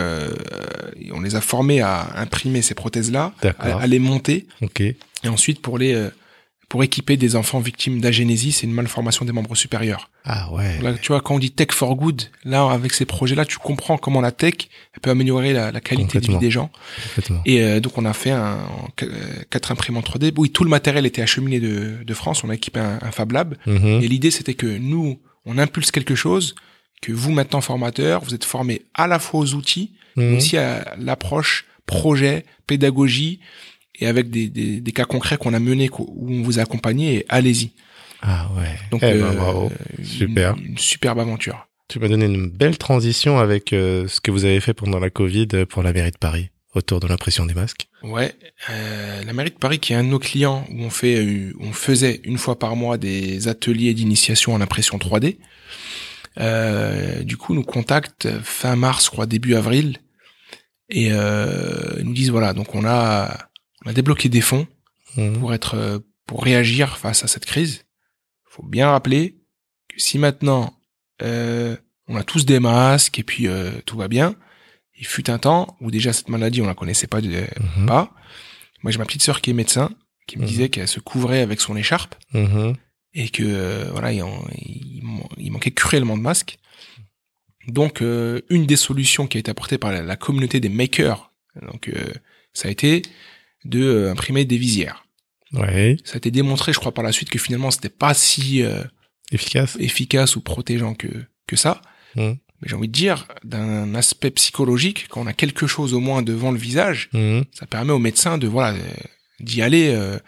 on 1.12 1.20
les 1.20 1.34
a 1.34 1.40
formés 1.42 1.80
à 1.82 2.18
imprimer 2.18 2.62
ces 2.62 2.74
prothèses-là, 2.74 3.34
à, 3.58 3.78
à 3.82 3.86
les 3.86 3.98
monter, 3.98 4.46
Ok. 4.62 4.80
et 4.80 4.96
ensuite 5.28 5.60
pour 5.60 5.76
les 5.76 6.08
pour 6.68 6.82
équiper 6.84 7.16
des 7.16 7.34
enfants 7.34 7.60
victimes 7.60 7.98
d'agénésie, 8.00 8.52
c'est 8.52 8.66
une 8.66 8.74
malformation 8.74 9.24
des 9.24 9.32
membres 9.32 9.54
supérieurs. 9.54 10.10
Ah 10.24 10.52
ouais. 10.52 10.78
Là, 10.82 10.92
tu 10.92 11.08
vois, 11.08 11.22
quand 11.22 11.36
on 11.36 11.38
dit 11.38 11.50
tech 11.50 11.68
for 11.72 11.96
good, 11.96 12.22
là, 12.44 12.68
avec 12.70 12.92
ces 12.92 13.06
projets-là, 13.06 13.46
tu 13.46 13.56
comprends 13.56 13.96
comment 13.96 14.20
la 14.20 14.32
tech 14.32 14.52
elle 14.92 15.00
peut 15.00 15.08
améliorer 15.10 15.54
la, 15.54 15.72
la 15.72 15.80
qualité 15.80 16.20
de 16.20 16.26
vie 16.26 16.36
des 16.36 16.50
gens. 16.50 16.70
Et 17.46 17.62
euh, 17.62 17.80
donc, 17.80 17.96
on 17.96 18.04
a 18.04 18.12
fait 18.12 18.32
un, 18.32 18.58
euh, 19.02 19.06
quatre 19.48 19.72
imprimantes 19.72 20.06
3D. 20.10 20.32
Oui, 20.36 20.50
tout 20.50 20.62
le 20.62 20.68
matériel 20.68 21.06
était 21.06 21.22
acheminé 21.22 21.58
de, 21.58 22.04
de 22.04 22.14
France. 22.14 22.44
On 22.44 22.50
a 22.50 22.54
équipé 22.54 22.80
un, 22.80 22.98
un 23.00 23.12
Fab 23.12 23.32
Lab. 23.32 23.54
Mhm. 23.66 24.02
Et 24.02 24.08
l'idée, 24.08 24.30
c'était 24.30 24.54
que 24.54 24.66
nous, 24.66 25.18
on 25.46 25.56
impulse 25.56 25.90
quelque 25.90 26.14
chose, 26.14 26.54
que 27.00 27.12
vous, 27.12 27.32
maintenant, 27.32 27.62
formateurs, 27.62 28.22
vous 28.24 28.34
êtes 28.34 28.44
formés 28.44 28.82
à 28.92 29.06
la 29.06 29.18
fois 29.18 29.40
aux 29.40 29.54
outils, 29.54 29.92
mais 30.16 30.24
Mhm. 30.32 30.36
aussi 30.36 30.58
à 30.58 30.94
l'approche 30.98 31.64
projet, 31.86 32.44
pédagogie, 32.66 33.40
et 33.98 34.06
avec 34.06 34.30
des, 34.30 34.48
des, 34.48 34.80
des 34.80 34.92
cas 34.92 35.04
concrets 35.04 35.36
qu'on 35.36 35.54
a 35.54 35.58
menés, 35.58 35.90
où 35.98 36.32
on 36.32 36.42
vous 36.42 36.58
a 36.58 36.62
accompagné, 36.62 37.24
allez-y. 37.28 37.70
Ah 38.22 38.48
ouais. 38.56 38.76
Donc, 38.90 39.02
Eh 39.02 39.12
ben, 39.12 39.22
euh, 39.24 39.32
bravo. 39.32 39.72
Super. 40.02 40.56
Une, 40.56 40.78
superbe 40.78 41.20
aventure. 41.20 41.68
Tu 41.88 41.98
m'as 41.98 42.08
donné 42.08 42.26
une 42.26 42.50
belle 42.50 42.76
transition 42.76 43.38
avec 43.38 43.72
euh, 43.72 44.06
ce 44.08 44.20
que 44.20 44.30
vous 44.30 44.44
avez 44.44 44.60
fait 44.60 44.74
pendant 44.74 44.98
la 44.98 45.10
Covid 45.10 45.48
pour 45.68 45.82
la 45.82 45.92
mairie 45.92 46.10
de 46.10 46.18
Paris 46.18 46.50
autour 46.74 47.00
de 47.00 47.06
l'impression 47.06 47.46
des 47.46 47.54
masques. 47.54 47.88
Ouais, 48.02 48.34
euh, 48.70 49.24
la 49.24 49.32
mairie 49.32 49.50
de 49.50 49.56
Paris, 49.56 49.78
qui 49.78 49.92
est 49.92 49.96
un 49.96 50.04
de 50.04 50.08
nos 50.08 50.18
clients, 50.18 50.66
où 50.70 50.82
on 50.82 50.90
fait, 50.90 51.16
euh, 51.16 51.52
on 51.60 51.72
faisait 51.72 52.20
une 52.24 52.38
fois 52.38 52.58
par 52.58 52.76
mois 52.76 52.98
des 52.98 53.48
ateliers 53.48 53.94
d'initiation 53.94 54.54
en 54.54 54.60
impression 54.60 54.98
3D. 54.98 55.38
Euh, 56.38 57.22
du 57.22 57.36
coup, 57.36 57.54
nous 57.54 57.64
contactent 57.64 58.28
fin 58.42 58.76
mars, 58.76 59.06
je 59.06 59.10
crois 59.10 59.26
début 59.26 59.54
avril, 59.54 59.98
et 60.88 61.08
euh, 61.10 62.02
nous 62.02 62.12
disent 62.12 62.30
voilà, 62.30 62.52
donc 62.52 62.74
on 62.74 62.84
a, 62.84 63.47
on 63.88 63.90
a 63.90 63.94
débloqué 63.94 64.28
des 64.28 64.42
fonds 64.42 64.66
Mhm. 65.16 65.38
pour 65.40 65.54
être, 65.54 65.74
euh, 65.76 65.98
pour 66.26 66.44
réagir 66.44 66.98
face 66.98 67.24
à 67.24 67.28
cette 67.28 67.46
crise. 67.46 67.84
Faut 68.44 68.62
bien 68.62 68.90
rappeler 68.90 69.38
que 69.88 69.98
si 69.98 70.18
maintenant 70.18 70.74
euh, 71.22 71.74
on 72.06 72.16
a 72.16 72.22
tous 72.22 72.44
des 72.44 72.60
masques 72.60 73.18
et 73.18 73.22
puis 73.22 73.46
euh, 73.48 73.70
tout 73.86 73.96
va 73.96 74.08
bien, 74.08 74.36
il 74.98 75.06
fut 75.06 75.30
un 75.30 75.38
temps 75.38 75.76
où 75.80 75.90
déjà 75.90 76.12
cette 76.12 76.28
maladie 76.28 76.60
on 76.60 76.66
la 76.66 76.74
connaissait 76.74 77.06
pas 77.06 77.20
de, 77.22 77.44
pas. 77.86 78.12
Moi, 78.82 78.92
j'ai 78.92 78.98
ma 78.98 79.06
petite 79.06 79.22
sœur 79.22 79.40
qui 79.40 79.50
est 79.50 79.54
médecin, 79.54 79.90
qui 80.26 80.36
me 80.36 80.42
Mhm. 80.42 80.48
disait 80.48 80.68
qu'elle 80.68 80.86
se 80.86 81.00
couvrait 81.00 81.40
avec 81.40 81.60
son 81.60 81.74
écharpe 81.76 82.14
et 83.14 83.28
que 83.30 83.42
euh, 83.42 83.88
voilà, 83.92 84.12
il, 84.12 84.22
il 84.58 85.02
il 85.38 85.50
manquait 85.50 85.70
cruellement 85.70 86.16
de 86.18 86.22
masques. 86.22 86.58
Donc, 87.66 88.00
une 88.00 88.66
des 88.66 88.76
solutions 88.76 89.26
qui 89.26 89.36
a 89.38 89.40
été 89.40 89.50
apportée 89.50 89.78
par 89.78 89.92
la, 89.92 90.02
la 90.02 90.16
communauté 90.16 90.58
des 90.60 90.68
makers, 90.70 91.32
donc 91.72 91.90
ça 92.54 92.68
a 92.68 92.70
été 92.70 93.02
de 93.64 93.82
euh, 93.82 94.10
imprimer 94.12 94.44
des 94.44 94.56
visières. 94.58 95.04
Ouais. 95.52 95.96
Ça 96.04 96.14
a 96.14 96.16
été 96.18 96.30
démontré, 96.30 96.72
je 96.72 96.78
crois, 96.78 96.92
par 96.92 97.04
la 97.04 97.12
suite 97.12 97.30
que 97.30 97.38
finalement 97.38 97.70
c'était 97.70 97.88
pas 97.88 98.14
si 98.14 98.62
euh, 98.62 98.82
Efficace. 99.32 99.76
efficace 99.80 100.36
ou 100.36 100.40
protégeant 100.40 100.94
que 100.94 101.08
que 101.46 101.56
ça. 101.56 101.80
Mhm. 102.16 102.36
Mais 102.60 102.68
j'ai 102.68 102.74
envie 102.74 102.88
de 102.88 102.92
dire, 102.92 103.28
d'un 103.44 103.94
aspect 103.94 104.30
psychologique, 104.32 105.06
quand 105.08 105.20
on 105.22 105.26
a 105.26 105.32
quelque 105.32 105.66
chose 105.68 105.94
au 105.94 106.00
moins 106.00 106.22
devant 106.22 106.50
le 106.50 106.58
visage, 106.58 107.08
Mhm. 107.12 107.44
ça 107.52 107.66
permet 107.66 107.92
au 107.92 107.98
médecin 107.98 108.36
de 108.36 108.46
voilà 108.48 108.76
euh, 108.76 108.82
d'y 109.40 109.62
aller 109.62 109.88
euh, 109.94 110.18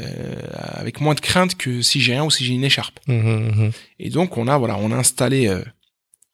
euh, 0.00 0.36
avec 0.52 1.00
moins 1.00 1.14
de 1.14 1.20
crainte 1.20 1.56
que 1.56 1.82
si 1.82 2.00
j'ai 2.00 2.12
rien 2.12 2.24
ou 2.24 2.30
si 2.30 2.44
j'ai 2.44 2.54
une 2.54 2.64
écharpe. 2.64 2.98
Mhm. 3.06 3.70
Et 3.98 4.10
donc 4.10 4.36
on 4.36 4.48
a 4.48 4.56
voilà, 4.58 4.76
on 4.78 4.90
a 4.92 4.96
installé 4.96 5.46
euh, 5.48 5.62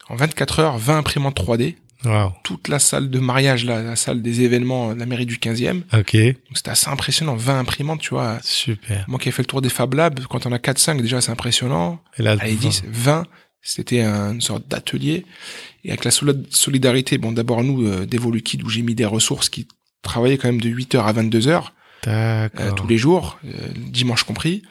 en 0.08 0.16
24 0.16 0.58
heures 0.60 0.78
20 0.78 0.98
imprimantes 0.98 1.36
3D, 1.36 1.76
Wow. 2.04 2.32
toute 2.42 2.68
la 2.68 2.78
salle 2.78 3.10
de 3.10 3.18
mariage 3.18 3.64
là, 3.64 3.82
la 3.82 3.96
salle 3.96 4.20
des 4.22 4.42
événements 4.42 4.94
de 4.94 4.98
la 4.98 5.06
mairie 5.06 5.26
du 5.26 5.36
15e. 5.38 5.82
Ok. 5.92 6.16
C'était 6.54 6.70
assez 6.70 6.88
impressionnant, 6.88 7.34
20 7.36 7.58
imprimantes, 7.60 8.00
tu 8.00 8.10
vois. 8.10 8.38
Super. 8.42 9.04
Moi 9.08 9.18
qui 9.18 9.28
ai 9.28 9.32
fait 9.32 9.42
le 9.42 9.46
tour 9.46 9.62
des 9.62 9.68
Fab 9.70 9.94
Labs, 9.94 10.20
quand 10.28 10.46
on 10.46 10.52
a 10.52 10.58
4 10.58 10.78
5 10.78 11.00
déjà 11.02 11.20
c'est 11.20 11.30
impressionnant. 11.32 12.00
Et 12.18 12.22
là, 12.22 12.36
Allez 12.40 12.54
10, 12.54 12.82
20, 12.88 13.24
c'était 13.62 14.02
un- 14.02 14.32
une 14.34 14.40
sorte 14.40 14.68
d'atelier 14.68 15.24
et 15.84 15.88
avec 15.90 16.04
la 16.04 16.10
soli- 16.10 16.46
solidarité 16.50 17.16
bon 17.18 17.32
d'abord 17.32 17.62
nous 17.64 17.86
euh, 17.86 18.06
où 18.64 18.68
j'ai 18.70 18.82
mis 18.82 18.94
des 18.94 19.06
ressources 19.06 19.48
qui 19.48 19.66
travaillaient 20.02 20.36
quand 20.36 20.48
même 20.48 20.60
de 20.60 20.68
8h 20.68 20.98
à 21.06 21.12
22h 21.12 21.72
euh, 22.06 22.48
tous 22.72 22.86
les 22.86 22.98
jours, 22.98 23.38
euh, 23.46 23.50
dimanche 23.76 24.24
compris. 24.24 24.62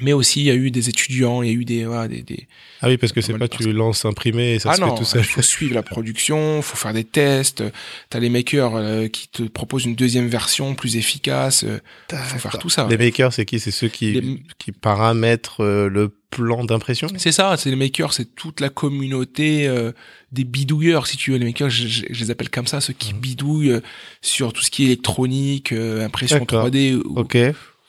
Mais 0.00 0.12
aussi, 0.12 0.40
il 0.40 0.46
y 0.46 0.50
a 0.50 0.54
eu 0.56 0.72
des 0.72 0.88
étudiants, 0.88 1.42
il 1.42 1.48
y 1.48 1.52
a 1.52 1.54
eu 1.54 1.64
des, 1.64 1.84
voilà, 1.84 2.08
des, 2.08 2.22
des... 2.22 2.48
Ah 2.80 2.88
oui, 2.88 2.96
parce 2.96 3.12
que 3.12 3.20
c'est 3.20 3.38
pas 3.38 3.46
tu 3.46 3.72
lances 3.72 4.04
imprimer 4.04 4.54
et 4.54 4.58
ça 4.58 4.70
ah 4.72 4.74
se 4.76 4.80
non, 4.80 4.88
fait 4.88 4.98
tout 4.98 5.04
seul. 5.04 5.20
il 5.20 5.24
faut 5.24 5.40
suivre 5.40 5.72
la 5.74 5.84
production, 5.84 6.62
faut 6.62 6.76
faire 6.76 6.92
des 6.92 7.04
tests. 7.04 7.62
T'as 8.10 8.18
les 8.18 8.28
makers 8.28 8.74
euh, 8.74 9.06
qui 9.06 9.28
te 9.28 9.44
proposent 9.44 9.84
une 9.84 9.94
deuxième 9.94 10.26
version 10.26 10.74
plus 10.74 10.96
efficace. 10.96 11.62
euh, 11.62 11.78
faut 12.10 12.38
faire 12.40 12.58
tout 12.58 12.70
ça. 12.70 12.88
Les 12.90 12.98
makers, 12.98 13.32
c'est 13.32 13.44
qui? 13.44 13.60
C'est 13.60 13.70
ceux 13.70 13.86
qui, 13.86 14.12
Les- 14.20 14.42
qui 14.58 14.72
paramètrent 14.72 15.62
euh, 15.62 15.88
le 15.88 16.08
plan 16.30 16.64
d'impression? 16.64 17.06
C'est 17.16 17.30
ça, 17.30 17.56
c'est 17.56 17.70
les 17.70 17.76
makers, 17.76 18.14
c'est 18.14 18.34
toute 18.34 18.58
la 18.60 18.70
communauté 18.70 19.68
euh, 19.68 19.92
des 20.32 20.42
bidouilleurs, 20.42 21.06
si 21.06 21.16
tu 21.16 21.30
veux. 21.30 21.36
Les 21.38 21.44
makers, 21.46 21.70
je, 21.70 21.86
je- 21.86 22.04
je 22.10 22.20
les 22.24 22.30
appelle 22.32 22.50
comme 22.50 22.66
ça, 22.66 22.80
ceux 22.80 22.94
qui 22.94 23.14
Mhm. 23.14 23.20
bidouillent 23.20 23.80
sur 24.22 24.52
tout 24.52 24.62
ce 24.64 24.70
qui 24.72 24.82
est 24.82 24.86
électronique, 24.86 25.70
impression 25.72 26.40
D'accord. 26.40 26.66
3D 26.68 26.94
ou, 26.96 27.20
Ok. 27.20 27.36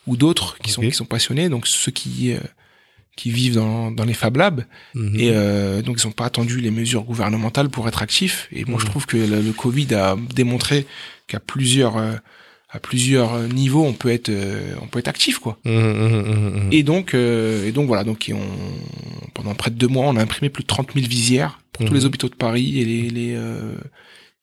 Ou 0.07 0.17
d'autres 0.17 0.57
qui 0.59 0.71
sont 0.71 0.81
qui 0.81 0.91
sont 0.91 1.05
passionnés. 1.05 1.49
Donc 1.49 1.67
ceux 1.67 1.91
qui 1.91 2.33
euh, 2.33 2.39
qui 3.15 3.31
vivent 3.31 3.55
dans, 3.55 3.91
dans 3.91 4.03
les 4.03 4.13
Fab 4.13 4.35
Labs. 4.37 4.65
Mhm. 4.93 5.19
Et 5.19 5.29
euh, 5.31 5.81
donc 5.81 6.01
ils 6.01 6.05
n'ont 6.07 6.11
pas 6.13 6.25
attendu 6.25 6.59
les 6.59 6.71
mesures 6.71 7.03
gouvernementales 7.03 7.69
pour 7.69 7.87
être 7.87 8.01
actifs. 8.01 8.47
Et 8.51 8.65
moi 8.65 8.77
je 8.79 8.85
Mhm. 8.85 8.89
trouve 8.91 9.05
que 9.05 9.17
le, 9.17 9.41
le 9.41 9.53
Covid 9.53 9.93
a 9.95 10.17
démontré 10.33 10.85
qu'à 11.27 11.39
plusieurs 11.39 11.97
euh, 11.97 12.15
à 12.69 12.79
plusieurs 12.79 13.39
niveaux 13.47 13.85
on 13.85 13.93
peut 13.93 14.09
être 14.09 14.27
euh, 14.27 14.75
on 14.81 14.87
peut 14.87 14.99
être 14.99 15.07
actif 15.07 15.39
quoi. 15.39 15.57
Mhm. 15.63 16.67
Et 16.71 16.83
donc 16.83 17.13
euh, 17.13 17.65
et 17.65 17.71
donc 17.71 17.87
voilà 17.87 18.03
donc 18.03 18.29
on, 18.33 19.29
pendant 19.33 19.55
près 19.55 19.71
de 19.71 19.75
deux 19.77 19.87
mois 19.87 20.05
on 20.07 20.15
a 20.17 20.21
imprimé 20.21 20.49
plus 20.49 20.63
de 20.63 20.67
30 20.67 20.91
000 20.93 21.07
visières 21.07 21.59
pour 21.71 21.85
tous 21.85 21.93
les 21.93 22.05
hôpitaux 22.05 22.27
de 22.29 22.35
Paris 22.35 22.79
et 22.79 22.85
les, 22.85 23.09
les, 23.09 23.33
euh, 23.35 23.75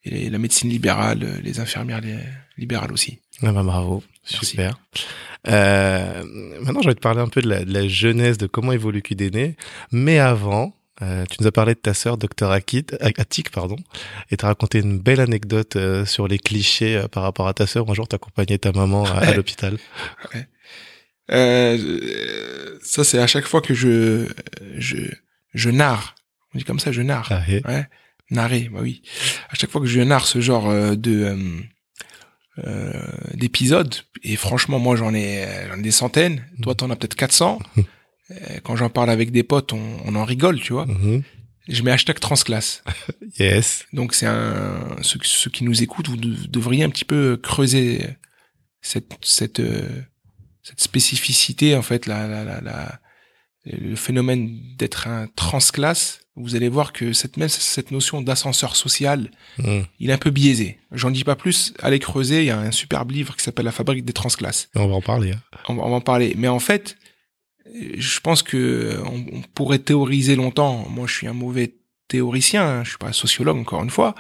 et 0.04 0.28
la 0.30 0.38
médecine 0.38 0.68
libérale, 0.70 1.40
les 1.42 1.60
infirmières 1.60 2.00
les- 2.00 2.18
libérales 2.58 2.92
aussi. 2.92 3.18
Ah 3.42 3.52
bah 3.52 3.62
bravo, 3.62 4.02
Merci. 4.30 4.46
super. 4.46 4.78
Euh, 5.48 6.22
maintenant, 6.60 6.82
je 6.82 6.88
vais 6.88 6.94
te 6.94 7.00
parler 7.00 7.20
un 7.20 7.28
peu 7.28 7.40
de 7.42 7.48
la, 7.48 7.64
de 7.64 7.72
la 7.72 7.88
jeunesse, 7.88 8.38
de 8.38 8.46
comment 8.46 8.72
évolue 8.72 9.02
QDN. 9.02 9.54
Mais 9.90 10.18
avant, 10.18 10.74
Euh, 11.00 11.24
tu 11.28 11.38
nous 11.40 11.46
as 11.48 11.52
parlé 11.52 11.74
de 11.74 11.80
ta 11.80 11.94
sœur, 11.94 12.16
docteur 12.16 12.52
Attic, 12.52 13.50
pardon, 13.50 13.76
et 14.30 14.36
t'as 14.36 14.46
raconté 14.48 14.78
une 14.78 15.00
belle 15.00 15.18
anecdote 15.20 15.74
euh, 15.74 16.04
sur 16.06 16.28
les 16.28 16.38
clichés 16.38 16.94
euh, 16.96 17.08
par 17.08 17.24
rapport 17.24 17.48
à 17.48 17.54
ta 17.54 17.66
sœur. 17.66 17.90
Un 17.90 17.94
jour, 17.94 18.06
t'accompagnais 18.06 18.58
ta 18.58 18.70
maman 18.70 19.04
à, 19.06 19.18
à 19.18 19.34
l'hôpital. 19.34 19.78
Ouais. 20.32 20.46
Euh, 21.30 22.78
ça, 22.82 23.02
c'est 23.04 23.18
à 23.18 23.26
chaque 23.26 23.46
fois 23.46 23.60
que 23.62 23.74
je, 23.74 24.28
je, 24.76 24.98
je 25.54 25.70
narre. 25.70 26.14
On 26.54 26.58
dit 26.58 26.64
comme 26.64 26.78
ça, 26.78 26.92
je 26.92 27.02
narre. 27.02 27.26
Ah, 27.32 27.42
Ouais. 27.48 27.86
Narrer, 28.30 28.68
bah 28.72 28.78
oui. 28.82 29.02
À 29.50 29.54
chaque 29.56 29.70
fois 29.70 29.80
que 29.80 29.86
je 29.88 30.00
narre 30.02 30.26
ce 30.26 30.40
genre 30.40 30.68
euh, 30.70 30.94
de 30.94 31.10
euh, 31.24 31.34
euh, 31.34 31.60
d'épisodes, 33.34 33.94
et 34.22 34.36
franchement, 34.36 34.78
moi 34.78 34.96
j'en 34.96 35.14
ai, 35.14 35.44
euh, 35.44 35.68
j'en 35.68 35.78
ai 35.78 35.82
des 35.82 35.90
centaines. 35.90 36.44
Toi, 36.62 36.74
t'en 36.74 36.90
as 36.90 36.96
peut-être 36.96 37.14
400. 37.16 37.58
Euh, 38.30 38.60
Quand 38.62 38.76
j'en 38.76 38.88
parle 38.88 39.10
avec 39.10 39.30
des 39.30 39.42
potes, 39.42 39.74
on, 39.74 39.82
on 40.06 40.14
en 40.14 40.24
rigole, 40.24 40.58
tu 40.58 40.72
vois. 40.72 40.86
Mhm. 40.86 41.22
Je 41.68 41.82
mets 41.82 41.90
hashtag 41.90 42.18
transclasse. 42.18 42.82
Yes. 43.38 43.84
Donc 43.92 44.14
c'est 44.14 44.24
un 44.26 44.96
ceux, 45.02 45.18
ceux 45.22 45.50
qui 45.50 45.64
nous 45.64 45.82
écoutent, 45.82 46.08
vous 46.08 46.16
de- 46.16 46.46
devriez 46.48 46.82
un 46.84 46.88
petit 46.88 47.04
peu 47.04 47.36
creuser 47.42 48.06
cette 48.80 49.12
cette 49.22 49.60
euh, 49.60 49.86
cette 50.62 50.80
spécificité 50.80 51.74
en 51.76 51.82
fait, 51.82 52.06
la 52.06 52.26
la 52.26 52.44
la, 52.44 52.60
la- 52.62 53.00
le 53.66 53.96
phénomène 53.96 54.58
d'être 54.78 55.08
un 55.08 55.26
transclasse. 55.36 56.20
Vous 56.34 56.54
allez 56.56 56.70
voir 56.70 56.92
que 56.94 57.12
cette 57.12 57.36
même 57.36 57.48
cette 57.50 57.90
notion 57.90 58.22
d'ascenseur 58.22 58.74
social, 58.74 59.30
Mhm. 59.58 59.84
il 60.00 60.08
est 60.10 60.12
un 60.14 60.18
peu 60.18 60.30
biaisé. 60.30 60.78
J'en 60.90 61.10
dis 61.10 61.24
pas 61.24 61.36
plus. 61.36 61.74
Allez 61.80 61.98
creuser. 61.98 62.40
Il 62.40 62.46
y 62.46 62.50
a 62.50 62.58
un 62.58 62.70
superbe 62.70 63.10
livre 63.10 63.36
qui 63.36 63.44
s'appelle 63.44 63.66
La 63.66 63.72
fabrique 63.72 64.04
des 64.06 64.14
transclasses. 64.14 64.68
On 64.74 64.86
va 64.88 64.94
en 64.94 65.02
parler. 65.02 65.32
hein. 65.32 65.40
On 65.68 65.74
va, 65.74 65.82
on 65.84 65.90
va 65.90 65.96
en 65.96 66.00
parler. 66.00 66.34
Mais 66.38 66.48
en 66.48 66.58
fait, 66.58 66.96
je 67.98 68.20
pense 68.20 68.42
que 68.42 68.98
on, 69.04 69.24
on 69.38 69.42
pourrait 69.54 69.78
théoriser 69.78 70.34
longtemps. 70.36 70.86
Moi, 70.88 71.06
je 71.06 71.14
suis 71.14 71.26
un 71.26 71.32
mauvais 71.34 71.74
théoricien. 72.08 72.66
hein. 72.66 72.84
Je 72.84 72.90
suis 72.90 72.98
pas 72.98 73.12
sociologue 73.12 73.58
encore 73.58 73.82
une 73.82 73.90
fois. 73.90 74.14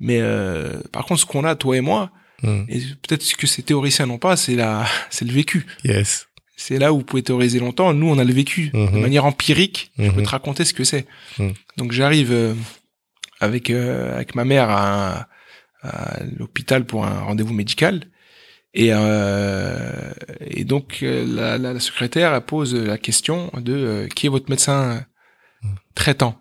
Mais 0.00 0.18
euh, 0.20 0.80
par 0.92 1.04
contre, 1.06 1.20
ce 1.20 1.26
qu'on 1.26 1.44
a, 1.44 1.54
toi 1.56 1.76
et 1.76 1.80
moi, 1.80 2.10
Mhm. 2.42 2.66
et 2.68 2.78
peut-être 3.02 3.22
ce 3.22 3.36
que 3.36 3.46
ces 3.46 3.62
théoriciens 3.62 4.04
n'ont 4.06 4.18
pas, 4.18 4.36
c'est 4.36 4.54
la, 4.56 4.84
c'est 5.10 5.24
le 5.24 5.32
vécu. 5.32 5.64
Yes. 5.82 6.26
C'est 6.56 6.78
là 6.78 6.92
où 6.92 6.98
vous 6.98 7.04
pouvez 7.04 7.22
théoriser 7.22 7.58
longtemps. 7.58 7.92
Nous, 7.94 8.08
on 8.08 8.18
a 8.18 8.24
le 8.24 8.32
vécu 8.32 8.68
de 8.70 8.78
Mhm. 8.78 9.00
manière 9.00 9.24
empirique. 9.24 9.90
Je 9.98 10.10
peux 10.10 10.18
Mhm. 10.20 10.24
te 10.24 10.28
raconter 10.30 10.64
ce 10.64 10.72
que 10.72 10.84
c'est. 10.84 11.06
Mhm. 11.38 11.52
Donc, 11.76 11.92
j'arrive 11.92 12.32
euh, 12.32 12.54
avec 13.40 13.70
euh, 13.70 14.14
avec 14.14 14.34
ma 14.34 14.44
mère 14.44 14.70
à, 14.70 15.28
à 15.82 16.20
l'hôpital 16.38 16.84
pour 16.86 17.04
un 17.04 17.20
rendez-vous 17.20 17.52
médical. 17.54 18.04
Et, 18.76 18.88
euh, 18.92 20.12
et 20.40 20.64
donc 20.64 20.98
euh, 21.02 21.24
la, 21.26 21.58
la, 21.58 21.72
la 21.74 21.78
secrétaire 21.80 22.34
elle 22.34 22.40
pose 22.40 22.74
la 22.74 22.98
question 22.98 23.52
de 23.56 23.72
euh, 23.72 24.08
qui 24.08 24.26
est 24.26 24.28
votre 24.28 24.50
médecin 24.50 25.04
traitant. 25.94 26.36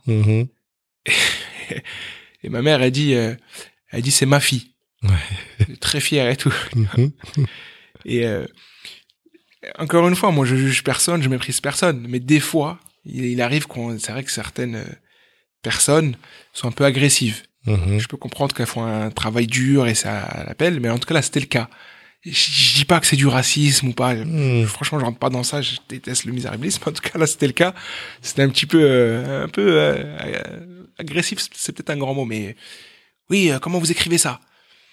Et 2.43 2.49
ma 2.49 2.61
mère 2.63 2.81
elle 2.81 2.91
dit 2.91 3.13
elle 3.13 4.01
dit 4.01 4.11
c'est 4.11 4.25
ma 4.25 4.39
fille. 4.39 4.71
Ouais. 5.03 5.75
Très 5.79 5.99
fière 5.99 6.27
et 6.29 6.35
tout. 6.37 6.53
Et 8.05 8.25
euh, 8.25 8.45
encore 9.79 10.07
une 10.07 10.15
fois, 10.15 10.31
moi 10.31 10.45
je 10.45 10.55
juge 10.55 10.83
personne, 10.83 11.21
je 11.21 11.29
méprise 11.29 11.61
personne, 11.61 12.05
mais 12.09 12.19
des 12.19 12.39
fois, 12.39 12.79
il, 13.05 13.25
il 13.25 13.41
arrive 13.41 13.67
qu'on, 13.67 13.97
c'est 13.99 14.11
vrai 14.11 14.23
que 14.23 14.31
certaines 14.31 14.75
euh, 14.75 14.85
personnes 15.61 16.15
sont 16.53 16.67
un 16.67 16.71
peu 16.71 16.85
agressives. 16.85 17.43
Mhm. 17.65 17.99
Je 17.99 18.07
peux 18.07 18.17
comprendre 18.17 18.53
qu'elles 18.53 18.67
font 18.67 18.83
un 18.83 19.09
travail 19.09 19.47
dur 19.47 19.87
et 19.87 19.95
ça 19.95 20.43
l'appelle, 20.47 20.79
mais 20.79 20.89
en 20.89 20.99
tout 20.99 21.07
cas 21.07 21.13
là 21.13 21.21
c'était 21.21 21.39
le 21.39 21.45
cas. 21.45 21.69
Je, 22.25 22.31
je 22.31 22.75
dis 22.75 22.85
pas 22.85 22.99
que 23.01 23.05
c'est 23.05 23.17
du 23.17 23.27
racisme 23.27 23.89
ou 23.89 23.93
pas. 23.93 24.15
Mhm. 24.15 24.65
Franchement, 24.65 24.99
je 24.99 25.03
rentre 25.05 25.19
pas 25.19 25.29
dans 25.29 25.43
ça. 25.43 25.61
Je 25.61 25.75
déteste 25.89 26.23
le 26.23 26.31
misérabilisme. 26.31 26.81
En 26.87 26.91
tout 26.93 27.01
cas, 27.01 27.19
là, 27.19 27.27
c'était 27.27 27.47
le 27.47 27.53
cas. 27.53 27.73
C'était 28.21 28.43
un 28.43 28.49
petit 28.49 28.65
peu, 28.65 28.79
euh, 28.81 29.43
un 29.43 29.49
peu 29.49 29.65
euh, 29.77 30.85
agressif. 30.97 31.39
C'est 31.53 31.73
peut-être 31.73 31.89
un 31.89 31.97
grand 31.97 32.13
mot, 32.13 32.23
mais 32.23 32.55
oui. 33.29 33.51
euh, 33.51 33.59
comment 33.59 33.77
vous 33.77 33.91
écrivez 33.91 34.17
ça? 34.17 34.39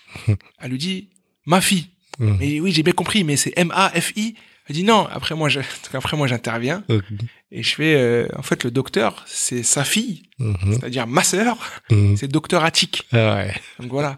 Elle 0.60 0.70
lui 0.72 0.78
dit 0.78 1.10
ma 1.46 1.60
fille. 1.60 1.90
Mhm. 2.18 2.36
Mais 2.40 2.58
oui, 2.60 2.72
j'ai 2.72 2.82
bien 2.82 2.92
compris, 2.94 3.22
mais 3.22 3.36
c'est 3.36 3.52
M 3.56 3.70
A 3.76 3.90
F 3.90 4.12
I. 4.16 4.34
Elle 4.70 4.76
dit 4.76 4.84
non. 4.84 5.08
Après 5.10 5.34
moi, 5.34 5.48
je, 5.48 5.58
après 5.94 6.16
moi, 6.16 6.28
j'interviens 6.28 6.84
et 7.50 7.64
je 7.64 7.74
fais. 7.74 7.94
euh, 7.96 8.28
en 8.36 8.42
fait, 8.42 8.62
le 8.62 8.70
docteur, 8.70 9.24
c'est 9.26 9.64
sa 9.64 9.82
fille, 9.82 10.22
Mhm. 10.38 10.74
c'est-à-dire 10.74 11.08
ma 11.08 11.24
sœur. 11.24 11.58
Mhm. 11.90 12.16
C'est 12.16 12.28
docteur 12.28 12.62
Attic. 12.64 13.02
Ah 13.12 13.34
ouais. 13.34 13.54
Donc 13.80 13.90
voilà. 13.90 14.16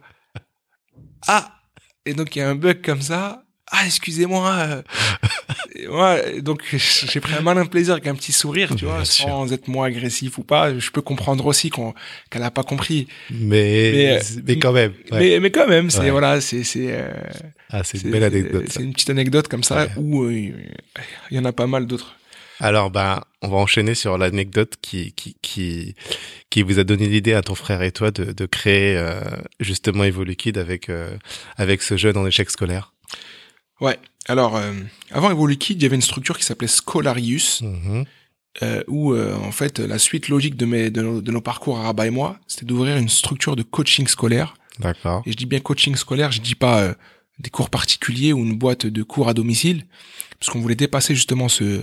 Ah 1.26 1.58
Et 2.04 2.12
donc 2.12 2.36
il 2.36 2.40
y 2.40 2.42
a 2.42 2.50
un 2.50 2.54
bug 2.54 2.82
comme 2.84 3.00
ça. 3.00 3.44
Ah, 3.70 3.86
excusez-moi. 3.86 4.50
euh. 4.52 4.82
Donc 6.40 6.62
j'ai 6.76 7.20
pris 7.20 7.34
un 7.34 7.40
malin 7.40 7.66
plaisir 7.66 7.92
avec 7.94 8.06
un 8.06 8.14
petit 8.14 8.32
sourire, 8.32 8.74
tu 8.76 8.84
vois, 8.84 9.04
sûr. 9.04 9.26
sans 9.28 9.52
être 9.52 9.68
moi 9.68 9.86
agressif 9.86 10.38
ou 10.38 10.42
pas. 10.44 10.78
Je 10.78 10.90
peux 10.90 11.02
comprendre 11.02 11.46
aussi 11.46 11.70
qu'on 11.70 11.94
qu'elle 12.30 12.42
a 12.42 12.50
pas 12.50 12.62
compris. 12.62 13.08
Mais, 13.30 13.92
Mais, 13.92 14.20
mais, 14.44 14.52
euh, 14.52 14.58
quand 14.60 14.72
même. 14.72 14.92
ouais. 15.10 15.18
Mais 15.20 15.40
mais 15.40 15.50
quand 15.50 15.66
même, 15.68 15.90
c'est 15.90 16.00
Ouais. 16.00 16.10
voilà, 16.10 16.40
c'est 16.40 16.64
c'est 16.64 16.88
euh, 16.92 17.08
ah, 17.70 17.82
c'est 17.84 18.02
une 18.02 18.10
belle 18.10 18.24
anecdote. 18.24 18.64
C'est 18.68 18.82
une 18.82 18.92
petite 18.92 19.10
anecdote 19.10 19.48
comme 19.48 19.62
ça 19.64 19.88
où 19.96 20.24
euh, 20.24 20.32
il 20.32 21.36
y 21.36 21.38
en 21.38 21.44
a 21.44 21.52
pas 21.52 21.66
mal 21.66 21.86
d'autres. 21.86 22.16
Alors, 22.60 22.90
ben, 22.92 23.20
on 23.40 23.48
va 23.48 23.56
enchaîner 23.56 23.94
sur 23.96 24.18
l'anecdote 24.18 24.74
qui, 24.80 25.12
qui, 25.14 25.34
qui, 25.42 25.96
qui 26.48 26.62
vous 26.62 26.78
a 26.78 26.84
donné 26.84 27.08
l'idée 27.08 27.32
à 27.32 27.42
ton 27.42 27.56
frère 27.56 27.82
et 27.82 27.90
toi 27.90 28.12
de, 28.12 28.30
de 28.30 28.46
créer 28.46 28.96
euh, 28.96 29.20
justement 29.58 30.04
Evoluquid 30.04 30.58
avec 30.58 30.88
avec 31.56 31.82
ce 31.82 31.96
jeune 31.96 32.16
en 32.16 32.26
échec 32.26 32.50
scolaire. 32.50 32.92
Ouais. 33.80 33.98
Alors 34.28 34.56
euh, 34.56 34.72
avant 35.10 35.30
Evoluquid, 35.30 35.80
il 35.80 35.82
y 35.82 35.86
avait 35.86 35.96
une 35.96 36.02
structure 36.02 36.38
qui 36.38 36.44
s'appelait 36.44 36.68
Scholarius. 36.68 37.62
Mhm. 37.62 38.04
euh, 38.62 38.82
où 38.86 39.12
euh, 39.14 39.34
en 39.36 39.50
fait 39.50 39.78
la 39.78 39.98
suite 39.98 40.28
logique 40.28 40.56
de 40.56 40.66
mes 40.66 40.90
de 40.90 41.00
nos, 41.02 41.22
de 41.22 41.32
nos 41.32 41.40
parcours 41.40 41.78
à 41.78 41.82
Rabat 41.84 42.06
et 42.08 42.10
moi, 42.10 42.38
c'était 42.46 42.66
d'ouvrir 42.66 42.96
une 42.98 43.08
structure 43.08 43.56
de 43.56 43.62
coaching 43.62 44.06
scolaire. 44.06 44.54
D'accord. 44.78 45.22
Et 45.26 45.32
je 45.32 45.36
dis 45.36 45.46
bien 45.46 45.60
coaching 45.60 45.96
scolaire, 45.96 46.32
je 46.32 46.40
dis 46.40 46.54
pas 46.54 46.80
euh, 46.82 46.94
des 47.38 47.50
cours 47.50 47.70
particuliers 47.70 48.32
ou 48.34 48.38
une 48.40 48.56
boîte 48.58 48.86
de 48.86 49.02
cours 49.02 49.28
à 49.28 49.34
domicile, 49.34 49.86
parce 50.38 50.50
qu'on 50.50 50.60
voulait 50.60 50.74
dépasser 50.76 51.14
justement 51.14 51.48
ce 51.48 51.82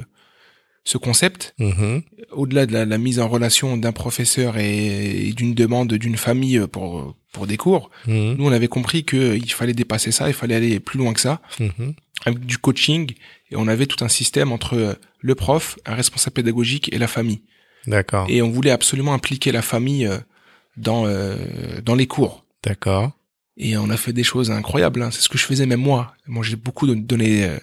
ce 0.85 0.97
concept 0.97 1.53
Mhm. 1.59 2.03
au-delà 2.31 2.65
de 2.65 2.73
la, 2.73 2.85
la 2.85 2.97
mise 2.97 3.19
en 3.19 3.27
relation 3.27 3.75
d'un 3.75 3.91
professeur 3.91 4.57
et, 4.57 5.27
et 5.27 5.33
d'une 5.33 5.53
demande 5.53 5.93
d'une 5.95 6.17
famille 6.17 6.61
pour 6.71 7.15
pour 7.31 7.47
des 7.47 7.57
cours. 7.57 7.89
Mhm. 8.07 8.35
Nous, 8.37 8.45
on 8.47 8.51
avait 8.51 8.67
compris 8.67 9.03
que 9.03 9.35
il 9.35 9.51
fallait 9.51 9.73
dépasser 9.73 10.11
ça, 10.11 10.27
il 10.27 10.33
fallait 10.33 10.55
aller 10.55 10.79
plus 10.79 10.97
loin 10.97 11.13
que 11.13 11.19
ça 11.21 11.41
Mhm. 11.59 11.93
avec 12.25 12.39
du 12.45 12.57
coaching 12.57 13.11
et 13.51 13.55
on 13.55 13.67
avait 13.67 13.85
tout 13.85 14.03
un 14.03 14.09
système 14.09 14.51
entre 14.51 14.73
euh, 14.75 14.93
le 15.19 15.35
prof, 15.35 15.77
un 15.85 15.95
responsable 15.95 16.33
pédagogique 16.35 16.91
et 16.93 16.97
la 16.97 17.07
famille. 17.07 17.41
D'accord. 17.87 18.25
Et 18.29 18.41
on 18.41 18.49
voulait 18.49 18.71
absolument 18.71 19.13
impliquer 19.13 19.51
la 19.51 19.61
famille 19.61 20.05
euh, 20.05 20.17
dans 20.77 21.05
euh, 21.05 21.37
dans 21.83 21.95
les 21.95 22.07
cours. 22.07 22.45
D'accord. 22.63 23.11
Et 23.57 23.77
on 23.77 23.89
a 23.89 23.97
fait 23.97 24.13
des 24.13 24.23
choses 24.23 24.51
incroyables. 24.51 25.01
hein. 25.01 25.11
C'est 25.11 25.21
ce 25.21 25.29
que 25.29 25.37
je 25.37 25.43
faisais 25.45 25.65
même 25.65 25.81
moi. 25.81 26.13
Moi, 26.27 26.43
j'ai 26.43 26.55
beaucoup 26.55 26.87
don- 26.87 26.95
donné 26.95 27.43
euh, 27.43 27.57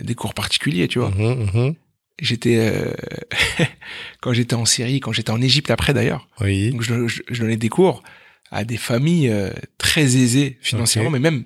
des 0.00 0.14
cours 0.14 0.32
particuliers, 0.34 0.88
tu 0.88 0.98
vois. 0.98 1.10
Mhm. 1.10 1.74
J'étais 2.20 2.56
euh, 2.58 2.92
quand 4.20 4.32
j'étais 4.32 4.54
en 4.54 4.64
Syrie, 4.64 5.00
quand 5.00 5.12
j'étais 5.12 5.30
en 5.32 5.40
Égypte 5.42 5.70
après 5.70 5.92
d'ailleurs. 5.94 6.28
Oui. 6.40 6.70
Donc 6.70 6.82
je, 6.82 7.06
je- 7.08 7.22
je 7.30 7.40
donnais 7.40 7.56
des 7.56 7.68
cours 7.68 8.02
à 8.50 8.64
des 8.64 8.76
familles 8.76 9.28
euh, 9.30 9.50
très 9.78 10.02
aisées 10.16 10.58
financièrement, 10.60 11.10
mais 11.10 11.18
même 11.18 11.44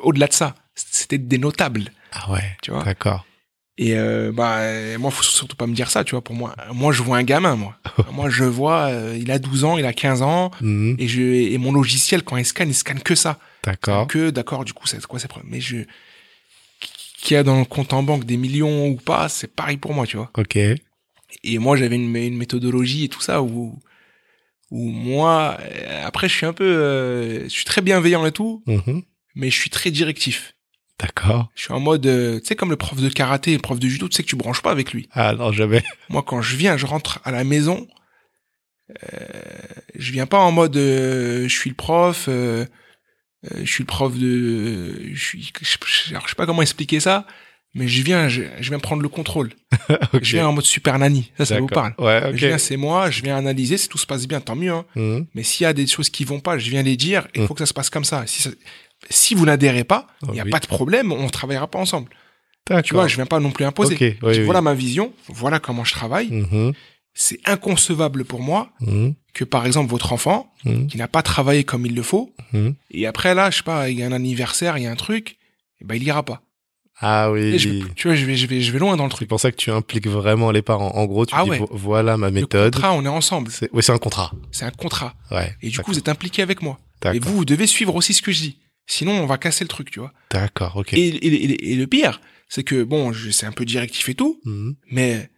au-delà 0.00 0.26
de 0.26 0.32
ça, 0.32 0.54
c'était 0.74 1.18
des 1.18 1.38
notables, 1.38 1.84
Ah 2.12 2.30
ouais. 2.30 2.56
tu 2.62 2.70
vois? 2.70 2.82
D'accord. 2.84 3.24
Et 3.78 3.94
euh, 3.96 4.32
bah 4.32 4.60
moi 4.98 5.10
faut 5.10 5.22
surtout 5.22 5.54
pas 5.56 5.66
me 5.66 5.74
dire 5.74 5.90
ça, 5.90 6.02
tu 6.02 6.12
vois. 6.12 6.24
Pour 6.24 6.34
moi, 6.34 6.54
moi 6.72 6.92
je 6.92 7.02
vois 7.02 7.18
un 7.18 7.22
gamin, 7.24 7.56
moi. 7.56 7.76
moi 8.12 8.30
je 8.30 8.44
vois, 8.44 8.86
euh, 8.86 9.18
il 9.20 9.30
a 9.30 9.38
12 9.38 9.64
ans, 9.64 9.76
il 9.76 9.84
a 9.84 9.92
15 9.92 10.22
ans, 10.22 10.50
Mhm. 10.62 10.96
et 10.98 11.06
je 11.08 11.20
et 11.22 11.58
mon 11.58 11.72
logiciel 11.72 12.22
quand 12.22 12.36
il 12.38 12.46
scanne, 12.46 12.70
il 12.70 12.74
scanne 12.74 13.00
que 13.00 13.14
ça. 13.14 13.38
D'accord. 13.64 14.06
Que 14.06 14.30
d'accord, 14.30 14.64
du 14.64 14.72
coup 14.72 14.86
c'est 14.86 15.04
quoi 15.06 15.18
c'est 15.18 15.28
mais 15.44 15.60
je 15.60 15.78
qui 17.18 17.34
a 17.36 17.42
dans 17.42 17.58
le 17.58 17.64
compte 17.64 17.92
en 17.92 18.02
banque 18.02 18.24
des 18.24 18.36
millions 18.36 18.88
ou 18.88 18.96
pas, 18.96 19.28
c'est 19.28 19.54
pareil 19.54 19.76
pour 19.76 19.92
moi, 19.94 20.06
tu 20.06 20.16
vois. 20.16 20.30
Ok. 20.38 20.56
Et 20.56 21.58
moi 21.58 21.76
j'avais 21.76 21.96
une, 21.96 22.14
une 22.16 22.36
méthodologie 22.36 23.04
et 23.04 23.08
tout 23.08 23.20
ça 23.20 23.42
où 23.42 23.78
où 24.70 24.88
moi 24.88 25.56
euh, 25.60 26.02
après 26.04 26.28
je 26.28 26.34
suis 26.36 26.46
un 26.46 26.52
peu 26.52 26.64
euh, 26.64 27.44
je 27.44 27.48
suis 27.48 27.64
très 27.64 27.80
bienveillant 27.82 28.24
et 28.26 28.32
tout, 28.32 28.62
Mhm. 28.66 29.02
mais 29.34 29.50
je 29.50 29.58
suis 29.60 29.70
très 29.70 29.90
directif. 29.90 30.54
D'accord. 30.98 31.50
Je 31.54 31.62
suis 31.64 31.72
en 31.74 31.80
mode 31.80 32.06
euh, 32.06 32.40
tu 32.40 32.46
sais 32.46 32.56
comme 32.56 32.70
le 32.70 32.76
prof 32.76 32.98
de 33.00 33.08
karaté, 33.10 33.52
le 33.52 33.58
prof 33.58 33.78
de 33.78 33.86
judo, 33.88 34.08
tu 34.08 34.16
sais 34.16 34.22
que 34.22 34.28
tu 34.28 34.36
branches 34.36 34.62
pas 34.62 34.70
avec 34.70 34.92
lui. 34.92 35.08
Ah 35.12 35.34
non, 35.34 35.52
jamais. 35.52 35.84
Moi, 36.08 36.22
quand 36.22 36.40
je 36.40 36.56
viens, 36.56 36.76
je 36.78 36.86
rentre 36.86 37.20
à 37.24 37.30
la 37.30 37.44
maison. 37.44 37.86
Euh, 39.12 39.18
je 39.96 40.12
viens 40.12 40.26
pas 40.26 40.38
en 40.38 40.52
mode 40.52 40.76
euh, 40.76 41.48
je 41.48 41.54
suis 41.54 41.70
le 41.70 41.76
prof, 41.76 42.26
euh, 42.28 42.64
euh, 43.50 43.60
je 43.64 43.70
suis 43.70 43.82
le 43.82 43.86
prof 43.88 44.16
de, 44.16 45.10
je 45.12 45.20
suis, 45.22 45.42
je, 45.60 45.76
je- 45.84 46.10
alors, 46.10 46.22
je 46.24 46.28
sais 46.30 46.34
pas 46.36 46.46
comment 46.46 46.62
expliquer 46.62 47.00
ça, 47.00 47.26
mais 47.76 47.86
je 47.88 48.02
viens, 48.02 48.28
je, 48.28 48.42
je 48.60 48.68
viens 48.70 48.78
prendre 48.80 49.02
le 49.02 49.08
contrôle. 49.08 49.52
Je 50.22 50.32
viens 50.36 50.48
en 50.48 50.52
mode 50.52 50.64
super 50.64 50.98
nanny. 50.98 51.30
Ça, 51.38 51.44
ça 51.44 51.60
vous 51.60 51.66
parle. 51.66 51.94
Ouais. 51.98 52.30
Je 52.34 52.46
viens, 52.46 52.58
c'est 52.58 52.76
moi. 52.76 53.10
Je 53.10 53.22
viens 53.22 53.36
analyser. 53.36 53.76
Si 53.76 53.88
tout 53.88 53.98
se 53.98 54.06
passe 54.06 54.26
bien, 54.26 54.40
tant 54.40 54.56
mieux. 54.56 54.72
hein. 54.72 54.84
Mhm. 54.96 55.26
Mais 55.34 55.42
s'il 55.42 55.64
y 55.64 55.66
a 55.66 55.72
des 55.72 55.86
choses 55.86 56.08
qui 56.10 56.24
vont 56.24 56.40
pas, 56.40 56.56
je 56.58 56.68
viens 56.70 56.82
les 56.82 56.96
dire. 56.96 57.28
Il 57.34 57.42
Mm. 57.42 57.46
faut 57.46 57.54
que 57.54 57.60
ça 57.60 57.66
se 57.66 57.74
passe 57.74 57.90
comme 57.90 58.04
ça. 58.04 58.26
Si, 58.26 58.42
ça- 58.42 58.50
si 59.10 59.34
vous 59.34 59.44
n'adhérez 59.46 59.84
pas, 59.84 60.06
il 60.22 60.28
Oh, 60.30 60.32
n'y 60.32 60.40
a 60.40 60.44
oui. 60.44 60.50
pas 60.50 60.58
de 60.60 60.66
problème. 60.66 61.12
On 61.12 61.28
travaillera 61.28 61.66
pas 61.70 61.78
ensemble. 61.78 62.08
Tu 62.84 62.94
vois, 62.94 63.06
je 63.06 63.14
viens 63.16 63.26
pas 63.26 63.38
non 63.38 63.50
plus 63.52 63.64
imposer. 63.64 63.94
Ok. 63.94 64.00
Oui, 64.00 64.16
Je 64.22 64.30
dis, 64.32 64.38
oui. 64.40 64.44
Voilà 64.44 64.60
ma 64.62 64.74
vision. 64.74 65.12
Voilà 65.28 65.60
comment 65.60 65.84
je 65.84 65.92
travaille. 65.92 66.30
Mhm. 66.30 66.72
c'est 67.18 67.38
inconcevable 67.46 68.26
pour 68.26 68.40
moi 68.42 68.68
Mhm. 68.82 69.14
que, 69.32 69.44
par 69.44 69.64
exemple, 69.64 69.90
votre 69.90 70.12
enfant, 70.12 70.52
Mhm. 70.66 70.86
qui 70.86 70.98
n'a 70.98 71.08
pas 71.08 71.22
travaillé 71.22 71.64
comme 71.64 71.86
il 71.86 71.94
le 71.94 72.02
faut, 72.02 72.34
Mhm. 72.52 72.74
et 72.90 73.06
après, 73.06 73.34
là, 73.34 73.50
je 73.50 73.56
sais 73.58 73.62
pas, 73.62 73.88
il 73.88 73.98
y 73.98 74.02
a 74.02 74.06
un 74.06 74.12
anniversaire, 74.12 74.76
il 74.76 74.84
y 74.84 74.86
a 74.86 74.90
un 74.90 74.96
truc, 74.96 75.38
et 75.80 75.84
ben, 75.86 75.94
il 75.94 76.02
ira 76.02 76.22
pas. 76.22 76.42
Ah 76.98 77.26
Et 77.28 77.30
oui. 77.52 77.58
je 77.58 77.68
vais- 77.68 77.82
tu 77.94 78.08
vois, 78.08 78.16
je 78.16 78.24
vais, 78.24 78.36
je 78.36 78.46
vais, 78.46 78.60
je 78.62 78.72
vais 78.72 78.78
loin 78.78 78.96
dans 78.96 79.04
le 79.04 79.10
C'est 79.10 79.16
truc. 79.16 79.28
pour 79.28 79.38
ça 79.40 79.50
que 79.50 79.56
tu 79.56 79.70
impliques 79.70 80.06
vraiment 80.06 80.50
les 80.50 80.62
parents. 80.62 80.92
En 80.94 81.04
gros, 81.06 81.26
tu 81.26 81.34
Ah 81.36 81.44
dis 81.44 81.50
ouais. 81.50 81.60
voilà 81.70 82.16
ma 82.16 82.28
Le 82.28 82.32
méthode. 82.34 82.72
contrat, 82.72 82.92
on 82.94 83.04
est 83.04 83.08
ensemble. 83.08 83.50
C'est 83.50 83.68
oui, 83.72 83.82
c'est 83.82 83.92
un 83.92 83.98
contrat. 83.98 84.32
C'est 84.50 84.64
un 84.64 84.70
contrat. 84.70 85.14
Ouais. 85.30 85.54
Et 85.62 85.68
du 85.68 85.78
coup, 85.80 85.92
vous 85.92 85.98
êtes 85.98 86.08
impliqué 86.08 86.40
avec 86.42 86.62
moi. 86.62 86.78
Et 87.12 87.18
vous, 87.18 87.34
vous 87.36 87.44
devez 87.44 87.66
suivre 87.66 87.94
aussi 87.94 88.14
ce 88.14 88.22
que 88.22 88.32
je 88.32 88.40
dis. 88.40 88.58
Sinon, 88.86 89.12
on 89.12 89.26
va 89.26 89.36
casser 89.36 89.64
le 89.64 89.68
truc, 89.68 89.90
tu 89.90 89.98
vois. 90.00 90.12
D'accord. 90.30 90.76
Ok. 90.76 90.94
Et, 90.94 90.98
et- 91.08 91.26
et- 91.26 91.72
et 91.72 91.74
le 91.76 91.86
pire, 91.86 92.20
c'est 92.48 92.62
que, 92.64 92.82
bon, 92.84 93.12
je- 93.12 93.30
c'est 93.30 93.44
un 93.46 93.52
peu 93.52 93.64
directif 93.64 94.08
et 94.08 94.14
tout, 94.14 94.40
Mhm. 94.44 94.76
mais, 94.90 95.28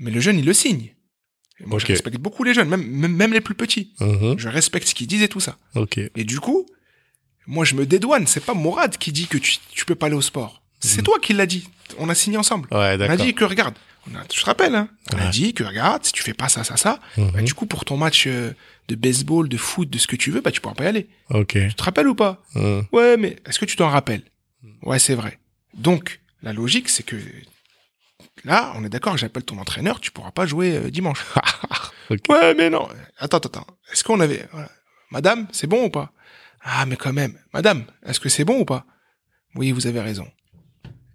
mais 0.00 0.10
le 0.10 0.20
jeune, 0.20 0.38
il 0.38 0.44
le 0.44 0.52
signe. 0.52 0.92
Moi, 1.64 1.78
je 1.78 1.86
respecte 1.86 2.18
beaucoup 2.18 2.44
les 2.44 2.52
jeunes, 2.52 2.68
même, 2.68 2.82
même, 2.86 3.14
même 3.16 3.32
les 3.32 3.40
plus 3.40 3.54
petits. 3.54 3.94
Mhm. 4.00 4.34
Je 4.38 4.48
respecte 4.48 4.86
ce 4.88 4.94
qu'ils 4.94 5.06
disent 5.06 5.22
et 5.22 5.28
tout 5.28 5.40
ça. 5.40 5.56
Ok. 5.76 5.98
Et 6.14 6.24
du 6.24 6.38
coup, 6.40 6.66
moi, 7.46 7.64
je 7.64 7.74
me 7.74 7.86
dédouane. 7.86 8.26
C'est 8.26 8.44
pas 8.44 8.52
Mourad 8.54 8.98
qui 8.98 9.12
dit 9.12 9.26
que 9.26 9.38
tu, 9.38 9.56
tu 9.72 9.84
peux 9.86 9.94
pas 9.94 10.06
aller 10.06 10.16
au 10.16 10.20
sport. 10.20 10.62
C'est 10.80 10.98
Mhm. 10.98 11.04
toi 11.04 11.18
qui 11.20 11.32
l'as 11.32 11.46
dit. 11.46 11.68
On 11.98 12.08
a 12.08 12.14
signé 12.14 12.36
ensemble. 12.36 12.68
Ouais, 12.70 12.96
On 12.98 13.10
a 13.10 13.16
dit 13.16 13.34
que 13.34 13.44
regarde, 13.44 13.74
on 14.10 14.14
a, 14.16 14.22
je 14.32 14.40
te 14.40 14.44
rappelle, 14.46 14.74
hein, 14.74 14.88
on 15.14 15.18
a 15.18 15.28
dit 15.28 15.54
que 15.54 15.64
regarde, 15.64 16.04
si 16.04 16.12
tu 16.12 16.22
fais 16.22 16.34
pas 16.34 16.48
ça, 16.48 16.64
ça, 16.64 16.76
ça, 16.76 17.00
bah, 17.16 17.42
du 17.42 17.54
coup, 17.54 17.66
pour 17.66 17.84
ton 17.84 17.96
match 17.96 18.26
euh, 18.26 18.52
de 18.88 18.94
baseball, 18.94 19.48
de 19.48 19.56
foot, 19.56 19.88
de 19.88 19.98
ce 19.98 20.06
que 20.06 20.16
tu 20.16 20.30
veux, 20.30 20.40
bah, 20.40 20.50
tu 20.52 20.60
pourras 20.60 20.74
pas 20.74 20.84
y 20.84 20.88
aller. 20.88 21.08
Ok. 21.30 21.52
Tu 21.52 21.74
te 21.74 21.82
rappelles 21.82 22.08
ou 22.08 22.14
pas 22.14 22.42
Mhm. 22.54 22.84
Ouais, 22.92 23.16
mais 23.16 23.36
est-ce 23.46 23.58
que 23.58 23.64
tu 23.64 23.76
t'en 23.76 23.88
rappelles? 23.88 24.22
Ouais, 24.82 24.98
c'est 24.98 25.14
vrai. 25.14 25.38
Donc, 25.74 26.20
la 26.42 26.52
logique, 26.52 26.88
c'est 26.88 27.02
que 27.02 27.16
là, 28.44 28.72
on 28.76 28.84
est 28.84 28.88
d'accord 28.88 29.14
que 29.14 29.18
j'appelle 29.18 29.44
ton 29.44 29.58
entraîneur, 29.58 30.00
tu 30.00 30.10
pourras 30.10 30.30
pas 30.30 30.46
jouer 30.46 30.76
euh, 30.76 30.90
dimanche. 30.90 31.24
Ok. 32.10 32.20
Ouais, 32.28 32.54
mais 32.54 32.70
non. 32.70 32.88
Attends, 33.18 33.38
attends, 33.38 33.48
attends. 33.60 33.66
Est-ce 33.92 34.04
qu'on 34.04 34.20
avait... 34.20 34.46
voilà. 34.52 34.70
Madame, 35.10 35.48
c'est 35.50 35.66
bon 35.66 35.86
ou 35.86 35.90
pas? 35.90 36.12
Ah, 36.62 36.86
mais 36.86 36.94
quand 36.96 37.12
même. 37.12 37.36
Madame, 37.52 37.84
est-ce 38.04 38.20
que 38.20 38.28
c'est 38.28 38.44
bon 38.44 38.60
ou 38.60 38.64
pas? 38.64 38.84
Oui, 39.56 39.72
vous 39.72 39.86
avez 39.88 40.00
raison. 40.00 40.28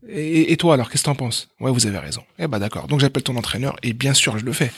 Et, 0.10 0.52
et 0.52 0.58
toi 0.58 0.74
alors, 0.74 0.90
qu'est-ce 0.90 1.04
que 1.04 1.06
t'en 1.06 1.16
penses? 1.16 1.50
Ouais, 1.60 1.72
vous 1.72 1.86
avez 1.88 1.98
raison. 2.00 2.24
Eh 2.40 2.48
bah 2.48 2.60
d'accord. 2.60 2.88
Donc 2.88 3.00
j'appelle 3.00 3.24
ton 3.24 3.36
entraîneur 3.38 3.76
et 3.84 3.94
bien 3.94 4.14
sûr, 4.14 4.38
je 4.38 4.46
le 4.46 4.54
fais. 4.54 4.72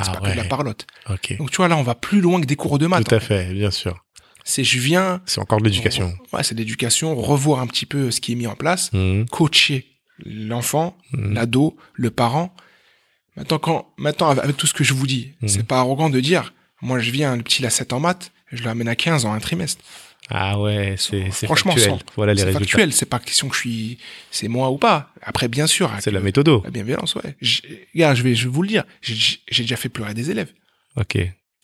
C'est 0.00 0.10
Ah 0.10 0.12
pas 0.12 0.28
que 0.28 0.32
de 0.32 0.36
la 0.36 0.44
parlotte. 0.44 0.86
Ok. 1.10 1.36
Donc 1.38 1.50
tu 1.50 1.56
vois, 1.56 1.66
là, 1.68 1.76
on 1.76 1.82
va 1.82 1.94
plus 1.96 2.20
loin 2.20 2.40
que 2.40 2.46
des 2.46 2.54
cours 2.56 2.78
de 2.78 2.86
maths. 2.86 3.04
Tout 3.08 3.14
à 3.14 3.18
en 3.18 3.20
fait. 3.20 3.46
fait, 3.46 3.54
bien 3.54 3.70
sûr. 3.72 4.04
C'est 4.44 4.62
je 4.64 4.78
viens... 4.78 5.20
C'est 5.26 5.40
encore 5.40 5.58
de 5.60 5.64
l'éducation. 5.64 6.14
Ouais, 6.32 6.42
c'est 6.44 6.54
de 6.54 6.60
l'éducation, 6.60 7.14
revoir 7.16 7.60
un 7.60 7.66
petit 7.66 7.84
peu 7.84 8.10
ce 8.10 8.20
qui 8.20 8.32
est 8.32 8.34
mis 8.36 8.46
en 8.46 8.54
place, 8.54 8.92
Mhm. 8.92 9.26
coacher 9.28 9.86
l'enfant, 10.24 10.96
Mhm. 11.12 11.34
l'ado, 11.34 11.76
le 11.94 12.10
parent. 12.10 12.54
Maintenant, 13.36 13.58
quand, 13.58 13.92
maintenant, 13.98 14.30
avec 14.30 14.56
tout 14.56 14.66
ce 14.66 14.72
que 14.74 14.84
je 14.84 14.94
vous 14.94 15.06
dis, 15.06 15.32
Mhm. 15.42 15.48
c'est 15.48 15.66
pas 15.66 15.78
arrogant 15.78 16.08
de 16.10 16.20
dire, 16.20 16.54
moi, 16.80 16.98
je 17.00 17.10
viens, 17.10 17.36
le 17.36 17.42
petit, 17.42 17.60
il 17.62 17.66
a 17.66 17.70
7 17.70 17.92
en 17.92 18.00
maths, 18.00 18.30
je 18.52 18.62
l'amène 18.64 18.88
à 18.88 18.96
15 18.96 19.24
en 19.26 19.32
un 19.32 19.38
trimestre. 19.40 19.82
Ah 20.30 20.60
ouais, 20.60 20.96
c'est 20.98 21.30
Franchement, 21.46 21.72
factuel. 21.72 21.98
Voilà 22.16 22.34
les 22.34 22.42
C'est 22.42 22.52
factuel, 22.52 22.92
c'est 22.92 23.06
pas 23.06 23.18
question 23.18 23.48
que 23.48 23.54
je 23.54 23.60
suis, 23.60 23.98
c'est 24.30 24.48
moi 24.48 24.70
ou 24.70 24.76
pas. 24.76 25.10
Après, 25.22 25.48
bien 25.48 25.66
sûr, 25.66 25.90
C'est 26.00 26.10
la 26.10 26.20
méthodo. 26.20 26.60
la 26.64 26.70
bienveillance, 26.70 27.14
ouais. 27.14 27.34
Regarde, 27.94 28.16
je 28.16 28.22
vais, 28.22 28.34
je 28.34 28.44
vais 28.44 28.50
vous 28.54 28.62
le 28.62 28.68
dire, 28.68 28.84
j'ai 29.00 29.62
déjà 29.62 29.76
fait 29.76 29.88
pleurer 29.88 30.12
des 30.14 30.30
élèves. 30.30 30.52
Ok. 30.96 31.16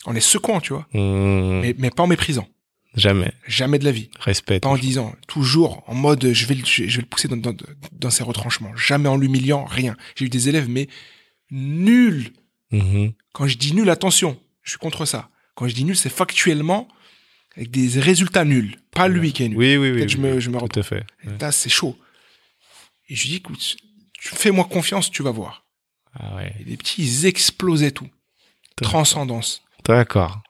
En 0.06 0.12
les 0.12 0.20
secouant, 0.20 0.60
tu 0.60 0.72
vois. 0.72 0.86
Mhm. 0.94 1.60
Mais, 1.60 1.74
mais 1.78 1.90
pas 1.90 2.04
en 2.04 2.06
méprisant. 2.06 2.48
Jamais. 2.96 3.32
Jamais 3.48 3.78
de 3.78 3.84
la 3.84 3.90
vie. 3.90 4.08
Respect. 4.20 4.60
Pas 4.60 4.68
en 4.68 4.76
disant, 4.78 5.14
toujours 5.26 5.82
en 5.86 5.94
mode, 5.94 6.32
je 6.32 6.46
vais, 6.46 6.54
le- 6.54 6.64
je 6.64 6.84
vais 6.84 7.02
le 7.02 7.06
pousser 7.06 7.26
dans, 7.28 7.36
dans, 7.36 7.54
dans 7.92 8.10
ses 8.10 8.22
retranchements. 8.22 8.74
Jamais 8.76 9.08
en 9.08 9.16
l'humiliant, 9.16 9.64
rien. 9.64 9.96
J'ai 10.16 10.26
eu 10.26 10.28
des 10.28 10.48
élèves, 10.48 10.68
mais 10.70 10.88
nuls. 11.50 12.30
Mhm. 12.70 13.12
Quand 13.32 13.46
je 13.46 13.56
dis 13.56 13.74
nul, 13.74 13.90
attention, 13.90 14.38
je 14.62 14.70
suis 14.70 14.78
contre 14.78 15.04
ça. 15.06 15.28
Quand 15.54 15.68
je 15.68 15.74
dis 15.74 15.84
nul, 15.84 15.96
c'est 15.96 16.08
factuellement 16.08 16.88
avec 17.56 17.70
des 17.70 18.00
résultats 18.00 18.44
nuls. 18.44 18.76
Pas 18.90 19.08
lui 19.08 19.32
qui 19.32 19.44
est 19.44 19.48
nul. 19.48 19.58
Oui, 19.58 19.76
oui, 19.76 19.90
oui. 19.92 20.08
Je 20.08 20.16
oui, 20.16 20.22
me- 20.22 20.40
je 20.40 20.50
me 20.50 20.58
Tout 20.58 20.80
à 20.80 20.82
fait. 20.82 21.04
Ouais. 21.24 21.32
Là, 21.40 21.52
c'est 21.52 21.70
chaud. 21.70 21.98
Et 23.08 23.14
je 23.14 23.22
lui 23.22 23.28
dis, 23.30 23.36
écoute, 23.36 23.76
fais-moi 24.20 24.64
confiance, 24.64 25.10
tu 25.10 25.22
vas 25.22 25.30
voir. 25.30 25.64
Ah 26.18 26.36
ouais. 26.36 26.54
Et 26.60 26.64
les 26.64 26.76
petits, 26.76 27.02
ils 27.02 27.26
explosaient 27.26 27.90
tout. 27.90 28.08
Transcendance. 28.82 29.62
D'accord. 29.86 30.40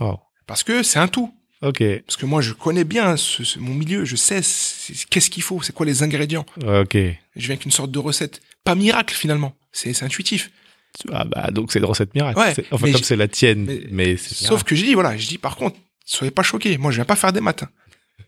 Oh. 0.00 0.18
Parce 0.46 0.62
que 0.62 0.82
c'est 0.82 0.98
un 0.98 1.08
tout. 1.08 1.34
Ok. 1.62 1.82
Parce 2.06 2.16
que 2.16 2.26
moi, 2.26 2.42
je 2.42 2.52
connais 2.52 2.84
bien 2.84 3.16
ce, 3.16 3.42
ce- 3.42 3.58
mon 3.58 3.74
milieu, 3.74 4.04
je 4.04 4.16
sais 4.16 4.40
qu'est-ce 5.10 5.30
qu'il 5.30 5.42
faut, 5.42 5.62
c'est 5.62 5.72
quoi 5.72 5.86
les 5.86 6.02
ingrédients. 6.02 6.44
Ok. 6.58 6.94
Je 6.94 7.16
viens 7.36 7.50
avec 7.50 7.64
une 7.64 7.70
sorte 7.70 7.90
de 7.90 7.98
recette. 7.98 8.40
Pas 8.64 8.74
miracle, 8.74 9.14
finalement. 9.14 9.56
C'est 9.72 10.02
intuitif. 10.02 10.50
Ah 11.10 11.24
bah 11.24 11.50
donc 11.50 11.72
c'est 11.72 11.80
une 11.80 11.84
recette 11.86 12.14
miracle. 12.14 12.38
Ouais, 12.38 12.54
enfin 12.70 12.92
comme 12.92 13.02
c'est 13.02 13.16
la 13.16 13.26
tienne, 13.26 13.64
mais- 13.64 13.82
mais, 13.90 14.16
Sauf 14.16 14.62
que 14.62 14.76
je 14.76 14.84
dis, 14.84 14.94
voilà, 14.94 15.16
je 15.16 15.26
dis, 15.26 15.38
par 15.38 15.56
contre, 15.56 15.76
soyez 16.04 16.30
pas 16.30 16.42
choqués. 16.42 16.76
Moi, 16.78 16.90
je 16.90 16.96
viens 16.96 17.04
pas 17.04 17.16
faire 17.16 17.32
des 17.32 17.40
matins. 17.40 17.68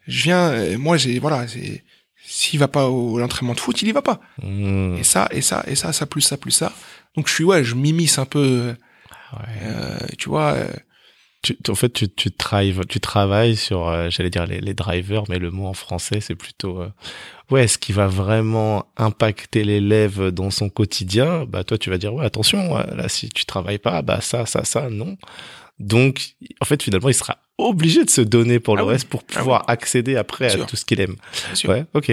Je 0.07 0.23
viens, 0.25 0.51
euh, 0.51 0.79
moi, 0.79 0.97
j'ai, 0.97 1.19
voilà, 1.19 1.47
c'est, 1.49 1.83
s'il 2.25 2.59
va 2.59 2.69
pas 2.69 2.89
au 2.89 3.19
l'entraînement 3.19 3.55
de 3.55 3.61
foot, 3.61 3.81
il 3.83 3.89
y 3.89 3.93
va 3.93 4.03
pas. 4.03 4.21
Mhm. 4.43 4.97
Et 4.99 5.05
ça, 5.05 5.29
et 5.31 5.43
ça, 5.43 5.65
et 5.67 5.75
ça, 5.77 5.93
ça 5.93 6.07
plus 6.07 6.21
ça, 6.23 6.37
plus 6.37 6.51
ça. 6.53 6.73
Donc, 7.17 7.29
je 7.29 7.35
suis, 7.35 7.45
ouais, 7.45 7.65
je 7.65 7.75
m'immisce 7.75 8.19
un 8.19 8.25
peu, 8.27 8.75
Ouais. 9.33 9.39
euh, 9.63 9.99
tu 10.19 10.29
vois, 10.29 10.53
euh, 10.53 10.69
Tu, 11.43 11.57
en 11.69 11.75
fait, 11.75 11.93
tu, 11.93 12.09
tu, 12.09 12.31
travailles, 12.33 12.75
tu 12.89 12.99
travailles 13.01 13.57
sur, 13.57 13.89
euh, 13.89 14.09
j'allais 14.11 14.31
dire 14.31 14.47
les, 14.47 14.61
les 14.61 14.75
drivers, 14.75 15.25
mais 15.29 15.39
le 15.39 15.51
mot 15.53 15.67
en 15.67 15.75
français, 15.75 16.21
c'est 16.21 16.35
plutôt, 16.35 16.83
ouais, 17.51 17.69
ce 17.69 17.79
qui 17.79 17.93
va 17.93 18.07
vraiment 18.09 18.87
impacter 18.97 19.63
l'élève 19.65 20.31
dans 20.31 20.51
son 20.51 20.69
quotidien. 20.69 21.45
Bah, 21.47 21.63
toi, 21.65 21.79
tu 21.79 21.91
vas 21.91 21.99
dire, 21.99 22.13
ouais, 22.15 22.25
attention, 22.25 22.75
là, 22.77 23.09
si 23.09 23.29
tu 23.29 23.45
travailles 23.47 23.79
pas, 23.79 24.03
bah, 24.03 24.21
ça, 24.21 24.47
ça, 24.47 24.65
ça, 24.65 24.89
non. 24.91 25.17
Donc, 25.79 26.37
en 26.61 26.65
fait, 26.65 26.83
finalement, 26.83 27.09
il 27.11 27.15
sera 27.15 27.39
obligé 27.59 28.05
de 28.05 28.11
se 28.11 28.21
donner 28.23 28.61
pour 28.61 28.77
le 28.77 28.83
Ah 28.83 28.87
oui. 28.87 28.93
reste 28.93 29.09
pour 29.09 29.23
Ah 29.35 29.39
pouvoir 29.39 29.65
accéder 29.69 30.17
après 30.17 30.51
à 30.61 30.65
tout 30.65 30.77
ce 30.77 30.85
qu'il 30.85 31.01
aime. 31.01 31.17
sûr. 31.55 31.69
Ouais, 31.71 31.85
ok, 31.95 32.11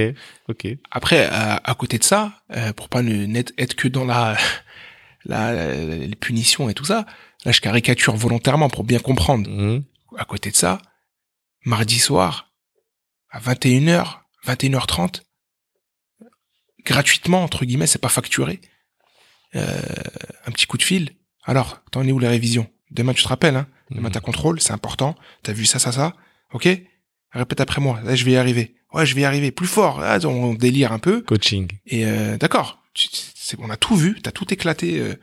ok. 0.50 0.68
Après, 0.92 1.26
à, 1.26 1.56
à 1.64 1.76
côté 1.76 1.98
de 1.98 2.04
ça, 2.04 2.42
euh, 2.52 2.74
pour 2.74 2.90
pas 2.90 3.02
ne 3.02 3.40
être 3.58 3.76
que 3.76 3.88
dans 3.88 4.04
la, 4.06 4.38
la, 5.26 5.74
les 5.76 6.16
punitions 6.16 6.70
et 6.70 6.74
tout 6.74 6.86
ça, 6.86 7.06
là, 7.46 7.52
je 7.52 7.62
caricature 7.62 8.16
volontairement 8.16 8.70
pour 8.70 8.84
bien 8.84 9.00
comprendre. 9.00 9.50
Mhm. 9.50 9.84
À 10.18 10.26
côté 10.26 10.52
de 10.52 10.56
ça, 10.56 10.80
mardi 11.66 12.00
soir, 12.00 12.52
à 13.30 13.40
21h, 13.40 14.20
21h30, 14.46 15.22
gratuitement, 16.86 17.44
entre 17.44 17.66
guillemets, 17.66 17.88
c'est 17.88 18.00
pas 18.02 18.10
facturé, 18.10 18.60
euh, 19.56 19.82
un 20.46 20.52
petit 20.52 20.66
coup 20.66 20.78
de 20.78 20.84
fil. 20.84 21.12
Alors, 21.46 21.82
t'en 21.92 22.06
es 22.08 22.12
où 22.12 22.20
la 22.20 22.30
révision? 22.30 22.70
Demain, 22.94 23.14
tu 23.14 23.24
te 23.24 23.28
rappelles, 23.28 23.56
hein 23.56 23.68
Demain, 23.92 24.08
Mhm. 24.10 24.14
t'as 24.14 24.20
contrôle, 24.22 24.62
c'est 24.62 24.72
important. 24.74 25.16
T'as 25.44 25.54
vu 25.54 25.66
ça, 25.66 25.80
ça, 25.80 25.92
ça 25.92 26.16
Ok? 26.54 26.68
Répète 27.32 27.60
après 27.62 27.82
moi. 27.82 28.00
Là, 28.04 28.16
je 28.16 28.24
vais 28.26 28.32
y 28.32 28.36
arriver. 28.38 28.76
Ouais, 28.94 29.06
je 29.06 29.16
vais 29.16 29.22
y 29.22 29.26
arriver. 29.26 29.52
Plus 29.52 29.68
fort. 29.68 30.00
Là, 30.00 30.20
on 30.26 30.54
délire 30.54 30.92
un 30.92 31.00
peu. 31.00 31.22
Coaching. 31.22 31.68
Et 31.88 32.06
euh, 32.06 32.38
d'accord, 32.38 32.84
on 33.58 33.70
a 33.72 33.78
tout 33.78 33.96
vu, 33.96 34.20
t'as 34.22 34.32
tout 34.32 34.54
éclaté 34.54 35.00
euh, 35.00 35.16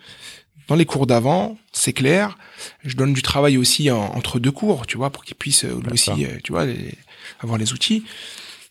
dans 0.66 0.74
les 0.74 0.84
cours 0.86 1.06
d'avant, 1.06 1.56
c'est 1.72 1.92
clair. 1.92 2.36
Je 2.84 2.96
donne 2.96 3.12
du 3.12 3.22
travail 3.22 3.56
aussi 3.56 3.90
en- 3.90 3.98
entre 4.14 4.38
deux 4.40 4.50
cours, 4.52 4.86
tu 4.86 4.96
vois, 4.96 5.10
pour 5.10 5.24
qu'ils 5.24 5.36
puissent 5.36 5.64
euh, 5.64 5.80
aussi, 5.92 6.26
euh, 6.26 6.38
tu 6.42 6.50
vois, 6.52 6.66
les- 6.66 6.94
avoir 7.38 7.58
les 7.58 7.72
outils. 7.72 8.04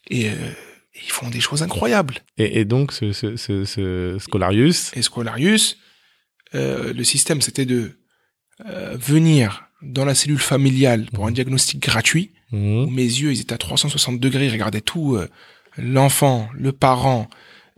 Et 0.09 0.29
euh, 0.29 0.33
ils 1.05 1.11
font 1.11 1.29
des 1.29 1.39
choses 1.39 1.63
incroyables. 1.63 2.15
Et, 2.37 2.59
et 2.59 2.65
donc, 2.65 2.91
ce, 2.91 3.13
ce, 3.13 3.37
ce, 3.37 3.63
ce 3.63 4.17
Scholarius, 4.19 4.91
Et 4.97 5.01
Scholarius, 5.01 5.77
euh, 6.55 6.91
le 6.93 7.03
système, 7.05 7.39
c'était 7.41 7.65
de 7.65 7.98
euh, 8.65 8.97
venir 8.99 9.65
dans 9.81 10.05
la 10.05 10.15
cellule 10.15 10.39
familiale 10.39 11.05
pour 11.13 11.25
un 11.27 11.31
diagnostic 11.31 11.81
gratuit, 11.81 12.31
mhm, 12.51 12.85
où 12.85 12.89
mes 12.89 13.03
yeux, 13.03 13.31
ils 13.31 13.41
étaient 13.41 13.53
à 13.53 13.57
360 13.57 14.19
degrés, 14.19 14.47
ils 14.47 14.51
regardaient 14.51 14.81
tout, 14.81 15.15
euh, 15.15 15.29
l'enfant, 15.77 16.49
le 16.53 16.71
parent, 16.71 17.29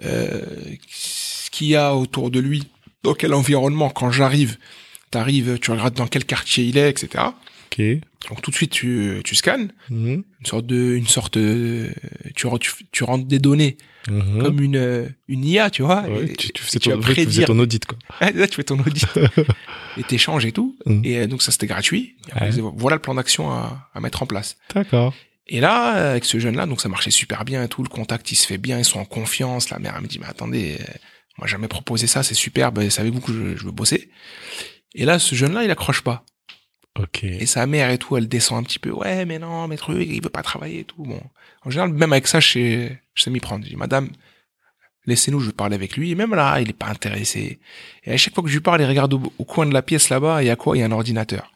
euh, 0.03 0.41
ce 0.89 1.49
qu'il 1.51 1.67
y 1.67 1.75
a 1.75 1.95
autour 1.95 2.32
de 2.32 2.39
lui, 2.39 2.63
dans 3.03 3.13
quel 3.13 3.34
environnement, 3.34 3.89
quand 3.89 4.11
j'arrive, 4.11 4.57
t'arrives, 5.11 5.59
tu 5.59 5.71
regardes 5.71 5.93
dans 5.93 6.07
quel 6.07 6.25
quartier 6.25 6.65
il 6.65 6.77
est, 6.77 6.89
etc. 6.89 7.25
ok, 7.71 7.82
Donc 8.30 8.41
tout 8.41 8.51
de 8.51 8.55
suite, 8.55 8.72
tu, 8.72 9.19
tu 9.24 9.36
scannes, 9.36 9.74
mhm, 9.89 10.24
une 10.39 10.45
sorte 10.45 10.65
de, 10.67 10.95
une 10.95 11.07
sorte 11.07 11.38
de, 11.38 11.89
tu, 12.36 12.45
re- 12.47 12.59
tu, 12.59 12.72
tu 12.91 13.03
rentres 13.03 13.26
des 13.26 13.39
données, 13.39 13.78
mhm. 14.09 14.41
comme 14.43 14.61
une, 14.61 14.76
euh, 14.78 15.09
une 15.28 15.43
IA, 15.43 15.69
tu 15.72 15.82
vois, 15.82 16.03
Ouais, 16.03 16.26
et- 16.26 16.34
tu, 16.36 16.51
tu 16.53 16.63
et 16.63 16.80
tu 16.80 16.89
ton, 16.89 16.99
tu 17.01 17.51
audit, 17.59 17.86
quoi. 17.86 17.97
Là, 18.32 18.47
tu 18.47 18.55
fais 18.55 18.63
ton 18.63 18.80
audit. 18.80 19.05
et 19.97 20.03
t'échanges 20.03 20.45
et 20.45 20.51
tout. 20.51 20.78
Mhm. 20.86 21.01
Et 21.03 21.17
euh, 21.17 21.28
donc 21.28 21.41
ça, 21.41 21.51
c'était 21.51 21.67
gratuit. 21.67 22.15
Et 22.28 22.32
après, 22.32 22.41
Ouais. 22.41 22.47
ils 22.47 22.55
disaient, 22.55 22.63
voilà 22.76 22.95
le 22.97 23.01
plan 23.01 23.15
d'action 23.15 23.49
à, 23.51 23.89
à 23.93 23.99
mettre 23.99 24.22
en 24.22 24.28
place. 24.28 24.55
D'accord. 24.76 25.13
Et 25.47 25.59
là, 25.59 25.97
euh, 25.97 26.11
avec 26.11 26.26
ce 26.26 26.39
jeune-là, 26.39 26.67
donc 26.67 26.80
ça 26.80 26.89
marchait 26.89 27.11
super 27.11 27.43
bien 27.43 27.63
et 27.63 27.67
tout, 27.67 27.82
le 27.84 27.89
contact 27.89 28.32
il 28.32 28.36
se 28.36 28.45
fait 28.45 28.59
bien, 28.59 28.78
ils 28.78 28.86
sont 28.86 28.99
en 28.99 29.05
confiance. 29.05 29.69
La 29.72 29.80
mère 29.80 29.93
elle 29.97 30.03
me 30.03 30.07
dit, 30.07 30.19
mais 30.19 30.28
attendez, 30.28 30.78
euh, 30.80 30.84
moi 31.39 31.47
jamais 31.47 31.67
proposé 31.67 32.05
ça, 32.07 32.22
c'est 32.22 32.36
super, 32.36 32.72
ben, 32.72 32.89
savez-vous 32.89 33.19
que 33.19 33.34
je, 33.34 33.57
je 33.57 33.65
veux 33.65 33.72
bosser 33.72 34.09
Et 34.93 35.05
là, 35.05 35.17
ce 35.19 35.34
jeune-là, 35.36 35.63
il 35.63 35.72
accroche 35.72 36.01
pas. 36.01 36.24
Et 37.23 37.45
sa 37.45 37.65
mère 37.67 37.89
et 37.89 37.97
tout, 37.97 38.17
elle 38.17 38.27
descend 38.27 38.59
un 38.59 38.63
petit 38.63 38.79
peu, 38.79 38.91
ouais, 38.91 39.25
mais 39.25 39.39
non, 39.39 39.67
mais 39.67 39.77
truc, 39.77 40.07
il 40.09 40.21
veut 40.21 40.29
pas 40.29 40.43
travailler 40.43 40.79
et 40.79 40.83
tout. 40.83 41.03
Bon, 41.03 41.21
en 41.63 41.69
général, 41.69 41.93
même 41.93 42.11
avec 42.11 42.27
ça, 42.27 42.39
je 42.39 42.47
sais, 42.47 43.01
je 43.13 43.23
sais 43.23 43.29
m'y 43.29 43.39
prendre. 43.39 43.63
Je 43.63 43.69
dis, 43.69 43.75
madame, 43.75 44.09
Laissez-nous, 45.07 45.39
je 45.39 45.47
veux 45.47 45.51
parler 45.51 45.75
avec 45.75 45.97
lui. 45.97 46.11
Et 46.11 46.15
même 46.15 46.35
là, 46.35 46.59
il 46.61 46.69
est 46.69 46.73
pas 46.73 46.87
intéressé. 46.87 47.59
Et 48.03 48.13
à 48.13 48.17
chaque 48.17 48.35
fois 48.35 48.43
que 48.43 48.49
je 48.49 48.55
lui 48.55 48.61
parle, 48.61 48.81
il 48.81 48.85
regarde 48.87 49.13
au, 49.13 49.21
au 49.37 49.45
coin 49.45 49.65
de 49.65 49.73
la 49.73 49.81
pièce 49.81 50.09
là-bas, 50.09 50.43
il 50.43 50.47
y 50.47 50.49
a 50.49 50.55
quoi? 50.55 50.77
Il 50.77 50.81
y 50.81 50.83
a 50.83 50.85
un 50.85 50.91
ordinateur. 50.91 51.51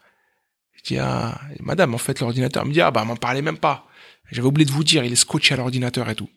Je 0.73 0.81
dis, 0.83 0.97
ah, 0.97 1.39
madame, 1.59 1.93
en 1.93 1.97
fait, 1.97 2.19
l'ordinateur 2.19 2.65
me 2.65 2.73
dit, 2.73 2.81
ah, 2.81 2.91
bah, 2.91 3.05
m'en 3.05 3.15
parlez 3.15 3.41
même 3.41 3.57
pas. 3.57 3.87
J'avais 4.31 4.47
oublié 4.47 4.65
de 4.65 4.71
vous 4.71 4.83
dire, 4.83 5.03
il 5.03 5.13
est 5.13 5.15
scotché 5.15 5.53
à 5.53 5.57
l'ordinateur 5.57 6.09
et 6.09 6.15
tout. 6.15 6.29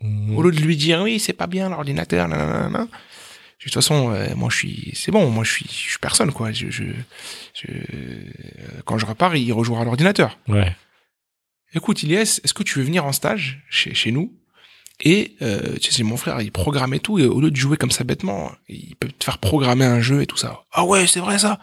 Mhm. 0.00 0.36
Au 0.36 0.42
lieu 0.42 0.52
de 0.52 0.60
lui 0.60 0.76
dire, 0.76 1.02
oui, 1.02 1.18
c'est 1.18 1.32
pas 1.32 1.48
bien 1.48 1.68
l'ordinateur, 1.68 2.28
nanana. 2.28 2.86
De 3.62 3.70
toute 3.70 3.74
façon, 3.74 4.10
euh, 4.12 4.34
moi, 4.34 4.48
je 4.50 4.56
suis, 4.56 4.90
c'est 4.94 5.12
bon, 5.12 5.30
moi, 5.30 5.44
je 5.44 5.52
suis, 5.52 5.66
je 5.66 5.90
suis 5.90 5.98
personne, 6.00 6.32
quoi. 6.32 6.50
Je, 6.50 6.68
je, 6.70 6.82
je- 7.54 7.68
quand 8.84 8.98
je 8.98 9.06
repars, 9.06 9.36
il 9.36 9.52
rejouera 9.52 9.82
à 9.82 9.84
l'ordinateur. 9.84 10.38
Ouais. 10.48 10.74
Écoute, 11.74 12.02
Ilyes, 12.02 12.18
est-ce 12.18 12.52
que 12.54 12.62
tu 12.64 12.78
veux 12.78 12.84
venir 12.84 13.04
en 13.04 13.12
stage 13.12 13.62
chez, 13.70 13.94
chez 13.94 14.10
nous? 14.12 14.34
Et 15.00 15.36
euh, 15.42 15.76
tu 15.80 15.90
sais, 15.92 16.02
mon 16.02 16.16
frère, 16.16 16.40
il 16.40 16.52
programmait 16.52 16.98
tout, 16.98 17.18
et 17.18 17.24
au 17.24 17.40
lieu 17.40 17.50
de 17.50 17.56
jouer 17.56 17.76
comme 17.76 17.90
ça 17.90 18.04
bêtement, 18.04 18.52
il 18.68 18.94
peut 18.96 19.08
te 19.08 19.24
faire 19.24 19.38
programmer 19.38 19.84
un 19.84 20.00
jeu 20.00 20.22
et 20.22 20.26
tout 20.26 20.36
ça. 20.36 20.64
Ah 20.72 20.84
ouais, 20.84 21.06
c'est 21.06 21.20
vrai 21.20 21.38
ça 21.38 21.58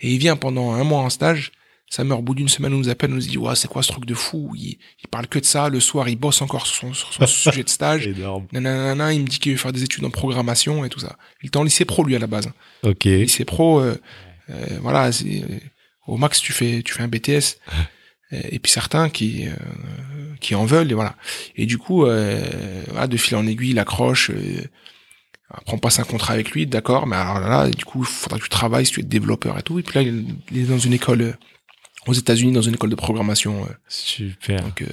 Et 0.00 0.10
il 0.12 0.18
vient 0.18 0.36
pendant 0.36 0.72
un 0.72 0.84
mois 0.84 1.00
en 1.00 1.10
stage, 1.10 1.52
sa 1.90 2.04
mère, 2.04 2.18
au 2.20 2.22
bout 2.22 2.34
d'une 2.34 2.48
semaine, 2.48 2.72
nous 2.72 2.88
appelle, 2.88 3.10
nous 3.10 3.18
dit, 3.18 3.36
ouais, 3.36 3.54
c'est 3.56 3.68
quoi 3.68 3.82
ce 3.82 3.92
truc 3.92 4.06
de 4.06 4.14
fou? 4.14 4.52
Il, 4.56 4.78
il 5.02 5.08
parle 5.10 5.26
que 5.26 5.38
de 5.38 5.44
ça, 5.44 5.68
le 5.68 5.80
soir, 5.80 6.08
il 6.08 6.16
bosse 6.16 6.40
encore 6.40 6.66
sur 6.66 6.76
son, 6.76 6.94
sur 6.94 7.12
son 7.12 7.26
sujet 7.50 7.64
de 7.64 7.68
stage. 7.68 8.06
Énorme. 8.06 8.46
Nanana, 8.52 9.12
il 9.12 9.22
me 9.22 9.26
dit 9.26 9.38
qu'il 9.38 9.52
veut 9.52 9.58
faire 9.58 9.72
des 9.72 9.82
études 9.82 10.04
en 10.04 10.10
programmation 10.10 10.84
et 10.84 10.88
tout 10.88 11.00
ça. 11.00 11.16
Il 11.42 11.48
était 11.48 11.58
en 11.58 11.64
lycée 11.64 11.84
pro, 11.84 12.04
lui, 12.04 12.16
à 12.16 12.18
la 12.18 12.26
base. 12.26 12.48
Ok. 12.84 13.04
lycée 13.04 13.44
pro, 13.44 13.80
euh, 13.80 14.00
euh, 14.50 14.78
voilà, 14.80 15.12
c'est, 15.12 15.42
euh, 15.42 15.58
au 16.06 16.16
max 16.16 16.40
tu 16.40 16.52
fais 16.52 16.82
tu 16.82 16.94
fais 16.94 17.02
un 17.02 17.08
BTS. 17.08 17.58
Et 18.32 18.60
puis 18.60 18.70
certains 18.70 19.10
qui 19.10 19.48
euh, 19.48 19.52
qui 20.40 20.54
en 20.54 20.64
veulent 20.64 20.90
et 20.92 20.94
voilà. 20.94 21.16
Et 21.56 21.66
du 21.66 21.78
coup, 21.78 22.06
euh, 22.06 22.40
voilà, 22.88 23.08
de 23.08 23.16
fil 23.16 23.36
en 23.36 23.44
aiguille, 23.44 23.70
il 23.70 23.78
accroche. 23.80 24.30
Euh, 24.30 24.62
après 25.52 25.74
on 25.74 25.78
passe 25.78 25.98
un 25.98 26.04
contrat 26.04 26.34
avec 26.34 26.52
lui, 26.52 26.64
d'accord. 26.66 27.08
Mais 27.08 27.16
alors 27.16 27.40
là, 27.40 27.68
du 27.68 27.84
coup, 27.84 28.02
il 28.02 28.06
faudra 28.06 28.38
que 28.38 28.44
tu 28.44 28.48
travailles 28.48 28.86
si 28.86 28.92
tu 28.92 29.00
es 29.00 29.02
développeur 29.02 29.58
et 29.58 29.62
tout. 29.62 29.80
Et 29.80 29.82
puis 29.82 29.98
là, 29.98 30.02
il 30.02 30.26
il 30.52 30.58
est 30.58 30.66
dans 30.66 30.78
une 30.78 30.92
école 30.92 31.22
euh, 31.22 31.32
aux 32.10 32.14
États-Unis, 32.14 32.52
dans 32.52 32.62
une 32.62 32.74
école 32.74 32.90
de 32.90 32.94
programmation. 32.96 33.64
euh, 33.64 33.68
Super. 33.88 34.62
donc, 34.62 34.82
euh, 34.82 34.86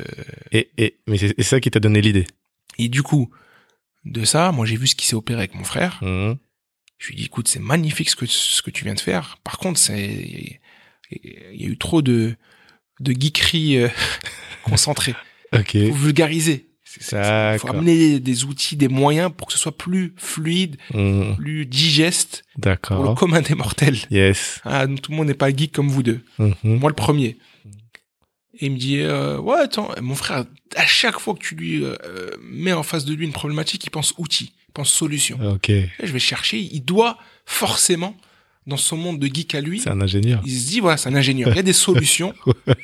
Et, 0.52 0.70
et, 0.78 0.98
mais 1.08 1.18
c'est 1.18 1.42
ça 1.44 1.60
qui 1.60 1.70
t'a 1.72 1.80
donné 1.80 2.02
l'idée? 2.02 2.26
et 2.80 2.90
du 2.90 3.02
coup, 3.02 3.32
de 4.06 4.24
ça, 4.24 4.52
moi 4.52 4.66
j'ai 4.68 4.78
vu 4.78 4.86
ce 4.88 4.96
qui 4.96 5.06
s'est 5.08 5.16
opéré 5.16 5.40
avec 5.40 5.56
mon 5.56 5.64
frère. 5.64 6.00
Mhm. 6.04 6.38
Je 7.00 7.08
lui 7.10 7.16
dis, 7.16 7.26
écoute, 7.26 7.48
c'est 7.48 7.60
magnifique 7.60 8.10
ce 8.10 8.16
que, 8.16 8.26
ce 8.28 8.62
que 8.62 8.70
tu 8.72 8.84
viens 8.84 8.94
de 8.96 9.00
faire. 9.00 9.38
Par 9.44 9.58
contre, 9.58 9.80
c'est, 9.80 10.60
il 11.12 11.62
y 11.62 11.66
a 11.66 11.68
eu 11.70 11.78
trop 11.78 12.02
de, 12.02 12.36
de 13.00 13.12
geekerie 13.12 13.78
euh, 13.78 13.90
concentrée. 14.64 15.16
Ok. 15.54 15.76
Vulgariser. 15.76 16.67
Il 17.00 17.58
faut 17.60 17.68
amener 17.70 18.20
des 18.20 18.44
outils, 18.46 18.76
des 18.76 18.88
moyens 18.88 19.32
pour 19.36 19.48
que 19.48 19.54
ce 19.54 19.60
soit 19.60 19.78
plus 19.78 20.14
fluide, 20.18 20.78
Mhm. 20.94 21.36
plus 21.36 21.66
digeste 21.66 22.44
pour 22.84 23.04
le 23.04 23.14
commun 23.16 23.42
des 23.42 23.56
mortels. 23.56 23.98
Yes. 24.12 24.60
Ah, 24.66 24.86
tout 24.88 25.12
le 25.12 25.18
monde 25.18 25.28
n'est 25.28 25.34
pas 25.34 25.50
geek 25.56 25.72
comme 25.72 25.90
vous 25.90 26.04
deux. 26.04 26.22
Mhm. 26.40 26.54
Moi, 26.64 26.90
le 26.90 26.96
premier. 26.96 27.38
Et 28.60 28.66
il 28.68 28.72
me 28.72 28.78
dit, 28.78 29.00
euh, 29.02 29.38
ouais, 29.38 29.60
attends, 29.60 29.90
mon 30.02 30.16
frère, 30.16 30.46
à 30.76 30.86
chaque 30.88 31.20
fois 31.20 31.36
que 31.36 31.40
tu 31.40 31.54
lui 31.56 31.84
euh, 31.84 31.96
euh, 32.06 32.32
mets 32.42 32.74
en 32.74 32.82
face 32.84 33.06
de 33.06 33.14
lui 33.14 33.26
une 33.26 33.32
problématique, 33.34 33.86
il 33.86 33.92
pense 33.92 34.14
outil, 34.18 34.52
il 34.70 34.72
pense 34.74 34.90
solution. 34.92 35.38
Ok. 35.54 35.70
Et 35.70 35.90
je 36.02 36.12
vais 36.12 36.18
chercher, 36.20 36.58
il 36.60 36.82
doit 36.82 37.20
forcément, 37.46 38.18
dans 38.68 38.78
son 38.78 38.98
monde 38.98 39.18
de 39.20 39.28
geek 39.28 39.56
à 39.56 39.62
lui, 39.62 39.80
C'est 39.80 39.90
un 39.90 40.02
ingénieur. 40.02 40.42
il 40.46 40.52
se 40.52 40.68
dit, 40.68 40.80
voilà, 40.82 40.98
c'est 40.98 41.08
un 41.10 41.16
ingénieur, 41.16 41.50
il 41.50 41.56
y 41.56 41.60
a 41.60 41.64
des 41.64 41.74
solutions. 41.88 42.34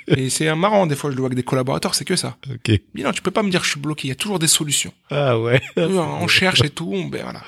et 0.07 0.29
c'est 0.29 0.47
un 0.47 0.55
marrant, 0.55 0.87
des 0.87 0.95
fois, 0.95 1.11
je 1.11 1.15
le 1.15 1.19
vois 1.21 1.27
avec 1.27 1.35
des 1.35 1.43
collaborateurs, 1.43 1.93
c'est 1.93 2.05
que 2.05 2.15
ça. 2.15 2.37
Ok. 2.49 2.79
Mais 2.95 3.03
non, 3.03 3.11
tu 3.11 3.21
peux 3.21 3.31
pas 3.31 3.43
me 3.43 3.49
dire 3.51 3.59
que 3.59 3.65
je 3.65 3.71
suis 3.71 3.79
bloqué, 3.79 4.07
il 4.07 4.09
y 4.09 4.13
a 4.13 4.15
toujours 4.15 4.39
des 4.39 4.47
solutions. 4.47 4.93
Ah 5.11 5.37
ouais. 5.37 5.61
on 5.77 6.27
cherche 6.27 6.61
et 6.63 6.69
tout, 6.69 6.89
on- 6.93 7.05
ben 7.05 7.21
voilà. 7.23 7.43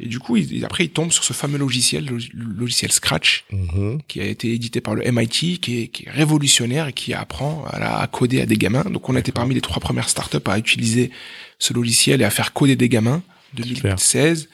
Et 0.00 0.06
du 0.06 0.18
coup, 0.18 0.36
il- 0.36 0.64
après, 0.64 0.84
il 0.84 0.90
tombe 0.90 1.12
sur 1.12 1.22
ce 1.24 1.32
fameux 1.32 1.58
logiciel, 1.58 2.04
le 2.06 2.18
logiciel 2.58 2.90
Scratch, 2.92 3.44
Mhm. 3.52 4.00
qui 4.08 4.20
a 4.20 4.24
été 4.24 4.52
édité 4.52 4.80
par 4.80 4.94
le 4.96 5.02
MIT, 5.10 5.58
qui 5.60 5.82
est, 5.82 5.88
qui 5.88 6.06
est 6.06 6.10
révolutionnaire 6.10 6.88
et 6.88 6.92
qui 6.92 7.14
apprend 7.14 7.64
à 7.72 8.06
coder 8.08 8.40
à 8.40 8.46
des 8.46 8.56
gamins. 8.56 8.84
Donc, 8.84 9.08
on 9.08 9.14
a 9.14 9.20
été 9.20 9.30
parmi 9.32 9.54
les 9.54 9.60
trois 9.60 9.80
premières 9.80 10.08
startups 10.08 10.38
à 10.46 10.58
utiliser 10.58 11.10
ce 11.60 11.72
logiciel 11.72 12.20
et 12.20 12.24
à 12.24 12.30
faire 12.30 12.52
coder 12.52 12.74
des 12.76 12.88
gamins, 12.88 13.22
2016. 13.54 14.48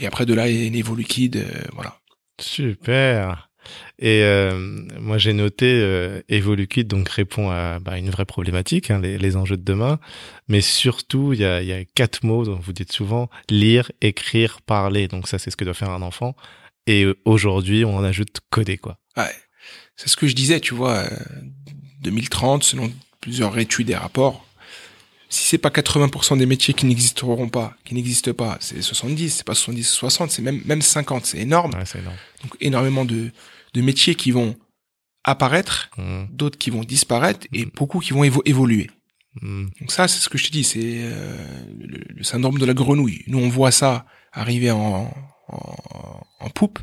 Et 0.00 0.06
après, 0.06 0.26
de 0.26 0.34
là, 0.34 0.48
il 0.48 0.74
y 0.74 0.76
a 0.76 0.78
Evoluliquid, 0.80 1.36
euh, 1.36 1.44
voilà. 1.74 1.98
Super. 2.42 3.48
Et 4.00 4.22
euh, 4.22 4.58
moi 5.00 5.18
j'ai 5.18 5.32
noté 5.32 5.66
euh, 5.66 6.20
donc 6.84 7.08
répond 7.08 7.50
à 7.50 7.78
bah, 7.78 7.96
une 7.96 8.10
vraie 8.10 8.24
problématique, 8.24 8.90
hein, 8.90 9.00
les, 9.00 9.36
enjeux 9.36 9.56
de 9.56 9.62
demain, 9.62 10.00
mais 10.48 10.60
surtout 10.60 11.32
il 11.32 11.40
y 11.40 11.44
a, 11.44 11.84
quatre 11.94 12.24
mots 12.24 12.44
dont 12.44 12.56
vous 12.56 12.72
dites 12.72 12.90
souvent 12.90 13.30
lire, 13.48 13.92
écrire, 14.00 14.60
parler. 14.62 15.06
Donc 15.06 15.28
ça 15.28 15.38
c'est 15.38 15.50
ce 15.50 15.56
que 15.56 15.64
doit 15.64 15.74
faire 15.74 15.90
un 15.90 16.02
enfant. 16.02 16.34
Et 16.88 17.04
euh, 17.04 17.16
aujourd'hui 17.24 17.84
on 17.84 17.96
en 17.96 18.02
ajoute 18.02 18.40
coder 18.50 18.78
quoi. 18.78 18.98
Ouais. 19.16 19.30
C'est 19.96 20.08
ce 20.08 20.16
que 20.16 20.26
je 20.26 20.34
disais, 20.34 20.58
tu 20.58 20.74
vois, 20.74 20.96
euh, 20.96 21.18
2030, 22.02 22.64
selon 22.64 22.92
plusieurs 23.20 23.56
études 23.58 23.90
et 23.90 23.94
rapports, 23.94 24.44
si 25.32 25.44
c'est 25.48 25.58
pas 25.58 25.70
80% 25.70 26.36
des 26.38 26.46
métiers 26.46 26.74
qui 26.74 26.86
n'existeront 26.86 27.48
pas, 27.48 27.74
qui 27.84 27.94
n'existent 27.94 28.34
pas, 28.34 28.58
c'est 28.60 28.82
70, 28.82 29.30
c'est 29.30 29.46
pas 29.46 29.54
70, 29.54 29.84
60, 29.88 30.30
c'est 30.30 30.42
même, 30.42 30.60
même 30.64 30.82
50, 30.82 31.24
c'est 31.26 31.38
énorme. 31.38 31.72
Ouais, 31.74 31.86
c'est 31.86 31.98
énorme. 32.00 32.16
Donc 32.42 32.56
énormément 32.60 33.04
de, 33.04 33.30
de 33.74 33.80
métiers 33.80 34.14
qui 34.14 34.30
vont 34.30 34.56
apparaître, 35.24 35.90
Mhm. 35.98 36.28
d'autres 36.32 36.58
qui 36.58 36.70
vont 36.70 36.82
disparaître 36.84 37.46
et 37.52 37.64
beaucoup 37.66 38.00
qui 38.00 38.12
vont 38.12 38.24
évo- 38.24 38.42
évoluer. 38.44 38.90
Mhm. 39.40 39.70
Donc 39.80 39.90
ça, 39.92 40.08
c'est 40.08 40.20
ce 40.20 40.28
que 40.28 40.36
je 40.38 40.46
te 40.48 40.52
dis, 40.52 40.64
c'est 40.64 40.80
euh, 41.02 41.36
le, 41.78 41.98
le 42.08 42.22
syndrome 42.24 42.58
de 42.58 42.66
la 42.66 42.74
grenouille. 42.74 43.22
Nous, 43.28 43.38
on 43.38 43.48
voit 43.48 43.70
ça 43.70 44.04
arriver 44.32 44.70
en, 44.70 45.10
en, 45.48 46.20
en 46.40 46.50
poupe. 46.50 46.78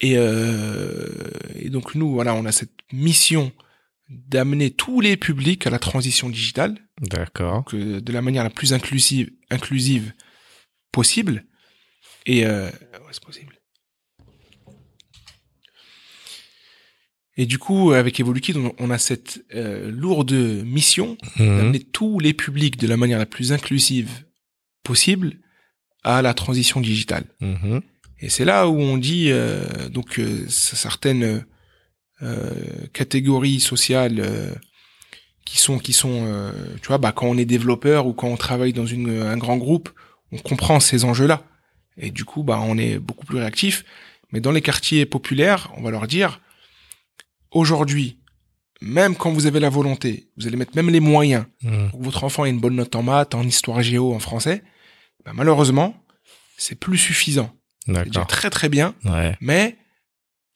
Et, 0.00 0.14
euh, 0.18 1.08
et 1.54 1.70
donc 1.70 1.94
nous, 1.94 2.10
voilà, 2.12 2.34
on 2.34 2.44
a 2.44 2.52
cette 2.52 2.72
mission 2.92 3.52
d'amener 4.10 4.70
tous 4.70 5.00
les 5.00 5.16
publics 5.16 5.66
à 5.66 5.70
la 5.70 5.78
transition 5.78 6.28
digitale, 6.28 6.76
D'accord. 7.00 7.64
euh, 7.74 8.00
de 8.00 8.12
la 8.12 8.22
manière 8.22 8.42
la 8.44 8.50
plus 8.50 8.72
inclusive, 8.72 9.30
inclusive 9.50 10.12
possible. 10.92 11.44
Et 12.24 12.46
euh, 12.46 12.66
ouais, 12.68 13.12
c'est 13.12 13.22
possible. 13.24 13.54
Et 17.38 17.44
du 17.44 17.58
coup, 17.58 17.92
avec 17.92 18.18
Evolukid, 18.18 18.56
on, 18.56 18.74
on 18.78 18.90
a 18.90 18.96
cette 18.98 19.44
euh, 19.54 19.90
lourde 19.90 20.32
mission 20.32 21.18
Mhm. 21.38 21.56
d'amener 21.58 21.80
tous 21.80 22.18
les 22.18 22.32
publics 22.32 22.78
de 22.78 22.86
la 22.86 22.96
manière 22.96 23.18
la 23.18 23.26
plus 23.26 23.52
inclusive 23.52 24.10
possible 24.82 25.38
à 26.02 26.22
la 26.22 26.32
transition 26.32 26.80
digitale. 26.80 27.24
Mhm. 27.40 27.82
Et 28.20 28.30
c'est 28.30 28.46
là 28.46 28.68
où 28.68 28.78
on 28.80 28.96
dit 28.96 29.26
euh, 29.30 29.90
donc 29.90 30.18
euh, 30.18 30.46
certaines 30.48 31.44
catégories 32.94 33.60
sociales 33.60 34.24
qui 35.46 35.56
sont 35.58 35.78
qui 35.78 35.94
sont 35.94 36.24
euh, 36.26 36.52
tu 36.82 36.88
vois 36.88 36.98
bah 36.98 37.12
quand 37.12 37.26
on 37.26 37.38
est 37.38 37.46
développeur 37.46 38.06
ou 38.06 38.12
quand 38.12 38.28
on 38.28 38.36
travaille 38.36 38.74
dans 38.74 38.84
une 38.84 39.22
un 39.22 39.38
grand 39.38 39.56
groupe, 39.56 39.88
on 40.32 40.36
comprend 40.38 40.78
ces 40.80 41.04
enjeux-là. 41.06 41.42
Et 41.96 42.10
du 42.10 42.24
coup 42.26 42.42
bah 42.42 42.60
on 42.62 42.76
est 42.76 42.98
beaucoup 42.98 43.24
plus 43.24 43.38
réactif. 43.38 43.84
Mais 44.32 44.40
dans 44.40 44.50
les 44.52 44.60
quartiers 44.60 45.06
populaires, 45.06 45.70
on 45.78 45.82
va 45.82 45.90
leur 45.90 46.06
dire 46.06 46.40
aujourd'hui, 47.52 48.18
même 48.80 49.16
quand 49.16 49.32
vous 49.32 49.46
avez 49.46 49.60
la 49.60 49.70
volonté, 49.70 50.28
vous 50.36 50.46
allez 50.46 50.56
mettre 50.56 50.76
même 50.76 50.90
les 50.90 51.00
moyens 51.00 51.46
Mhm. 51.62 51.90
pour 51.90 52.00
que 52.00 52.04
votre 52.04 52.24
enfant 52.24 52.44
ait 52.44 52.50
une 52.50 52.60
bonne 52.60 52.74
note 52.76 52.94
en 52.96 53.02
maths, 53.02 53.34
en 53.34 53.42
histoire 53.44 53.82
géo, 53.82 54.12
en 54.14 54.18
français, 54.18 54.62
bah, 55.24 55.32
malheureusement, 55.34 55.94
c'est 56.58 56.78
plus 56.78 56.98
suffisant. 56.98 57.50
C'est 57.86 58.04
déjà 58.06 58.24
très 58.24 58.50
très 58.50 58.68
bien, 58.68 58.94
Ouais. 59.04 59.36
mais 59.40 59.78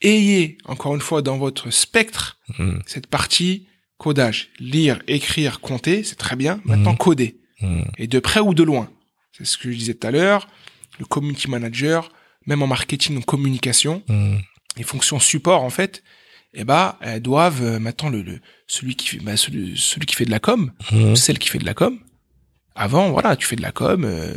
ayez, 0.03 0.59
encore 0.65 0.95
une 0.97 1.01
fois, 1.01 1.23
dans 1.23 1.39
votre 1.39 1.71
spectre, 1.71 2.39
Mhm. 2.59 2.83
cette 2.87 3.07
partie 3.07 3.69
codage. 4.01 4.49
Lire, 4.59 5.01
écrire, 5.07 5.61
compter, 5.61 6.03
c'est 6.03 6.17
très 6.17 6.35
bien. 6.37 6.61
Maintenant, 6.65 6.93
Mhm. 6.93 6.99
coder. 6.99 7.37
Mhm. 7.61 7.85
Et 7.99 8.07
de 8.09 8.19
près 8.19 8.41
ou 8.41 8.55
de 8.55 8.63
loin. 8.65 8.91
C'est 9.37 9.45
ce 9.45 9.57
que 9.59 9.71
je 9.71 9.77
disais 9.77 9.95
tout 9.95 10.07
à 10.07 10.11
l'heure. 10.11 10.49
Le 10.99 11.05
community 11.05 11.49
manager, 11.49 12.11
même 12.47 12.63
en 12.63 12.67
marketing, 12.67 13.19
en 13.19 13.23
communication, 13.23 14.03
Mhm. 14.09 14.41
les 14.79 14.83
fonctions 14.85 15.21
support, 15.21 15.63
en 15.63 15.71
fait, 15.71 16.03
eh 16.55 16.65
ben, 16.65 16.97
elles 17.01 17.21
doivent, 17.23 17.63
euh, 17.63 17.79
maintenant, 17.79 18.09
le, 18.11 18.23
le- 18.23 18.41
celui 18.67 18.97
qui 18.97 19.07
fait, 19.09 19.19
bah, 19.19 19.37
celui, 19.37 19.77
celui 19.77 20.07
qui 20.07 20.17
fait 20.17 20.25
de 20.25 20.31
la 20.31 20.41
com, 20.41 20.73
ou 20.93 21.15
celle 21.17 21.39
qui 21.39 21.49
fait 21.49 21.59
de 21.59 21.67
la 21.67 21.75
com. 21.75 21.99
Avant, 22.75 23.11
voilà, 23.11 23.37
tu 23.37 23.47
fais 23.47 23.57
de 23.57 23.63
la 23.63 23.73
com, 23.73 24.05
euh, 24.05 24.35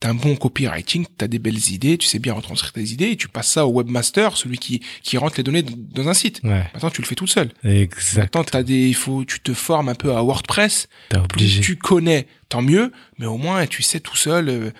t'as 0.00 0.10
un 0.10 0.14
bon 0.14 0.36
copywriting, 0.36 1.06
t'as 1.16 1.26
des 1.26 1.38
belles 1.38 1.70
idées, 1.72 1.98
tu 1.98 2.06
sais 2.06 2.18
bien 2.18 2.32
retranscrire 2.32 2.72
tes 2.72 2.84
idées, 2.84 3.10
et 3.10 3.16
tu 3.16 3.28
passes 3.28 3.48
ça 3.50 3.66
au 3.66 3.72
webmaster, 3.72 4.36
celui 4.36 4.58
qui, 4.58 4.80
qui 5.02 5.16
rentre 5.18 5.34
les 5.38 5.42
données 5.42 5.62
dans 5.62 6.08
un 6.08 6.14
site. 6.14 6.40
Ouais. 6.44 6.64
Maintenant, 6.74 6.90
tu 6.90 7.02
le 7.02 7.06
fais 7.06 7.14
tout 7.16 7.26
seul. 7.26 7.50
Exact. 7.64 8.22
Maintenant, 8.34 8.44
t'as 8.44 8.62
des, 8.62 8.86
il 8.88 8.94
faut, 8.94 9.24
tu 9.24 9.40
te 9.40 9.52
formes 9.54 9.88
un 9.88 9.94
peu 9.96 10.12
à 10.12 10.22
WordPress. 10.22 10.88
T'es 11.08 11.16
Plus 11.16 11.24
obligé. 11.24 11.60
tu 11.62 11.76
connais, 11.76 12.26
tant 12.48 12.62
mieux, 12.62 12.92
mais 13.18 13.26
au 13.26 13.38
moins, 13.38 13.66
tu 13.66 13.82
sais 13.82 14.00
tout 14.00 14.16
seul, 14.16 14.48
euh, 14.48 14.70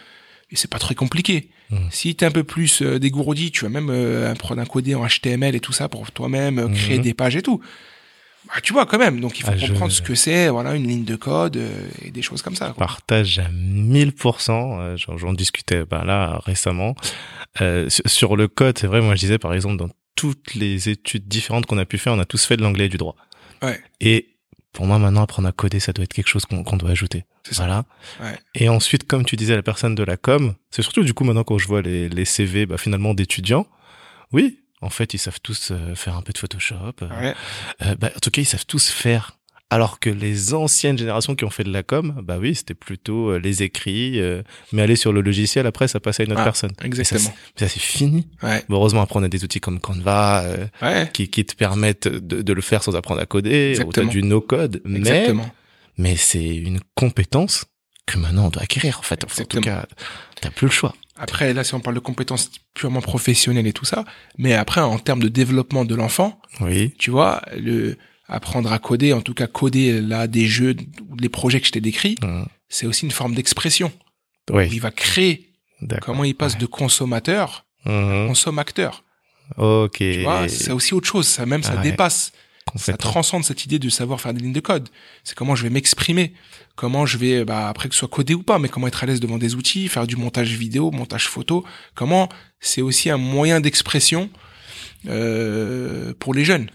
et 0.51 0.57
c'est 0.57 0.71
pas 0.71 0.79
très 0.79 0.95
compliqué. 0.95 1.49
Mhm. 1.71 1.89
Si 1.91 2.15
t'es 2.15 2.25
un 2.25 2.31
peu 2.31 2.45
plus 2.45 2.81
euh, 2.83 2.99
dégourdi, 2.99 3.51
tu 3.51 3.65
vas 3.65 3.69
même 3.71 3.91
euh, 3.91 4.33
prendre 4.37 4.61
un 4.63 4.65
codé 4.67 4.95
en 4.95 5.05
HTML 5.07 5.55
et 5.55 5.61
tout 5.61 5.73
ça 5.73 5.89
pour 5.89 6.11
toi-même, 6.13 6.59
euh, 6.59 6.69
créer 6.69 6.97
Mhm. 6.99 7.03
des 7.05 7.13
pages 7.15 7.37
et 7.37 7.43
tout. 7.43 7.61
Bah, 8.49 8.61
tu 8.63 8.73
vois 8.73 8.87
quand 8.87 8.99
même. 8.99 9.21
Donc 9.21 9.39
il 9.39 9.43
faut 9.45 9.51
Ah, 9.53 9.57
je- 9.57 9.67
comprendre 9.69 9.93
ce 9.93 10.03
que 10.03 10.15
c'est, 10.15 10.49
voilà, 10.49 10.75
une 10.75 10.87
ligne 10.87 11.05
de 11.05 11.17
code 11.17 11.57
euh, 11.59 11.89
et 12.03 12.11
des 12.11 12.23
choses 12.23 12.43
comme 12.43 12.55
ça. 12.57 12.67
quoi. 12.77 12.87
partage 12.87 13.39
à 13.39 13.49
1000%. 13.51 14.79
euh, 14.81 14.97
J'en 14.97 15.17
j'en 15.19 15.33
discutais 15.33 15.85
bah, 15.85 16.03
là 16.05 16.41
récemment. 16.45 16.95
Euh, 17.61 17.89
sur, 18.07 18.37
le 18.37 18.49
code, 18.49 18.79
c'est 18.79 18.87
vrai, 18.87 19.01
moi 19.01 19.15
je 19.15 19.21
disais 19.21 19.39
par 19.39 19.55
exemple 19.55 19.77
dans 19.77 19.89
toutes 20.15 20.55
les 20.55 20.89
études 20.89 21.29
différentes 21.29 21.67
qu'on 21.67 21.79
a 21.79 21.85
pu 21.85 21.99
faire, 21.99 22.13
on 22.13 22.19
a 22.19 22.25
tous 22.25 22.45
fait 22.45 22.57
de 22.57 22.63
l'anglais 22.63 22.87
et 22.87 22.89
du 22.89 22.97
droit. 22.97 23.17
Ouais. 23.63 23.81
Et 24.01 24.35
pour 24.73 24.87
moi 24.87 24.99
maintenant, 24.99 25.23
apprendre 25.23 25.49
à 25.49 25.53
coder, 25.53 25.81
ça 25.81 25.93
doit 25.93 26.05
être 26.05 26.13
quelque 26.13 26.29
chose 26.29 26.45
qu'on 26.45 26.63
qu'on 26.65 26.77
doit 26.77 26.91
ajouter. 26.91 27.25
C'est 27.45 27.55
ça. 27.55 27.65
Voilà. 27.67 27.85
Ouais. 28.21 28.39
Et 28.55 28.69
ensuite, 28.69 29.07
comme 29.07 29.25
tu 29.25 29.37
disais, 29.37 29.57
la 29.57 29.63
personne 29.63 29.95
de 29.95 30.03
la 30.03 30.17
com, 30.17 30.55
c'est 30.71 30.83
surtout 30.83 31.03
du 31.03 31.15
coup 31.15 31.25
maintenant 31.25 31.45
quand 31.45 31.59
je 31.59 31.67
vois 31.67 31.83
les, 31.83 32.09
les 32.09 32.25
CV 32.25 32.67
bah, 32.67 32.77
finalement 32.79 33.15
d'étudiants, 33.15 33.67
oui, 34.33 34.61
en 34.81 34.91
fait, 34.91 35.15
ils 35.15 35.19
savent 35.19 35.41
tous 35.43 35.71
euh, 35.71 35.95
faire 35.95 36.17
un 36.17 36.23
peu 36.23 36.33
de 36.33 36.39
Photoshop. 36.39 36.93
euh, 37.03 37.09
Ouais. 37.21 37.35
euh, 37.83 37.95
bah, 37.97 38.11
en 38.15 38.19
tout 38.21 38.31
cas, 38.31 38.43
ils 38.43 38.47
savent 38.47 38.67
tous 38.67 38.89
faire. 38.91 39.33
Alors 39.71 40.01
que 40.01 40.09
les 40.09 40.55
anciennes 40.55 40.97
générations 40.97 41.35
qui 41.35 41.45
ont 41.45 41.51
fait 41.51 41.63
de 41.65 41.71
la 41.71 41.83
com, 41.83 42.23
bah 42.25 42.39
oui, 42.41 42.55
c'était 42.55 42.73
plutôt 42.73 43.33
euh, 43.33 43.39
les 43.39 43.63
écrits, 43.63 44.19
euh, 44.19 44.43
mais 44.73 44.81
aller 44.81 44.97
sur 44.97 45.13
le 45.13 45.21
logiciel, 45.21 45.67
après, 45.67 45.89
ça 45.89 46.01
passait 46.01 46.23
à 46.23 46.25
une 46.27 46.33
autre 46.33 46.41
Ah, 46.41 46.45
personne. 46.45 46.71
Mais 46.79 46.85
ça, 46.85 46.87
Exactement. 46.87 47.35
ça, 47.55 47.69
c'est 47.69 47.79
fini. 47.81 48.27
Ouais. 48.43 48.65
Bon, 48.71 48.77
heureusement, 48.77 49.03
après, 49.03 49.21
on 49.21 49.23
a 49.25 49.29
des 49.29 49.45
outils 49.45 49.61
comme 49.61 49.79
Canva 49.79 50.43
Ouais. 50.81 51.11
qui, 51.13 51.29
qui 51.29 51.45
te 51.45 51.55
permettent 51.55 52.09
de, 52.09 52.41
de 52.41 52.53
le 52.55 52.63
faire 52.63 52.83
sans 52.83 52.97
apprendre 52.97 53.21
à 53.21 53.27
coder, 53.27 53.75
ou 53.77 53.81
Exactement. 53.83 54.11
du 54.11 54.23
no-code. 54.23 54.81
Mais, 54.87 55.01
Exactement. 55.01 55.51
mais 55.99 56.17
c'est 56.17 56.47
une 56.57 56.81
compétence 56.95 57.67
que 58.07 58.17
maintenant 58.17 58.47
on 58.47 58.49
doit 58.49 58.63
acquérir, 58.63 58.99
en 58.99 59.03
fait. 59.03 59.23
En 59.25 59.45
tout 59.45 59.61
cas, 59.61 59.85
t'as 60.41 60.49
plus 60.51 60.69
le 60.69 60.73
choix. 60.73 60.95
Après, 61.19 61.53
là, 61.55 61.65
si 61.65 61.75
on 61.75 61.81
parle 61.81 61.95
de 61.97 62.01
compétences 62.01 62.51
purement 62.75 63.01
professionnelles 63.01 63.67
et 63.67 63.73
tout 63.73 63.85
ça, 63.85 64.05
mais 64.39 64.55
après, 64.55 64.81
en 64.81 64.99
termes 64.99 65.21
de 65.23 65.29
développement 65.29 65.85
de 65.85 65.95
l'enfant, 65.95 66.41
Oui. 66.61 66.95
tu 66.99 67.11
vois, 67.11 67.43
le 67.57 67.97
apprendre 68.29 68.71
à 68.73 68.79
coder, 68.79 69.13
en 69.15 69.23
tout 69.23 69.33
cas 69.35 69.47
coder 69.47 70.01
là 70.03 70.27
des 70.27 70.47
jeux 70.47 70.77
ou 71.09 71.17
les 71.17 71.29
projets 71.31 71.61
que 71.61 71.67
je 71.67 71.73
t'ai 71.73 71.81
décrits, 71.81 72.15
Mmh. 72.23 72.43
c'est 72.69 72.87
aussi 72.87 73.05
une 73.07 73.11
forme 73.11 73.35
d'expression. 73.35 73.91
où 74.51 74.57
Oui. 74.57 74.69
Il 74.73 74.81
va 74.81 74.91
créer 74.91 75.51
comment 76.03 76.25
il 76.25 76.35
passe 76.35 76.57
de 76.59 76.67
consommateur 76.67 77.65
à 77.85 77.91
Mhm. 77.91 78.29
consomme-acteur. 78.29 79.03
Ok. 79.57 79.97
Tu 79.99 80.23
vois, 80.23 80.47
c'est 80.49 80.73
aussi 80.73 80.93
autre 80.95 81.07
chose. 81.09 81.27
Ça 81.27 81.47
même, 81.47 81.63
ça 81.63 81.77
dépasse. 81.79 82.33
Ça 82.77 82.97
transcende 82.97 83.45
cette 83.45 83.65
idée 83.65 83.79
de 83.79 83.89
savoir 83.89 84.21
faire 84.21 84.35
des 84.35 84.41
lignes 84.41 84.53
de 84.53 84.61
code. 84.61 84.89
C'est 85.25 85.37
comment 85.37 85.55
je 85.55 85.63
vais 85.63 85.71
m'exprimer, 85.71 86.33
comment 86.77 87.07
je 87.07 87.19
vais, 87.19 87.45
bah, 87.45 87.69
après 87.69 87.89
que 87.89 87.95
ce 87.95 88.01
soit 88.01 88.09
codé 88.09 88.35
ou 88.35 88.43
pas, 88.43 88.59
mais 88.59 88.69
comment 88.69 88.87
être 88.87 89.03
à 89.03 89.07
l'aise 89.07 89.21
devant 89.21 89.39
des 89.39 89.55
outils, 89.55 89.89
faire 89.89 90.07
du 90.07 90.17
montage 90.17 90.51
vidéo, 90.57 90.91
montage 90.91 91.29
photo. 91.29 91.65
Comment 91.95 92.29
c'est 92.61 92.83
aussi 92.83 93.11
un 93.11 93.17
moyen 93.17 93.61
d'expression 93.61 94.31
euh, 95.07 96.13
pour 96.19 96.35
les 96.35 96.45
jeunes. 96.45 96.71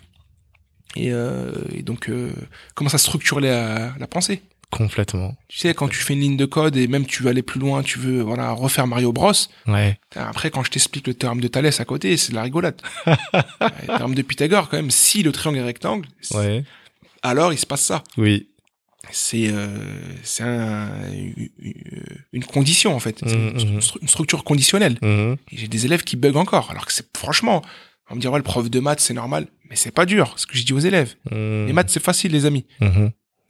Et, 0.96 1.12
euh, 1.12 1.52
et 1.74 1.82
donc, 1.82 2.10
euh, 2.10 2.32
comment 2.76 2.90
ça 2.90 2.98
structure 2.98 3.40
la, 3.40 3.94
la 3.98 4.08
pensée. 4.08 4.42
Complètement. 4.78 5.36
Tu 5.48 5.60
sais, 5.60 5.74
quand 5.74 5.88
tu 5.88 5.98
fais 5.98 6.14
une 6.14 6.20
ligne 6.22 6.38
de 6.38 6.46
code 6.46 6.76
et 6.78 6.88
même 6.88 7.06
tu 7.06 7.24
veux 7.24 7.30
aller 7.30 7.42
plus 7.44 7.60
loin, 7.60 7.84
tu 7.84 8.00
veux 8.00 8.22
voilà 8.22 8.52
refaire 8.52 8.88
Mario 8.88 9.12
Bros. 9.14 9.32
Ouais. 9.68 10.00
Après, 10.16 10.50
quand 10.52 10.64
je 10.64 10.72
t'explique 10.72 11.08
le 11.08 11.14
théorème 11.14 11.42
de 11.42 11.48
Thalès 11.48 11.80
à 11.80 11.86
côté, 11.86 12.18
c'est 12.18 12.32
de 12.32 12.36
la 12.36 12.44
rigolade. 12.44 12.82
Le 13.06 13.86
théorème 13.86 14.16
de 14.16 14.22
Pythagore, 14.22 14.70
quand 14.70 14.78
même, 14.78 14.92
si 14.92 15.24
le 15.24 15.32
triangle 15.32 15.60
est 15.60 15.64
rectangle, 15.64 16.08
Ouais. 16.34 16.64
alors 17.22 17.54
il 17.54 17.58
se 17.60 17.66
passe 17.66 17.82
ça. 17.82 18.04
Oui. 18.18 18.50
C'est 19.12 19.50
euh, 19.50 19.78
c'est 20.24 20.44
un, 20.44 20.90
une- 22.32 22.44
condition 22.46 22.96
en 22.96 23.00
fait, 23.00 23.20
C'est 23.26 23.36
Mhm, 23.36 23.60
une, 23.60 23.80
stru- 23.80 23.98
une 24.02 24.08
structure 24.08 24.44
conditionnelle. 24.44 24.98
Et 25.04 25.58
j'ai 25.58 25.68
des 25.68 25.86
élèves 25.86 26.04
qui 26.04 26.16
bug 26.16 26.36
encore, 26.38 26.72
alors 26.72 26.86
que 26.86 26.94
c'est 26.94 27.06
franchement, 27.18 27.62
on 28.10 28.16
me 28.16 28.22
dire 28.22 28.32
ouais 28.32 28.40
le 28.40 28.44
prof 28.44 28.70
de 28.70 28.80
maths 28.80 29.02
c'est 29.02 29.14
normal, 29.14 29.48
mais 29.70 29.76
c'est 29.76 29.92
pas 29.92 30.06
dur. 30.06 30.34
Ce 30.38 30.48
que 30.48 30.58
je 30.58 30.64
dis 30.64 30.72
aux 30.74 30.80
élèves, 30.80 31.16
les 31.32 31.74
maths 31.74 31.90
c'est 31.90 32.02
facile 32.04 32.32
les 32.32 32.46
amis. 32.46 32.66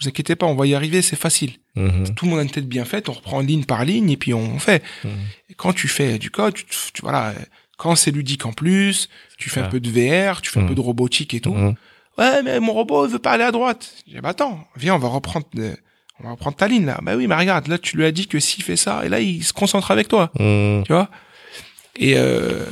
Mhm. 0.04 0.10
Vous 0.10 0.10
inquiétez 0.10 0.36
pas, 0.36 0.46
on 0.46 0.56
va 0.56 0.68
y 0.68 0.76
arriver, 0.76 1.02
c'est 1.02 1.16
facile. 1.16 1.54
Mhm. 1.76 2.14
Tout 2.16 2.26
le 2.26 2.32
monde 2.32 2.40
a 2.40 2.44
une 2.44 2.50
tête 2.52 2.68
bien 2.68 2.86
faite, 2.86 3.10
on 3.10 3.14
reprend 3.14 3.40
ligne 3.40 3.64
par 3.66 3.86
ligne 3.86 4.10
et 4.12 4.18
puis 4.18 4.34
on 4.34 4.60
fait. 4.60 4.84
Mhm. 5.04 5.12
Et 5.50 5.54
quand 5.56 5.74
tu 5.74 5.88
fais 5.88 6.18
du 6.20 6.30
code, 6.30 6.54
tu, 6.56 6.66
tu 6.66 7.02
voilà, 7.02 7.34
quand 7.78 7.96
c'est 7.96 8.12
ludique 8.12 8.46
en 8.46 8.54
plus, 8.54 9.10
tu 9.38 9.50
fais 9.50 9.62
Ah. 9.62 9.66
un 9.66 9.70
peu 9.70 9.80
de 9.80 9.90
VR, 9.90 10.42
tu 10.42 10.52
fais 10.52 10.60
un 10.60 10.64
Mhm. 10.64 10.70
peu 10.70 10.76
de 10.76 10.82
robotique 10.82 11.34
et 11.34 11.40
tout. 11.40 11.54
Mhm. 11.54 11.76
Ouais, 12.18 12.44
mais 12.44 12.60
mon 12.60 12.74
robot 12.74 13.08
il 13.08 13.12
veut 13.12 13.20
pas 13.20 13.32
aller 13.32 13.44
à 13.44 13.52
droite. 13.52 13.92
J'ai 14.08 14.22
bah 14.22 14.30
attends, 14.30 14.68
viens, 14.76 14.94
on 14.96 15.00
va 15.00 15.08
reprendre, 15.08 15.48
euh, 15.58 15.74
on 16.20 16.26
va 16.26 16.32
reprendre 16.32 16.56
ta 16.56 16.68
ligne 16.68 16.86
là. 16.86 17.00
Bah 17.02 17.16
oui, 17.16 17.26
mais 17.28 17.36
regarde, 17.36 17.68
là 17.68 17.78
tu 17.80 17.98
lui 17.98 18.06
as 18.06 18.12
dit 18.12 18.28
que 18.28 18.40
s'il 18.40 18.64
fait 18.64 18.76
ça, 18.78 19.04
et 19.06 19.10
là 19.10 19.20
il 19.20 19.44
se 19.44 19.52
concentre 19.54 19.90
avec 19.90 20.08
toi, 20.10 20.32
Mhm. 20.40 20.84
tu 20.86 20.94
vois? 20.94 21.10
Et 21.96 22.18
euh, 22.18 22.66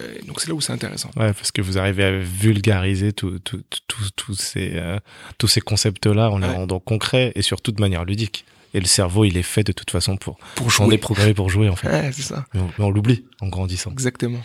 euh, 0.00 0.14
donc 0.26 0.40
c'est 0.40 0.48
là 0.48 0.54
où 0.54 0.60
c'est 0.60 0.72
intéressant. 0.72 1.10
Ouais, 1.16 1.32
parce 1.32 1.50
que 1.50 1.60
vous 1.60 1.76
arrivez 1.78 2.04
à 2.04 2.18
vulgariser 2.18 3.12
tout, 3.12 3.38
tout, 3.40 3.62
tout- 3.68 3.80
tout- 3.88 4.10
tous 4.16 4.34
ces, 4.34 4.72
euh, 4.76 4.98
tous 5.38 5.48
ces 5.48 5.60
concepts-là 5.60 6.30
en 6.30 6.38
les 6.38 6.46
Ouais. 6.46 6.54
rendant 6.54 6.78
concrets 6.80 7.32
et 7.34 7.42
surtout 7.42 7.72
de 7.72 7.80
manière 7.80 8.04
ludique. 8.04 8.44
Et 8.72 8.78
le 8.78 8.86
cerveau, 8.86 9.24
il 9.24 9.36
est 9.36 9.42
fait 9.42 9.64
de 9.64 9.72
toute 9.72 9.90
façon 9.90 10.16
pour. 10.16 10.38
Pour 10.54 10.66
On 10.66 10.68
est 10.68 10.90
jouer. 10.90 10.98
programmé 10.98 11.34
pour 11.34 11.50
jouer 11.50 11.68
en 11.68 11.74
fait. 11.74 11.88
Ouais, 11.88 12.10
c'est 12.12 12.22
ça. 12.22 12.44
Mais 12.54 12.60
on, 12.60 12.66
mais 12.78 12.84
on 12.84 12.90
l'oublie 12.90 13.24
en 13.40 13.48
grandissant. 13.48 13.90
Exactement. 13.90 14.40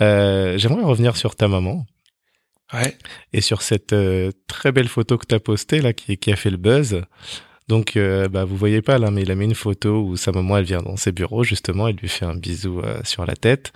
Euh, 0.00 0.56
J'aimerais 0.58 0.84
revenir 0.84 1.16
sur 1.16 1.34
ta 1.34 1.48
maman 1.48 1.84
Ouais. 2.72 2.96
et 3.32 3.40
sur 3.40 3.62
cette 3.62 3.92
euh, 3.92 4.30
très 4.46 4.70
belle 4.70 4.88
photo 4.88 5.18
que 5.18 5.26
tu 5.26 5.34
as 5.34 5.40
postée 5.40 5.80
là, 5.80 5.92
qui, 5.92 6.16
qui 6.16 6.32
a 6.32 6.36
fait 6.36 6.50
le 6.50 6.56
buzz. 6.56 7.02
Donc, 7.68 7.96
euh, 7.96 8.28
bah, 8.28 8.44
vous 8.44 8.56
voyez 8.56 8.80
pas 8.80 8.98
là, 8.98 9.10
mais 9.10 9.22
il 9.22 9.30
a 9.30 9.34
mis 9.34 9.46
une 9.46 9.54
photo 9.54 10.02
où 10.02 10.16
sa 10.16 10.32
maman, 10.32 10.58
elle 10.58 10.64
vient 10.64 10.82
dans 10.82 10.96
ses 10.96 11.12
bureaux 11.12 11.42
justement, 11.42 11.88
elle 11.88 11.96
lui 11.96 12.08
fait 12.08 12.24
un 12.24 12.36
bisou 12.36 12.80
euh, 12.80 13.00
sur 13.04 13.26
la 13.26 13.34
tête 13.34 13.72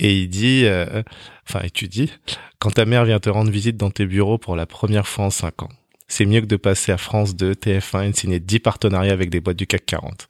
et 0.00 0.18
il 0.18 0.28
dit, 0.28 0.64
euh, 0.64 1.02
enfin, 1.48 1.60
et 1.62 1.70
tu 1.70 1.86
dis, 1.86 2.10
quand 2.58 2.70
ta 2.70 2.86
mère 2.86 3.04
vient 3.04 3.20
te 3.20 3.28
rendre 3.28 3.50
visite 3.50 3.76
dans 3.76 3.90
tes 3.90 4.06
bureaux 4.06 4.38
pour 4.38 4.56
la 4.56 4.66
première 4.66 5.06
fois 5.06 5.26
en 5.26 5.30
cinq 5.30 5.62
ans, 5.62 5.68
c'est 6.08 6.24
mieux 6.24 6.40
que 6.40 6.46
de 6.46 6.56
passer 6.56 6.90
à 6.90 6.96
France 6.96 7.36
2, 7.36 7.52
TF1 7.52 8.08
et 8.08 8.10
de 8.10 8.16
signer 8.16 8.40
10 8.40 8.60
partenariats 8.60 9.12
avec 9.12 9.30
des 9.30 9.40
boîtes 9.40 9.58
du 9.58 9.66
CAC 9.66 9.86
40. 9.86 10.28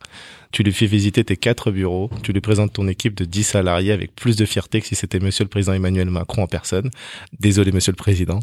Tu 0.53 0.63
lui 0.63 0.73
fais 0.73 0.87
visiter 0.87 1.25
tes 1.25 1.37
quatre 1.37 1.71
bureaux, 1.71 2.11
tu 2.23 2.33
lui 2.33 2.41
présentes 2.41 2.73
ton 2.73 2.87
équipe 2.89 3.15
de 3.15 3.25
10 3.25 3.45
salariés 3.45 3.93
avec 3.93 4.15
plus 4.15 4.37
de 4.37 4.45
fierté 4.45 4.81
que 4.81 4.87
si 4.89 4.97
c'était 4.97 5.21
monsieur 5.21 5.45
le 5.45 5.49
président 5.49 5.73
Emmanuel 5.73 6.11
Macron 6.11 6.43
en 6.43 6.47
personne. 6.49 6.91
Désolé 7.39 7.71
monsieur 7.73 7.93
le 7.93 7.97
président. 7.97 8.41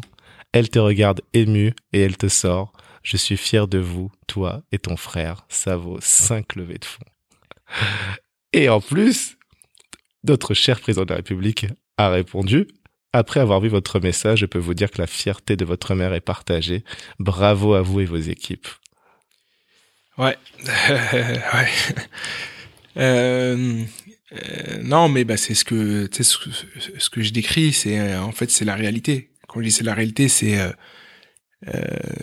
Elle 0.52 0.70
te 0.70 0.78
regarde 0.78 1.20
émue 1.34 1.74
et 1.92 2.00
elle 2.00 2.16
te 2.16 2.28
sort. 2.28 2.72
Je 3.08 3.16
suis 3.16 3.38
fier 3.38 3.66
de 3.68 3.78
vous, 3.78 4.12
toi 4.26 4.62
et 4.70 4.78
ton 4.78 4.98
frère. 4.98 5.46
Ça 5.48 5.76
vaut 5.76 5.96
cinq 6.02 6.56
levées 6.56 6.76
de 6.76 6.84
fonds. 6.84 7.06
Et 8.52 8.68
en 8.68 8.82
plus, 8.82 9.38
notre 10.24 10.52
cher 10.52 10.78
président 10.78 11.06
de 11.06 11.10
la 11.10 11.16
République 11.16 11.68
a 11.96 12.10
répondu 12.10 12.68
après 13.14 13.40
avoir 13.40 13.60
vu 13.60 13.70
votre 13.70 13.98
message, 13.98 14.40
je 14.40 14.46
peux 14.46 14.58
vous 14.58 14.74
dire 14.74 14.90
que 14.90 15.00
la 15.00 15.06
fierté 15.06 15.56
de 15.56 15.64
votre 15.64 15.94
mère 15.94 16.12
est 16.12 16.20
partagée. 16.20 16.84
Bravo 17.18 17.72
à 17.72 17.80
vous 17.80 18.00
et 18.00 18.04
vos 18.04 18.18
équipes. 18.18 18.68
Ouais. 20.18 20.36
ouais. 20.66 21.68
Euh, 22.98 23.84
euh, 24.32 24.82
non, 24.82 25.08
mais 25.08 25.24
bah, 25.24 25.38
c'est 25.38 25.54
ce 25.54 25.64
que, 25.64 26.10
ce, 26.12 26.38
ce 26.98 27.08
que 27.08 27.22
je 27.22 27.32
décris, 27.32 27.72
c'est 27.72 27.98
euh, 27.98 28.20
en 28.20 28.32
fait 28.32 28.50
c'est 28.50 28.66
la 28.66 28.74
réalité. 28.74 29.30
Quand 29.46 29.60
je 29.60 29.64
dis 29.64 29.72
c'est 29.72 29.84
la 29.84 29.94
réalité, 29.94 30.28
c'est 30.28 30.58
euh, 31.66 31.82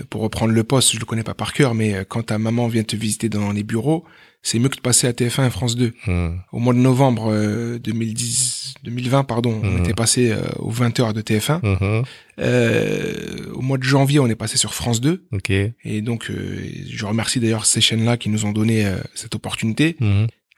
pour 0.10 0.22
reprendre 0.22 0.54
le 0.54 0.64
poste, 0.64 0.94
je 0.94 1.00
le 1.00 1.06
connais 1.06 1.24
pas 1.24 1.34
par 1.34 1.52
cœur, 1.54 1.74
mais 1.76 1.94
euh, 1.94 2.04
quand 2.08 2.24
ta 2.24 2.38
maman 2.38 2.68
vient 2.68 2.84
te 2.84 2.96
visiter 2.96 3.28
dans 3.28 3.52
les 3.52 3.64
bureaux, 3.64 4.06
c'est 4.42 4.60
mieux 4.60 4.70
que 4.70 4.76
de 4.78 4.82
passer 4.82 5.08
à 5.08 5.12
TF1 5.12 5.48
et 5.48 5.50
France 5.50 5.76
2. 5.76 5.92
Hmm. 6.08 6.38
Au 6.52 6.60
mois 6.60 6.74
de 6.74 6.80
novembre 6.80 7.32
euh, 7.34 7.80
2010, 7.80 8.76
2020, 8.84 9.24
pardon, 9.24 9.60
on 9.64 9.66
Mhm. 9.72 9.80
était 9.80 9.94
passé 9.96 10.32
euh, 10.32 10.42
aux 10.60 10.72
20h 10.72 11.14
de 11.14 11.22
TF1. 11.22 11.60
Mhm. 11.64 12.04
Euh, 12.40 13.52
au 13.54 13.62
mois 13.62 13.78
de 13.78 13.84
janvier, 13.84 14.20
on 14.20 14.28
est 14.28 14.36
passé 14.36 14.58
sur 14.58 14.74
France 14.74 15.02
2. 15.02 15.26
Ok. 15.32 15.50
Et 15.50 16.02
donc, 16.02 16.32
je 16.32 17.06
remercie 17.06 17.40
d'ailleurs 17.40 17.66
ces 17.66 17.82
chaînes-là 17.82 18.18
qui 18.18 18.30
nous 18.30 18.46
ont 18.46 18.52
donné 18.52 18.86
cette 19.16 19.36
opportunité. 19.36 19.98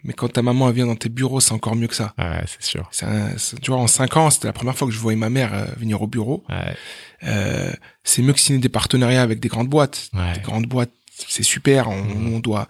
Mhm. 0.07 0.11
Mais 0.11 0.13
quand 0.13 0.29
ta 0.29 0.41
maman 0.41 0.69
elle 0.69 0.75
vient 0.75 0.85
dans 0.87 0.95
tes 0.95 1.09
bureaux, 1.09 1.39
c'est 1.41 1.51
encore 1.53 1.75
mieux 1.75 1.87
que 1.87 1.95
ça. 1.95 2.13
Ouais, 2.17 2.41
c'est 2.47 2.63
sûr. 2.63 2.89
Un- 3.01 3.35
tu 3.61 3.71
vois, 3.71 3.79
en 3.79 3.87
cinq 3.87 4.15
ans, 4.17 4.29
c'était 4.29 4.47
la 4.47 4.53
première 4.53 4.75
fois 4.77 4.87
que 4.87 4.93
je 4.93 4.99
voyais 4.99 5.17
ma 5.17 5.29
mère 5.29 5.53
euh, 5.53 5.65
venir 5.77 6.01
au 6.01 6.07
bureau. 6.07 6.43
Ouais. 6.49 6.75
Euh, 7.23 7.71
c'est 8.03 8.21
mieux 8.21 8.33
que 8.33 8.39
signer 8.39 8.59
des 8.59 8.69
partenariats 8.69 9.21
avec 9.21 9.39
des 9.39 9.49
grandes 9.49 9.69
boîtes. 9.69 10.09
Ouais. 10.13 10.33
Des 10.33 10.39
grandes 10.41 10.65
boîtes, 10.67 10.91
c'est 11.27 11.43
super, 11.43 11.89
on, 11.89 12.01
Mhm. 12.03 12.33
on 12.35 12.39
doit. 12.39 12.67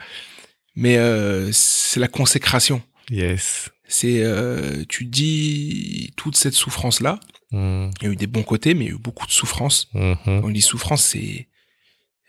Mais 0.76 0.97
euh, 0.97 1.49
c'est 1.53 1.99
la 1.99 2.07
consécration. 2.07 2.81
Yes. 3.09 3.69
C'est, 3.88 4.22
euh, 4.22 4.84
tu 4.89 5.05
dis 5.05 6.11
toute 6.18 6.35
cette 6.35 6.53
souffrance-là. 6.53 7.19
Mhm. 7.51 7.91
Il 8.01 8.03
y 8.05 8.09
a 8.09 8.11
eu 8.14 8.15
des 8.15 8.27
bons 8.27 8.43
côtés, 8.43 8.73
mais 8.73 8.85
il 8.85 8.88
y 8.89 8.91
a 8.91 8.95
eu 8.95 8.99
beaucoup 8.99 9.26
de 9.27 9.31
souffrance. 9.31 9.88
Mhm. 9.93 10.15
Quand 10.26 10.41
on 10.43 10.49
dit 10.49 10.61
souffrance, 10.61 11.03
c'est 11.03 11.47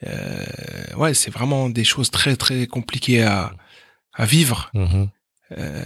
euh, 0.07 0.45
ouais, 0.97 1.15
c'est 1.15 1.31
vraiment 1.33 1.69
des 1.69 1.83
choses 1.85 2.11
très 2.11 2.37
très 2.37 2.67
compliquées 2.69 3.23
à 3.25 3.53
à 4.19 4.27
vivre. 4.27 4.71
Mhm. 4.75 5.09
Euh, 5.57 5.85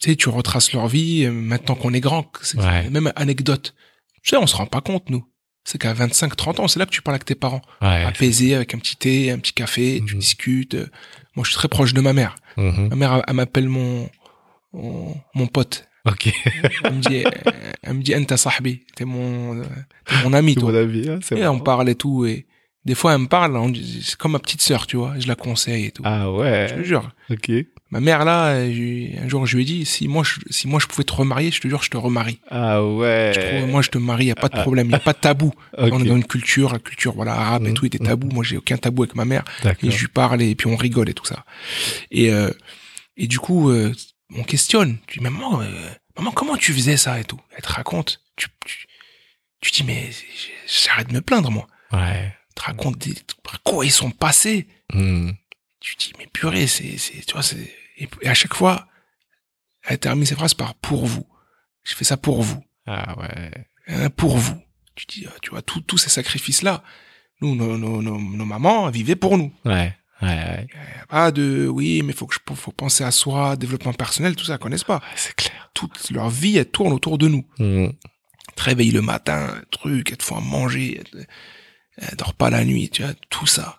tu 0.00 0.10
sais, 0.10 0.16
tu 0.16 0.28
retraces 0.28 0.72
leur 0.72 0.86
vie 0.88 1.24
euh, 1.24 1.32
maintenant 1.32 1.74
qu'on 1.74 1.92
est 1.92 2.00
grand. 2.00 2.30
C'est 2.42 2.58
Ouais. 2.58 2.88
même 2.90 3.12
anecdote. 3.16 3.74
Tu 4.22 4.30
sais, 4.30 4.36
on 4.36 4.46
se 4.46 4.54
rend 4.54 4.66
pas 4.66 4.80
compte 4.80 5.10
nous. 5.10 5.26
C'est 5.64 5.78
qu'à 5.78 5.92
25, 5.92 6.34
30 6.36 6.60
ans, 6.60 6.68
c'est 6.68 6.78
là 6.80 6.86
que 6.86 6.90
tu 6.90 7.02
parles 7.02 7.14
avec 7.16 7.24
tes 7.24 7.34
parents. 7.36 7.62
Ouais. 7.80 8.04
Apaisé, 8.04 8.54
avec 8.54 8.74
un 8.74 8.78
petit 8.78 8.96
thé, 8.96 9.30
un 9.30 9.38
petit 9.38 9.52
café, 9.52 10.02
tu 10.06 10.14
Mhm. 10.14 10.20
discutes. 10.20 10.74
Euh, 10.74 10.86
Moi, 11.34 11.44
je 11.44 11.50
suis 11.50 11.56
très 11.58 11.68
proche 11.68 11.94
de 11.94 12.00
ma 12.02 12.12
mère. 12.12 12.34
Mhm. 12.58 12.88
Ma 12.90 12.96
mère, 12.96 13.14
elle, 13.14 13.22
elle 13.28 13.34
m'appelle 13.34 13.68
mon, 13.68 14.08
mon 14.74 15.16
mon 15.34 15.46
pote. 15.46 15.88
Ok. 16.04 16.30
Elle 16.82 16.94
me 16.94 17.00
dit, 17.00 17.22
elle 17.82 17.94
me 17.94 18.02
dit, 18.02 18.12
t'es 18.94 19.04
mon, 19.06 19.62
t'es 20.04 20.14
mon 20.24 20.32
ami, 20.34 20.54
toi. 20.56 20.70
mon 20.72 20.78
hein, 20.78 21.20
Et 21.36 21.46
on 21.46 21.58
parle 21.60 21.88
et 21.88 21.94
tout, 21.94 22.26
et 22.26 22.46
des 22.84 22.94
fois, 22.94 23.14
elle 23.14 23.20
me 23.20 23.26
parle, 23.28 23.56
c'est 24.02 24.16
comme 24.16 24.32
ma 24.32 24.38
petite 24.38 24.60
sœur, 24.62 24.86
tu 24.86 24.96
vois, 24.96 25.14
je 25.18 25.28
la 25.28 25.34
conseille 25.36 25.86
et 25.86 25.90
tout. 25.92 26.02
Ah 26.04 26.24
Je 26.26 26.72
te 26.74 26.78
ouais. 26.78 26.84
jure. 26.84 27.10
Ok. 27.30 27.50
Ma 27.90 28.00
mère, 28.00 28.24
là, 28.24 28.54
un 28.56 29.28
jour, 29.28 29.46
je 29.46 29.54
lui 29.56 29.62
ai 29.62 29.66
dit, 29.66 29.84
si 29.84 30.08
moi, 30.08 30.24
je, 30.24 30.40
si 30.50 30.66
moi, 30.66 30.80
je 30.80 30.86
pouvais 30.86 31.04
te 31.04 31.12
remarier, 31.12 31.50
je 31.50 31.60
te 31.60 31.68
jure, 31.68 31.82
je 31.82 31.90
te 31.90 31.96
remarie. 31.98 32.40
Ah 32.50 32.82
ouais. 32.82 33.32
Je 33.34 33.40
trouve, 33.58 33.70
moi, 33.70 33.82
je 33.82 33.90
te 33.90 33.98
marie, 33.98 34.26
y 34.26 34.30
a 34.30 34.34
pas 34.34 34.48
de 34.48 34.56
Ah. 34.56 34.62
problème, 34.62 34.90
y 34.90 34.94
a 34.94 34.98
pas 34.98 35.12
de 35.12 35.18
tabou. 35.18 35.52
Ok. 35.78 35.90
On 35.92 36.02
est 36.02 36.08
dans 36.08 36.16
une 36.16 36.24
culture, 36.26 36.72
la 36.72 36.78
culture, 36.78 37.12
voilà, 37.14 37.34
arabe 37.34 37.64
et 37.66 37.68
Mhm. 37.68 37.74
tout, 37.74 37.86
était 37.86 37.98
tabou. 37.98 38.28
Moi, 38.28 38.44
j'ai 38.44 38.56
aucun 38.56 38.78
tabou 38.78 39.02
avec 39.02 39.14
ma 39.14 39.24
mère. 39.26 39.44
D'accord. 39.62 39.88
Et 39.88 39.92
je 39.92 40.00
lui 40.00 40.08
parle 40.08 40.40
et 40.42 40.54
puis 40.54 40.66
on 40.68 40.76
rigole 40.76 41.08
et 41.10 41.14
tout 41.14 41.26
ça. 41.26 41.44
Et, 42.10 42.32
euh, 42.32 42.50
et 43.18 43.26
du 43.26 43.38
coup, 43.38 43.70
euh, 43.70 43.92
on 44.34 44.42
questionne. 44.42 44.96
Tu 45.06 45.18
dis, 45.18 45.22
maman, 45.22 45.60
euh, 45.60 45.66
maman, 46.16 46.30
comment 46.32 46.56
tu 46.56 46.72
faisais 46.72 46.96
ça 46.96 47.20
et 47.20 47.24
tout? 47.24 47.38
Elle 47.54 47.62
te 47.62 47.72
raconte. 47.72 48.20
Tu, 48.36 48.48
tu, 48.64 48.86
tu 49.60 49.70
dis, 49.70 49.84
mais 49.84 50.08
j'arrête 50.66 51.08
de 51.08 51.12
me 51.14 51.20
plaindre, 51.20 51.50
moi. 51.50 51.66
Ouais. 51.92 52.34
Elle 52.56 52.62
te 52.62 52.66
raconte 52.66 52.98
des, 52.98 53.14
par 53.42 53.62
quoi 53.62 53.84
ils 53.86 53.90
sont 53.92 54.10
passés. 54.10 54.66
Hmm. 54.92 55.30
Tu 55.80 55.96
dis, 55.96 56.12
mais 56.18 56.26
purée, 56.26 56.66
c'est, 56.66 56.96
c'est, 56.98 57.24
tu 57.24 57.32
vois, 57.32 57.42
c'est, 57.42 57.72
et, 57.96 58.08
à 58.26 58.34
chaque 58.34 58.54
fois, 58.54 58.86
elle 59.84 59.98
termine 59.98 60.26
ses 60.26 60.34
phrases 60.34 60.54
par 60.54 60.74
pour 60.74 61.06
vous. 61.06 61.26
Je 61.82 61.94
fais 61.94 62.04
ça 62.04 62.16
pour 62.16 62.42
vous. 62.42 62.62
Ah 62.86 63.18
ouais. 63.18 63.50
Hein, 63.88 64.10
pour 64.10 64.36
vous. 64.36 64.60
Tu 64.94 65.06
dis, 65.06 65.26
euh, 65.26 65.30
tu 65.40 65.50
vois, 65.50 65.62
tous 65.62 65.98
ces 65.98 66.10
sacrifices-là, 66.10 66.82
nous, 67.40 67.56
nos, 67.56 67.76
nos, 67.78 68.02
nos, 68.02 68.18
nos 68.18 68.44
mamans 68.44 68.88
vivaient 68.90 69.16
pour 69.16 69.38
nous. 69.38 69.52
Ouais. 69.64 69.96
Ouais. 70.20 70.28
Ouais. 70.28 70.68
Pas 71.08 71.32
de, 71.32 71.66
oui, 71.66 72.02
mais 72.02 72.12
faut 72.12 72.26
que 72.26 72.34
je, 72.34 72.54
faut 72.54 72.70
penser 72.72 73.02
à 73.02 73.10
soi, 73.10 73.56
développement 73.56 73.92
personnel, 73.92 74.36
tout 74.36 74.44
ça, 74.44 74.58
connaissent 74.58 74.84
pas. 74.84 74.98
Ouais, 74.98 75.16
c'est 75.16 75.34
clair. 75.34 75.70
Toute 75.74 76.10
leur 76.10 76.30
vie, 76.30 76.58
elle 76.58 76.70
tourne 76.70 76.92
autour 76.92 77.18
de 77.18 77.26
nous. 77.26 77.44
Elles 77.58 77.92
te 78.54 78.62
réveillent 78.62 78.92
le 78.92 79.02
matin, 79.02 79.60
truc, 79.72 80.10
elles 80.12 80.18
te 80.18 80.22
font 80.22 80.36
à 80.36 80.40
manger, 80.40 81.00
te- 81.10 81.16
elles 81.98 82.16
dorment 82.16 82.34
pas 82.36 82.50
la 82.50 82.64
nuit, 82.64 82.88
tu 82.90 83.02
vois, 83.02 83.12
tout 83.30 83.46
ça. 83.46 83.78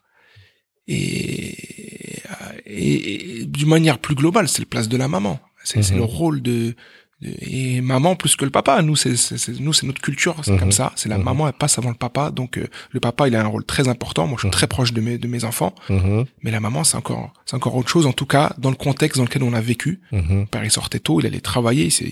Et, 0.88 2.22
et, 2.65 3.40
et 3.41 3.45
d'une 3.45 3.69
manière 3.69 3.99
plus 3.99 4.15
globale, 4.15 4.48
c'est 4.49 4.61
le 4.61 4.65
place 4.68 4.90
de 4.90 4.98
la 4.98 5.07
maman. 5.07 5.40
C'est 5.64 5.81
c'est 5.81 5.94
Mhm. 5.94 5.99
le 5.99 6.03
rôle 6.06 6.41
de, 6.41 6.76
de- 7.22 7.34
et 7.40 7.80
maman 7.80 8.15
plus 8.18 8.35
que 8.35 8.44
le 8.44 8.52
papa. 8.52 8.81
Nous, 8.81 8.98
c'est 8.98 9.14
nous, 9.60 9.72
c'est 9.72 9.85
notre 9.88 10.02
culture, 10.02 10.35
c'est 10.44 10.52
Mhm. 10.52 10.60
comme 10.60 10.72
ça. 10.73 10.91
C'est 10.98 11.07
la 11.07 11.18
Mhm. 11.18 11.23
maman, 11.23 11.48
elle 11.48 11.53
passe 11.53 11.77
avant 11.80 11.90
le 11.90 11.95
papa. 11.95 12.31
Donc 12.31 12.57
euh, 12.57 12.68
le 12.91 12.99
papa, 12.99 13.30
il 13.30 13.35
a 13.38 13.41
un 13.41 13.48
rôle 13.48 13.64
très 13.65 13.88
important. 13.88 14.27
Moi, 14.27 14.35
je 14.38 14.41
suis 14.41 14.48
Mhm. 14.48 14.52
très 14.53 14.68
proche 14.68 14.91
de 14.91 14.99
mes 14.99 15.18
de 15.18 15.27
mes 15.27 15.45
enfants, 15.45 15.73
Mhm. 15.90 16.26
mais 16.41 16.52
la 16.52 16.60
maman, 16.60 16.84
c'est 16.84 16.98
encore 16.98 17.31
c'est 17.45 17.56
encore 17.56 17.76
autre 17.76 17.90
chose. 17.90 18.06
En 18.06 18.11
tout 18.14 18.26
cas, 18.26 18.53
dans 18.57 18.69
le 18.69 18.76
contexte 18.76 19.18
dans 19.18 19.23
lequel 19.23 19.44
on 19.44 19.53
a 19.53 19.61
vécu. 19.61 20.02
Mhm. 20.11 20.23
Mon 20.40 20.45
père, 20.45 20.65
il 20.65 20.72
sortait 20.72 20.99
tôt, 20.99 21.22
il 21.22 21.26
allait 21.26 21.40
travailler, 21.40 21.85
il 21.85 21.91
s'est 21.91 22.11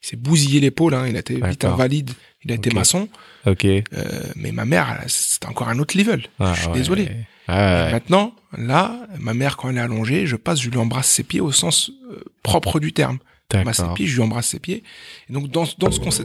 s'est 0.00 0.06
il 0.06 0.08
s'est 0.10 0.16
bousillé 0.16 0.60
l'épaule. 0.60 0.94
Hein, 0.94 1.06
il 1.08 1.16
a 1.16 1.20
été 1.20 1.40
vite 1.40 1.64
invalide. 1.64 2.10
Il 2.44 2.52
a 2.52 2.54
été 2.54 2.70
maçon. 2.70 3.08
Ok. 3.46 3.64
Euh, 3.64 3.82
mais 4.36 4.52
ma 4.52 4.64
mère, 4.64 5.02
c'était 5.06 5.46
encore 5.46 5.68
un 5.68 5.78
autre 5.78 5.96
level. 5.98 6.26
Ah, 6.38 6.52
je 6.54 6.60
suis 6.60 6.68
ouais. 6.68 6.74
désolé. 6.74 7.08
Ah, 7.48 7.84
ouais. 7.86 7.92
Maintenant, 7.92 8.34
là, 8.56 9.06
ma 9.18 9.34
mère, 9.34 9.56
quand 9.56 9.70
elle 9.70 9.76
est 9.78 9.80
allongée, 9.80 10.26
je 10.26 10.36
passe, 10.36 10.60
je 10.60 10.70
lui 10.70 10.78
embrasse 10.78 11.08
ses 11.08 11.24
pieds 11.24 11.40
au 11.40 11.50
sens 11.52 11.90
euh, 12.10 12.22
propre 12.42 12.78
du 12.78 12.92
terme. 12.92 13.18
Je 13.52 13.58
embrasse 13.58 13.76
ses 13.76 13.82
D'accord. 13.82 13.94
pieds, 13.94 14.06
je 14.06 14.14
lui 14.16 14.22
embrasse 14.22 14.46
ses 14.48 14.60
pieds. 14.60 14.84
Et 15.28 15.32
donc, 15.32 15.48
dans, 15.50 15.64
dans 15.78 15.90
ce, 15.90 16.22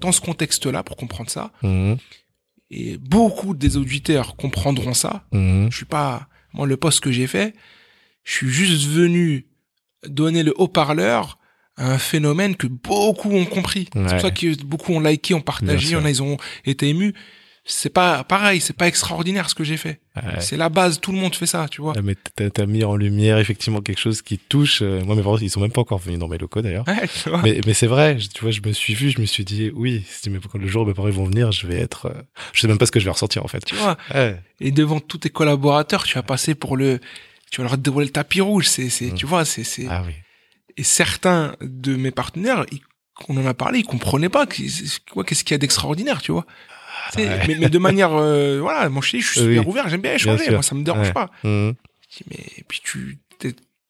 dans 0.00 0.12
contexte-là, 0.20 0.82
pour 0.82 0.96
comprendre 0.96 1.30
ça, 1.30 1.52
Mhm. 1.62 1.96
et 2.70 2.98
beaucoup 2.98 3.54
des 3.54 3.76
auditeurs 3.76 4.36
comprendront 4.36 4.94
ça, 4.94 5.24
Mhm. 5.32 5.70
je 5.70 5.76
suis 5.76 5.86
pas, 5.86 6.28
moi, 6.52 6.66
le 6.66 6.76
poste 6.76 7.00
que 7.00 7.12
j'ai 7.12 7.26
fait, 7.28 7.54
je 8.24 8.32
suis 8.32 8.48
juste 8.50 8.86
venu 8.88 9.46
donner 10.06 10.42
le 10.42 10.52
haut-parleur 10.60 11.38
un 11.76 11.98
phénomène 11.98 12.56
que 12.56 12.66
beaucoup 12.66 13.30
ont 13.32 13.44
compris. 13.46 13.88
C'est 13.92 13.98
Ouais. 13.98 14.08
pour 14.08 14.20
ça 14.20 14.30
que 14.30 14.62
beaucoup 14.64 14.92
ont 14.92 15.00
liké, 15.00 15.34
ont 15.34 15.40
partagé, 15.40 15.88
sûr. 15.88 16.00
en 16.00 16.04
a, 16.04 16.10
ils 16.10 16.22
ont 16.22 16.36
été 16.64 16.88
émus. 16.88 17.14
C'est 17.66 17.88
pas 17.88 18.24
pareil, 18.24 18.60
c'est 18.60 18.76
pas 18.76 18.86
extraordinaire 18.86 19.48
ce 19.48 19.54
que 19.54 19.64
j'ai 19.64 19.78
fait. 19.78 19.98
Ouais. 20.16 20.38
C'est 20.40 20.58
la 20.58 20.68
base, 20.68 21.00
tout 21.00 21.12
le 21.12 21.18
monde 21.18 21.34
fait 21.34 21.46
ça, 21.46 21.66
tu 21.70 21.80
vois. 21.80 21.94
Mais 22.02 22.14
t'as 22.14 22.66
mis 22.66 22.84
en 22.84 22.94
lumière 22.94 23.38
effectivement 23.38 23.80
quelque 23.80 23.98
chose 24.00 24.20
qui 24.20 24.36
touche. 24.36 24.82
euh, 24.82 25.02
Moi, 25.02 25.16
mes 25.16 25.22
parents, 25.22 25.38
ils 25.38 25.48
sont 25.48 25.60
même 25.60 25.72
pas 25.72 25.80
encore 25.80 25.98
venus 25.98 26.18
dans 26.18 26.28
mes 26.28 26.36
locaux 26.36 26.60
d'ailleurs. 26.60 26.84
Ouais. 26.86 27.08
Mais, 27.42 27.60
mais 27.66 27.72
c'est 27.72 27.86
vrai, 27.86 28.18
tu 28.34 28.42
vois, 28.42 28.50
je 28.50 28.60
me 28.66 28.72
suis 28.72 28.92
vu, 28.92 29.08
je 29.08 29.18
me 29.18 29.24
suis 29.24 29.46
dit, 29.46 29.72
oui, 29.74 30.04
le 30.54 30.66
jour 30.68 30.82
où 30.82 30.86
mes 30.86 30.92
parents 30.92 31.08
vont 31.08 31.24
venir, 31.24 31.52
je 31.52 31.66
vais 31.66 31.80
être, 31.80 32.06
euh, 32.14 32.22
je 32.52 32.60
sais 32.60 32.68
même 32.68 32.76
pas 32.76 32.84
ce 32.84 32.92
que 32.92 33.00
je 33.00 33.06
vais 33.06 33.10
ressentir 33.12 33.42
en 33.42 33.48
fait. 33.48 33.64
Tu 33.64 33.74
vois. 33.76 33.96
Ouais. 34.14 34.38
Et 34.60 34.70
devant 34.70 35.00
tous 35.00 35.16
tes 35.18 35.30
collaborateurs, 35.30 36.04
tu 36.04 36.16
vas 36.16 36.22
passer 36.22 36.54
pour 36.54 36.76
le, 36.76 37.00
tu 37.50 37.62
vas 37.62 37.68
leur 37.68 37.78
dévoiler 37.78 38.08
le 38.08 38.12
tapis 38.12 38.42
rouge. 38.42 38.68
C'est, 38.68 38.90
c'est, 38.90 39.06
Mm. 39.12 39.14
tu 39.14 39.24
vois, 39.24 39.46
c'est, 39.46 39.64
c'est. 39.64 39.86
Ah 39.88 40.02
oui. 40.06 40.12
Et 40.76 40.82
certains 40.82 41.54
de 41.60 41.94
mes 41.96 42.10
partenaires, 42.10 42.64
ils- 42.72 42.80
on 43.28 43.36
en 43.36 43.46
a 43.46 43.54
parlé, 43.54 43.78
ils 43.80 43.84
comprenaient 43.86 44.28
pas. 44.28 44.46
Qu'est-ce 44.46 45.44
qu'il 45.44 45.52
y 45.52 45.54
a 45.54 45.58
d'extraordinaire, 45.58 46.20
tu 46.20 46.32
vois. 46.32 46.46
Tu 47.12 47.18
Ouais. 47.20 47.46
mais, 47.46 47.56
mais 47.60 47.68
de 47.68 47.78
manière, 47.78 48.12
euh, 48.14 48.60
voilà, 48.60 48.88
moi 48.88 49.02
je 49.02 49.08
suis, 49.08 49.20
je 49.20 49.30
suis 49.32 49.40
Oui. 49.42 49.54
super 49.56 49.68
ouvert, 49.68 49.88
j'aime 49.88 50.00
bien 50.00 50.14
échanger, 50.14 50.44
sûr. 50.44 50.52
moi 50.54 50.62
ça 50.62 50.74
me 50.74 50.82
dérange 50.84 51.08
Ouais. 51.08 51.12
pas. 51.12 51.30
Je 51.42 51.70
dis, 52.16 52.24
mais 52.30 52.44
puis 52.68 52.80
tu 52.82 53.18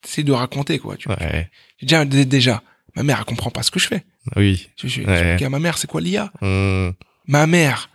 essaies 0.05 0.23
de 0.25 0.33
raconter 0.33 0.79
quoi. 0.79 0.97
Tu 0.97 1.09
vois. 1.09 1.19
Ouais. 1.21 1.51
Déjà, 1.81 2.05
dé- 2.05 2.25
déjà, 2.25 2.63
ma 2.97 3.03
mère 3.03 3.19
elle 3.19 3.25
comprend 3.25 3.51
pas 3.51 3.63
ce 3.63 3.71
que 3.71 3.79
je 3.79 3.87
fais. 3.89 4.05
Oui. 4.37 4.69
Je, 4.77 4.89
je, 4.89 5.03
je 5.03 5.45
à 5.45 5.49
ma 5.49 5.59
mère, 5.59 5.79
c'est 5.79 5.87
quoi 5.87 6.01
l'IA 6.01 6.33
Mhm. 6.41 6.95
Ma 7.27 7.47
mère, 7.47 7.89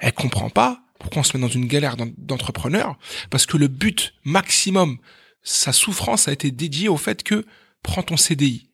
elle 0.00 0.12
comprend 0.12 0.50
pas 0.50 0.80
pourquoi 1.00 1.20
on 1.20 1.24
se 1.24 1.36
met 1.36 1.40
dans 1.40 1.48
une 1.48 1.66
galère 1.66 1.96
d'en- 1.96 2.10
d'entrepreneur, 2.18 2.96
parce 3.30 3.46
que 3.46 3.56
le 3.56 3.68
but 3.68 4.14
maximum, 4.24 4.98
sa 5.42 5.72
souffrance 5.72 6.28
a 6.28 6.32
été 6.32 6.50
dédiée 6.50 6.88
au 6.88 6.96
fait 6.96 7.22
que 7.22 7.46
prends 7.82 8.02
ton 8.02 8.16
CDI. 8.16 8.68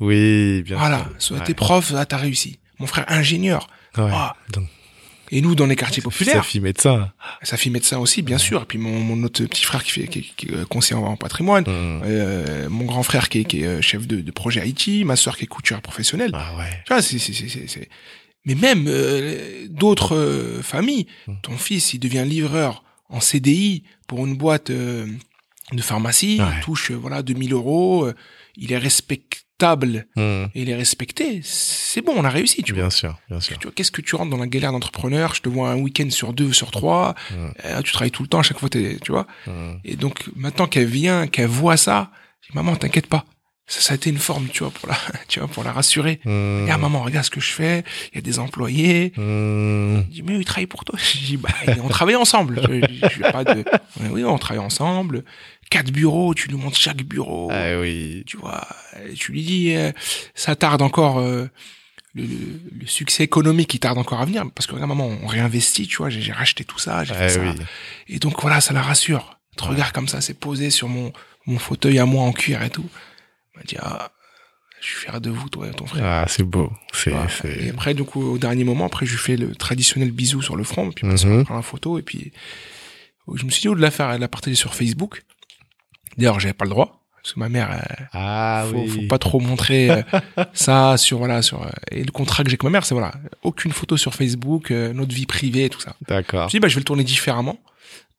Oui, 0.00 0.62
bien 0.62 0.76
voilà, 0.76 0.98
sûr. 1.04 1.14
soit 1.18 1.38
Ouais. 1.38 1.44
t'es 1.44 1.54
prof, 1.54 1.90
là 1.92 2.04
t'as 2.06 2.16
réussi. 2.16 2.58
Mon 2.78 2.86
frère 2.86 3.04
ingénieur. 3.08 3.68
Ouais. 3.96 4.10
Ah. 4.12 4.34
Donc, 4.52 4.64
Et 5.30 5.40
nous, 5.40 5.54
dans 5.54 5.66
les 5.66 5.76
quartiers 5.76 6.02
sa 6.02 6.08
populaires, 6.10 6.44
fille 6.44 6.60
médecin. 6.60 7.12
sa 7.42 7.56
fille 7.56 7.70
médecin 7.72 7.98
aussi, 7.98 8.22
bien 8.22 8.38
sûr. 8.38 8.62
Et 8.62 8.64
puis 8.66 8.78
mon, 8.78 8.98
mon 9.00 9.22
autre 9.24 9.44
petit 9.44 9.64
frère 9.64 9.82
qui 9.84 9.90
fait 9.92 10.06
qui, 10.08 10.32
qui 10.36 10.46
est 10.48 10.64
conseiller 10.68 11.00
en 11.00 11.16
patrimoine. 11.16 11.64
Mhm. 11.66 12.02
Euh, 12.04 12.68
mon 12.68 12.84
grand 12.84 13.02
frère 13.04 13.28
qui 13.28 13.40
est, 13.40 13.44
qui 13.44 13.62
est 13.62 13.66
euh, 13.66 13.80
chef 13.80 14.06
de, 14.06 14.20
de 14.20 14.30
projet 14.32 14.60
Haïti, 14.60 15.04
ma 15.04 15.16
sœur 15.16 15.36
qui 15.36 15.44
est 15.44 15.48
couturière 15.48 15.82
professionnelle. 15.82 16.30
Ah 16.34 16.56
ouais. 16.58 16.82
Tu 16.86 16.92
vois, 16.92 17.00
c'est, 17.02 17.18
c'est, 17.18 17.32
c'est, 17.32 17.48
c'est- 17.48 17.66
c'est- 17.68 17.88
Mais 18.44 18.54
même 18.56 18.84
euh, 18.88 19.66
d'autres 19.70 20.14
euh, 20.16 20.62
familles, 20.62 21.06
Mm. 21.26 21.32
ton 21.42 21.56
fils, 21.56 21.94
il 21.94 21.98
devient 22.00 22.24
livreur 22.26 22.82
en 23.08 23.20
CDI 23.20 23.84
pour 24.08 24.26
une 24.26 24.36
boîte 24.36 24.70
euh, 24.70 25.06
de 25.72 25.80
pharmacie, 25.82 26.38
Ouais. 26.40 26.46
il 26.58 26.64
touche 26.64 26.90
euh, 26.90 26.94
voilà 26.96 27.22
2000 27.22 27.52
euros, 27.54 28.04
euh, 28.06 28.14
il 28.56 28.72
est 28.72 28.78
respectable 28.78 30.06
Mhm. 30.16 30.48
et 30.54 30.62
il 30.62 30.68
est 30.70 30.74
respecté. 30.74 31.40
C'est 31.44 32.02
bon, 32.02 32.12
on 32.16 32.24
a 32.24 32.28
réussi, 32.30 32.62
tu 32.62 32.72
vois. 32.72 32.82
Bien 32.82 32.90
sûr, 32.90 33.16
bien 33.30 33.40
sûr. 33.40 33.56
Tu 33.58 33.64
vois, 33.68 33.72
qu'est-ce 33.74 33.92
que 33.92 34.00
tu 34.02 34.16
rentres 34.16 34.30
dans 34.30 34.36
la 34.36 34.48
galère 34.48 34.72
d'entrepreneur? 34.72 35.34
Je 35.34 35.42
te 35.42 35.48
vois 35.48 35.70
un 35.70 35.76
week-end 35.76 36.10
sur 36.10 36.32
deux, 36.32 36.52
sur 36.52 36.70
trois. 36.70 37.14
Mhm. 37.30 37.52
euh, 37.64 37.82
tu 37.82 37.92
travailles 37.92 38.10
tout 38.10 38.22
le 38.22 38.28
temps, 38.28 38.40
à 38.40 38.42
chaque 38.42 38.58
fois, 38.58 38.68
t'es, 38.68 38.98
tu 39.02 39.12
vois. 39.12 39.26
Mhm. 39.46 39.80
Et 39.84 39.96
donc, 39.96 40.24
maintenant 40.36 40.66
qu'elle 40.66 40.86
vient, 40.86 41.26
qu'elle 41.28 41.46
voit 41.46 41.76
ça, 41.76 42.10
je 42.42 42.48
dis, 42.50 42.56
maman, 42.56 42.74
t'inquiète 42.76 43.06
pas. 43.06 43.24
Ça, 43.66 43.80
ça 43.80 43.92
a 43.92 43.96
été 43.96 44.10
une 44.10 44.18
forme, 44.18 44.48
tu 44.52 44.58
vois, 44.62 44.70
pour 44.70 44.86
la, 44.90 44.96
tu 45.28 45.38
vois, 45.38 45.48
pour 45.48 45.64
la 45.64 45.72
rassurer. 45.72 46.20
Regarde, 46.26 46.82
maman, 46.82 47.02
regarde 47.02 47.24
ce 47.24 47.30
que 47.30 47.40
je 47.40 47.50
fais. 47.50 47.82
Il 48.12 48.16
y 48.16 48.18
a 48.18 48.20
des 48.20 48.38
employés. 48.38 49.12
Je 49.16 50.00
dis, 50.10 50.22
mais 50.22 50.36
ils 50.36 50.44
travaillent 50.44 50.66
pour 50.66 50.84
toi. 50.84 50.98
Je 51.02 51.18
dis, 51.18 51.36
bah, 51.38 51.48
on 51.82 51.88
travaille 51.88 52.16
ensemble. 52.16 52.60
Je, 52.68 52.80
je, 53.08 53.32
pas 53.32 53.42
de, 53.44 53.64
oui, 54.10 54.22
on 54.24 54.36
travaille 54.36 54.62
ensemble. 54.62 55.24
Quatre 55.70 55.90
bureaux, 55.90 56.34
tu 56.34 56.50
nous 56.50 56.58
montres 56.58 56.76
chaque 56.78 57.02
bureau. 57.02 57.48
Ah 57.52 57.78
oui. 57.80 58.22
Tu 58.26 58.36
vois, 58.36 58.66
tu 59.16 59.32
lui 59.32 59.42
dis, 59.42 59.74
euh, 59.74 59.90
ça 60.34 60.54
tarde 60.56 60.82
encore, 60.82 61.18
euh, 61.18 61.46
le, 62.14 62.22
le- 62.24 62.60
le 62.80 62.86
succès 62.86 63.24
économique, 63.24 63.74
il 63.74 63.80
tarde 63.80 63.98
encore 63.98 64.20
à 64.20 64.24
venir. 64.24 64.44
Parce 64.54 64.66
que, 64.66 64.72
regarde, 64.74 64.90
maman, 64.90 65.06
on 65.22 65.26
réinvestit, 65.26 65.86
tu 65.88 65.96
vois, 65.96 66.10
j'ai 66.10 66.32
racheté 66.32 66.64
tout 66.64 66.78
ça, 66.78 67.02
j'ai 67.04 67.14
Ah 67.14 67.28
fait 67.28 67.34
ça. 67.34 67.54
Et 68.08 68.18
donc 68.18 68.40
voilà, 68.42 68.60
ça 68.60 68.72
la 68.72 68.82
rassure. 68.82 69.38
Te 69.56 69.64
regarde 69.64 69.92
comme 69.92 70.08
ça, 70.08 70.20
c'est 70.20 70.34
posé 70.38 70.70
sur 70.70 70.88
mon, 70.88 71.12
mon 71.46 71.58
fauteuil 71.58 71.98
à 71.98 72.06
moi 72.06 72.22
en 72.24 72.32
cuir 72.32 72.62
et 72.62 72.70
tout. 72.70 72.88
Elle 73.54 73.60
m'a 73.60 73.64
dit, 73.64 73.76
ah, 73.80 74.10
je 74.80 74.86
suis 74.88 74.96
fier 74.98 75.20
de 75.20 75.30
vous, 75.30 75.48
toi 75.48 75.66
et 75.68 75.70
ton 75.70 75.86
frère. 75.86 76.04
Ah, 76.04 76.24
c'est 76.28 76.42
beau. 76.42 76.70
C'est, 76.92 77.10
Voilà. 77.10 77.28
c'est. 77.30 77.64
Et 77.64 77.70
après, 77.70 77.94
coup, 78.04 78.22
au 78.22 78.38
dernier 78.38 78.64
moment, 78.64 78.84
après, 78.86 79.06
je 79.06 79.12
lui 79.12 79.18
fais 79.18 79.36
le 79.36 79.54
traditionnel 79.54 80.10
bisou 80.10 80.42
sur 80.42 80.56
le 80.56 80.64
front, 80.64 80.90
puis 80.92 81.06
Mhm. 81.06 81.40
on 81.40 81.44
prend 81.44 81.54
la 81.56 81.62
photo, 81.62 81.98
et 81.98 82.02
puis 82.02 82.32
je 83.34 83.44
me 83.44 83.50
suis 83.50 83.62
dit, 83.62 83.68
au 83.68 83.74
de 83.74 83.80
la 83.80 83.90
faire, 83.90 84.10
elle 84.10 84.20
l'a 84.20 84.28
partagé 84.28 84.54
sur 84.56 84.74
Facebook. 84.74 85.22
D'ailleurs, 86.16 86.40
j'avais 86.40 86.54
pas 86.54 86.64
le 86.64 86.70
droit, 86.70 87.00
parce 87.22 87.34
que 87.34 87.40
ma 87.40 87.48
mère, 87.48 87.70
elle, 87.72 88.08
Ah 88.12 88.64
faut, 88.70 88.76
oui. 88.78 88.88
faut 88.88 89.08
pas 89.08 89.18
trop 89.18 89.40
montrer 89.40 89.90
euh, 89.90 90.02
ça 90.52 90.96
sur 90.96 91.18
voilà 91.18 91.42
sur 91.42 91.62
euh, 91.62 91.68
et 91.90 92.04
le 92.04 92.10
contrat 92.12 92.42
que 92.44 92.50
j'ai 92.50 92.54
avec 92.54 92.64
ma 92.64 92.70
mère, 92.70 92.84
c'est 92.84 92.94
voilà, 92.94 93.12
aucune 93.42 93.72
photo 93.72 93.96
sur 93.96 94.14
Facebook, 94.14 94.70
euh, 94.70 94.92
notre 94.92 95.14
vie 95.14 95.26
privée 95.26 95.64
et 95.64 95.70
tout 95.70 95.80
ça. 95.80 95.96
D'accord. 96.08 96.48
Je 96.50 96.58
bah, 96.58 96.68
je 96.68 96.74
vais 96.74 96.80
le 96.80 96.84
tourner 96.84 97.04
différemment. 97.04 97.58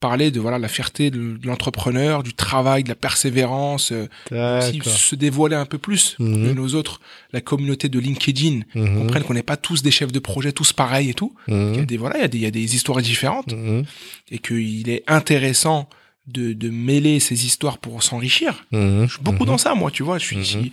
Parler 0.02 0.30
de 0.30 0.42
voilà 0.42 0.60
la 0.60 0.68
fierté 0.68 1.10
de, 1.10 1.38
de 1.38 1.48
l'entrepreneur, 1.48 2.22
du 2.22 2.34
travail, 2.34 2.84
de 2.84 2.90
la 2.90 2.96
persévérance, 2.96 3.94
euh, 3.94 4.60
aussi 4.60 4.82
se 4.84 5.16
dévoiler 5.16 5.56
un 5.56 5.66
peu 5.66 5.78
plus 5.78 6.18
Mhm. 6.20 6.50
que 6.50 6.54
nos 6.54 6.68
autres, 6.76 7.00
la 7.32 7.40
communauté 7.40 7.88
de 7.88 7.98
LinkedIn, 7.98 8.60
Mhm. 8.76 8.98
comprennent 9.00 9.24
qu'on 9.24 9.34
n'est 9.34 9.42
pas 9.42 9.56
tous 9.56 9.82
des 9.84 9.92
chefs 9.92 10.12
de 10.12 10.20
projet, 10.20 10.52
tous 10.52 10.74
pareils 10.74 11.10
et 11.10 11.14
tout. 11.14 11.34
Il 11.48 11.54
y 11.54 11.58
a 11.58 11.60
Mhm. 11.60 11.86
des 11.86 11.98
voilà, 11.98 12.18
il 12.18 12.22
y 12.22 12.26
a 12.26 12.28
des, 12.28 12.38
il 12.40 12.44
y 12.44 12.46
a 12.46 12.52
des 12.52 12.76
histoires 12.76 13.02
différentes 13.02 13.54
Mhm. 13.54 13.84
et 14.32 14.40
qu'il 14.40 14.90
est 14.90 15.04
intéressant 15.08 15.88
de, 16.28 16.54
de 16.54 16.70
mêler 16.70 17.20
ces 17.20 17.46
histoires 17.46 17.78
pour 17.78 18.02
s'enrichir. 18.04 18.66
Mhm. 18.72 19.06
Je 19.08 19.14
suis 19.14 19.24
beaucoup 19.24 19.44
Mhm. 19.44 19.48
dans 19.50 19.58
ça, 19.58 19.76
moi, 19.76 19.92
tu 19.92 20.04
vois. 20.04 20.18
Je 20.18 20.26
suis, 20.26 20.38
Mhm. 20.58 20.70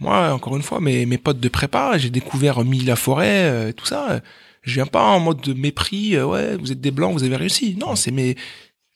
Moi, 0.00 0.32
encore 0.32 0.56
une 0.56 0.62
fois, 0.62 0.80
mes, 0.80 1.06
mes 1.06 1.18
potes 1.18 1.38
de 1.38 1.48
prépa, 1.48 1.96
j'ai 1.96 2.10
découvert 2.10 2.64
Mille 2.64 2.86
la 2.86 2.96
forêt, 2.96 3.44
euh, 3.44 3.72
tout 3.72 3.86
ça. 3.86 4.20
Je 4.62 4.74
viens 4.74 4.86
pas 4.86 5.04
en 5.04 5.20
mode 5.20 5.40
de 5.42 5.52
mépris, 5.52 6.16
euh, 6.16 6.26
ouais, 6.26 6.56
vous 6.56 6.72
êtes 6.72 6.80
des 6.80 6.90
blancs, 6.90 7.12
vous 7.12 7.22
avez 7.24 7.36
réussi. 7.36 7.76
Non, 7.78 7.94
c'est 7.94 8.10
mes... 8.10 8.34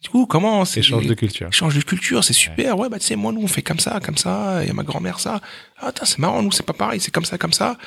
Du 0.02 0.08
coup, 0.10 0.26
comment 0.26 0.64
c'est 0.64 0.80
Échange 0.80 1.06
de 1.06 1.14
culture. 1.14 1.48
Échange 1.48 1.74
de 1.76 1.80
culture, 1.82 2.22
c'est 2.24 2.32
super. 2.32 2.78
Ouais, 2.78 2.88
bah 2.88 2.98
tu 2.98 3.06
sais, 3.06 3.16
moi, 3.16 3.32
nous, 3.32 3.40
on 3.42 3.46
fait 3.48 3.62
comme 3.62 3.78
ça, 3.80 3.98
comme 4.00 4.16
ça. 4.16 4.60
Il 4.62 4.68
y 4.68 4.70
a 4.70 4.74
ma 4.74 4.82
grand-mère, 4.82 5.18
ça. 5.20 5.40
Ah, 5.78 5.92
c'est 6.02 6.18
marrant, 6.18 6.42
nous, 6.42 6.52
c'est 6.52 6.66
pas 6.66 6.72
pareil, 6.72 7.00
c'est 7.00 7.10
comme 7.12 7.24
ça, 7.24 7.38
comme 7.38 7.52
ça. 7.52 7.78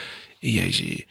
Et 0.41 0.59
euh, 0.59 0.63
j'ai... 0.69 1.05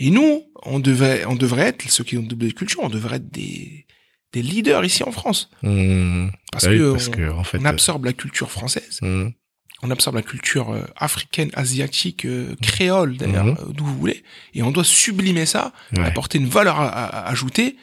Et 0.00 0.10
nous, 0.10 0.42
on 0.64 0.78
devait, 0.80 1.24
on 1.26 1.34
devrait 1.34 1.68
être, 1.68 1.88
ceux 1.90 2.04
qui 2.04 2.16
ont 2.18 2.22
double 2.22 2.52
culture, 2.52 2.80
on 2.82 2.88
devrait 2.88 3.16
être 3.16 3.30
des, 3.32 3.84
des 4.32 4.42
leaders 4.42 4.84
ici 4.84 5.02
en 5.04 5.12
France. 5.12 5.50
Mmh. 5.62 6.28
Parce 6.52 6.64
Ah 6.66 6.70
oui, 6.70 6.78
que, 6.78 6.92
parce 6.92 7.08
on, 7.08 7.10
que, 7.12 7.30
en 7.30 7.44
fait, 7.44 7.58
on 7.60 7.64
absorbe 7.64 8.04
la 8.04 8.12
culture 8.12 8.50
française, 8.50 9.00
euh, 9.02 9.24
mmh. 9.26 9.32
on 9.82 9.90
absorbe 9.90 10.16
la 10.16 10.22
culture 10.22 10.70
euh, 10.70 10.82
africaine, 10.96 11.50
asiatique, 11.54 12.24
euh, 12.24 12.54
créole 12.62 13.16
d'ailleurs, 13.16 13.46
euh, 13.46 13.72
d'où 13.72 13.84
vous 13.84 13.96
voulez, 13.98 14.22
et 14.54 14.62
on 14.62 14.70
doit 14.70 14.84
sublimer 14.84 15.46
ça, 15.46 15.72
Ouais. 15.96 16.04
apporter 16.04 16.38
une 16.38 16.48
valeur 16.48 16.80
à- 16.80 16.88
à- 16.88 17.06
à 17.26 17.30
ajouter, 17.30 17.76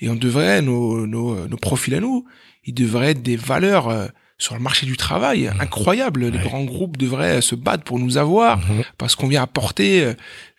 et 0.00 0.08
on 0.08 0.14
devrait, 0.14 0.62
nos, 0.62 1.06
nos, 1.06 1.46
nos 1.48 1.56
profils 1.56 1.94
à 1.94 2.00
nous, 2.00 2.24
ils 2.64 2.74
devraient 2.74 3.10
être 3.12 3.22
des 3.22 3.36
valeurs 3.36 3.88
euh, 3.88 4.06
sur 4.40 4.54
le 4.54 4.60
marché 4.60 4.86
du 4.86 4.96
travail 4.96 5.50
incroyables. 5.58 6.26
Les. 6.28 6.38
Ouais. 6.38 6.44
grands 6.44 6.62
groupes 6.64 6.96
devraient 6.96 7.40
se 7.40 7.56
battre 7.56 7.82
pour 7.82 7.98
nous 7.98 8.16
avoir, 8.18 8.60
parce 8.98 9.16
qu'on 9.16 9.26
vient 9.26 9.42
apporter 9.42 10.04
euh, 10.04 10.14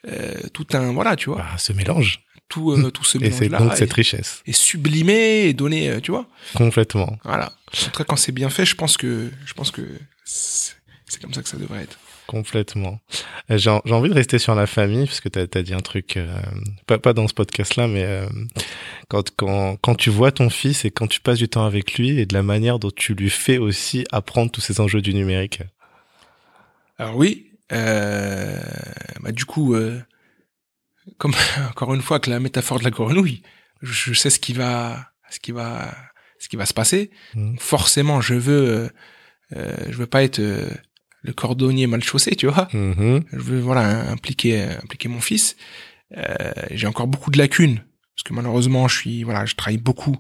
euh, 0.10 0.34
tout 0.54 0.68
un, 0.74 0.92
voilà, 0.92 1.16
tu 1.16 1.30
vois, 1.30 1.38
Bah, 1.40 1.58
ce 1.58 1.72
mélange. 1.72 2.20
Tout, 2.50 2.72
euh, 2.72 2.92
tout 2.92 3.04
ce 3.04 3.18
Et 3.18 3.22
mélange-là, 3.22 3.60
donc 3.60 3.74
et, 3.74 3.76
cette 3.78 3.94
richesse. 3.94 4.42
et 4.46 4.54
sublimer, 4.54 5.46
et 5.46 5.54
donner, 5.54 5.90
euh, 5.90 6.00
tu 6.02 6.12
vois. 6.12 6.26
Complètement. 6.56 7.18
Voilà. 7.24 7.54
En 7.74 7.86
tout 7.86 7.98
cas, 7.98 8.04
quand 8.04 8.16
c'est 8.16 8.32
bien 8.32 8.50
fait, 8.50 8.66
je 8.66 8.76
pense 8.76 8.98
que, 8.98 9.32
je 9.46 9.54
pense 9.54 9.72
que 9.72 9.82
c'est 10.26 11.22
comme 11.22 11.34
ça 11.34 11.42
que 11.42 11.50
ça 11.50 11.58
devrait 11.58 11.84
être. 11.84 11.98
Complètement. 12.30 13.00
Euh, 13.50 13.58
J'ai 13.58 13.76
j'ai 13.86 13.94
envie 13.94 14.10
de 14.10 14.14
rester 14.14 14.38
sur 14.38 14.54
la 14.54 14.68
famille 14.68 15.08
parce 15.08 15.20
que 15.20 15.30
tu 15.30 15.40
as, 15.40 15.64
dit 15.64 15.74
un 15.74 15.80
truc, 15.80 16.16
euh, 16.16 16.40
pas, 16.86 17.00
pas 17.00 17.14
dans 17.14 17.28
ce 17.28 17.34
podcast-là, 17.34 17.88
mais 17.88 18.04
euh, 18.04 18.28
quand, 19.08 19.32
quand, 19.36 19.78
quand 19.82 19.96
tu 19.96 20.12
vois 20.12 20.32
ton 20.32 20.52
fils 20.52 20.86
et 20.86 20.92
quand 20.92 21.08
tu 21.08 21.22
passes 21.22 21.40
du 21.40 21.50
temps 21.50 21.66
avec 21.66 21.98
lui 21.98 22.20
et 22.20 22.28
de 22.28 22.36
la 22.36 22.44
manière 22.44 22.78
dont 22.78 22.92
tu 22.92 23.16
lui 23.16 23.32
fais 23.32 23.58
aussi 23.58 24.06
apprendre 24.12 24.52
tous 24.52 24.62
ces 24.62 24.80
enjeux 24.80 25.02
du 25.02 25.16
numérique. 25.16 25.62
Alors 27.00 27.16
oui, 27.16 27.48
euh, 27.72 28.62
bah 29.22 29.32
du 29.32 29.46
coup, 29.46 29.74
euh, 29.74 30.00
comme 31.18 31.34
encore 31.70 31.94
une 31.94 32.02
fois 32.02 32.16
avec 32.18 32.28
la 32.28 32.40
métaphore 32.40 32.80
de 32.80 32.84
la 32.84 32.90
grenouille, 32.92 33.42
je, 33.82 33.92
je 33.92 34.14
sais 34.20 34.30
ce 34.30 34.40
qui 34.40 34.54
va, 34.54 35.10
ce 35.30 35.40
qui 35.40 35.52
va, 35.52 35.94
ce 36.40 36.48
qui 36.50 36.56
va 36.56 36.66
se 36.66 36.74
passer. 36.74 37.12
Mhm. 37.36 37.58
Forcément, 37.60 38.22
je 38.22 38.34
veux, 38.36 38.70
euh, 38.70 38.90
euh, 39.56 39.76
je 39.90 39.98
veux 39.98 40.08
pas 40.08 40.24
être 40.24 40.40
euh, 40.40 40.70
le 41.22 41.34
cordonnier 41.34 41.88
mal 41.88 42.04
chaussé, 42.04 42.36
tu 42.36 42.48
vois. 42.48 42.68
Mhm. 42.74 43.24
Je 43.32 43.38
veux 43.38 43.60
voilà 43.60 44.10
impliquer, 44.12 44.64
impliquer 44.84 45.10
mon 45.10 45.22
fils. 45.22 45.56
Euh, 46.18 46.36
J'ai 46.72 46.88
encore 46.88 47.08
beaucoup 47.08 47.30
de 47.32 47.38
lacunes 47.38 47.84
parce 48.16 48.24
que 48.24 48.34
malheureusement, 48.34 48.88
je 48.88 48.98
suis, 48.98 49.24
voilà, 49.24 49.46
je 49.46 49.56
travaille 49.56 49.78
beaucoup 49.78 50.18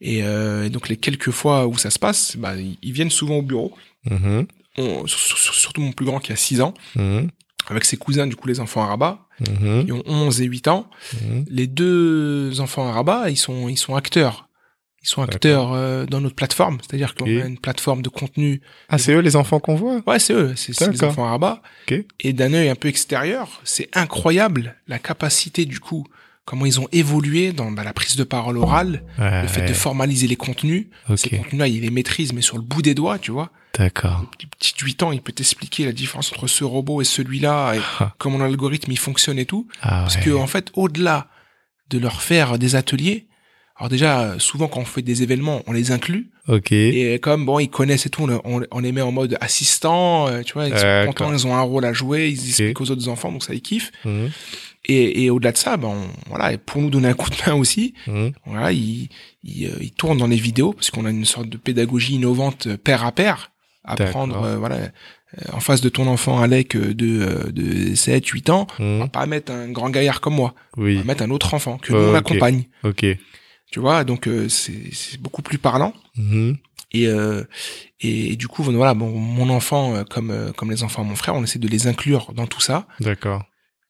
et, 0.00 0.18
et 0.18 0.70
donc 0.70 0.88
les 0.88 0.96
quelques 0.96 1.30
fois 1.32 1.66
où 1.66 1.76
ça 1.76 1.90
se 1.90 1.98
passe, 1.98 2.36
bah, 2.36 2.54
ils 2.56 2.92
viennent 2.92 3.10
souvent 3.10 3.36
au 3.36 3.42
bureau. 3.42 3.74
Mhm. 4.04 4.46
On- 4.78 5.06
sur- 5.06 5.38
surtout 5.54 5.80
mon 5.80 5.92
plus 5.92 6.04
grand 6.06 6.20
qui 6.20 6.32
a 6.32 6.36
6 6.36 6.60
ans, 6.60 6.74
Mhm. 6.94 7.30
Avec 7.68 7.84
ses 7.84 7.96
cousins, 7.96 8.26
du 8.26 8.36
coup, 8.36 8.48
les 8.48 8.60
enfants 8.60 8.82
à 8.82 8.86
Rabat, 8.86 9.20
Mhm. 9.40 9.84
qui 9.86 9.92
ont 9.92 10.02
11 10.06 10.40
et 10.40 10.44
8 10.46 10.68
ans. 10.68 10.88
Mhm. 11.20 11.44
Les 11.48 11.66
deux 11.66 12.60
enfants 12.60 12.88
à 12.88 12.92
Rabat, 12.92 13.30
ils 13.30 13.36
sont, 13.36 13.68
ils 13.68 13.76
sont 13.76 13.94
acteurs. 13.94 14.48
Ils 15.02 15.08
sont 15.08 15.22
acteurs 15.22 15.72
euh, 15.72 16.04
dans 16.04 16.20
notre 16.20 16.34
plateforme, 16.34 16.78
c'est-à-dire 16.80 17.14
qu'on 17.14 17.26
a 17.26 17.44
une 17.46 17.58
plateforme 17.58 18.02
de 18.02 18.08
contenu. 18.08 18.60
Ah, 18.88 18.98
c'est 18.98 19.12
eux 19.12 19.20
les 19.20 19.36
enfants 19.36 19.60
qu'on 19.60 19.76
voit? 19.76 20.02
Ouais, 20.06 20.18
c'est 20.18 20.32
eux, 20.32 20.54
c'est 20.56 20.78
les 20.90 21.04
enfants 21.04 21.26
à 21.26 21.30
Rabat. 21.30 21.62
Et 22.20 22.32
d'un 22.32 22.52
œil 22.52 22.68
un 22.68 22.74
peu 22.74 22.88
extérieur, 22.88 23.60
c'est 23.62 23.88
incroyable 23.96 24.74
la 24.88 24.98
capacité, 24.98 25.64
du 25.64 25.78
coup, 25.78 26.04
comment 26.44 26.66
ils 26.66 26.80
ont 26.80 26.88
évolué 26.90 27.52
dans 27.52 27.70
bah, 27.70 27.84
la 27.84 27.92
prise 27.92 28.16
de 28.16 28.24
parole 28.24 28.56
orale, 28.58 29.04
Ouais, 29.18 29.42
le 29.42 29.48
fait 29.48 29.66
de 29.68 29.72
formaliser 29.74 30.26
les 30.26 30.36
contenus. 30.36 30.86
Ces 31.14 31.28
Ok, 31.28 31.36
contenus-là, 31.38 31.68
ils 31.68 31.80
les 31.82 31.90
maîtrisent, 31.90 32.32
mais 32.32 32.42
sur 32.42 32.56
le 32.56 32.62
bout 32.62 32.82
des 32.82 32.94
doigts, 32.94 33.18
tu 33.18 33.30
vois. 33.30 33.50
D'accord. 33.76 34.24
Le 34.42 34.46
petit 34.48 34.74
de 34.78 34.84
8 34.84 35.02
ans, 35.02 35.12
il 35.12 35.20
peut 35.22 35.32
t'expliquer 35.32 35.84
la 35.84 35.92
différence 35.92 36.32
entre 36.32 36.46
ce 36.46 36.64
robot 36.64 37.00
et 37.00 37.04
celui-là, 37.04 37.74
et 37.74 37.80
Ah. 38.00 38.14
comment 38.18 38.38
l'algorithme 38.38 38.90
il 38.92 38.98
fonctionne 38.98 39.38
et 39.38 39.46
tout. 39.46 39.66
Ah, 39.82 40.02
Parce 40.02 40.16
ouais. 40.16 40.22
que 40.22 40.30
en 40.30 40.46
fait, 40.46 40.70
au-delà 40.74 41.28
de 41.90 41.98
leur 41.98 42.22
faire 42.22 42.58
des 42.58 42.74
ateliers, 42.74 43.26
alors 43.78 43.90
déjà, 43.90 44.36
souvent 44.38 44.68
quand 44.68 44.80
on 44.80 44.84
fait 44.86 45.02
des 45.02 45.22
événements, 45.22 45.62
on 45.66 45.72
les 45.72 45.90
inclut. 45.92 46.30
Ok. 46.48 46.72
Et 46.72 47.18
comme 47.18 47.44
bon, 47.44 47.58
ils 47.58 47.68
connaissent 47.68 48.06
et 48.06 48.10
tout, 48.10 48.26
on, 48.44 48.78
les 48.78 48.92
met 48.92 49.02
en 49.02 49.12
mode 49.12 49.36
assistant, 49.42 50.28
euh, 50.28 50.42
tu 50.42 50.54
vois, 50.54 50.66
ils 50.68 50.70
sont 50.76 50.82
D'accord. 50.82 51.14
contents, 51.14 51.32
ils 51.34 51.46
ont 51.46 51.54
un 51.54 51.60
rôle 51.60 51.84
à 51.84 51.92
jouer, 51.92 52.30
ils 52.30 52.48
expliquent 52.48 52.80
aux 52.80 52.90
autres 52.90 53.08
enfants, 53.08 53.30
donc 53.30 53.42
ça 53.44 53.52
ils 53.52 53.60
kiffent. 53.60 53.92
Mhm. 54.06 54.30
Et, 54.86 55.24
et 55.24 55.30
au-delà 55.30 55.52
de 55.52 55.56
ça, 55.58 55.76
ben 55.76 55.88
on- 55.88 56.28
voilà, 56.28 56.52
et 56.52 56.58
pour 56.58 56.80
nous 56.80 56.88
donner 56.90 57.08
un 57.08 57.14
coup 57.14 57.28
de 57.28 57.36
main 57.46 57.54
aussi, 57.54 57.92
Mhm. 58.06 58.32
voilà, 58.46 58.72
ils, 58.72 59.08
ils, 59.44 59.66
euh, 59.66 59.76
ils 59.80 59.90
tournent 59.92 60.18
dans 60.18 60.26
les 60.28 60.36
vidéos 60.36 60.72
parce 60.72 60.90
qu'on 60.90 61.04
a 61.04 61.10
une 61.10 61.24
sorte 61.26 61.48
de 61.50 61.56
pédagogie 61.58 62.14
innovante 62.14 62.68
euh, 62.68 62.76
pair 62.78 63.04
à 63.04 63.12
pair, 63.12 63.50
apprendre, 63.86 64.42
euh, 64.42 64.56
voilà, 64.56 64.76
euh, 64.76 64.88
en 65.52 65.60
face 65.60 65.80
de 65.80 65.88
ton 65.88 66.06
enfant 66.06 66.40
Alec 66.40 66.76
euh, 66.76 66.94
de 66.94 67.20
euh, 67.20 67.50
de 67.52 67.94
7, 67.94 68.26
8 68.26 68.50
ans, 68.50 68.66
on 68.78 68.98
va 69.00 69.08
pas 69.08 69.26
mettre 69.26 69.52
un 69.52 69.68
grand 69.70 69.90
gaillard 69.90 70.20
comme 70.20 70.34
moi, 70.34 70.54
on 70.76 70.82
Oui. 70.82 70.96
va 70.96 71.04
mettre 71.04 71.22
un 71.22 71.30
autre 71.30 71.54
enfant 71.54 71.78
que 71.78 71.92
nous 71.92 71.98
on 71.98 72.14
accompagne. 72.14 72.64
Ok. 72.84 73.04
Tu 73.70 73.80
vois, 73.80 74.04
donc 74.04 74.28
euh, 74.28 74.48
c'est 74.48 74.92
c'est 74.92 75.20
beaucoup 75.20 75.42
plus 75.42 75.58
parlant. 75.58 75.92
Mhm. 76.16 76.56
Et, 76.92 77.08
euh, 77.08 77.42
et, 78.00 78.36
du 78.36 78.46
coup, 78.46 78.62
voilà, 78.62 78.94
bon, 78.94 79.10
mon 79.10 79.50
enfant, 79.50 80.04
comme, 80.08 80.30
euh, 80.30 80.52
comme 80.52 80.70
les 80.70 80.84
enfants 80.84 81.02
de 81.02 81.08
mon 81.08 81.16
frère, 81.16 81.34
on 81.34 81.42
essaie 81.42 81.58
de 81.58 81.66
les 81.68 81.88
inclure 81.88 82.32
dans 82.32 82.46
tout 82.46 82.60
ça, 82.60 82.86
D'accord. 83.00 83.44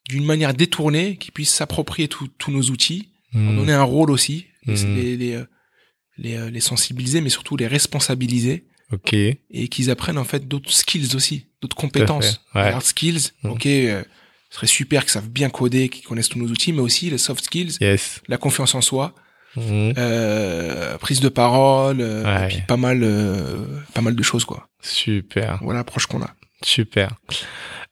d'une 0.08 0.24
manière 0.24 0.54
détournée, 0.54 1.16
qu'ils 1.18 1.32
puissent 1.32 1.52
s'approprier 1.54 2.08
tous 2.08 2.50
nos 2.50 2.62
outils, 2.70 3.10
leur 3.34 3.42
Mhm. 3.52 3.56
donner 3.56 3.72
un 3.74 3.82
rôle 3.82 4.10
aussi, 4.10 4.46
les, 4.66 5.16
les, 5.18 6.50
les 6.50 6.60
sensibiliser, 6.60 7.20
mais 7.20 7.28
surtout 7.28 7.56
les 7.58 7.66
responsabiliser, 7.66 8.64
Ok. 8.92 9.12
et 9.14 9.38
qu'ils 9.68 9.90
apprennent 9.90 10.18
en 10.18 10.24
fait 10.24 10.46
d'autres 10.46 10.70
skills 10.72 11.16
aussi, 11.16 11.46
d'autres 11.60 11.76
compétences. 11.76 12.40
ouais. 12.54 12.60
Hard 12.62 12.82
skills, 12.84 13.30
Mhm. 13.42 13.50
ok, 13.50 13.66
euh, 13.66 14.02
ce 14.50 14.56
serait 14.56 14.66
super 14.68 15.02
qu'ils 15.02 15.10
savent 15.12 15.28
bien 15.28 15.50
coder, 15.50 15.88
qu'ils 15.88 16.04
connaissent 16.04 16.28
tous 16.28 16.38
nos 16.38 16.48
outils, 16.48 16.72
mais 16.72 16.80
aussi 16.82 17.10
les 17.10 17.18
soft 17.18 17.44
skills, 17.44 17.76
Yes. 17.80 18.22
la 18.28 18.36
confiance 18.38 18.74
en 18.76 18.80
soi, 18.80 19.12
Mhm. 19.56 19.94
euh, 19.98 20.98
prise 20.98 21.18
de 21.20 21.28
parole, 21.28 22.00
euh, 22.00 22.22
Ouais. 22.24 22.44
et 22.44 22.48
puis 22.48 22.62
pas 22.68 22.76
mal, 22.76 23.00
euh, 23.02 23.56
pas 23.94 24.02
mal 24.02 24.14
de 24.14 24.22
choses 24.22 24.44
quoi. 24.44 24.68
Super. 24.82 25.58
Voilà 25.62 25.80
l'approche 25.80 26.06
qu'on 26.06 26.22
a. 26.22 26.30
Super. 26.62 27.10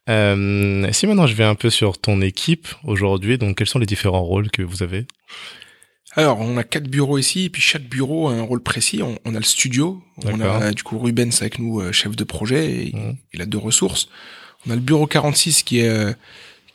Euh, 0.07 0.87
si 0.91 1.07
maintenant 1.07 1.25
je 1.27 1.33
vais 1.33 1.43
un 1.43 1.55
peu 1.55 1.69
sur 1.69 1.97
ton 1.97 2.21
équipe 2.21 2.67
aujourd'hui, 2.83 3.37
donc 3.37 3.57
quels 3.57 3.67
sont 3.67 3.79
les 3.79 3.85
différents 3.87 4.21
rôles 4.23 4.51
que 4.51 4.61
vous 4.61 4.83
avez? 4.83 5.07
Alors, 6.17 6.39
on 6.39 6.55
a 6.57 6.63
quatre 6.63 6.87
bureaux 6.87 7.17
ici, 7.17 7.45
et 7.45 7.49
puis 7.49 7.61
chaque 7.61 7.83
bureau 7.83 8.29
a 8.29 8.33
un 8.33 8.41
rôle 8.41 8.61
précis. 8.61 9.01
On, 9.03 9.17
on 9.25 9.35
a 9.35 9.37
le 9.39 9.43
studio, 9.43 10.01
on 10.23 10.39
a 10.39 10.71
du 10.71 10.81
coup 10.83 10.97
Rubens 10.97 11.31
avec 11.41 11.59
nous, 11.59 11.81
euh, 11.81 11.91
chef 11.91 12.15
de 12.15 12.23
projet, 12.23 12.87
et 12.87 12.91
Mhm. 12.95 13.15
il 13.33 13.41
a 13.41 13.45
deux 13.45 13.57
ressources. 13.57 14.07
On 14.65 14.71
a 14.71 14.75
le 14.75 14.81
bureau 14.81 15.07
46 15.07 15.63
qui 15.63 15.79
est 15.79 15.89
euh, 15.89 16.13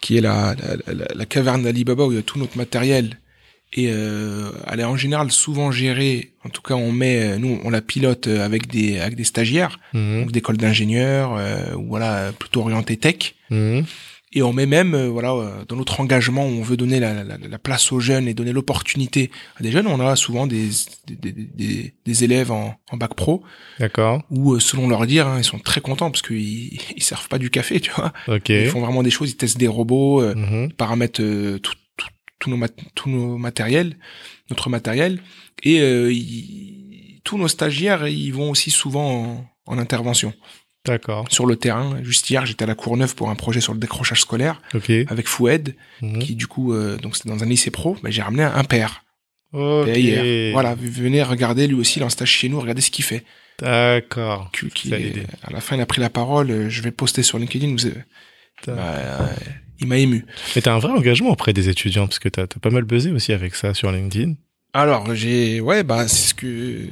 qui 0.01 0.17
est 0.17 0.21
la, 0.21 0.55
la, 0.87 0.95
la, 0.95 1.07
la 1.15 1.27
caverne 1.27 1.63
d'Alibaba 1.63 2.05
où 2.07 2.13
il 2.13 2.17
y 2.17 2.19
a 2.19 2.23
tout 2.23 2.39
notre 2.39 2.57
matériel. 2.57 3.19
Et 3.73 3.89
euh, 3.91 4.51
elle 4.67 4.81
est 4.81 4.85
en 4.85 4.97
général 4.97 5.31
souvent 5.31 5.71
gérée, 5.71 6.33
en 6.45 6.49
tout 6.49 6.63
cas 6.63 6.75
on 6.75 6.91
met, 6.91 7.23
euh, 7.35 7.39
nous 7.39 7.61
on 7.65 7.71
la 7.71 7.81
pilote 7.81 8.27
avec 8.27 8.67
des 8.67 8.99
avec 8.99 9.15
des 9.15 9.25
stagiaires, 9.25 9.79
donc 9.95 10.33
d'écoles 10.33 10.57
d'ingénieurs, 10.57 11.35
euh, 11.37 11.75
ou 11.77 11.87
voilà 11.89 12.33
plutôt 12.39 12.61
orienté 12.63 12.97
tech. 12.97 13.35
Mhm. 13.51 13.85
Et 14.33 14.43
on 14.43 14.53
met 14.53 14.67
même, 14.67 14.95
euh, 14.95 15.09
voilà, 15.09 15.33
euh, 15.33 15.65
dans 15.67 15.75
notre 15.75 15.99
engagement 16.01 16.45
où 16.47 16.51
on 16.51 16.63
veut 16.63 16.77
donner 16.77 17.01
la, 17.01 17.25
la, 17.25 17.37
la 17.37 17.59
place 17.59 17.91
aux 17.91 17.99
jeunes 17.99 18.29
et 18.29 18.35
donner 18.35 18.53
l'opportunité 18.53 19.31
à 19.59 19.63
des 19.65 19.73
jeunes, 19.73 19.89
on 19.89 19.99
a 19.99 20.15
souvent 20.15 20.47
des, 20.47 20.69
des, 21.09 21.33
des, 21.33 21.95
des, 22.07 22.25
élèves 22.25 22.53
en, 22.53 22.77
en 22.93 22.97
bac 22.97 23.15
pro 23.15 23.43
D'accord. 23.81 24.23
où, 24.31 24.55
euh, 24.55 24.61
selon 24.61 24.89
leur 24.89 25.05
dire, 25.07 25.27
hein, 25.27 25.39
ils 25.39 25.45
sont 25.45 25.59
très 25.59 25.81
contents 25.81 26.13
parce 26.13 26.23
qu'ils 26.23 26.75
ils 26.97 27.03
servent 27.03 27.29
pas 27.29 27.39
du 27.39 27.51
café, 27.51 27.81
tu 27.81 27.91
vois. 27.91 28.13
Ok. 28.29 28.51
Ils 28.51 28.69
font 28.69 28.81
vraiment 28.81 29.03
des 29.03 29.11
choses, 29.11 29.31
ils 29.31 29.37
testent 29.37 29.59
des 29.59 29.67
robots, 29.69 30.23
euh, 30.23 30.35
Mhm. 30.37 30.69
ils 30.71 30.75
paramètrent 30.77 31.23
euh, 31.23 31.59
tout, 31.59 31.75
tout, 31.97 32.07
tout 32.39 32.51
nos, 32.51 32.57
mat- 32.57 32.77
tout 32.95 33.11
nos 33.11 33.37
matériels, 33.37 33.97
notre 34.49 34.71
matériel. 34.71 35.21
Et 35.65 35.81
euh, 35.81 36.13
ils- 36.13 37.21
tous 37.25 37.37
nos 37.37 37.49
stagiaires, 37.49 38.07
ils 38.07 38.31
vont 38.33 38.51
aussi 38.51 38.71
souvent 38.71 39.11
en, 39.67 39.75
en 39.75 39.79
intervention 39.79 40.33
D'accord. 40.87 41.27
sur 41.31 41.45
le 41.47 41.57
terrain. 41.57 41.99
Juste 42.03 42.31
hier, 42.31 42.47
j'étais 42.47 42.65
à 42.65 42.67
la 42.67 42.75
Courneuve 42.75 43.15
pour 43.15 43.29
un 43.31 43.35
projet 43.35 43.61
sur 43.61 43.73
le 43.75 43.79
décrochage 43.79 44.21
scolaire 44.23 44.61
Ok. 44.75 44.91
avec 45.09 45.29
Foued, 45.29 45.75
Mhm. 46.03 46.19
qui 46.21 46.35
du 46.35 46.47
coup, 46.47 46.73
euh, 46.73 46.97
donc 46.97 47.17
c'était 47.17 47.29
dans 47.29 47.43
un 47.43 47.47
lycée 47.47 47.71
pro, 47.71 47.97
bah, 48.03 48.11
j'ai 48.11 48.23
ramené 48.23 48.45
un 48.45 48.65
père. 48.65 49.05
Ok. 49.53 49.87
père 49.87 49.97
hier. 49.99 50.53
Voilà, 50.53 50.75
venez 50.75 51.23
regarder 51.23 51.67
lui 51.67 51.75
aussi, 51.75 51.99
il 51.99 52.03
est 52.03 52.05
en 52.07 52.11
stage 52.11 52.31
chez 52.31 52.49
nous, 52.49 52.61
regardez 52.61 52.81
ce 52.81 52.91
qu'il 52.91 53.05
fait. 53.05 53.25
D'accord. 53.61 54.51
Qui, 54.75 54.93
à 54.95 55.51
la 55.53 55.61
fin, 55.61 55.77
il 55.77 55.83
a 55.83 55.87
pris 55.87 56.01
la 56.01 56.09
parole, 56.11 56.51
euh, 56.51 56.71
je 56.71 56.81
vais 56.83 56.91
poster 56.93 57.23
sur 57.23 57.39
LinkedIn, 57.39 57.69
vous, 57.77 57.91
bah, 58.67 58.73
euh, 58.79 59.27
il 59.81 59.87
m'a 59.87 59.99
ému. 59.99 60.25
Mais 60.57 60.63
t'as 60.63 60.73
un 60.75 60.79
vrai 60.79 60.93
engagement 60.93 61.31
auprès 61.31 61.53
des 61.53 61.69
étudiants 61.69 62.07
parce 62.07 62.19
que 62.19 62.29
t'as 62.31 62.43
as 62.45 62.47
pas 62.47 62.71
mal 62.71 62.85
buzzé 62.85 63.11
aussi 63.11 63.33
avec 63.33 63.55
ça 63.55 63.75
sur 63.75 63.91
LinkedIn. 63.93 64.35
Alors, 64.73 65.15
j'ai, 65.15 65.61
ouais, 65.61 65.83
bah, 65.83 66.07
c'est 66.09 66.29
ce 66.31 66.35
que, 66.35 66.87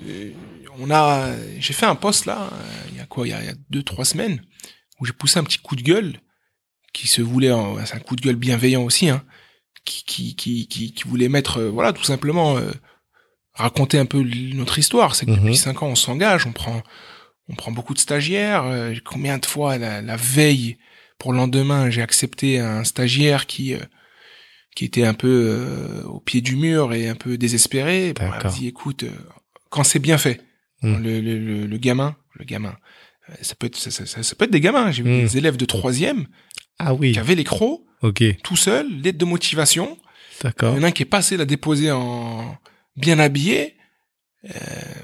on 0.78 0.90
a, 0.90 1.34
j'ai 1.58 1.72
fait 1.72 1.86
un 1.86 1.94
post 1.94 2.26
là, 2.26 2.50
euh, 2.52 2.88
il 2.90 2.96
y 2.96 3.00
a 3.00 3.06
quoi, 3.06 3.26
il 3.26 3.30
y 3.30 3.32
a, 3.34 3.40
il 3.42 3.46
y 3.46 3.50
a 3.50 3.54
deux, 3.70 3.82
trois 3.82 4.04
semaines. 4.04 4.40
où 5.00 5.06
j'ai 5.06 5.12
poussé 5.12 5.38
un 5.38 5.44
petit 5.44 5.58
coup 5.58 5.76
de 5.76 5.82
gueule 5.82 6.20
qui 6.92 7.06
se 7.06 7.22
voulait, 7.22 7.52
c'est 7.84 7.94
un 7.96 8.00
coup 8.00 8.16
de 8.16 8.22
gueule 8.22 8.36
bienveillant 8.36 8.82
aussi, 8.82 9.08
hein, 9.08 9.22
qui, 9.84 10.04
qui, 10.04 10.34
qui, 10.36 10.66
qui, 10.68 10.92
qui 10.92 11.04
voulait 11.08 11.28
mettre, 11.28 11.58
euh, 11.58 11.70
voilà, 11.70 11.92
tout 11.92 12.02
simplement 12.02 12.56
euh, 12.56 12.70
raconter 13.54 13.98
un 13.98 14.06
peu 14.06 14.22
notre 14.54 14.78
histoire. 14.78 15.14
C'est 15.14 15.26
que 15.26 15.30
Mhm. 15.32 15.36
depuis 15.38 15.56
cinq 15.56 15.82
ans, 15.82 15.88
on 15.88 15.94
s'engage, 15.94 16.46
on 16.46 16.52
prend, 16.52 16.82
on 17.48 17.54
prend 17.54 17.70
beaucoup 17.72 17.94
de 17.94 17.98
stagiaires. 18.00 18.64
euh, 18.64 18.94
combien 19.04 19.38
de 19.38 19.46
fois 19.46 19.78
la, 19.78 20.00
la 20.02 20.16
veille 20.16 20.78
pour 21.18 21.32
le 21.32 21.38
lendemain, 21.38 21.90
j'ai 21.90 22.02
accepté 22.02 22.58
un 22.60 22.84
stagiaire 22.84 23.46
qui 23.46 23.74
euh, 23.74 23.80
qui 24.76 24.84
était 24.84 25.04
un 25.04 25.14
peu 25.14 26.02
au 26.06 26.20
pied 26.20 26.40
du 26.40 26.54
mur 26.54 26.92
et 26.92 27.08
un 27.08 27.16
peu 27.16 27.36
désespéré. 27.36 28.12
Bon, 28.12 28.30
D'accord. 28.30 28.52
Vas-y, 28.52 28.68
écoute, 28.68 29.04
quand 29.70 29.82
c'est 29.82 29.98
bien 29.98 30.18
fait, 30.18 30.40
Mhm. 30.82 31.02
le, 31.02 31.20
le, 31.20 31.38
le, 31.38 31.66
le 31.66 31.76
gamin, 31.78 32.16
le 32.34 32.44
gamin, 32.44 32.76
euh, 33.30 33.34
ça 33.42 33.54
peut 33.56 33.66
être, 33.66 33.76
ça, 33.76 33.90
ça- 33.90 34.06
ça- 34.06 34.22
ça 34.22 34.34
peut 34.36 34.44
être 34.44 34.50
des 34.50 34.60
gamins. 34.60 34.90
J'ai 34.92 35.02
vu 35.02 35.10
Mhm. 35.10 35.20
des 35.22 35.38
élèves 35.38 35.56
de 35.56 35.64
troisième 35.64 36.26
Ah 36.78 36.94
oui. 36.94 37.12
qui 37.12 37.18
avaient 37.18 37.34
les 37.34 37.44
crocs 37.44 37.80
Ok. 38.02 38.22
tout 38.44 38.56
seul, 38.56 38.86
lettre 39.02 39.18
de 39.18 39.24
motivation. 39.24 39.98
Il 40.44 40.50
y 40.62 40.64
en 40.68 40.82
a 40.84 40.86
un 40.86 40.90
qui 40.92 41.02
est 41.02 41.06
passé, 41.06 41.36
l'a 41.36 41.44
déposé 41.44 41.90
en 41.90 42.56
bien 42.96 43.18
habillé. 43.18 43.74
Euh, 44.44 44.50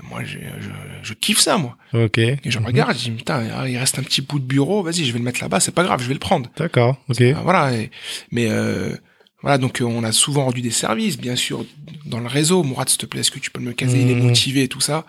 moi, 0.08 0.22
je, 0.22 0.38
je, 0.38 0.68
je 1.02 1.12
kiffe 1.14 1.40
ça, 1.40 1.58
moi. 1.58 1.76
Ok. 1.92 2.18
Et 2.18 2.38
je 2.44 2.58
Mhm. 2.60 2.66
regarde, 2.66 2.96
je 2.96 3.04
dis, 3.04 3.10
putain, 3.10 3.44
ah, 3.52 3.68
il 3.68 3.76
reste 3.76 3.98
un 3.98 4.04
petit 4.04 4.22
bout 4.22 4.38
de 4.38 4.44
bureau, 4.44 4.84
vas-y, 4.84 5.04
je 5.04 5.12
vais 5.12 5.18
le 5.18 5.24
mettre 5.24 5.40
là-bas, 5.42 5.58
c'est 5.58 5.74
pas 5.74 5.82
grave, 5.82 6.00
je 6.00 6.06
vais 6.06 6.14
le 6.14 6.20
prendre. 6.20 6.48
D'accord. 6.56 7.02
Ok. 7.08 7.20
Ah, 7.20 7.40
voilà. 7.42 7.72
et- 7.74 7.90
mais 8.30 8.46
euh, 8.48 8.94
voilà, 9.42 9.58
donc 9.58 9.80
euh, 9.82 9.84
on 9.84 10.04
a 10.04 10.12
souvent 10.12 10.44
rendu 10.44 10.62
des 10.62 10.70
services, 10.70 11.18
bien 11.18 11.34
sûr, 11.34 11.66
dans 12.06 12.20
le 12.20 12.28
réseau. 12.28 12.62
Mourad, 12.62 12.88
s'il 12.88 12.98
te 12.98 13.06
plaît, 13.06 13.20
est-ce 13.20 13.32
que 13.32 13.40
tu 13.40 13.50
peux 13.50 13.60
me 13.60 13.72
caser? 13.72 14.00
Il 14.02 14.10
est 14.10 14.14
motivé 14.14 14.62
et 14.62 14.68
tout 14.68 14.80
ça. 14.80 15.04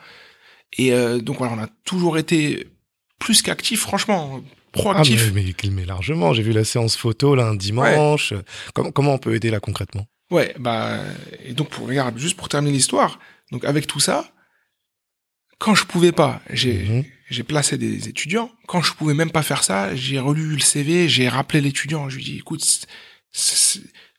Et 0.77 0.93
euh, 0.93 1.19
donc 1.19 1.37
voilà, 1.37 1.53
on 1.53 1.59
a 1.59 1.67
toujours 1.85 2.17
été 2.17 2.67
plus 3.19 3.41
qu'actifs, 3.41 3.81
franchement, 3.81 4.41
Ah, 4.43 4.69
proactifs. 4.73 5.31
mais, 5.33 5.43
mais, 5.63 5.69
mais 5.71 5.85
largement. 5.85 6.33
J'ai 6.33 6.43
vu 6.43 6.51
la 6.51 6.65
séance 6.65 6.95
photo 6.97 7.33
là 7.35 7.47
un 7.47 7.55
dimanche. 7.55 8.33
Comment, 8.73 8.91
comment 8.91 9.13
on 9.13 9.17
peut 9.17 9.33
aider 9.35 9.49
là 9.51 9.59
concrètement? 9.59 10.05
Ouais, 10.31 10.53
bah 10.59 10.99
et 11.45 11.53
donc 11.53 11.69
pour 11.69 11.87
regarde, 11.87 12.17
juste 12.17 12.35
pour 12.35 12.49
terminer 12.49 12.73
l'histoire, 12.75 13.19
donc 13.51 13.63
avec 13.63 13.85
tout 13.87 13.99
ça, 13.99 14.29
quand 15.59 15.75
je 15.75 15.85
pouvais 15.85 16.11
pas, 16.11 16.41
j'ai 16.49 16.83
Mhm. 16.83 17.03
j'ai 17.29 17.43
placé 17.43 17.77
des 17.77 18.09
étudiants. 18.09 18.51
Quand 18.67 18.81
je 18.81 18.91
pouvais 18.93 19.13
même 19.13 19.31
pas 19.31 19.43
faire 19.43 19.63
ça, 19.63 19.95
j'ai 19.95 20.19
relu 20.19 20.53
le 20.55 20.59
CV, 20.59 21.07
j'ai 21.07 21.29
rappelé 21.29 21.61
l'étudiant, 21.61 22.09
je 22.09 22.17
lui 22.17 22.23
dis 22.23 22.37
écoute, 22.37 22.63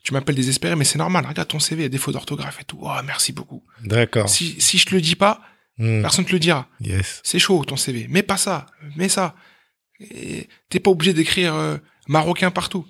tu 0.02 0.12
m'appelles 0.12 0.36
désespéré, 0.36 0.76
mais 0.76 0.84
c'est 0.84 0.98
normal. 0.98 1.26
Regarde 1.26 1.48
ton 1.48 1.58
CV, 1.58 1.82
il 1.82 1.84
y 1.84 1.86
a 1.86 1.88
défaut 1.90 2.12
d'orthographe 2.12 2.60
et 2.60 2.64
tout. 2.64 2.78
Oh, 2.80 2.90
merci 3.04 3.32
beaucoup. 3.32 3.62
D'accord. 3.82 4.28
Si 4.28 4.60
si 4.60 4.78
je 4.78 4.86
te 4.86 4.94
le 4.94 5.00
dis 5.00 5.16
pas, 5.16 5.40
Hmm. 5.78 6.00
personne 6.02 6.24
te 6.24 6.32
le 6.32 6.38
dira. 6.38 6.68
Yes. 6.80 7.20
C'est 7.22 7.38
chaud 7.38 7.64
ton 7.64 7.76
CV. 7.76 8.06
Mets 8.08 8.22
pas 8.22 8.36
ça, 8.38 8.66
mets 8.96 9.08
ça. 9.10 9.34
T'es 10.68 10.80
pas 10.80 10.90
obligé 10.90 11.12
d'écrire 11.12 11.54
euh, 11.54 11.76
marocain 12.08 12.50
partout. 12.50 12.86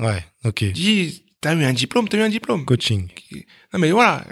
Ouais. 0.00 0.24
Ok. 0.44 0.64
Dis 0.64 1.24
t'as 1.40 1.54
eu 1.54 1.64
un 1.64 1.72
diplôme, 1.72 2.08
t'as 2.08 2.18
eu 2.18 2.22
un 2.22 2.28
diplôme. 2.28 2.64
Coaching. 2.64 3.08
Non 3.72 3.78
mais 3.78 3.90
voilà, 3.92 4.26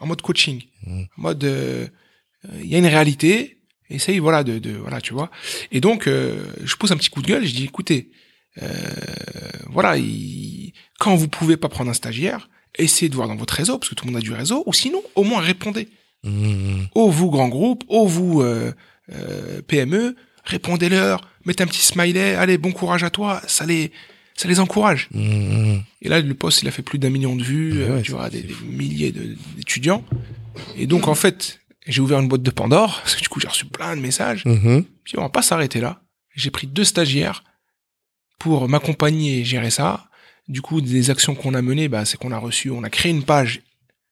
en 0.00 0.06
mode 0.06 0.22
coaching, 0.22 0.62
Mm. 0.86 1.02
en 1.16 1.22
mode 1.22 1.44
euh, 1.44 1.86
euh, 2.44 2.60
il 2.62 2.66
y 2.68 2.74
a 2.74 2.78
une 2.78 2.86
réalité, 2.86 3.60
essaye 3.90 4.18
voilà 4.20 4.44
de, 4.44 4.58
de 4.58 4.70
voilà 4.72 5.00
tu 5.00 5.12
vois. 5.14 5.30
Et 5.72 5.80
donc 5.80 6.06
euh, 6.06 6.44
je 6.64 6.76
pose 6.76 6.92
un 6.92 6.96
petit 6.96 7.10
coup 7.10 7.20
de 7.22 7.26
gueule, 7.26 7.44
je 7.44 7.54
dis 7.54 7.64
écoutez, 7.64 8.10
voilà, 9.70 9.96
il- 9.98 10.72
quand 10.98 11.14
vous 11.16 11.28
pouvez 11.28 11.56
pas 11.56 11.68
prendre 11.68 11.90
un 11.90 11.94
stagiaire, 11.94 12.48
essayez 12.76 13.08
de 13.08 13.14
voir 13.16 13.28
dans 13.28 13.36
votre 13.36 13.54
réseau 13.54 13.78
parce 13.78 13.90
que 13.90 13.94
tout 13.94 14.06
le 14.06 14.12
monde 14.12 14.20
a 14.20 14.22
du 14.24 14.32
réseau, 14.32 14.62
ou 14.66 14.72
sinon 14.72 15.02
au 15.14 15.24
moins 15.24 15.40
répondez. 15.40 15.88
Ô 16.94 17.10
vous 17.10 17.30
grand 17.30 17.48
groupe, 17.48 17.84
ô 17.88 18.06
vous 18.06 18.42
euh, 18.42 18.72
euh, 19.12 19.62
PME, 19.66 20.16
répondez-leur, 20.44 21.28
mettez 21.44 21.62
un 21.62 21.66
petit 21.66 21.82
smiley, 21.82 22.34
allez 22.34 22.58
bon 22.58 22.72
courage 22.72 23.04
à 23.04 23.10
toi, 23.10 23.40
ça 23.46 23.66
les 23.66 23.92
ça 24.36 24.48
les 24.48 24.60
encourage. 24.60 25.08
Et 25.14 26.08
là, 26.08 26.20
le 26.20 26.34
post, 26.34 26.62
il 26.62 26.68
a 26.68 26.70
fait 26.70 26.82
plus 26.82 26.98
d'un 26.98 27.10
million 27.10 27.34
de 27.34 27.42
vues, 27.42 27.82
Ouais, 27.82 27.90
ouais, 27.90 28.02
tu 28.02 28.12
vois, 28.12 28.28
des, 28.28 28.46
milliers 28.64 29.12
d'étudiants. 29.56 30.04
Et 30.76 30.86
donc, 30.86 31.08
en 31.08 31.14
fait, 31.14 31.60
j'ai 31.86 32.02
ouvert 32.02 32.20
une 32.20 32.28
boîte 32.28 32.42
de 32.42 32.50
Pandore, 32.50 33.00
parce 33.02 33.16
que 33.16 33.22
du 33.22 33.28
coup, 33.28 33.40
j'ai 33.40 33.48
reçu 33.48 33.64
plein 33.64 33.96
de 33.96 34.02
messages. 34.02 34.44
Mhm. 34.44 34.84
Puis, 35.04 35.18
on 35.18 35.22
va 35.22 35.30
pas 35.30 35.42
s'arrêter 35.42 35.80
là. 35.80 36.02
J'ai 36.34 36.50
pris 36.50 36.66
deux 36.66 36.84
stagiaires 36.84 37.44
pour 38.38 38.68
m'accompagner 38.68 39.40
et 39.40 39.44
gérer 39.44 39.70
ça. 39.70 40.08
Du 40.48 40.60
coup, 40.60 40.82
des 40.82 41.10
actions 41.10 41.34
qu'on 41.34 41.54
a 41.54 41.62
menées, 41.62 41.88
bah, 41.88 42.04
c'est 42.04 42.18
qu'on 42.18 42.30
a 42.30 42.38
reçu, 42.38 42.70
on 42.70 42.84
a 42.84 42.90
créé 42.90 43.10
une 43.10 43.24
page, 43.24 43.62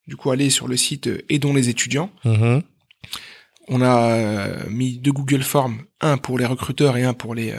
du 0.06 0.16
coup, 0.16 0.30
aller 0.30 0.50
sur 0.50 0.68
le 0.68 0.76
site 0.76 1.06
euh, 1.06 1.24
Aidons 1.28 1.54
les 1.54 1.68
étudiants. 1.68 2.10
Mhm. 2.24 2.62
On 3.68 3.80
a 3.80 4.10
euh, 4.10 4.56
mis 4.68 4.98
deux 4.98 5.12
Google 5.12 5.42
Forms, 5.42 5.78
un 6.00 6.18
pour 6.18 6.38
les 6.38 6.44
recruteurs 6.46 6.96
et 6.98 7.04
un 7.04 7.14
pour 7.14 7.34
les, 7.34 7.50
euh, 7.52 7.56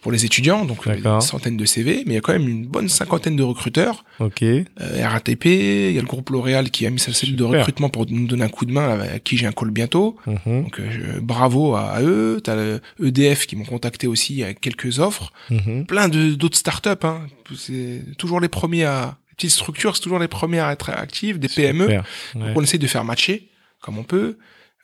pour 0.00 0.12
les 0.12 0.24
étudiants, 0.24 0.64
donc 0.64 0.86
une 0.86 1.20
centaine 1.20 1.56
de 1.56 1.64
CV, 1.64 2.02
mais 2.06 2.12
il 2.12 2.14
y 2.14 2.18
a 2.18 2.20
quand 2.20 2.32
même 2.32 2.48
une 2.48 2.66
bonne 2.66 2.88
cinquantaine 2.88 3.36
de 3.36 3.42
recruteurs. 3.42 4.04
Ok. 4.18 4.42
Euh, 4.42 4.64
RATP, 4.80 5.44
il 5.46 5.92
y 5.92 5.98
a 5.98 6.00
le 6.00 6.06
groupe 6.06 6.30
L'Oréal 6.30 6.70
qui 6.70 6.86
a 6.86 6.90
mis 6.90 6.98
sa 6.98 7.12
cellule 7.12 7.36
de 7.36 7.44
recrutement 7.44 7.88
pour 7.88 8.06
nous 8.08 8.26
donner 8.26 8.44
un 8.44 8.48
coup 8.48 8.64
de 8.64 8.72
main, 8.72 9.00
à 9.00 9.18
qui 9.18 9.36
j'ai 9.36 9.46
un 9.46 9.52
call 9.52 9.70
bientôt. 9.70 10.16
Mhm. 10.26 10.62
Donc 10.64 10.80
euh, 10.80 11.20
bravo 11.20 11.74
à, 11.74 11.90
à 11.90 12.02
eux. 12.02 12.40
T'as 12.42 12.56
le 12.56 12.80
EDF 13.02 13.46
qui 13.46 13.56
m'ont 13.56 13.64
contacté 13.64 14.06
aussi 14.06 14.42
avec 14.42 14.60
quelques 14.60 14.98
offres. 14.98 15.32
Mhm. 15.50 15.86
Plein 15.86 16.08
de 16.08 16.34
d'autres 16.34 16.58
startups. 16.58 16.90
Hein. 17.02 17.26
C'est 17.56 18.02
toujours 18.16 18.40
les 18.40 18.48
premiers 18.48 18.84
à 18.84 19.16
petites 19.40 19.50
structures, 19.52 19.96
c'est 19.96 20.02
toujours 20.02 20.18
les 20.18 20.28
premiers 20.28 20.60
à 20.60 20.72
être 20.72 20.90
actives, 20.90 21.38
des 21.38 21.48
PME. 21.48 21.86
Donc 22.34 22.56
on 22.56 22.62
essaie 22.62 22.78
de 22.78 22.86
faire 22.86 23.04
matcher 23.04 23.48
comme 23.80 23.98
on 23.98 24.04
peut. 24.04 24.36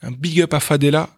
Un 0.02 0.10
big 0.10 0.40
up 0.42 0.52
à 0.54 0.60
Fadela, 0.60 1.10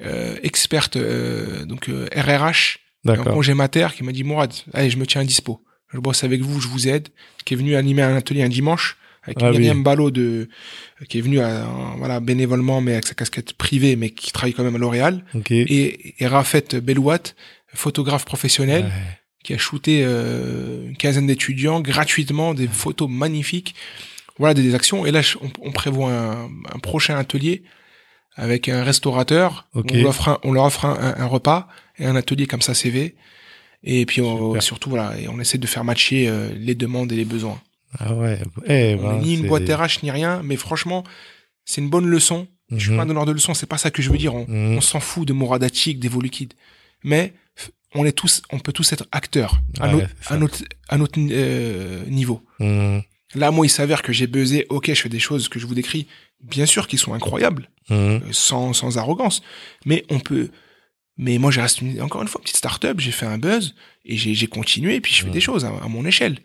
euh, 0.00 0.36
experte 0.42 0.96
euh, 0.96 1.64
donc 1.64 1.88
euh, 1.88 2.08
RRH 2.14 2.78
en 3.06 3.10
D'accord. 3.10 3.34
congé 3.34 3.54
mater 3.54 3.88
qui 3.94 4.02
m'a 4.04 4.12
dit 4.12 4.24
Mourad, 4.24 4.52
allez, 4.72 4.90
je 4.90 4.96
me 4.98 5.06
tiens 5.06 5.20
à 5.22 5.24
dispo. 5.24 5.62
Je 5.92 5.98
bosse 5.98 6.24
avec 6.24 6.40
vous, 6.42 6.60
je 6.60 6.68
vous 6.68 6.86
aide. 6.88 7.08
Qui 7.44 7.54
est 7.54 7.56
venu 7.56 7.74
animer 7.76 8.02
un 8.02 8.14
atelier 8.16 8.42
un 8.42 8.48
dimanche 8.48 8.96
avec 9.22 9.38
Ah 9.42 9.50
Myriam 9.50 9.78
oui. 9.78 9.82
Ballot 9.82 10.10
de 10.10 10.48
qui 11.08 11.18
est 11.18 11.20
venu 11.22 11.40
à, 11.40 11.66
voilà 11.96 12.20
bénévolement 12.20 12.80
mais 12.80 12.92
avec 12.92 13.06
sa 13.06 13.14
casquette 13.14 13.52
privée 13.54 13.96
mais 13.96 14.10
qui 14.10 14.32
travaille 14.32 14.54
quand 14.54 14.64
même 14.64 14.76
à 14.76 14.78
L'Oréal 14.78 15.24
Ok. 15.34 15.50
et, 15.50 16.22
et 16.22 16.26
Rafet 16.26 16.80
Belouat, 16.80 17.18
photographe 17.74 18.24
professionnel 18.24 18.84
Ouais. 18.84 19.18
Qui 19.48 19.54
a 19.54 19.58
shooté 19.58 20.02
euh, 20.04 20.88
une 20.88 20.96
quinzaine 20.98 21.26
d'étudiants 21.26 21.80
gratuitement 21.80 22.52
des 22.52 22.68
photos 22.68 23.08
magnifiques. 23.08 23.74
Voilà 24.38 24.52
des, 24.52 24.62
des 24.62 24.74
actions 24.74 25.06
et 25.06 25.10
là 25.10 25.22
on, 25.40 25.50
on 25.68 25.72
prévoit 25.72 26.12
un, 26.12 26.44
un 26.74 26.78
prochain 26.82 27.16
atelier 27.16 27.62
avec 28.36 28.68
un 28.68 28.84
restaurateur. 28.84 29.66
On, 29.74 29.80
lui 29.80 30.04
offre 30.04 30.28
un- 30.28 30.38
on 30.44 30.52
leur 30.52 30.64
offre 30.66 30.84
un, 30.84 31.24
repas 31.26 31.66
et 31.98 32.04
un 32.04 32.14
atelier 32.14 32.46
comme 32.46 32.60
ça 32.60 32.74
CV. 32.74 33.14
Et 33.84 34.04
puis 34.04 34.20
on- 34.20 34.60
surtout 34.60 34.90
voilà, 34.90 35.18
et 35.18 35.28
on 35.28 35.40
essaie 35.40 35.56
de 35.58 35.66
faire 35.66 35.82
matcher 35.82 36.28
euh, 36.28 36.50
les 36.54 36.74
demandes 36.74 37.10
et 37.10 37.16
les 37.16 37.24
besoins. 37.24 37.58
Ah 37.98 38.12
ouais. 38.14 38.38
Eh 38.66 38.96
on 39.00 39.14
n'est 39.14 39.22
ni 39.24 39.34
une 39.36 39.46
boîte 39.46 39.66
RH 39.66 40.02
ni 40.02 40.10
rien, 40.10 40.42
mais 40.44 40.56
franchement, 40.56 41.04
c'est 41.64 41.80
une 41.80 41.88
bonne 41.88 42.06
leçon. 42.06 42.48
Je 42.70 42.76
suis 42.80 42.90
Mhm. 42.90 42.96
pas 42.98 43.02
un 43.04 43.06
donneur 43.06 43.24
de 43.24 43.32
leçons, 43.32 43.54
c'est 43.54 43.66
pas 43.66 43.78
ça 43.78 43.90
que 43.90 44.02
je 44.02 44.10
veux 44.10 44.18
dire. 44.18 44.34
On, 44.34 44.44
Mhm. 44.46 44.76
on 44.76 44.80
s'en 44.82 45.00
fout 45.00 45.26
de 45.26 45.32
Moradatic, 45.32 45.98
des. 45.98 46.54
Mais 47.02 47.32
on 47.94 48.04
est 48.04 48.12
tous, 48.12 48.42
on 48.50 48.58
peut 48.58 48.72
tous 48.72 48.92
être 48.92 49.06
acteurs 49.12 49.60
à 49.80 49.86
Ouais, 49.86 49.92
notre, 49.92 50.08
c'est 50.20 50.28
ça. 50.28 50.34
à 50.34 50.36
notre, 50.38 50.58
à 50.88 50.96
notre 50.98 51.18
euh, 51.18 52.04
niveau. 52.06 52.42
Mhm. 52.60 53.02
Là, 53.34 53.50
moi, 53.50 53.66
il 53.66 53.70
s'avère 53.70 54.02
que 54.02 54.12
j'ai 54.12 54.26
buzzé. 54.26 54.66
Ok, 54.70 54.86
je 54.88 54.94
fais 55.02 55.08
des 55.10 55.18
choses 55.18 55.48
que 55.48 55.58
je 55.58 55.66
vous 55.66 55.74
décris, 55.74 56.06
bien 56.40 56.64
sûr, 56.66 56.86
qui 56.88 56.96
sont 56.98 57.12
incroyables, 57.14 57.68
Mhm. 57.90 57.96
euh, 57.98 58.20
sans, 58.32 58.72
sans 58.72 58.96
arrogance. 58.98 59.42
Mais 59.84 60.04
on 60.10 60.18
peut. 60.20 60.50
Mais 61.18 61.36
moi, 61.38 61.50
j'ai 61.50 61.60
resté 61.60 61.84
une- 61.84 62.00
encore 62.00 62.22
une 62.22 62.28
fois 62.28 62.40
petite 62.40 62.56
start-up. 62.56 63.00
J'ai 63.00 63.10
fait 63.10 63.26
un 63.26 63.38
buzz 63.38 63.74
et 64.04 64.16
j'ai 64.16 64.46
continué. 64.46 64.94
Et 64.96 65.00
puis 65.00 65.12
je 65.12 65.24
fais 65.24 65.30
des 65.30 65.40
choses 65.40 65.64
à, 65.64 65.68
à 65.68 65.88
mon 65.88 66.04
échelle. 66.06 66.38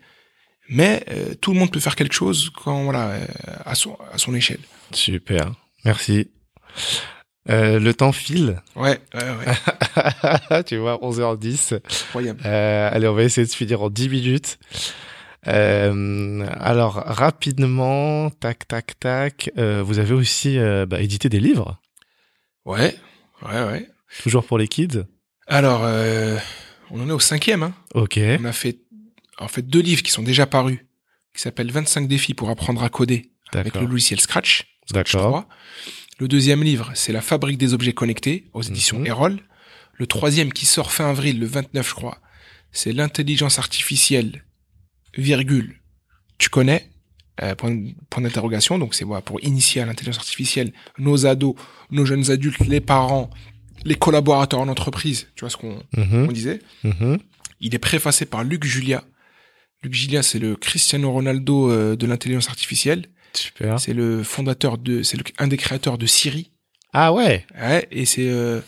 Mais 0.68 1.04
euh, 1.10 1.34
tout 1.34 1.52
le 1.52 1.58
monde 1.58 1.70
peut 1.70 1.78
faire 1.80 1.94
quelque 1.96 2.14
chose 2.14 2.50
quand 2.64 2.84
voilà 2.84 3.18
à 3.66 3.74
son 3.74 3.96
à 4.12 4.18
son 4.18 4.34
échelle. 4.34 4.60
Super. 4.92 5.52
Merci. 5.84 6.28
Euh, 7.50 7.78
le 7.78 7.92
temps 7.92 8.12
file. 8.12 8.62
Ouais, 8.74 8.98
ouais, 9.14 9.20
ouais, 9.22 10.62
tu 10.66 10.78
vois, 10.78 10.96
11h10. 11.02 11.74
incroyable. 12.06 12.40
Euh, 12.46 12.88
allez, 12.90 13.06
on 13.06 13.14
va 13.14 13.22
essayer 13.22 13.46
de 13.46 13.52
finir 13.52 13.82
en 13.82 13.90
10 13.90 14.08
minutes. 14.08 14.58
Euh, 15.46 16.46
alors, 16.58 16.94
rapidement, 16.94 18.30
tac, 18.30 18.66
tac, 18.66 18.98
tac. 18.98 19.50
vous 19.56 19.98
avez 19.98 20.14
aussi 20.14 20.58
bah, 20.88 21.00
édité 21.00 21.28
des 21.28 21.40
livres, 21.40 21.78
Ouais, 22.64 22.94
ouais, 23.42 23.62
ouais. 23.64 23.88
toujours 24.22 24.44
pour 24.46 24.56
les 24.56 24.68
kids. 24.68 25.04
Alors, 25.46 25.82
on 26.90 27.00
en 27.02 27.08
est 27.10 27.12
au 27.12 27.20
cinquième. 27.20 27.62
Hein. 27.62 27.74
Ok. 27.94 28.18
On 28.40 28.44
a 28.46 28.52
fait 28.52 28.78
en 29.38 29.48
fait 29.48 29.62
deux 29.62 29.82
livres 29.82 30.02
qui 30.02 30.12
sont 30.12 30.22
déjà 30.22 30.46
parus, 30.46 30.78
qui 31.34 31.42
s'appellent 31.42 31.70
25 31.72 32.08
défis 32.08 32.32
pour 32.32 32.48
apprendre 32.48 32.82
à 32.82 32.88
coder 32.88 33.32
avec 33.52 33.74
le 33.74 33.84
logiciel 33.86 34.18
Scratch. 34.20 34.64
Scratch 34.88 35.12
D'accord. 35.12 35.30
3. 35.30 35.48
Le 36.18 36.28
deuxième 36.28 36.62
livre, 36.62 36.90
c'est 36.94 37.12
La 37.12 37.20
fabrique 37.22 37.58
des 37.58 37.74
objets 37.74 37.92
connectés 37.92 38.48
aux 38.52 38.62
éditions 38.62 38.98
Mhm. 39.00 39.06
Erol. 39.06 39.40
Le 39.94 40.06
troisième 40.06 40.52
qui 40.52 40.66
sort 40.66 40.92
fin 40.92 41.08
avril, 41.10 41.38
le 41.40 41.46
29 41.46 41.88
je 41.88 41.94
crois, 41.94 42.18
c'est 42.72 42.92
l'intelligence 42.92 43.58
artificielle, 43.58 44.44
virgule, 45.16 45.80
tu 46.38 46.48
connais, 46.48 46.90
euh, 47.42 47.54
point, 47.54 47.76
point 48.10 48.22
d'interrogation. 48.22 48.78
Donc 48.78 48.94
c'est 48.94 49.04
voilà, 49.04 49.22
pour 49.22 49.42
initier 49.44 49.82
à 49.82 49.86
l'intelligence 49.86 50.18
artificielle 50.18 50.72
nos 50.98 51.26
ados, 51.26 51.54
nos 51.90 52.04
jeunes 52.04 52.30
adultes, 52.30 52.60
les 52.66 52.80
parents 52.80 53.30
les 53.84 53.96
collaborateurs 53.96 54.60
en 54.60 54.68
entreprise, 54.68 55.28
tu 55.34 55.40
vois 55.40 55.50
ce 55.50 55.56
qu'on 55.58 55.82
Mhm. 55.96 56.26
on 56.28 56.32
disait? 56.32 56.60
Mhm. 56.84 57.18
Il 57.60 57.74
est 57.74 57.78
préfacé 57.78 58.24
par 58.24 58.42
Luc 58.42 58.64
Julia. 58.64 59.04
Luc 59.82 59.92
Julia, 59.92 60.22
c'est 60.22 60.38
le 60.38 60.56
Cristiano 60.56 61.12
Ronaldo 61.12 61.70
euh, 61.70 61.94
de 61.94 62.06
l'intelligence 62.06 62.48
artificielle. 62.48 63.06
Super. 63.36 63.78
C'est 63.80 63.92
le 63.94 64.22
fondateur 64.22 64.78
de, 64.78 65.02
c'est 65.02 65.18
un 65.38 65.46
des 65.48 65.56
créateurs 65.56 65.98
de 65.98 66.06
Siri. 66.06 66.50
Ah 66.92 67.12
ouais. 67.12 67.44
Ouais, 67.60 67.86
et 67.90 68.04
c'est 68.04 68.28
euh, 68.28 68.60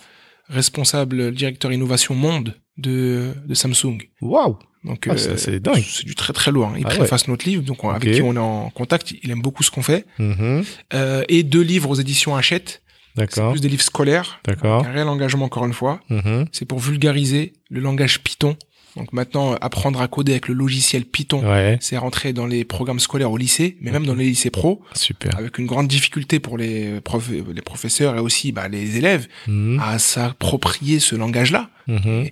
responsable, 0.48 1.32
directeur 1.32 1.72
innovation 1.72 2.14
monde 2.14 2.54
de, 2.78 3.32
de 3.46 3.54
Samsung. 3.54 3.98
Waouh. 4.20 4.58
Donc, 4.84 5.08
Ah, 5.10 5.16
ça, 5.16 5.36
c'est 5.36 5.58
dingue. 5.58 5.82
C'est 5.84 6.04
du 6.06 6.14
très 6.14 6.32
très 6.32 6.52
lourd. 6.52 6.68
hein. 6.68 6.74
Il 6.78 6.84
Ah 6.86 6.90
ouais. 6.90 6.96
préface 6.98 7.26
notre 7.26 7.44
livre, 7.48 7.62
donc 7.62 7.82
on- 7.82 7.90
avec 7.90 8.12
qui 8.14 8.22
on 8.22 8.34
est 8.34 8.38
en 8.38 8.70
contact. 8.70 9.12
Il 9.22 9.30
aime 9.32 9.42
beaucoup 9.42 9.62
ce 9.64 9.70
qu'on 9.70 9.82
fait. 9.82 10.06
Mhm. 10.18 10.64
Euh, 10.94 11.24
et 11.28 11.42
deux 11.42 11.62
livres 11.62 11.90
aux 11.90 11.94
éditions 11.96 12.36
Hachette. 12.36 12.82
D'accord. 13.16 13.52
plus 13.52 13.60
des 13.62 13.70
livres 13.70 13.82
scolaires. 13.82 14.40
D'accord. 14.44 14.84
Un 14.86 14.92
réel 14.92 15.08
engagement 15.08 15.46
encore 15.46 15.64
une 15.64 15.72
fois. 15.72 16.00
Mhm. 16.10 16.44
C'est 16.52 16.66
pour 16.66 16.78
vulgariser 16.80 17.54
le 17.70 17.80
langage 17.80 18.20
Python. 18.22 18.56
Donc 18.96 19.12
maintenant, 19.12 19.54
apprendre 19.60 20.00
à 20.00 20.08
coder 20.08 20.32
avec 20.32 20.48
le 20.48 20.54
logiciel 20.54 21.04
Python, 21.04 21.46
Ouais. 21.46 21.76
c'est 21.80 21.96
rentrer 21.98 22.32
dans 22.32 22.46
les 22.46 22.64
programmes 22.64 22.98
scolaires 23.00 23.30
au 23.30 23.36
lycée, 23.36 23.76
mais 23.80 23.90
même 23.90 24.06
dans 24.06 24.14
les 24.14 24.24
lycées 24.24 24.50
pro, 24.50 24.82
Super. 24.94 25.36
avec 25.38 25.58
une 25.58 25.66
grande 25.66 25.86
difficulté 25.88 26.40
pour 26.40 26.56
les, 26.56 27.00
prof, 27.02 27.28
les 27.30 27.62
professeurs 27.62 28.16
et 28.16 28.20
aussi 28.20 28.52
bah, 28.52 28.68
les 28.68 28.96
élèves 28.96 29.28
Mhm. 29.46 29.78
à 29.82 29.98
s'approprier 29.98 30.98
ce 30.98 31.14
langage-là, 31.14 31.70
Mhm. 31.86 32.28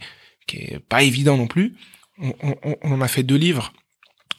qui 0.47 0.57
est 0.57 0.79
pas 0.89 1.03
évident 1.03 1.37
non 1.37 1.47
plus. 1.47 1.75
On, 2.19 2.33
on- 2.43 2.77
on- 2.83 3.01
a 3.01 3.09
fait 3.09 3.23
deux 3.23 3.37
livres. 3.37 3.73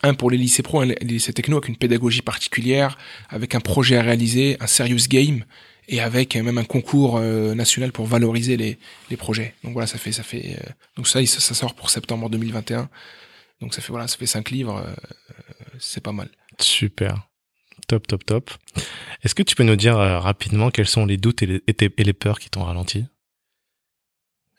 Un 0.04 0.14
pour 0.14 0.30
les 0.32 0.38
lycées 0.38 0.64
pro, 0.64 0.82
un 0.82 0.86
les 0.86 0.96
lycées 1.02 1.34
techno 1.34 1.58
avec 1.58 1.68
une 1.70 1.78
pédagogie 1.78 2.22
particulière, 2.22 2.98
avec 3.30 3.56
un 3.56 3.60
projet 3.60 3.98
à 3.98 4.02
réaliser, 4.02 4.58
un 4.60 4.68
serious 4.68 5.08
game, 5.10 5.44
et 5.88 6.02
avec 6.02 6.36
même 6.36 6.58
un 6.58 6.64
concours 6.64 7.18
euh, 7.18 7.54
national 7.54 7.92
pour 7.92 8.06
valoriser 8.06 8.58
les, 8.58 8.78
les 9.10 9.18
projets. 9.18 9.54
Donc 9.64 9.74
voilà, 9.74 9.88
ça 9.88 9.98
fait 9.98 10.12
ça 10.12 10.24
fait 10.24 10.58
euh, 10.60 10.70
donc 10.96 11.08
ça 11.08 11.26
ça 11.26 11.54
sort 11.54 11.74
pour 11.76 11.90
septembre 11.90 12.30
2021. 12.30 12.90
Donc 13.62 13.74
ça 13.74 13.82
fait 13.82 13.92
voilà, 13.92 14.08
ça 14.08 14.18
fait 14.18 14.26
cinq 14.26 14.52
livres, 14.52 14.78
euh, 14.78 14.94
c'est 15.80 16.02
pas 16.02 16.12
mal. 16.12 16.30
Super. 16.60 17.28
Top, 17.88 18.08
top, 18.08 18.26
top. 18.26 18.52
Est-ce 19.24 19.36
que 19.36 19.44
tu 19.44 19.56
peux 19.56 19.64
nous 19.64 19.76
dire 19.76 19.98
euh, 19.98 20.20
rapidement 20.20 20.72
quels 20.72 20.88
sont 20.88 21.06
les 21.06 21.18
doutes 21.18 21.44
et 21.44 21.46
les, 21.46 21.64
et 21.68 22.04
les 22.04 22.14
peurs 22.14 22.40
qui 22.40 22.50
t'ont 22.50 22.64
ralenti? 22.64 23.06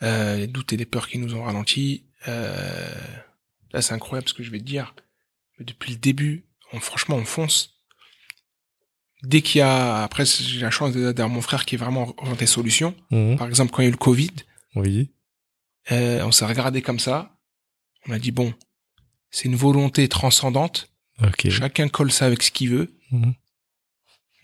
Euh, 0.02 0.36
les 0.36 0.46
doutes 0.46 0.72
et 0.72 0.76
les 0.76 0.86
peurs 0.86 1.08
qui 1.08 1.18
nous 1.18 1.34
ont 1.34 1.42
ralenti. 1.42 2.04
Euh, 2.28 2.94
là, 3.72 3.82
c'est 3.82 3.94
incroyable 3.94 4.28
ce 4.28 4.34
que 4.34 4.42
je 4.42 4.50
vais 4.50 4.58
te 4.58 4.64
dire. 4.64 4.94
Mais 5.58 5.64
depuis 5.64 5.92
le 5.92 5.98
début, 5.98 6.44
on, 6.72 6.80
franchement, 6.80 7.16
on 7.16 7.24
fonce. 7.24 7.75
Dès 9.22 9.40
qu'il 9.42 9.58
y 9.60 9.62
a, 9.62 10.02
après, 10.04 10.24
j'ai 10.26 10.60
la 10.60 10.70
chance 10.70 10.92
d'avoir 10.92 11.28
mon 11.28 11.40
frère 11.40 11.64
qui 11.64 11.74
est 11.74 11.78
vraiment 11.78 12.14
orienté 12.18 12.46
solution. 12.46 12.94
Mhm. 13.10 13.36
Par 13.36 13.48
exemple, 13.48 13.72
quand 13.72 13.82
il 13.82 13.86
y 13.86 13.86
a 13.86 13.88
eu 13.88 13.92
le 13.92 13.96
Covid, 13.98 14.30
Oui. 14.74 15.10
euh, 15.90 16.22
on 16.24 16.32
s'est 16.32 16.46
regardé 16.46 16.82
comme 16.82 16.98
ça. 16.98 17.34
On 18.08 18.12
a 18.12 18.18
dit 18.18 18.30
bon, 18.30 18.52
c'est 19.30 19.46
une 19.46 19.56
volonté 19.56 20.08
transcendante. 20.08 20.90
Ok. 21.22 21.48
Chacun 21.48 21.88
colle 21.88 22.12
ça 22.12 22.26
avec 22.26 22.42
ce 22.42 22.50
qu'il 22.50 22.70
veut. 22.70 22.92
Mhm. 23.10 23.34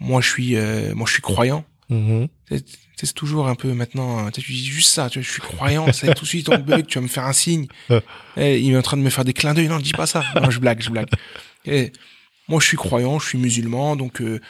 Moi, 0.01 0.21
je 0.21 0.29
suis, 0.29 0.57
euh, 0.57 0.95
moi, 0.95 1.07
je 1.07 1.13
suis 1.13 1.23
croyant. 1.23 1.65
Mhm. 1.89 2.29
C'est 2.49 2.65
c'est 2.97 3.15
toujours 3.15 3.49
un 3.49 3.57
peu 3.57 3.73
maintenant, 3.73 4.31
tu 4.31 4.41
sais, 4.41 4.47
tu 4.47 4.53
dis 4.53 4.65
juste 4.65 4.91
ça, 4.91 5.11
tu 5.11 5.19
vois, 5.19 5.27
je 5.27 5.33
suis 5.33 5.41
croyant, 5.41 5.93
ça 5.93 6.15
tout 6.15 6.23
de 6.23 6.29
suite 6.29 6.49
on 6.49 6.59
bug, 6.59 6.87
tu 6.87 6.99
vas 6.99 7.03
me 7.03 7.09
faire 7.09 7.25
un 7.27 7.33
signe. 7.33 7.67
Eh, 8.37 8.61
il 8.61 8.73
est 8.73 8.77
en 8.77 8.83
train 8.83 8.97
de 8.97 9.03
me 9.03 9.11
faire 9.11 9.25
des 9.25 9.33
clins 9.33 9.55
d'œil, 9.55 9.67
non, 9.67 9.79
dis 9.79 9.93
pas 9.93 10.07
ça. 10.07 10.23
Non, 10.41 10.51
je 10.51 10.61
blague, 10.61 10.81
je 10.81 10.89
blague. 10.91 11.09
Eh, 11.67 11.93
moi, 12.49 12.61
je 12.61 12.67
suis 12.67 12.77
croyant, 12.77 13.19
je 13.19 13.29
suis 13.29 13.39
musulman, 13.39 13.97
donc 13.97 14.21
euh, 14.21 14.41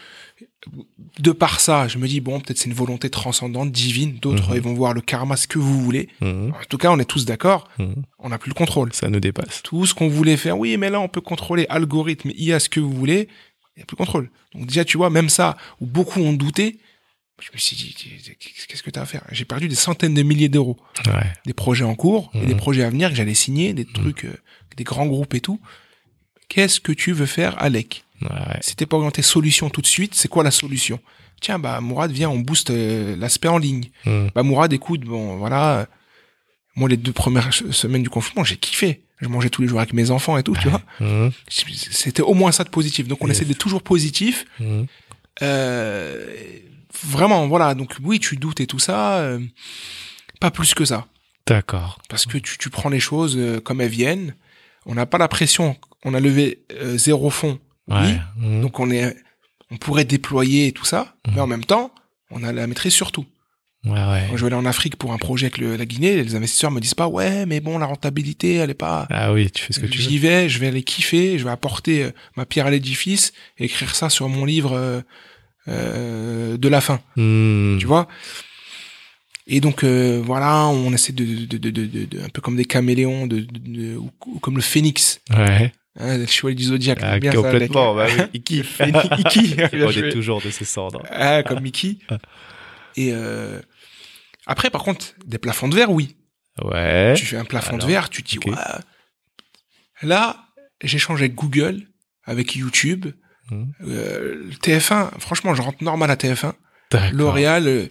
de 1.18 1.30
par 1.32 1.60
ça, 1.60 1.88
je 1.88 1.98
me 1.98 2.08
dis 2.08 2.20
bon, 2.20 2.40
peut-être 2.40 2.58
c'est 2.58 2.66
une 2.68 2.74
volonté 2.74 3.10
transcendante, 3.10 3.70
divine. 3.70 4.18
D'autres, 4.20 4.50
Mhm. 4.50 4.56
ils 4.56 4.62
vont 4.62 4.74
voir 4.74 4.94
le 4.94 5.00
karma, 5.00 5.36
ce 5.36 5.46
que 5.46 5.58
vous 5.58 5.80
voulez. 5.82 6.08
Mhm. 6.20 6.52
En 6.54 6.64
tout 6.68 6.78
cas, 6.78 6.90
on 6.90 6.98
est 6.98 7.04
tous 7.04 7.24
d'accord, 7.24 7.68
Mhm. 7.78 8.02
on 8.18 8.28
n'a 8.30 8.38
plus 8.38 8.48
le 8.48 8.54
contrôle. 8.54 8.92
Ça 8.92 9.08
nous 9.08 9.20
dépasse. 9.20 9.62
Tout 9.62 9.86
ce 9.86 9.94
qu'on 9.94 10.08
voulait 10.08 10.36
faire, 10.36 10.58
oui, 10.58 10.76
mais 10.76 10.90
là, 10.90 11.00
on 11.00 11.08
peut 11.08 11.20
contrôler 11.20 11.66
algorithme, 11.68 12.30
IA, 12.34 12.60
ce 12.60 12.68
que 12.68 12.80
vous 12.80 12.92
voulez, 12.92 13.28
il 13.76 13.80
n'y 13.80 13.82
a 13.82 13.86
plus 13.86 13.94
de 13.94 13.98
contrôle. 13.98 14.30
Donc 14.54 14.66
déjà, 14.66 14.84
tu 14.84 14.96
vois, 14.96 15.10
même 15.10 15.28
ça, 15.28 15.56
où 15.80 15.86
beaucoup 15.86 16.20
ont 16.20 16.32
douté, 16.32 16.78
je 17.40 17.50
me 17.52 17.58
suis 17.58 17.76
dit, 17.76 17.94
qu'est-ce 18.68 18.82
que 18.82 18.90
tu 18.90 18.98
as 18.98 19.02
à 19.02 19.06
faire? 19.06 19.24
J'ai 19.32 19.44
perdu 19.44 19.68
des 19.68 19.74
centaines 19.74 20.14
de 20.14 20.22
milliers 20.22 20.48
d'euros. 20.48 20.76
Ouais. 21.06 21.32
Des 21.44 21.52
projets 21.54 21.84
en 21.84 21.94
cours 21.96 22.30
et 22.34 22.46
des 22.46 22.54
projets 22.54 22.84
à 22.84 22.90
venir 22.90 23.10
que 23.10 23.16
j'allais 23.16 23.34
signer, 23.34 23.74
des 23.74 23.84
trucs, 23.84 24.24
euh, 24.26 24.36
des 24.76 24.84
grands 24.84 25.06
groupes 25.06 25.34
et 25.34 25.40
tout. 25.40 25.58
Qu'est-ce 26.52 26.80
que 26.80 26.92
tu 26.92 27.12
veux 27.12 27.24
faire, 27.26 27.54
Alec 27.62 28.04
Ouais. 28.20 28.28
ouais. 28.28 28.58
Si 28.60 28.76
t'es 28.76 28.84
pas 28.84 28.98
orienté 28.98 29.22
solution 29.22 29.70
tout 29.70 29.80
de 29.80 29.86
suite, 29.86 30.14
c'est 30.14 30.28
quoi 30.28 30.44
la 30.44 30.50
solution? 30.50 31.00
Tiens, 31.40 31.58
bah 31.58 31.80
Mourad, 31.80 32.10
viens, 32.12 32.28
on 32.28 32.38
booste 32.38 32.68
euh, 32.70 33.16
l'aspect 33.16 33.48
en 33.48 33.56
ligne. 33.58 33.86
Mhm. 34.04 34.30
Bah 34.34 34.42
Mourad, 34.42 34.70
écoute, 34.72 35.00
bon, 35.00 35.38
voilà. 35.38 35.86
Moi, 36.76 36.88
les 36.90 36.96
deux 36.98 37.12
premières 37.12 37.52
semaines 37.54 38.02
du 38.02 38.10
confinement, 38.10 38.44
j'ai 38.44 38.56
kiffé. 38.58 39.00
Je 39.20 39.28
mangeais 39.28 39.48
tous 39.50 39.62
les 39.62 39.68
jours 39.68 39.78
avec 39.80 39.92
mes 39.94 40.10
enfants 40.10 40.36
et 40.36 40.42
tout, 40.42 40.54
tu 40.60 40.68
vois. 40.68 40.82
Mhm. 41.00 41.32
C'était 41.48 42.22
au 42.22 42.34
moins 42.34 42.52
ça 42.52 42.64
de 42.64 42.68
positif. 42.68 43.08
Donc 43.08 43.22
on 43.24 43.28
Yes. 43.28 43.36
essaie 43.38 43.44
d'être 43.46 43.58
toujours 43.58 43.82
positif. 43.82 44.44
Mhm. 44.60 44.86
Euh, 45.42 46.26
vraiment, 47.04 47.46
voilà. 47.48 47.74
Donc 47.74 47.96
oui, 48.02 48.20
tu 48.20 48.36
doutes 48.36 48.60
et 48.60 48.66
tout 48.66 48.78
ça. 48.78 49.16
euh, 49.20 49.40
pas 50.40 50.50
plus 50.50 50.74
que 50.74 50.84
ça. 50.84 51.06
D'accord. 51.46 51.98
Parce 52.08 52.26
que 52.26 52.36
tu, 52.38 52.58
tu 52.58 52.68
prends 52.70 52.88
les 52.90 53.00
choses 53.00 53.36
euh, 53.36 53.60
comme 53.60 53.80
elles 53.80 53.88
viennent. 53.90 54.34
On 54.86 54.94
n'a 54.94 55.06
pas 55.06 55.18
la 55.18 55.28
pression. 55.28 55.76
On 56.04 56.14
a 56.14 56.20
levé 56.20 56.64
euh, 56.72 56.96
zéro 56.98 57.30
fond. 57.30 57.58
Oui. 57.88 57.96
Ouais. 57.96 58.20
Mhm. 58.36 58.60
Donc 58.62 58.80
on 58.80 58.90
est, 58.90 59.16
on 59.70 59.76
pourrait 59.76 60.04
déployer 60.04 60.72
tout 60.72 60.84
ça. 60.84 61.14
Mhm. 61.26 61.34
Mais 61.34 61.40
en 61.40 61.46
même 61.46 61.64
temps, 61.64 61.92
on 62.30 62.42
a 62.44 62.52
la 62.52 62.66
maîtrise 62.66 62.92
sur 62.94 63.12
tout. 63.12 63.26
Ouais, 63.84 63.90
ouais. 63.92 64.26
Quand 64.30 64.36
je 64.36 64.42
vais 64.42 64.46
aller 64.46 64.54
en 64.54 64.64
Afrique 64.64 64.94
pour 64.96 65.12
un 65.12 65.18
projet 65.18 65.46
avec 65.46 65.58
le- 65.58 65.74
la 65.76 65.84
Guinée, 65.84 66.22
les 66.22 66.36
investisseurs 66.36 66.70
me 66.70 66.78
disent 66.80 66.94
pas 66.94 67.08
ouais, 67.08 67.46
mais 67.46 67.58
bon, 67.58 67.78
la 67.78 67.86
rentabilité, 67.86 68.54
elle 68.54 68.70
est 68.70 68.74
pas. 68.74 69.08
Ah 69.10 69.32
oui, 69.32 69.50
tu 69.50 69.64
fais 69.64 69.72
ce 69.72 69.80
que 69.80 69.86
tu 69.86 69.98
veux. 69.98 70.04
J'y 70.08 70.18
vais, 70.18 70.48
je 70.48 70.60
vais 70.60 70.68
aller 70.68 70.84
kiffer, 70.84 71.36
je 71.36 71.42
vais 71.44 71.50
apporter 71.50 72.04
euh, 72.04 72.10
ma 72.36 72.46
pierre 72.46 72.66
à 72.66 72.70
l'édifice 72.70 73.32
et 73.58 73.64
écrire 73.64 73.96
ça 73.96 74.08
sur 74.08 74.28
mon 74.28 74.44
livre 74.44 74.72
euh, 74.74 75.00
euh, 75.68 76.56
de 76.56 76.68
la 76.68 76.80
fin, 76.80 77.00
Mhm. 77.16 77.78
tu 77.80 77.86
vois? 77.86 78.06
Et 79.48 79.60
donc 79.60 79.82
euh, 79.82 80.22
voilà, 80.24 80.66
on 80.68 80.92
essaie 80.92 81.12
de, 81.12 81.24
de, 81.24 81.58
de, 81.58 81.70
de, 81.70 81.86
de- 81.86 82.04
de- 82.04 82.20
un 82.20 82.28
peu 82.28 82.40
comme 82.40 82.56
des 82.56 82.64
caméléons, 82.64 83.26
de, 83.26 83.40
de- 83.40 83.46
de- 83.58 83.96
ou, 83.96 84.10
ou 84.26 84.38
comme 84.38 84.54
le 84.56 84.62
phénix, 84.62 85.20
Ouais. 85.36 85.72
Hein, 85.98 86.18
le 86.18 86.26
chevalier 86.26 86.54
du 86.56 86.64
zodiaque, 86.64 86.98
Ah, 87.02 87.18
bien 87.18 87.32
ça, 87.32 87.36
complètement. 87.38 87.98
avec- 87.98 88.16
bah 88.16 88.24
oui. 88.32 88.40
Iki. 88.40 88.58
Iki, 89.18 89.56
On 89.74 89.90
est 89.90 90.10
toujours 90.12 90.40
de 90.42 90.50
ses 90.50 90.64
cendres. 90.64 91.02
Ah, 91.10 91.42
comme 91.42 91.60
Mickey. 91.60 91.98
Et 92.96 93.10
euh, 93.12 93.60
après, 94.46 94.70
par 94.70 94.82
contre, 94.82 95.14
des 95.24 95.38
plafonds 95.38 95.68
de 95.68 95.74
verre, 95.74 95.90
oui. 95.90 96.16
Ouais. 96.62 97.14
Tu 97.16 97.24
fais 97.24 97.36
un 97.38 97.44
plafond 97.44 97.76
Alors, 97.76 97.86
de 97.86 97.92
verre, 97.92 98.10
tu 98.10 98.22
te 98.22 98.28
dis, 98.28 98.38
ok. 98.38 98.46
ouais. 98.46 98.52
Là, 100.02 100.44
j'échange 100.82 101.20
avec 101.20 101.34
Google, 101.34 101.86
avec 102.24 102.54
YouTube, 102.54 103.06
Mhm. 103.50 103.72
euh, 103.86 104.42
le 104.50 104.54
TF1. 104.56 105.10
Franchement, 105.18 105.54
je 105.54 105.62
rentre 105.62 105.82
normal 105.82 106.10
à 106.10 106.16
TF1. 106.16 106.54
D'accord. 106.90 107.10
L'Oréal, 107.12 107.66
euh, 107.66 107.86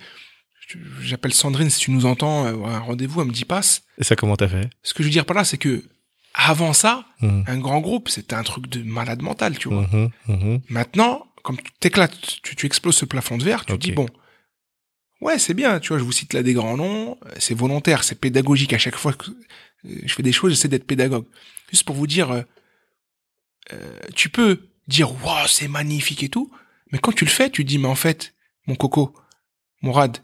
j'appelle 1.02 1.34
Sandrine 1.34 1.70
si 1.70 1.80
tu 1.80 1.92
nous 1.92 2.06
entends, 2.06 2.46
un 2.46 2.80
rendez-vous, 2.80 3.22
elle 3.22 3.28
me 3.28 3.34
dit 3.34 3.46
passe. 3.46 3.84
Et 3.98 4.04
ça, 4.04 4.16
comment 4.16 4.36
t'as 4.36 4.48
fait? 4.48 4.70
Ce 4.84 4.94
que 4.94 5.04
je 5.04 5.08
veux 5.08 5.12
dire 5.12 5.26
par 5.26 5.36
là, 5.36 5.44
c'est 5.44 5.58
que 5.58 5.84
avant 6.34 6.74
ça, 6.74 7.06
Mhm. 7.22 7.44
un 7.48 7.58
grand 7.58 7.80
groupe, 7.82 8.10
c'était 8.10 8.36
un 8.36 8.44
truc 8.44 8.68
de 8.68 8.84
malade 8.84 9.22
mental, 9.22 9.58
tu 9.58 9.68
vois. 9.70 9.88
Mhm. 9.92 10.10
Mhm. 10.28 10.62
Maintenant, 10.70 11.28
comme 11.44 11.58
tu 11.58 11.72
t'éclates, 11.80 12.18
tu, 12.44 12.56
tu 12.56 12.66
exploses 12.66 12.96
ce 12.98 13.06
plafond 13.06 13.38
de 13.38 13.44
verre, 13.44 13.66
tu 13.66 13.78
dis 13.78 13.92
bon, 13.92 14.08
ouais, 15.22 15.38
c'est 15.40 15.54
bien, 15.54 15.80
tu 15.80 15.90
vois, 15.90 15.98
je 16.00 16.04
vous 16.04 16.12
cite 16.12 16.34
là 16.34 16.44
des 16.44 16.54
grands 16.54 16.78
noms, 16.78 17.18
euh, 17.26 17.32
c'est 17.40 17.54
volontaire, 17.56 18.04
c'est 18.04 18.16
pédagogique. 18.20 18.74
À 18.74 18.78
chaque 18.78 18.96
fois 18.96 19.14
que 19.14 19.30
euh, 19.32 19.34
je 20.06 20.14
fais 20.14 20.24
des 20.24 20.32
choses, 20.32 20.52
j'essaie 20.52 20.68
d'être 20.68 20.86
pédagogue. 20.88 21.26
Juste 21.72 21.84
pour 21.84 21.96
vous 21.96 22.08
dire, 22.08 22.32
euh, 22.32 22.42
euh, 23.74 24.00
tu 24.16 24.30
peux 24.30 24.68
dire, 24.88 25.12
waouh, 25.24 25.48
c'est 25.48 25.68
magnifique 25.68 26.24
et 26.24 26.30
tout, 26.30 26.52
mais 26.92 27.00
quand 27.00 27.12
tu 27.14 27.26
le 27.26 27.30
fais, 27.32 27.50
tu 27.50 27.64
dis, 27.64 27.78
mais 27.78 27.88
en 27.88 27.96
fait, 27.96 28.34
mon 28.68 28.76
coco, 28.76 29.14
Mourad, 29.82 30.18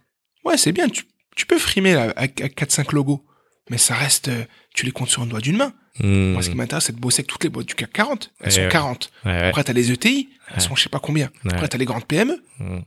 ouais, 0.45 0.57
c'est 0.57 0.71
bien, 0.71 0.87
tu, 0.89 1.05
tu 1.35 1.45
peux 1.45 1.57
frimer 1.57 1.93
là, 1.93 2.13
avec, 2.15 2.39
avec 2.41 2.55
4-5 2.59 2.93
logos, 2.93 3.25
mais 3.69 3.77
ça 3.77 3.95
reste, 3.95 4.27
euh, 4.29 4.45
tu 4.73 4.85
les 4.85 4.91
comptes 4.91 5.09
sur 5.09 5.21
un 5.21 5.25
doigt 5.25 5.39
d'une 5.41 5.57
main. 5.57 5.73
Mhm. 5.99 6.33
Moi, 6.33 6.41
ce 6.43 6.49
qui 6.49 6.55
m'intéresse, 6.55 6.85
c'est 6.85 6.95
de 6.95 6.99
bosser 6.99 7.21
avec 7.21 7.27
toutes 7.27 7.43
les 7.43 7.49
boîtes 7.49 7.65
du 7.67 7.75
CAC 7.75 7.91
40. 7.91 8.31
Elles 8.39 8.45
Ouais, 8.47 8.51
sont 8.51 8.61
ouais. 8.61 8.69
40. 8.69 9.11
Ouais, 9.25 9.31
ouais. 9.31 9.47
Après, 9.47 9.63
t'as 9.63 9.73
les 9.73 9.91
ETI, 9.91 10.29
elles 10.53 10.61
sont 10.61 10.75
je 10.75 10.83
sais 10.83 10.89
pas 10.89 10.99
combien. 10.99 11.29
Après, 11.49 11.67
t'as 11.67 11.77
les 11.77 11.85
grandes 11.85 12.05
PME. 12.05 12.43
Mhm. 12.59 12.83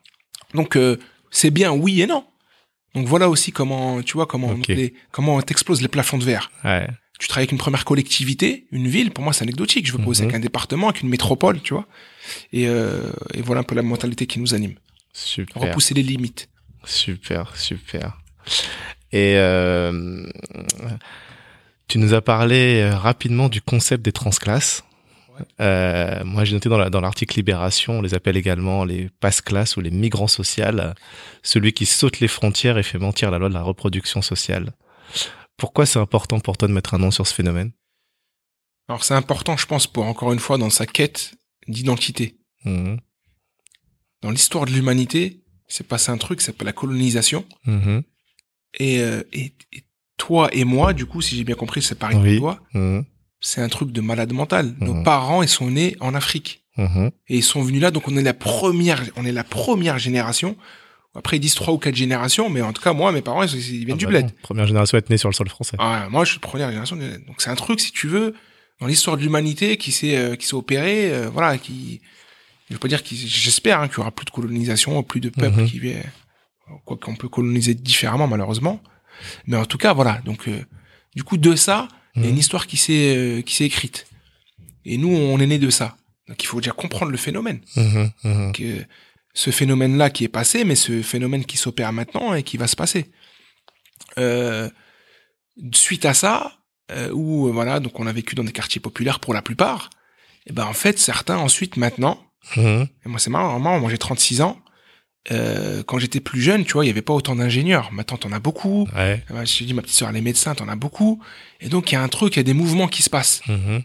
Donc, 0.55 0.77
euh, 0.77 0.97
c'est 1.31 1.51
bien 1.51 1.73
oui 1.73 2.01
et 2.02 2.07
non. 2.07 2.24
Donc, 2.94 3.07
voilà 3.07 3.28
aussi 3.28 3.52
comment, 3.52 4.02
tu 4.02 4.15
vois, 4.15 4.27
comment, 4.27 4.48
Ok. 4.51 4.66
les, 4.69 4.94
comment 5.12 5.36
on 5.36 5.43
t'explose 5.43 5.81
les 5.82 5.89
plafonds 5.89 6.19
de 6.19 6.24
verre. 6.24 6.51
Tu 7.19 7.28
travailles 7.28 7.43
avec 7.43 7.52
une 7.52 7.59
première 7.59 7.85
collectivité, 7.85 8.66
une 8.73 8.89
ville, 8.89 9.11
pour 9.11 9.23
moi, 9.23 9.32
c'est 9.35 9.43
anecdotique. 9.43 9.86
Je 9.86 9.93
veux 9.93 9.98
bosser 9.98 10.23
Mhm. 10.23 10.28
avec 10.28 10.36
un 10.36 10.40
département, 10.40 10.89
avec 10.89 11.02
une 11.02 11.09
métropole, 11.11 11.61
tu 11.61 11.74
vois. 11.74 11.86
Et, 12.52 12.66
euh, 12.66 13.12
et 13.35 13.43
voilà 13.43 13.61
un 13.61 13.65
peu 13.65 13.74
la 13.74 13.82
mentalité 13.82 14.27
qui 14.27 14.40
nous 14.40 14.55
anime. 14.55 14.74
Super. 15.12 15.61
Repousser 15.62 15.93
les 15.94 16.02
limites. 16.02 16.48
Super, 16.85 17.55
super. 17.57 18.16
Et 19.12 19.35
euh, 19.37 20.27
tu 21.89 21.99
nous 21.99 22.15
as 22.15 22.23
parlé 22.23 22.82
euh, 22.82 22.97
rapidement 22.97 23.49
du 23.49 23.61
concept 23.61 24.05
des 24.05 24.12
transclasses. 24.12 24.85
Euh, 25.61 26.23
moi, 26.24 26.45
j'ai 26.45 26.55
noté 26.55 26.69
dans, 26.69 26.78
la, 26.78 26.91
dans 26.91 27.01
l'article 27.01 27.37
Libération, 27.37 27.99
on 27.99 28.03
les 28.03 28.15
appelle 28.15 28.37
également 28.37 28.85
les 28.85 29.09
passe-classes 29.20 29.77
ou 29.77 29.81
les 29.81 29.91
migrants 29.91 30.28
sociaux, 30.28 30.66
celui 31.43 31.73
qui 31.73 31.87
saute 31.87 32.20
les 32.20 32.28
frontières 32.28 32.78
et 32.78 32.82
fait 32.82 32.99
mentir 32.99 33.31
la 33.31 33.39
loi 33.39 33.49
de 33.49 33.55
la 33.55 33.62
reproduction 33.62 34.20
sociale. 34.23 34.73
Pourquoi 35.57 35.87
c'est 35.87 35.99
important 35.99 36.41
pour 36.41 36.57
toi 36.57 36.69
de 36.69 36.73
mettre 36.73 36.95
un 36.95 36.99
nom 36.99 37.11
sur 37.11 37.27
ce 37.27 37.35
phénomène? 37.35 37.73
Alors 38.89 39.05
c'est 39.05 39.15
important, 39.15 39.57
je 39.57 39.66
pense, 39.66 39.87
pour 39.87 40.05
encore 40.05 40.32
une 40.32 40.39
fois 40.39 40.59
dans 40.59 40.70
sa 40.70 40.87
quête 40.87 41.35
d'identité. 41.69 42.37
Mhm. 42.65 42.99
Dans 44.23 44.31
l'histoire 44.31 44.66
de 44.66 44.73
l'humanité, 44.73 45.43
c'est 45.69 45.87
passé 45.87 46.11
un 46.11 46.19
truc, 46.19 46.41
c'est 46.41 46.61
la 46.62 46.73
colonisation. 46.73 47.47
Mhm. 47.65 48.03
Et, 48.79 49.01
euh, 49.01 49.23
et, 49.33 49.53
et 49.73 49.83
toi 50.17 50.49
et 50.53 50.65
moi, 50.65 50.93
du 50.93 51.07
coup, 51.07 51.21
si 51.23 51.37
j'ai 51.37 51.45
bien 51.45 51.55
compris, 51.57 51.83
c'est 51.83 51.99
pareil 51.99 52.19
Oui. 52.23 52.39
pour 52.39 52.55
toi. 52.55 52.61
Mhm. 52.75 53.05
C'est 53.41 53.63
un 53.63 53.69
truc 53.69 53.91
de 53.91 54.01
malade 54.01 54.33
mental. 54.33 54.75
Nos 54.81 54.95
Mhm. 54.95 55.05
parents, 55.05 55.43
ils 55.43 55.49
sont 55.49 55.71
nés 55.71 55.97
en 56.01 56.15
Afrique 56.15 56.63
Mhm. 56.77 57.11
et 57.29 57.39
ils 57.39 57.43
sont 57.43 57.63
venus 57.63 57.81
là, 57.83 57.91
donc 57.91 58.07
on 58.09 58.17
est 58.17 58.23
la 58.23 58.35
première, 58.35 59.03
on 59.17 59.25
est 59.25 59.33
la 59.33 59.45
première 59.45 59.99
génération. 59.99 60.57
Après, 61.15 61.39
ils 61.39 61.41
disent 61.41 61.55
trois 61.57 61.75
ou 61.75 61.79
quatre 61.79 61.97
générations, 61.97 62.49
mais 62.51 62.63
en 62.63 62.73
tout 62.73 62.83
cas, 62.83 62.93
moi, 62.93 63.11
mes 63.11 63.23
parents, 63.23 63.43
ils, 63.43 63.53
ils 63.55 63.85
viennent 63.85 63.95
Ah 63.95 63.99
du 63.99 64.05
bah 64.05 64.11
bled. 64.13 64.25
non, 64.27 64.33
Première 64.43 64.67
génération 64.67 64.95
à 64.97 64.99
être 65.01 65.11
née 65.11 65.17
sur 65.17 65.29
le 65.29 65.35
sol 65.35 65.49
français. 65.49 65.77
Ah, 65.81 66.07
moi, 66.11 66.25
je 66.25 66.31
suis 66.33 66.39
première 66.39 66.69
génération. 66.69 66.97
Donc 66.97 67.37
c'est 67.39 67.51
un 67.51 67.57
truc, 67.57 67.81
si 67.81 67.91
tu 67.91 68.07
veux, 68.07 68.35
dans 68.81 68.87
l'histoire 68.87 69.17
de 69.17 69.23
l'humanité, 69.23 69.77
qui 69.77 69.91
s'est 69.91 70.17
euh, 70.17 70.37
qui 70.37 70.47
s'est 70.47 70.55
opéré, 70.55 71.11
euh, 71.13 71.29
voilà, 71.29 71.59
qui, 71.59 72.01
je 72.69 72.75
veux 72.75 72.79
pas 72.79 72.87
dire 72.89 73.03
qu'il, 73.03 73.17
j'espère 73.19 73.81
hein, 73.81 73.89
qu'il 73.89 73.97
y 73.99 74.01
aura 74.01 74.13
plus 74.13 74.25
de 74.25 74.31
colonisation, 74.31 75.03
plus 75.03 75.21
de 75.21 75.31
peuples 75.31 75.65
qui 75.65 75.81
viennent, 75.81 76.05
quoi 76.85 76.97
qu'on 76.97 77.17
peut 77.17 77.29
coloniser 77.29 77.75
différemment, 77.75 78.27
malheureusement. 78.29 78.81
Mais 79.47 79.57
en 79.57 79.65
tout 79.67 79.79
cas, 79.79 79.93
voilà. 79.93 80.21
Donc, 80.25 80.49
euh, 80.49 80.65
du 81.15 81.23
coup, 81.25 81.37
de 81.37 81.55
ça, 81.57 81.89
il 82.17 82.23
y 82.23 82.25
a 82.25 82.29
Mhm. 82.29 82.33
une 82.35 82.39
histoire 82.39 82.67
qui 82.67 82.77
s'est 82.77 83.15
euh, 83.17 83.43
qui 83.43 83.55
s'est 83.57 83.65
écrite. 83.65 84.07
Et 84.85 84.97
nous, 84.97 85.09
on 85.15 85.39
est 85.41 85.47
né 85.47 85.59
de 85.59 85.71
ça. 85.71 85.97
Donc, 86.29 86.43
il 86.43 86.47
faut 86.47 86.61
déjà 86.61 86.73
comprendre 86.73 87.11
le 87.13 87.19
phénomène. 87.19 87.61
Mhm. 87.77 88.11
Mhm. 88.25 88.53
Que 88.53 88.85
ce 89.35 89.51
phénomène-là 89.51 90.11
qui 90.11 90.25
est 90.25 90.29
passé, 90.29 90.65
mais 90.65 90.75
ce 90.75 91.03
phénomène 91.03 91.45
qui 91.45 91.57
s'opère 91.57 91.93
maintenant 91.93 92.35
et 92.35 92.43
qui 92.43 92.57
va 92.57 92.67
se 92.67 92.77
passer. 92.77 93.11
Euh, 94.19 94.69
suite 95.75 96.05
à 96.05 96.15
ça, 96.15 96.53
où 97.13 97.53
voilà, 97.53 97.79
donc 97.79 98.01
on 98.01 98.07
a 98.09 98.13
vécu 98.13 98.35
dans 98.35 98.43
des 98.43 98.51
quartiers 98.53 98.81
populaires 98.81 99.21
pour 99.21 99.33
la 99.35 99.43
plupart. 99.43 99.91
Et 100.47 100.53
ben 100.53 100.65
en 100.65 100.73
fait, 100.73 100.99
certains 100.99 101.37
ensuite 101.39 101.77
maintenant, 101.77 102.19
Mhm. 102.57 102.89
et 103.05 103.09
moi 103.09 103.19
c'est 103.21 103.31
marrant, 103.31 103.61
moi 103.61 103.89
j'ai 103.91 103.99
36 103.99 104.41
ans. 104.41 104.59
Euh, 105.31 105.83
quand 105.83 105.99
j'étais 105.99 106.21
plus 106.21 106.41
jeune, 106.41 106.65
tu 106.65 106.73
vois, 106.73 106.85
il 106.85 106.89
y 106.89 106.91
avait 106.91 107.03
pas 107.03 107.13
autant 107.13 107.37
d'ingénieurs. 107.37 107.93
Maintenant, 107.93 108.17
t'en 108.17 108.33
as 108.33 108.39
beaucoup. 108.39 108.89
Ouais. 108.97 109.23
Je 109.45 109.59
t'ai 109.59 109.65
dit, 109.67 109.75
ma 109.75 109.83
petite 109.83 109.97
soeur, 109.97 110.11
les 110.13 110.23
médecins, 110.23 110.55
t'en 110.55 110.69
as 110.69 110.77
beaucoup. 110.77 111.23
Et 111.61 111.69
donc, 111.69 111.93
il 111.93 111.95
y 111.95 111.99
a 111.99 112.03
un 112.03 112.09
truc, 112.09 112.37
il 112.37 112.39
y 112.39 112.41
a 112.41 112.45
des 112.45 112.55
mouvements 112.55 112.89
qui 112.89 113.03
se 113.03 113.11
passent. 113.11 113.43
Mhm. 113.47 113.83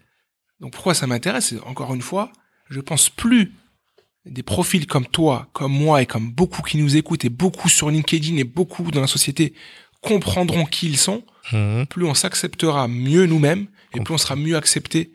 Donc, 0.61 0.71
pourquoi 0.71 0.93
ça 0.93 1.07
m'intéresse 1.07 1.53
encore 1.65 1.93
une 1.93 2.01
fois, 2.01 2.31
je 2.69 2.79
pense 2.79 3.09
plus 3.09 3.51
des 4.25 4.43
profils 4.43 4.87
comme 4.87 5.05
toi, 5.05 5.49
comme 5.51 5.73
moi 5.73 6.01
et 6.01 6.05
comme 6.05 6.31
beaucoup 6.31 6.61
qui 6.61 6.77
nous 6.77 6.95
écoutent 6.95 7.25
et 7.25 7.29
beaucoup 7.29 7.69
sur 7.69 7.89
LinkedIn 7.91 8.37
et 8.37 8.43
beaucoup 8.45 8.89
dans 8.89 9.01
la 9.01 9.07
société 9.07 9.53
comprendront 10.01 10.65
qui 10.65 10.87
ils 10.87 10.97
sont, 10.97 11.23
Mhm. 11.51 11.85
plus 11.87 12.05
on 12.05 12.13
s'acceptera 12.13 12.87
mieux 12.87 13.25
nous-mêmes 13.25 13.67
et 13.93 13.99
plus 13.99 14.13
on 14.13 14.17
sera 14.17 14.35
mieux 14.35 14.55
accepté 14.55 15.11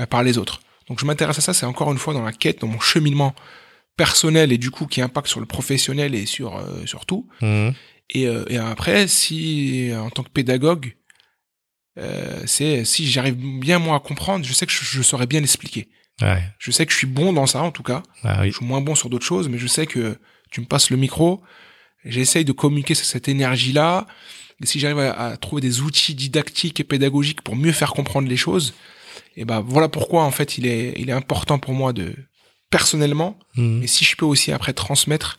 euh, 0.00 0.06
par 0.06 0.22
les 0.22 0.38
autres. 0.38 0.60
Donc, 0.88 1.00
je 1.00 1.04
m'intéresse 1.04 1.38
à 1.38 1.40
ça, 1.40 1.52
c'est 1.52 1.66
encore 1.66 1.90
une 1.92 1.98
fois 1.98 2.14
dans 2.14 2.22
la 2.22 2.32
quête, 2.32 2.60
dans 2.60 2.66
mon 2.68 2.80
cheminement 2.80 3.34
personnel 3.96 4.52
et 4.52 4.58
du 4.58 4.70
coup 4.70 4.86
qui 4.86 5.00
impacte 5.00 5.28
sur 5.28 5.40
le 5.40 5.46
professionnel 5.46 6.14
et 6.14 6.26
sur, 6.26 6.56
euh, 6.56 6.84
sur 6.86 7.06
tout. 7.06 7.28
Mhm. 7.40 7.74
Et, 8.10 8.26
euh, 8.26 8.44
et 8.48 8.58
après, 8.58 9.08
si 9.08 9.90
en 9.96 10.10
tant 10.10 10.22
que 10.22 10.30
pédagogue, 10.30 10.96
euh, 11.98 12.42
c'est 12.46 12.84
si 12.84 13.06
j'arrive 13.06 13.36
bien 13.36 13.78
moi 13.78 13.96
à 13.96 14.00
comprendre, 14.00 14.44
je 14.44 14.52
sais 14.52 14.66
que 14.66 14.72
je, 14.72 14.84
je 14.84 15.02
saurais 15.02 15.26
bien 15.26 15.40
l'expliquer. 15.40 15.88
Ouais. 16.20 16.42
Je 16.58 16.70
sais 16.70 16.86
que 16.86 16.92
je 16.92 16.98
suis 16.98 17.06
bon 17.06 17.32
dans 17.32 17.46
ça 17.46 17.62
en 17.62 17.70
tout 17.70 17.82
cas. 17.82 18.02
Ah 18.22 18.40
oui. 18.42 18.50
Je 18.50 18.56
suis 18.56 18.66
moins 18.66 18.80
bon 18.80 18.94
sur 18.94 19.08
d'autres 19.08 19.26
choses, 19.26 19.48
mais 19.48 19.58
je 19.58 19.66
sais 19.66 19.86
que 19.86 20.18
tu 20.50 20.60
me 20.60 20.66
passes 20.66 20.90
le 20.90 20.96
micro, 20.96 21.42
j'essaye 22.04 22.44
de 22.44 22.52
communiquer 22.52 22.94
cette 22.94 23.28
énergie-là. 23.28 24.06
Et 24.62 24.66
si 24.66 24.78
j'arrive 24.78 25.00
à, 25.00 25.12
à 25.12 25.36
trouver 25.36 25.62
des 25.62 25.80
outils 25.80 26.14
didactiques 26.14 26.78
et 26.78 26.84
pédagogiques 26.84 27.42
pour 27.42 27.56
mieux 27.56 27.72
faire 27.72 27.92
comprendre 27.92 28.28
les 28.28 28.36
choses, 28.36 28.74
et 29.36 29.44
ben 29.44 29.60
voilà 29.60 29.88
pourquoi 29.88 30.22
en 30.22 30.30
fait 30.30 30.58
il 30.58 30.66
est 30.66 30.94
il 30.96 31.10
est 31.10 31.12
important 31.12 31.58
pour 31.58 31.74
moi 31.74 31.92
de 31.92 32.14
personnellement. 32.78 33.38
Mhm. 33.56 33.82
Et 33.84 33.86
si 33.86 34.04
je 34.04 34.16
peux 34.16 34.26
aussi 34.26 34.50
après 34.52 34.72
transmettre, 34.72 35.36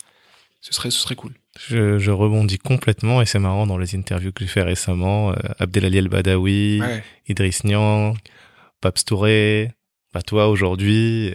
ce 0.62 0.74
serait 0.74 0.90
ce 0.91 0.99
serait 0.99 1.16
cool. 1.16 1.34
Je, 1.70 1.99
je 1.99 2.12
rebondis 2.12 2.57
complètement 2.57 3.22
et 3.22 3.26
c'est 3.26 3.40
marrant 3.40 3.68
dans 3.68 3.78
les 3.78 3.95
interviews 3.95 4.32
que 4.32 4.44
j'ai 4.45 4.49
fait 4.52 4.64
récemment. 4.64 5.32
Euh, 5.32 5.36
Abdelali 5.60 5.98
El 5.98 6.07
Badawi, 6.10 6.80
Ouais. 6.82 7.03
Idriss 7.28 7.64
Niang, 7.66 8.16
Paps 8.82 9.03
Touré, 9.06 9.72
bah 10.14 10.22
toi 10.22 10.48
aujourd'hui. 10.49 11.34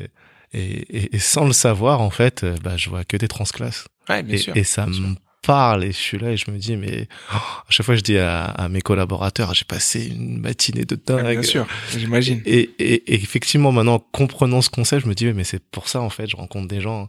Et, 0.53 0.61
et, 0.99 1.15
et 1.17 1.19
sans 1.19 1.45
le 1.47 1.53
savoir, 1.53 2.01
en 2.01 2.11
fait, 2.11 2.43
euh, 2.45 2.57
bah, 2.65 2.77
je 2.77 2.91
vois 2.91 3.05
que 3.05 3.17
des 3.17 3.29
transclasses. 3.29 3.87
Ouais, 4.09 4.23
bien 4.23 4.35
Et, 4.35 4.39
sûr. 4.39 4.57
et 4.57 4.65
ça 4.65 4.87
me 4.87 5.15
parle 5.43 5.85
et 5.85 5.93
je 5.93 5.97
suis 5.97 6.19
là 6.19 6.31
et 6.33 6.37
je 6.37 6.51
me 6.51 6.59
dis, 6.59 6.77
mais 6.77 7.09
oh, 7.33 7.37
à 7.37 7.65
chaque 7.71 7.87
fois 7.87 7.95
je 7.97 8.01
dis 8.03 8.19
à, 8.19 8.45
à 8.45 8.69
mes 8.69 8.81
collaborateurs, 8.83 9.55
j'ai 9.55 9.65
passé 9.65 10.07
une 10.07 10.39
matinée 10.41 10.85
de 10.85 10.97
dingue. 10.97 11.25
Ouais, 11.25 11.33
bien 11.33 11.43
sûr, 11.43 11.67
j'imagine. 11.97 12.43
Et, 12.45 12.71
et, 12.79 13.13
et 13.13 13.15
effectivement, 13.15 13.73
maintenant, 13.73 13.99
comprenant 14.13 14.61
ce 14.63 14.71
concept, 14.71 15.05
je 15.05 15.09
me 15.09 15.15
dis, 15.15 15.27
mais, 15.33 15.45
c'est 15.45 15.63
pour 15.71 15.89
ça, 15.89 16.01
en 16.01 16.11
fait, 16.11 16.29
je 16.29 16.37
rencontre 16.37 16.69
des 16.69 16.81
gens, 16.81 17.09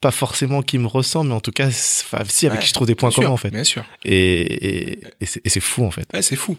pas 0.00 0.10
forcément 0.10 0.62
qui 0.62 0.78
me 0.78 0.86
ressemblent, 0.86 1.28
mais 1.30 1.34
en 1.34 1.40
tout 1.40 1.52
cas, 1.52 1.66
enfin, 1.68 2.22
si, 2.28 2.46
avec 2.46 2.58
Ouais, 2.58 2.62
qui 2.62 2.68
je 2.68 2.74
trouve 2.74 2.86
des 2.86 2.94
points 2.94 3.10
sûr, 3.10 3.22
communs, 3.22 3.32
en 3.34 3.36
fait. 3.36 3.50
Bien 3.50 3.64
sûr. 3.64 3.84
Et, 4.04 4.92
et, 5.00 5.00
et 5.20 5.48
c'est 5.48 5.60
fou, 5.60 5.84
en 5.84 5.90
fait. 5.90 6.06
Ouais, 6.12 6.22
c'est 6.22 6.36
fou. 6.36 6.56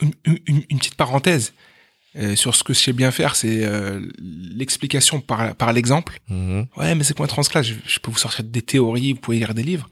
Une, 0.00 0.12
une- 0.46 0.62
une 0.70 0.78
petite 0.78 0.94
parenthèse 0.96 1.52
euh, 2.16 2.36
sur 2.36 2.54
ce 2.54 2.62
que 2.64 2.74
je 2.74 2.78
sais 2.78 2.92
bien 2.92 3.10
faire, 3.10 3.36
c'est 3.36 3.64
euh, 3.64 4.00
l'explication 4.18 5.20
par, 5.20 5.54
par 5.54 5.72
l'exemple. 5.72 6.18
Mhm. 6.28 6.66
Ouais, 6.76 6.94
mais 6.94 7.04
c'est 7.04 7.14
quoi 7.16 7.24
un 7.24 7.28
transclasse 7.28 7.66
je, 7.66 7.74
je 7.86 7.98
peux 7.98 8.10
vous 8.10 8.18
sortir 8.18 8.44
des 8.44 8.62
théories, 8.62 9.12
vous 9.14 9.20
pouvez 9.20 9.38
lire 9.38 9.54
des 9.54 9.62
livres. 9.62 9.88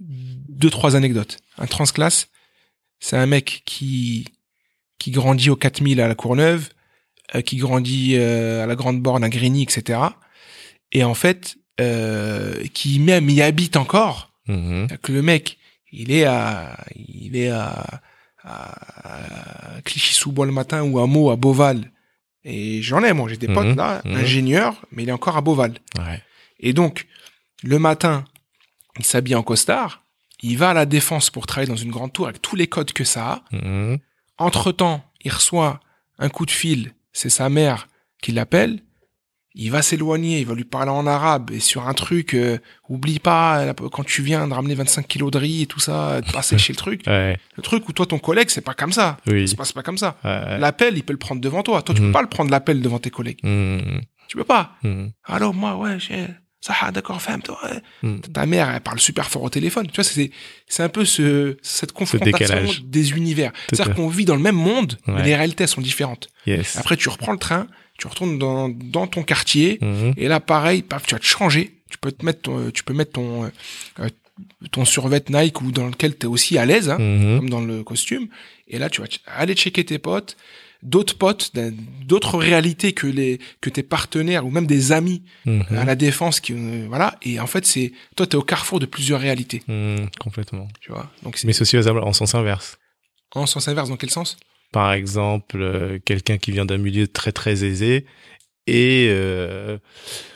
Deux, 0.00 0.70
trois 0.70 0.96
anecdotes. 0.96 1.38
Un 1.58 1.66
transclasse, 1.66 2.28
c'est 3.00 3.16
un 3.16 3.26
mec 3.26 3.62
qui 3.64 4.26
qui 4.98 5.10
grandit 5.10 5.48
au 5.50 5.56
4000 5.56 6.00
à 6.00 6.08
la 6.08 6.14
Courneuve, 6.14 6.68
euh, 7.34 7.40
qui 7.42 7.56
grandit 7.56 8.16
euh, 8.16 8.62
à 8.62 8.66
la 8.66 8.74
Grande 8.76 9.00
Borne 9.00 9.24
à 9.24 9.28
Grigny, 9.30 9.62
etc. 9.62 9.98
Et 10.92 11.04
en 11.04 11.14
fait, 11.14 11.56
euh, 11.80 12.62
qui 12.74 12.98
même 12.98 13.30
y 13.30 13.40
habite 13.42 13.76
encore, 13.76 14.30
Mhm. 14.48 14.88
que 15.02 15.12
le 15.12 15.22
mec, 15.22 15.58
il 15.92 16.10
est 16.12 16.24
à, 16.24 16.76
il 16.96 17.36
est 17.36 17.48
à, 17.50 18.00
à 18.42 19.80
Clichy-sous-Bois 19.84 20.46
le 20.46 20.52
matin 20.52 20.82
ou 20.82 20.98
à 20.98 21.06
Meaux, 21.06 21.30
à 21.30 21.36
Beauval. 21.36 21.90
Et 22.44 22.82
j'en 22.82 23.02
ai, 23.04 23.12
moi, 23.12 23.28
j'ai 23.28 23.36
des 23.36 23.48
Mhm, 23.48 23.54
potes 23.54 23.76
là, 23.76 24.02
mhm. 24.04 24.16
ingénieurs, 24.16 24.82
mais 24.92 25.02
il 25.04 25.08
est 25.08 25.12
encore 25.12 25.36
à 25.36 25.40
Beauval. 25.40 25.74
Ouais. 25.98 26.22
Et 26.58 26.72
donc, 26.72 27.06
le 27.62 27.78
matin, 27.78 28.24
il 29.00 29.06
s'habille 29.06 29.34
en 29.34 29.42
costard, 29.42 30.02
il 30.42 30.56
va 30.58 30.70
à 30.70 30.74
la 30.74 30.86
défense 30.86 31.30
pour 31.30 31.46
travailler 31.46 31.68
dans 31.70 31.76
une 31.76 31.90
grande 31.90 32.12
tour 32.12 32.26
avec 32.28 32.40
tous 32.40 32.56
les 32.56 32.66
codes 32.66 32.92
que 32.92 33.04
ça 33.04 33.32
a. 33.32 33.42
Mhm. 33.56 33.98
Entre-temps, 34.38 35.04
il 35.22 35.30
reçoit 35.32 35.80
un 36.18 36.28
coup 36.28 36.46
de 36.46 36.50
fil, 36.50 36.94
c'est 37.12 37.28
sa 37.30 37.48
mère 37.48 37.88
qui 38.22 38.32
l'appelle. 38.32 38.80
Il 39.54 39.72
va 39.72 39.82
s'éloigner, 39.82 40.38
il 40.38 40.46
va 40.46 40.54
lui 40.54 40.64
parler 40.64 40.92
en 40.92 41.06
arabe 41.08 41.50
et 41.50 41.58
sur 41.58 41.88
un 41.88 41.92
truc, 41.92 42.34
euh, 42.34 42.58
oublie 42.88 43.18
pas 43.18 43.74
quand 43.90 44.04
tu 44.04 44.22
viens 44.22 44.46
de 44.46 44.54
ramener 44.54 44.76
25 44.76 45.08
kilos 45.08 45.32
de 45.32 45.38
riz 45.38 45.62
et 45.62 45.66
tout 45.66 45.80
ça, 45.80 46.20
de 46.20 46.30
passer 46.32 46.56
chez 46.56 46.72
le 46.72 46.76
truc. 46.76 47.02
Ouais. 47.08 47.36
Le 47.56 47.62
truc 47.62 47.88
où 47.88 47.92
toi 47.92 48.06
ton 48.06 48.20
collègue 48.20 48.48
c'est 48.48 48.60
pas 48.60 48.74
comme 48.74 48.92
ça, 48.92 49.16
Oui. 49.26 49.48
ça 49.48 49.50
se 49.52 49.56
passe 49.56 49.72
pas 49.72 49.82
comme 49.82 49.98
ça. 49.98 50.16
Ouais. 50.22 50.56
L'appel 50.58 50.96
il 50.96 51.02
peut 51.02 51.12
le 51.12 51.18
prendre 51.18 51.40
devant 51.40 51.64
toi, 51.64 51.82
toi 51.82 51.94
tu 51.96 52.00
Mhm. 52.00 52.08
peux 52.08 52.12
pas 52.12 52.22
le 52.22 52.28
prendre 52.28 52.50
l'appel 52.52 52.80
devant 52.80 53.00
tes 53.00 53.10
collègues, 53.10 53.40
Mhm. 53.42 54.02
tu 54.28 54.36
peux 54.36 54.44
pas. 54.44 54.76
Mhm. 54.84 55.10
Alors 55.24 55.52
moi 55.52 55.74
ouais 55.76 55.98
j'ai 55.98 56.28
ça 56.60 56.74
ah, 56.82 56.90
d'accord 56.92 57.20
femme 57.22 57.42
toi. 57.42 57.58
Mhm. 58.02 58.20
Ta 58.20 58.44
mère 58.46 58.68
elle 58.70 58.80
parle 58.80 59.00
super 59.00 59.30
fort 59.30 59.42
au 59.42 59.50
téléphone, 59.50 59.86
tu 59.88 59.94
vois 59.96 60.04
c'est 60.04 60.30
c'est 60.68 60.82
un 60.82 60.88
peu 60.88 61.04
ce 61.04 61.56
cette 61.62 61.92
confrontation 61.92 62.56
des 62.84 63.12
univers. 63.12 63.52
C'est-à-dire 63.70 63.94
qu'on 63.94 64.08
vit 64.08 64.24
dans 64.26 64.36
le 64.36 64.42
même 64.42 64.56
monde, 64.56 64.98
mais 65.06 65.22
les 65.22 65.34
réalités 65.36 65.66
sont 65.66 65.80
différentes. 65.80 66.28
Yes. 66.46 66.76
Après, 66.76 66.96
tu 66.96 67.08
reprends 67.08 67.32
le 67.32 67.38
train, 67.38 67.66
tu 67.98 68.06
retournes 68.06 68.38
dans, 68.38 68.68
dans 68.68 69.06
ton 69.06 69.22
quartier, 69.22 69.78
Mhm. 69.80 70.14
et 70.16 70.28
là, 70.28 70.40
pareil, 70.40 70.82
paf, 70.82 71.06
tu 71.06 71.14
vas 71.14 71.18
te 71.18 71.26
changer. 71.26 71.76
Tu 71.90 71.98
peux 71.98 72.12
te 72.12 72.24
mettre 72.24 72.42
ton, 72.42 72.70
tu 72.70 72.84
peux 72.84 72.94
mettre 72.94 73.12
ton, 73.12 73.44
euh, 73.44 73.48
euh, 74.00 74.08
ton 74.70 74.84
survêt 74.84 75.22
Nike 75.28 75.60
ou 75.60 75.72
dans 75.72 75.86
lequel 75.86 76.16
tu 76.16 76.22
es 76.26 76.26
aussi 76.28 76.56
à 76.56 76.64
l'aise, 76.64 76.88
hein, 76.88 76.98
Mhm. 76.98 77.38
comme 77.40 77.50
dans 77.50 77.60
le 77.60 77.82
costume. 77.82 78.28
Et 78.68 78.78
là, 78.78 78.88
tu 78.88 79.00
vas 79.00 79.08
aller 79.26 79.54
checker 79.54 79.84
tes 79.84 79.98
potes, 79.98 80.36
d'autres 80.82 81.16
potes, 81.18 81.52
d'autres 82.06 82.38
réalités 82.38 82.92
que 82.92 83.06
les, 83.06 83.38
que 83.60 83.68
tes 83.70 83.82
partenaires 83.82 84.46
ou 84.46 84.50
même 84.50 84.66
des 84.66 84.92
amis 84.92 85.22
Mhm. 85.46 85.64
à 85.76 85.84
la 85.84 85.94
défense 85.96 86.40
qui, 86.40 86.52
euh, 86.54 86.86
voilà. 86.88 87.16
Et 87.22 87.38
en 87.40 87.46
fait, 87.46 87.66
c'est, 87.66 87.92
toi, 88.16 88.26
t'es 88.26 88.36
au 88.36 88.42
carrefour 88.42 88.80
de 88.80 88.86
plusieurs 88.86 89.20
réalités, 89.20 89.62
Mhm. 89.68 90.08
Complètement. 90.18 90.68
tu 90.80 90.90
vois? 90.92 91.10
Donc, 91.22 91.38
Mais 91.44 91.52
c'est 91.52 91.62
aussi 91.62 91.76
en 91.78 92.12
sens 92.12 92.34
inverse. 92.34 92.78
en 93.34 93.46
sens 93.46 93.68
inverse, 93.68 93.88
dans 93.88 93.96
quel 93.96 94.10
sens? 94.10 94.36
Par 94.72 94.92
exemple, 94.92 95.60
euh, 95.60 95.98
quelqu'un 96.04 96.38
qui 96.38 96.52
vient 96.52 96.64
d'un 96.64 96.78
milieu 96.78 97.08
très 97.08 97.32
très 97.32 97.64
aisé 97.64 98.06
et 98.66 99.08
euh, 99.10 99.78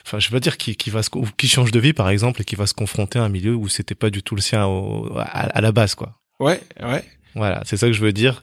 enfin 0.05 0.19
je 0.19 0.31
veux 0.31 0.41
dire 0.41 0.57
qui, 0.57 0.75
qui 0.77 0.91
va 0.91 1.03
se, 1.05 1.11
ou 1.15 1.27
qui 1.37 1.47
change 1.47 1.71
de 1.71 1.79
vie 1.79 1.93
par 1.93 2.09
exemple 2.09 2.41
et 2.43 2.45
qui 2.45 2.57
va 2.57 2.67
se 2.67 2.75
confronter 2.75 3.19
à 3.21 3.23
un 3.23 3.29
milieu 3.29 3.55
où 3.55 3.69
c'était 3.69 3.95
pas 3.95 4.11
du 4.11 4.23
tout 4.25 4.35
le 4.35 4.41
sien 4.41 4.67
au, 4.67 5.17
à, 5.19 5.23
à 5.23 5.61
la 5.61 5.71
base 5.73 5.95
quoi. 5.95 6.19
Ouais, 6.41 6.61
ouais. 6.83 7.05
Voilà, 7.35 7.63
c'est 7.65 7.77
ça 7.77 7.87
que 7.87 7.93
je 7.93 8.01
veux 8.01 8.13
dire. 8.13 8.43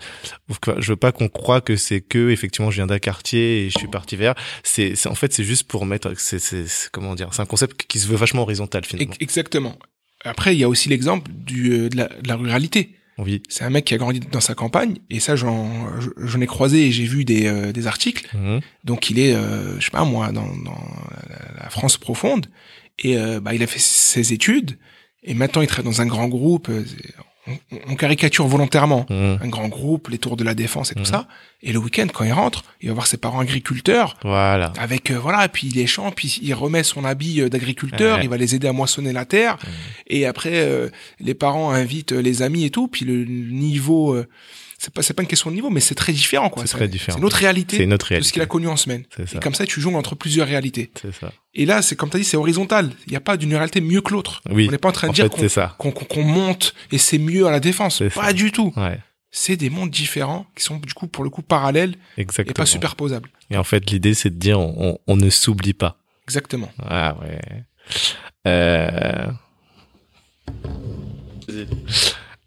Je 0.80 0.90
veux 0.90 0.96
pas 0.98 1.12
qu'on 1.12 1.30
croit 1.30 1.62
que 1.62 1.76
c'est 1.76 2.02
que 2.02 2.30
effectivement 2.30 2.72
je 2.72 2.78
viens 2.78 2.88
d'un 2.88 3.00
quartier 3.00 3.66
et 3.66 3.70
je 3.70 3.78
suis 3.78 3.88
parti 3.88 4.16
vers. 4.16 4.36
C'est, 4.64 4.96
en 5.08 5.16
fait 5.16 5.34
c'est 5.34 5.44
juste 5.44 5.64
pour 5.64 5.86
mettre. 5.86 6.14
C'est, 6.18 6.40
c'est, 6.40 6.66
comment 6.92 7.16
dire. 7.16 7.30
C'est 7.34 7.42
un 7.42 7.46
concept 7.46 7.86
qui 7.88 8.00
se 8.00 8.08
veut 8.08 8.18
vachement 8.18 8.42
horizontal 8.42 8.86
finalement. 8.86 9.14
Exactement. 9.20 9.78
Après, 10.24 10.56
il 10.56 10.60
y 10.60 10.64
a 10.64 10.70
aussi 10.70 10.90
l'exemple 10.90 11.32
du 11.34 11.74
euh, 11.74 11.90
de 11.90 11.98
la, 11.98 12.08
de 12.08 12.28
la 12.28 12.36
ruralité. 12.36 12.96
Oui. 13.18 13.44
C'est 13.50 13.64
un 13.64 13.70
mec 13.70 13.86
qui 13.86 13.94
a 13.94 13.98
grandi 13.98 14.20
dans 14.20 14.42
sa 14.42 14.56
campagne 14.56 14.98
et 15.10 15.20
ça 15.20 15.36
j'en 15.36 15.70
j'en 16.18 16.42
ai 16.42 16.48
croisé 16.48 16.88
et 16.88 16.92
j'ai 16.92 17.04
vu 17.04 17.26
des 17.26 17.46
euh, 17.46 17.72
des 17.72 17.88
articles. 17.88 18.28
Mhm. 18.36 18.62
Donc 18.84 19.10
il 19.10 19.20
est 19.20 19.34
euh, 19.34 19.80
je 19.80 19.86
sais 19.86 19.92
pas 19.92 20.04
moi 20.06 20.32
dans 20.32 20.48
dans 20.58 20.82
la 21.62 21.70
France 21.70 21.98
profonde 21.98 22.48
et 23.00 23.18
euh, 23.18 23.40
bah 23.40 23.54
il 23.54 23.62
a 23.64 23.68
fait 23.68 23.80
ses 23.80 24.34
études 24.34 24.78
et 25.24 25.34
maintenant 25.34 25.62
il 25.62 25.68
travaille 25.68 25.92
dans 25.92 26.02
un 26.02 26.06
grand 26.08 26.30
groupe 26.30 26.70
on, 27.48 27.54
on 27.90 27.96
caricature 27.96 28.46
volontairement 28.48 29.06
Mhm. 29.10 29.40
un 29.42 29.48
grand 29.48 29.68
groupe 29.68 30.10
les 30.10 30.18
tours 30.20 30.38
de 30.38 30.44
la 30.44 30.54
défense 30.54 30.92
et 30.92 30.96
tout 30.96 31.00
Mhm. 31.02 31.06
ça 31.06 31.28
et 31.64 31.72
le 31.74 31.80
week-end 31.80 32.08
quand 32.14 32.24
il 32.24 32.34
rentre 32.34 32.64
il 32.82 32.88
va 32.90 32.94
voir 32.94 33.08
ses 33.08 33.18
parents 33.18 33.40
agriculteurs 33.40 34.16
Voilà. 34.24 34.72
avec 34.78 35.10
euh, 35.12 35.18
voilà 35.20 35.48
puis 35.50 35.68
il 35.68 35.80
est 35.80 35.88
champ 35.88 36.12
puis 36.12 36.40
il 36.44 36.54
remet 36.54 36.84
son 36.84 37.04
habit 37.04 37.42
euh, 37.42 37.50
d'agriculteur 37.50 38.18
Ouais. 38.18 38.24
il 38.24 38.30
va 38.30 38.38
les 38.38 38.54
aider 38.56 38.68
à 38.68 38.74
moissonner 38.74 39.12
la 39.14 39.26
terre 39.26 39.58
Mhm. 39.64 39.70
et 40.08 40.26
après 40.26 40.52
euh, 40.54 40.90
les 41.20 41.34
parents 41.34 41.72
invitent 41.72 42.12
les 42.12 42.42
amis 42.44 42.64
et 42.66 42.70
tout 42.70 42.88
puis 42.88 43.06
le 43.06 43.26
niveau 43.26 44.14
euh, 44.14 44.28
c'est 44.84 44.92
pas 44.94 45.02
pas 45.14 45.22
une 45.22 45.28
question 45.28 45.50
de 45.52 45.56
niveau 45.56 45.70
mais 45.70 45.80
c'est 45.80 45.94
très 45.96 46.12
différent 46.12 46.50
quoi 46.50 46.66
C'est 46.66 46.76
très 46.78 46.88
différent. 46.88 47.18
c'est 47.18 47.22
notre 47.22 47.38
réalité 47.38 47.78
C'est 47.78 47.86
notre 47.86 48.06
de 48.06 48.08
ce 48.08 48.14
réalité. 48.14 48.32
qu'il 48.32 48.42
a 48.42 48.46
connu 48.48 48.68
en 48.68 48.76
semaine 48.78 49.04
et 49.34 49.38
comme 49.40 49.54
ça 49.54 49.66
tu 49.68 49.80
jongles 49.80 49.98
entre 49.98 50.16
plusieurs 50.16 50.48
réalités 50.48 50.92
C'est 51.00 51.14
ça. 51.14 51.32
et 51.54 51.66
là 51.66 51.82
c'est 51.84 51.96
comme 51.96 52.10
tu 52.10 52.16
as 52.18 52.20
dit 52.20 52.26
c'est 52.26 52.38
horizontal 52.38 52.90
il 53.06 53.12
n'y 53.12 53.16
a 53.18 53.22
pas 53.22 53.38
d'une 53.38 53.54
réalité 53.54 53.80
mieux 53.82 54.02
que 54.02 54.12
l'autre 54.12 54.42
Oui. 54.50 54.66
on 54.68 54.72
n'est 54.72 54.78
pas 54.80 54.90
en 54.90 54.94
train 54.94 55.08
de 55.08 55.12
En 55.12 55.14
dire 55.14 55.30
qu'on 55.78 56.24
monte 56.24 56.74
et 56.92 56.98
c'est 56.98 57.20
mieux 57.20 57.46
à 57.46 57.52
la 57.52 57.60
défense 57.60 58.02
pas 58.16 58.26
ça. 58.28 58.34
du 58.34 58.52
tout 58.52 58.74
Ouais. 58.76 58.98
c'est 59.30 59.56
des 59.56 59.70
mondes 59.70 59.92
différents 59.92 60.48
qui 60.56 60.64
sont 60.64 60.78
du 60.78 60.94
coup 60.94 61.08
pour 61.08 61.24
le 61.24 61.30
coup 61.30 61.42
parallèles 61.44 61.96
Exactement. 62.18 62.52
et 62.52 62.54
pas 62.54 62.66
superposables 62.66 63.30
Et 63.52 63.58
en 63.58 63.64
fait, 63.64 63.90
l'idée, 63.92 64.14
c'est 64.14 64.30
de 64.30 64.36
dire, 64.40 64.60
on, 64.60 64.74
on, 64.78 64.98
on 65.08 65.16
ne 65.18 65.30
s'oublie 65.30 65.74
pas. 65.74 65.98
exactement 66.26 66.72
Ah 66.80 67.16
ouais. 67.22 67.40
Euh... 68.48 69.28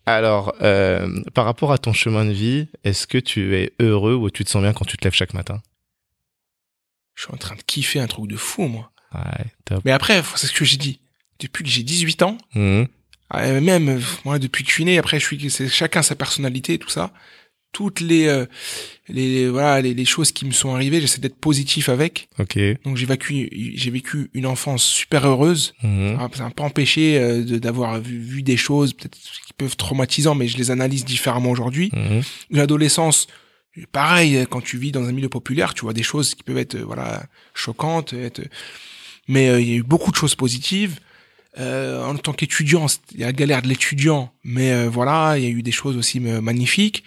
Alors, 0.06 0.55
euh, 0.60 1.22
par 1.32 1.44
rapport 1.47 1.72
à 1.72 1.78
ton 1.78 1.93
chemin 1.93 2.24
de 2.24 2.32
vie, 2.32 2.68
est-ce 2.85 3.06
que 3.06 3.18
tu 3.18 3.56
es 3.56 3.72
heureux 3.81 4.14
ou 4.14 4.31
tu 4.31 4.44
te 4.44 4.51
sens 4.51 4.62
bien 4.62 4.72
quand 4.72 4.85
tu 4.85 4.97
te 4.97 5.05
lèves 5.05 5.14
chaque 5.14 5.35
matin? 5.35 5.62
Je 7.14 7.22
suis 7.22 7.32
en 7.32 7.36
train 7.36 7.55
de 7.55 7.62
kiffer 7.62 8.01
un 8.01 8.06
truc 8.06 8.26
de 8.26 8.36
fou 8.36 8.66
moi 8.66 8.90
Ouais, 9.14 9.44
top. 9.64 9.81
Mais 9.85 9.93
après, 9.93 10.22
c'est 10.35 10.48
ce 10.48 10.52
que 10.52 10.64
j'ai 10.64 10.76
dit. 10.76 11.01
Depuis 11.39 11.62
que 11.64 11.70
j'ai 11.70 11.82
18 11.85 12.22
ans, 12.22 12.36
Mhm. 12.55 12.89
euh, 13.35 13.60
même 13.60 14.01
moi 14.24 14.39
depuis 14.39 14.64
que 14.64 14.70
je 14.70 14.74
suis 14.74 14.85
né, 14.85 14.98
après 14.98 15.18
je 15.20 15.24
suis 15.24 15.51
c'est 15.51 15.68
chacun 15.68 16.02
sa 16.02 16.16
personnalité 16.16 16.74
et 16.74 16.78
tout 16.78 16.89
ça. 16.90 17.12
Toutes 17.74 18.01
les 18.01 18.28
euh, 18.28 18.46
les 19.09 19.48
voilà 19.48 19.82
les, 19.82 19.92
les 19.92 20.05
choses 20.06 20.30
qui 20.32 20.46
me 20.46 20.52
sont 20.52 20.74
arrivées, 20.74 21.01
j'essaie 21.01 21.20
d'être 21.20 21.36
positif 21.36 21.88
avec. 21.88 22.28
Ok. 22.38 22.56
Donc 22.84 22.96
j'ai 22.96 23.05
vécu 23.05 23.51
j'ai 23.74 23.90
vécu 23.90 24.30
une 24.32 24.46
enfance 24.46 24.82
super 24.84 25.26
heureuse. 25.26 25.74
Mhm. 25.82 26.16
Ah, 26.18 26.28
Ça 26.32 26.44
m'a 26.44 26.51
pas 26.51 26.62
empêché 26.62 27.18
euh, 27.18 27.42
d'avoir 27.59 28.01
vu, 28.01 28.18
vu 28.18 28.42
des 28.42 28.56
choses 28.56 28.92
peut-être 28.94 29.18
qui 29.46 29.52
peuvent 29.59 29.76
traumatisantes, 29.76 30.38
mais 30.38 30.48
je 30.48 30.56
les 30.56 30.70
analyse 30.70 31.05
différemment 31.05 31.51
aujourd'hui. 31.51 31.90
Mhm. 31.92 32.22
Une 32.51 32.60
adolescence, 32.60 33.26
pareil, 33.92 34.46
quand 34.48 34.62
tu 34.62 34.78
vis 34.78 34.92
dans 34.92 35.05
un 35.05 35.12
milieu 35.12 35.28
populaire, 35.28 35.74
tu 35.74 35.82
vois 35.82 35.92
des 35.92 36.05
choses 36.05 36.34
qui 36.36 36.44
peuvent 36.44 36.59
être 36.59 36.76
euh, 36.76 36.84
voilà 36.84 37.24
choquantes, 37.55 38.12
être... 38.12 38.40
mais 39.26 39.48
euh, 39.48 39.60
il 39.60 39.68
y 39.68 39.72
a 39.72 39.76
eu 39.76 39.82
beaucoup 39.82 40.12
de 40.12 40.16
choses 40.16 40.36
positives. 40.36 41.01
Euh, 41.56 42.05
en 42.05 42.16
tant 42.16 42.32
qu'étudiant, 42.32 42.86
il 43.12 43.20
y 43.20 43.22
a 43.22 43.26
la 43.26 43.32
galère 43.32 43.62
de 43.62 43.68
l'étudiant, 43.68 44.32
mais 44.42 44.72
euh, 44.72 44.88
voilà, 44.90 45.38
il 45.38 45.44
y 45.44 45.46
a 45.46 45.51
eu 45.51 45.62
des 45.62 45.70
choses 45.70 45.96
aussi 45.96 46.18
magnifiques. 46.18 47.05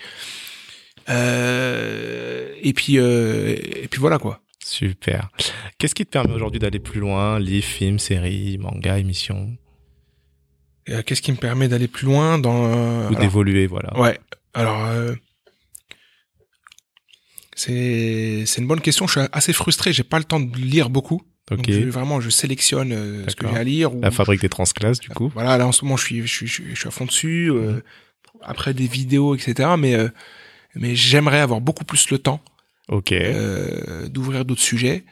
Euh, 1.10 2.54
et 2.62 2.74
puis 2.74 2.98
euh, 2.98 3.56
et 3.84 3.88
puis 3.88 4.00
voilà 4.00 4.18
quoi. 4.20 4.42
Super. 4.64 5.30
Qu'est-ce 5.78 5.96
qui 5.96 6.06
te 6.06 6.12
permet 6.12 6.34
aujourd'hui 6.34 6.60
d'aller 6.60 6.80
plus 6.80 7.00
loin? 7.00 7.40
Livres, 7.40 7.66
films, 7.66 8.00
séries, 8.00 8.58
mangas, 8.58 8.98
émissions? 8.98 9.56
Euh, 10.90 11.02
Qu'est-ce 11.06 11.22
qui 11.22 11.32
me 11.32 11.38
permet 11.38 11.68
d'aller 11.70 11.88
plus 11.88 12.06
loin 12.06 12.38
dans 12.38 13.10
Ou 13.10 13.16
d'évoluer, 13.16 13.68
voilà. 13.68 13.98
Ouais. 14.00 14.20
Alors, 14.54 14.88
c'est 17.56 18.46
une 18.58 18.68
bonne 18.68 18.82
question. 18.82 19.08
Je 19.08 19.20
suis 19.20 19.30
assez 19.32 19.54
frustré. 19.54 19.94
J'ai 19.94 20.04
pas 20.04 20.18
le 20.18 20.24
temps 20.26 20.40
de 20.40 20.56
lire 20.58 20.90
beaucoup. 20.90 21.22
Donc, 21.50 21.70
je- 21.70 21.88
vraiment, 21.90 22.20
je 22.20 22.30
sélectionne 22.30 22.92
euh, 22.92 23.24
ce 23.28 23.36
que 23.36 23.48
j'ai 23.48 23.56
à 23.56 23.64
lire. 23.64 23.96
ou- 23.96 24.02
La 24.02 24.12
fabrique 24.12 24.42
des 24.42 24.50
transclasses, 24.50 25.00
du 25.00 25.10
coup. 25.10 25.32
Voilà, 25.34 25.58
là 25.58 25.66
en 25.66 25.72
ce 25.72 25.86
moment, 25.86 25.96
je 25.98 26.04
suis 26.04 26.22
je 26.22 26.28
suis 26.28 26.48
je 26.48 26.54
suis, 26.54 26.76
je 26.76 26.80
suis 26.80 26.88
à 26.88 26.92
fond 26.92 27.06
dessus. 27.06 27.50
euh, 27.52 27.80
après 28.42 28.74
des 28.74 28.86
vidéos, 28.88 29.34
etc. 29.34 29.70
Mais 29.80 29.96
euh, 29.96 30.10
mais 30.80 30.96
j'aimerais 30.96 31.40
avoir 31.40 31.62
beaucoup 31.62 31.84
plus 31.86 32.10
le 32.10 32.18
temps 32.20 32.42
Ok. 32.90 33.12
euh, 33.12 34.08
d'ouvrir 34.10 34.46
d'autres 34.46 34.62
sujets. 34.62 35.04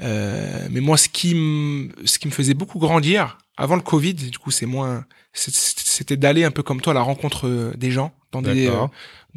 Euh, 0.00 0.66
mais 0.70 0.80
moi, 0.80 0.96
ce 0.96 1.08
qui 1.08 1.34
me 1.34 1.90
ce 2.04 2.18
qui 2.18 2.26
me 2.26 2.32
faisait 2.32 2.54
beaucoup 2.54 2.78
grandir 2.78 3.38
avant 3.56 3.76
le 3.76 3.82
Covid, 3.82 4.14
du 4.14 4.38
coup, 4.38 4.50
c'est 4.50 4.66
moins 4.66 5.04
c'était 5.34 6.16
d'aller 6.16 6.44
un 6.44 6.50
peu 6.50 6.62
comme 6.62 6.80
toi 6.80 6.92
à 6.92 6.94
la 6.94 7.02
rencontre 7.02 7.46
euh, 7.46 7.72
des 7.76 7.90
gens 7.90 8.12
dans 8.32 8.42
des 8.42 8.66
euh, 8.66 8.86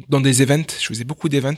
dans 0.08 0.20
des 0.20 0.42
events. 0.42 0.66
Je 0.80 0.86
faisais 0.86 1.04
beaucoup 1.04 1.28
d'events. 1.28 1.54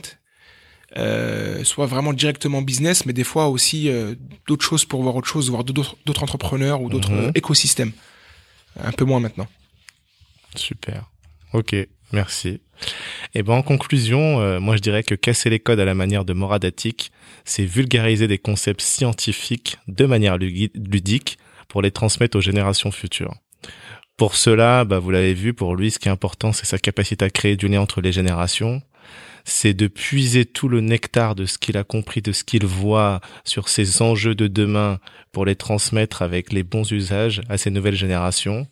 Euh, 0.97 1.63
soit 1.63 1.85
vraiment 1.85 2.13
directement 2.13 2.63
business, 2.63 3.05
mais 3.05 3.13
des 3.13 3.23
fois 3.23 3.47
aussi 3.47 3.89
euh, 3.89 4.15
d'autres 4.47 4.65
choses 4.65 4.85
pour 4.85 5.03
voir 5.03 5.15
autre 5.15 5.27
chose, 5.27 5.47
voir 5.49 5.63
d'autres 5.63 5.95
entrepreneurs 6.23 6.81
ou 6.81 6.89
d'autres 6.89 7.11
Mhm. 7.11 7.31
écosystèmes. 7.35 7.91
Un 8.81 8.91
peu 8.91 9.05
moins 9.05 9.19
maintenant. 9.19 9.47
Super. 10.55 11.09
Ok, 11.53 11.75
merci. 12.11 12.61
Et 13.33 13.43
ben 13.43 13.53
en 13.53 13.61
conclusion, 13.61 14.41
euh, 14.41 14.59
moi 14.59 14.75
je 14.75 14.81
dirais 14.81 15.03
que 15.03 15.15
casser 15.15 15.49
les 15.49 15.59
codes 15.59 15.79
à 15.79 15.85
la 15.85 15.95
manière 15.95 16.25
de 16.25 16.33
Morad 16.33 16.63
Attic, 16.63 17.11
c'est 17.45 17.65
vulgariser 17.65 18.27
des 18.27 18.37
concepts 18.37 18.81
scientifiques 18.81 19.77
de 19.87 20.05
manière 20.05 20.37
ludique 20.37 21.37
pour 21.67 21.81
les 21.81 21.91
transmettre 21.91 22.37
aux 22.37 22.41
générations 22.41 22.91
futures. 22.91 23.35
Pour 24.17 24.35
cela, 24.35 24.83
bah, 24.83 24.99
vous 24.99 25.11
l'avez 25.11 25.33
vu, 25.33 25.53
pour 25.53 25.77
lui, 25.77 25.91
ce 25.91 25.99
qui 25.99 26.09
est 26.09 26.11
important, 26.11 26.51
c'est 26.51 26.65
sa 26.65 26.77
capacité 26.77 27.23
à 27.23 27.29
créer 27.29 27.55
du 27.55 27.69
lien 27.69 27.79
entre 27.79 28.01
les 28.01 28.11
générations. 28.11 28.81
C'est 29.45 29.73
de 29.73 29.87
puiser 29.87 30.45
tout 30.45 30.67
le 30.67 30.81
nectar 30.81 31.35
de 31.35 31.45
ce 31.45 31.57
qu'il 31.57 31.77
a 31.77 31.85
compris, 31.85 32.21
de 32.21 32.33
ce 32.33 32.43
qu'il 32.43 32.65
voit 32.65 33.21
sur 33.45 33.69
ces 33.69 34.01
enjeux 34.01 34.35
de 34.35 34.47
demain 34.47 34.99
pour 35.31 35.45
les 35.45 35.55
transmettre 35.55 36.21
avec 36.21 36.51
les 36.51 36.63
bons 36.63 36.91
usages 36.91 37.41
à 37.47 37.57
ces 37.57 37.71
nouvelles 37.71 37.95
générations 37.95 38.67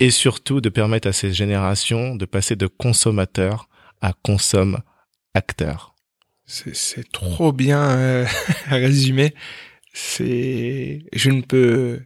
et 0.00 0.10
surtout 0.10 0.60
de 0.60 0.68
permettre 0.68 1.08
à 1.08 1.12
ces 1.12 1.32
générations 1.32 2.16
de 2.16 2.24
passer 2.24 2.56
de 2.56 2.66
consommateurs 2.66 3.68
à 4.00 4.12
consomme-acteurs. 4.12 5.94
C'est 6.46 6.76
c'est 6.76 7.10
trop 7.10 7.52
bien 7.52 7.82
euh, 7.82 8.26
résumé. 8.66 9.34
C'est 9.92 11.04
je 11.12 11.30
ne 11.30 11.40
peux 11.40 12.00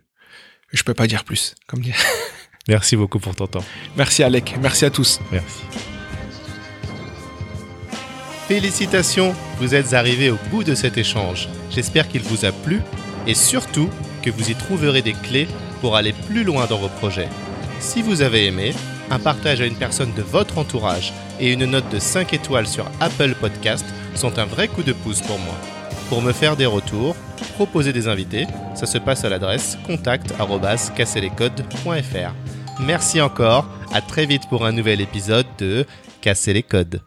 je 0.73 0.83
peux 0.83 0.95
pas 0.95 1.07
dire 1.07 1.25
plus. 1.25 1.55
Comme 1.67 1.81
dire. 1.81 1.97
Merci 2.69 2.97
beaucoup 2.97 3.19
pour 3.19 3.35
ton 3.35 3.47
temps. 3.47 3.65
Merci 3.97 4.23
Alec, 4.23 4.55
merci 4.61 4.85
à 4.85 4.91
tous. 4.91 5.21
Merci. 5.33 5.63
Félicitations, 8.47 9.35
vous 9.59 9.75
êtes 9.75 9.95
arrivés 9.95 10.31
au 10.31 10.39
bout 10.51 10.65
de 10.65 10.75
cet 10.75 10.99
échange. 10.99 11.49
J'espère 11.71 12.09
qu'il 12.09 12.21
vous 12.23 12.45
a 12.45 12.53
plu 12.53 12.83
et 13.27 13.35
surtout 13.35 13.89
que 14.23 14.31
vous 14.31 14.51
y 14.51 14.55
trouverez 14.55 15.01
des 15.01 15.15
clés 15.15 15.49
pour 15.81 15.97
aller 15.97 16.13
plus 16.13 16.45
loin 16.45 16.67
dans 16.67 16.79
vos 16.79 16.89
projets. 16.89 17.29
Si 17.81 18.03
vous 18.03 18.23
avez 18.23 18.47
aimé, 18.47 18.75
un 19.11 19.19
partage 19.19 19.61
à 19.61 19.67
une 19.67 19.77
personne 19.77 20.13
de 20.15 20.23
votre 20.23 20.59
entourage 20.59 21.13
et 21.41 21.53
une 21.53 21.65
note 21.65 21.89
de 21.91 21.99
5 21.99 22.33
étoiles 22.35 22.67
sur 22.67 22.85
Apple 23.01 23.35
Podcast 23.41 23.87
sont 24.15 24.39
un 24.39 24.45
vrai 24.45 24.69
coup 24.69 24.83
de 24.83 24.93
pouce 24.93 25.23
pour 25.23 25.39
moi. 25.39 25.55
Pour 26.09 26.21
me 26.23 26.33
faire 26.33 26.57
des 26.57 26.67
retours, 26.67 27.15
proposer 27.55 27.93
des 27.93 28.09
invités, 28.09 28.47
ça 28.75 28.87
se 28.87 28.99
passe 28.99 29.25
à 29.25 29.29
l'adresse 29.29 29.79
contact@casserlescodes.fr. 29.87 32.35
Merci 32.81 33.21
encore, 33.21 33.69
à 33.93 34.01
très 34.01 34.27
vite 34.27 34.49
pour 34.49 34.67
un 34.67 34.73
nouvel 34.73 35.01
épisode 35.01 35.47
de 35.59 35.87
Casser 36.21 36.53
les 36.53 36.63
codes. 36.63 37.01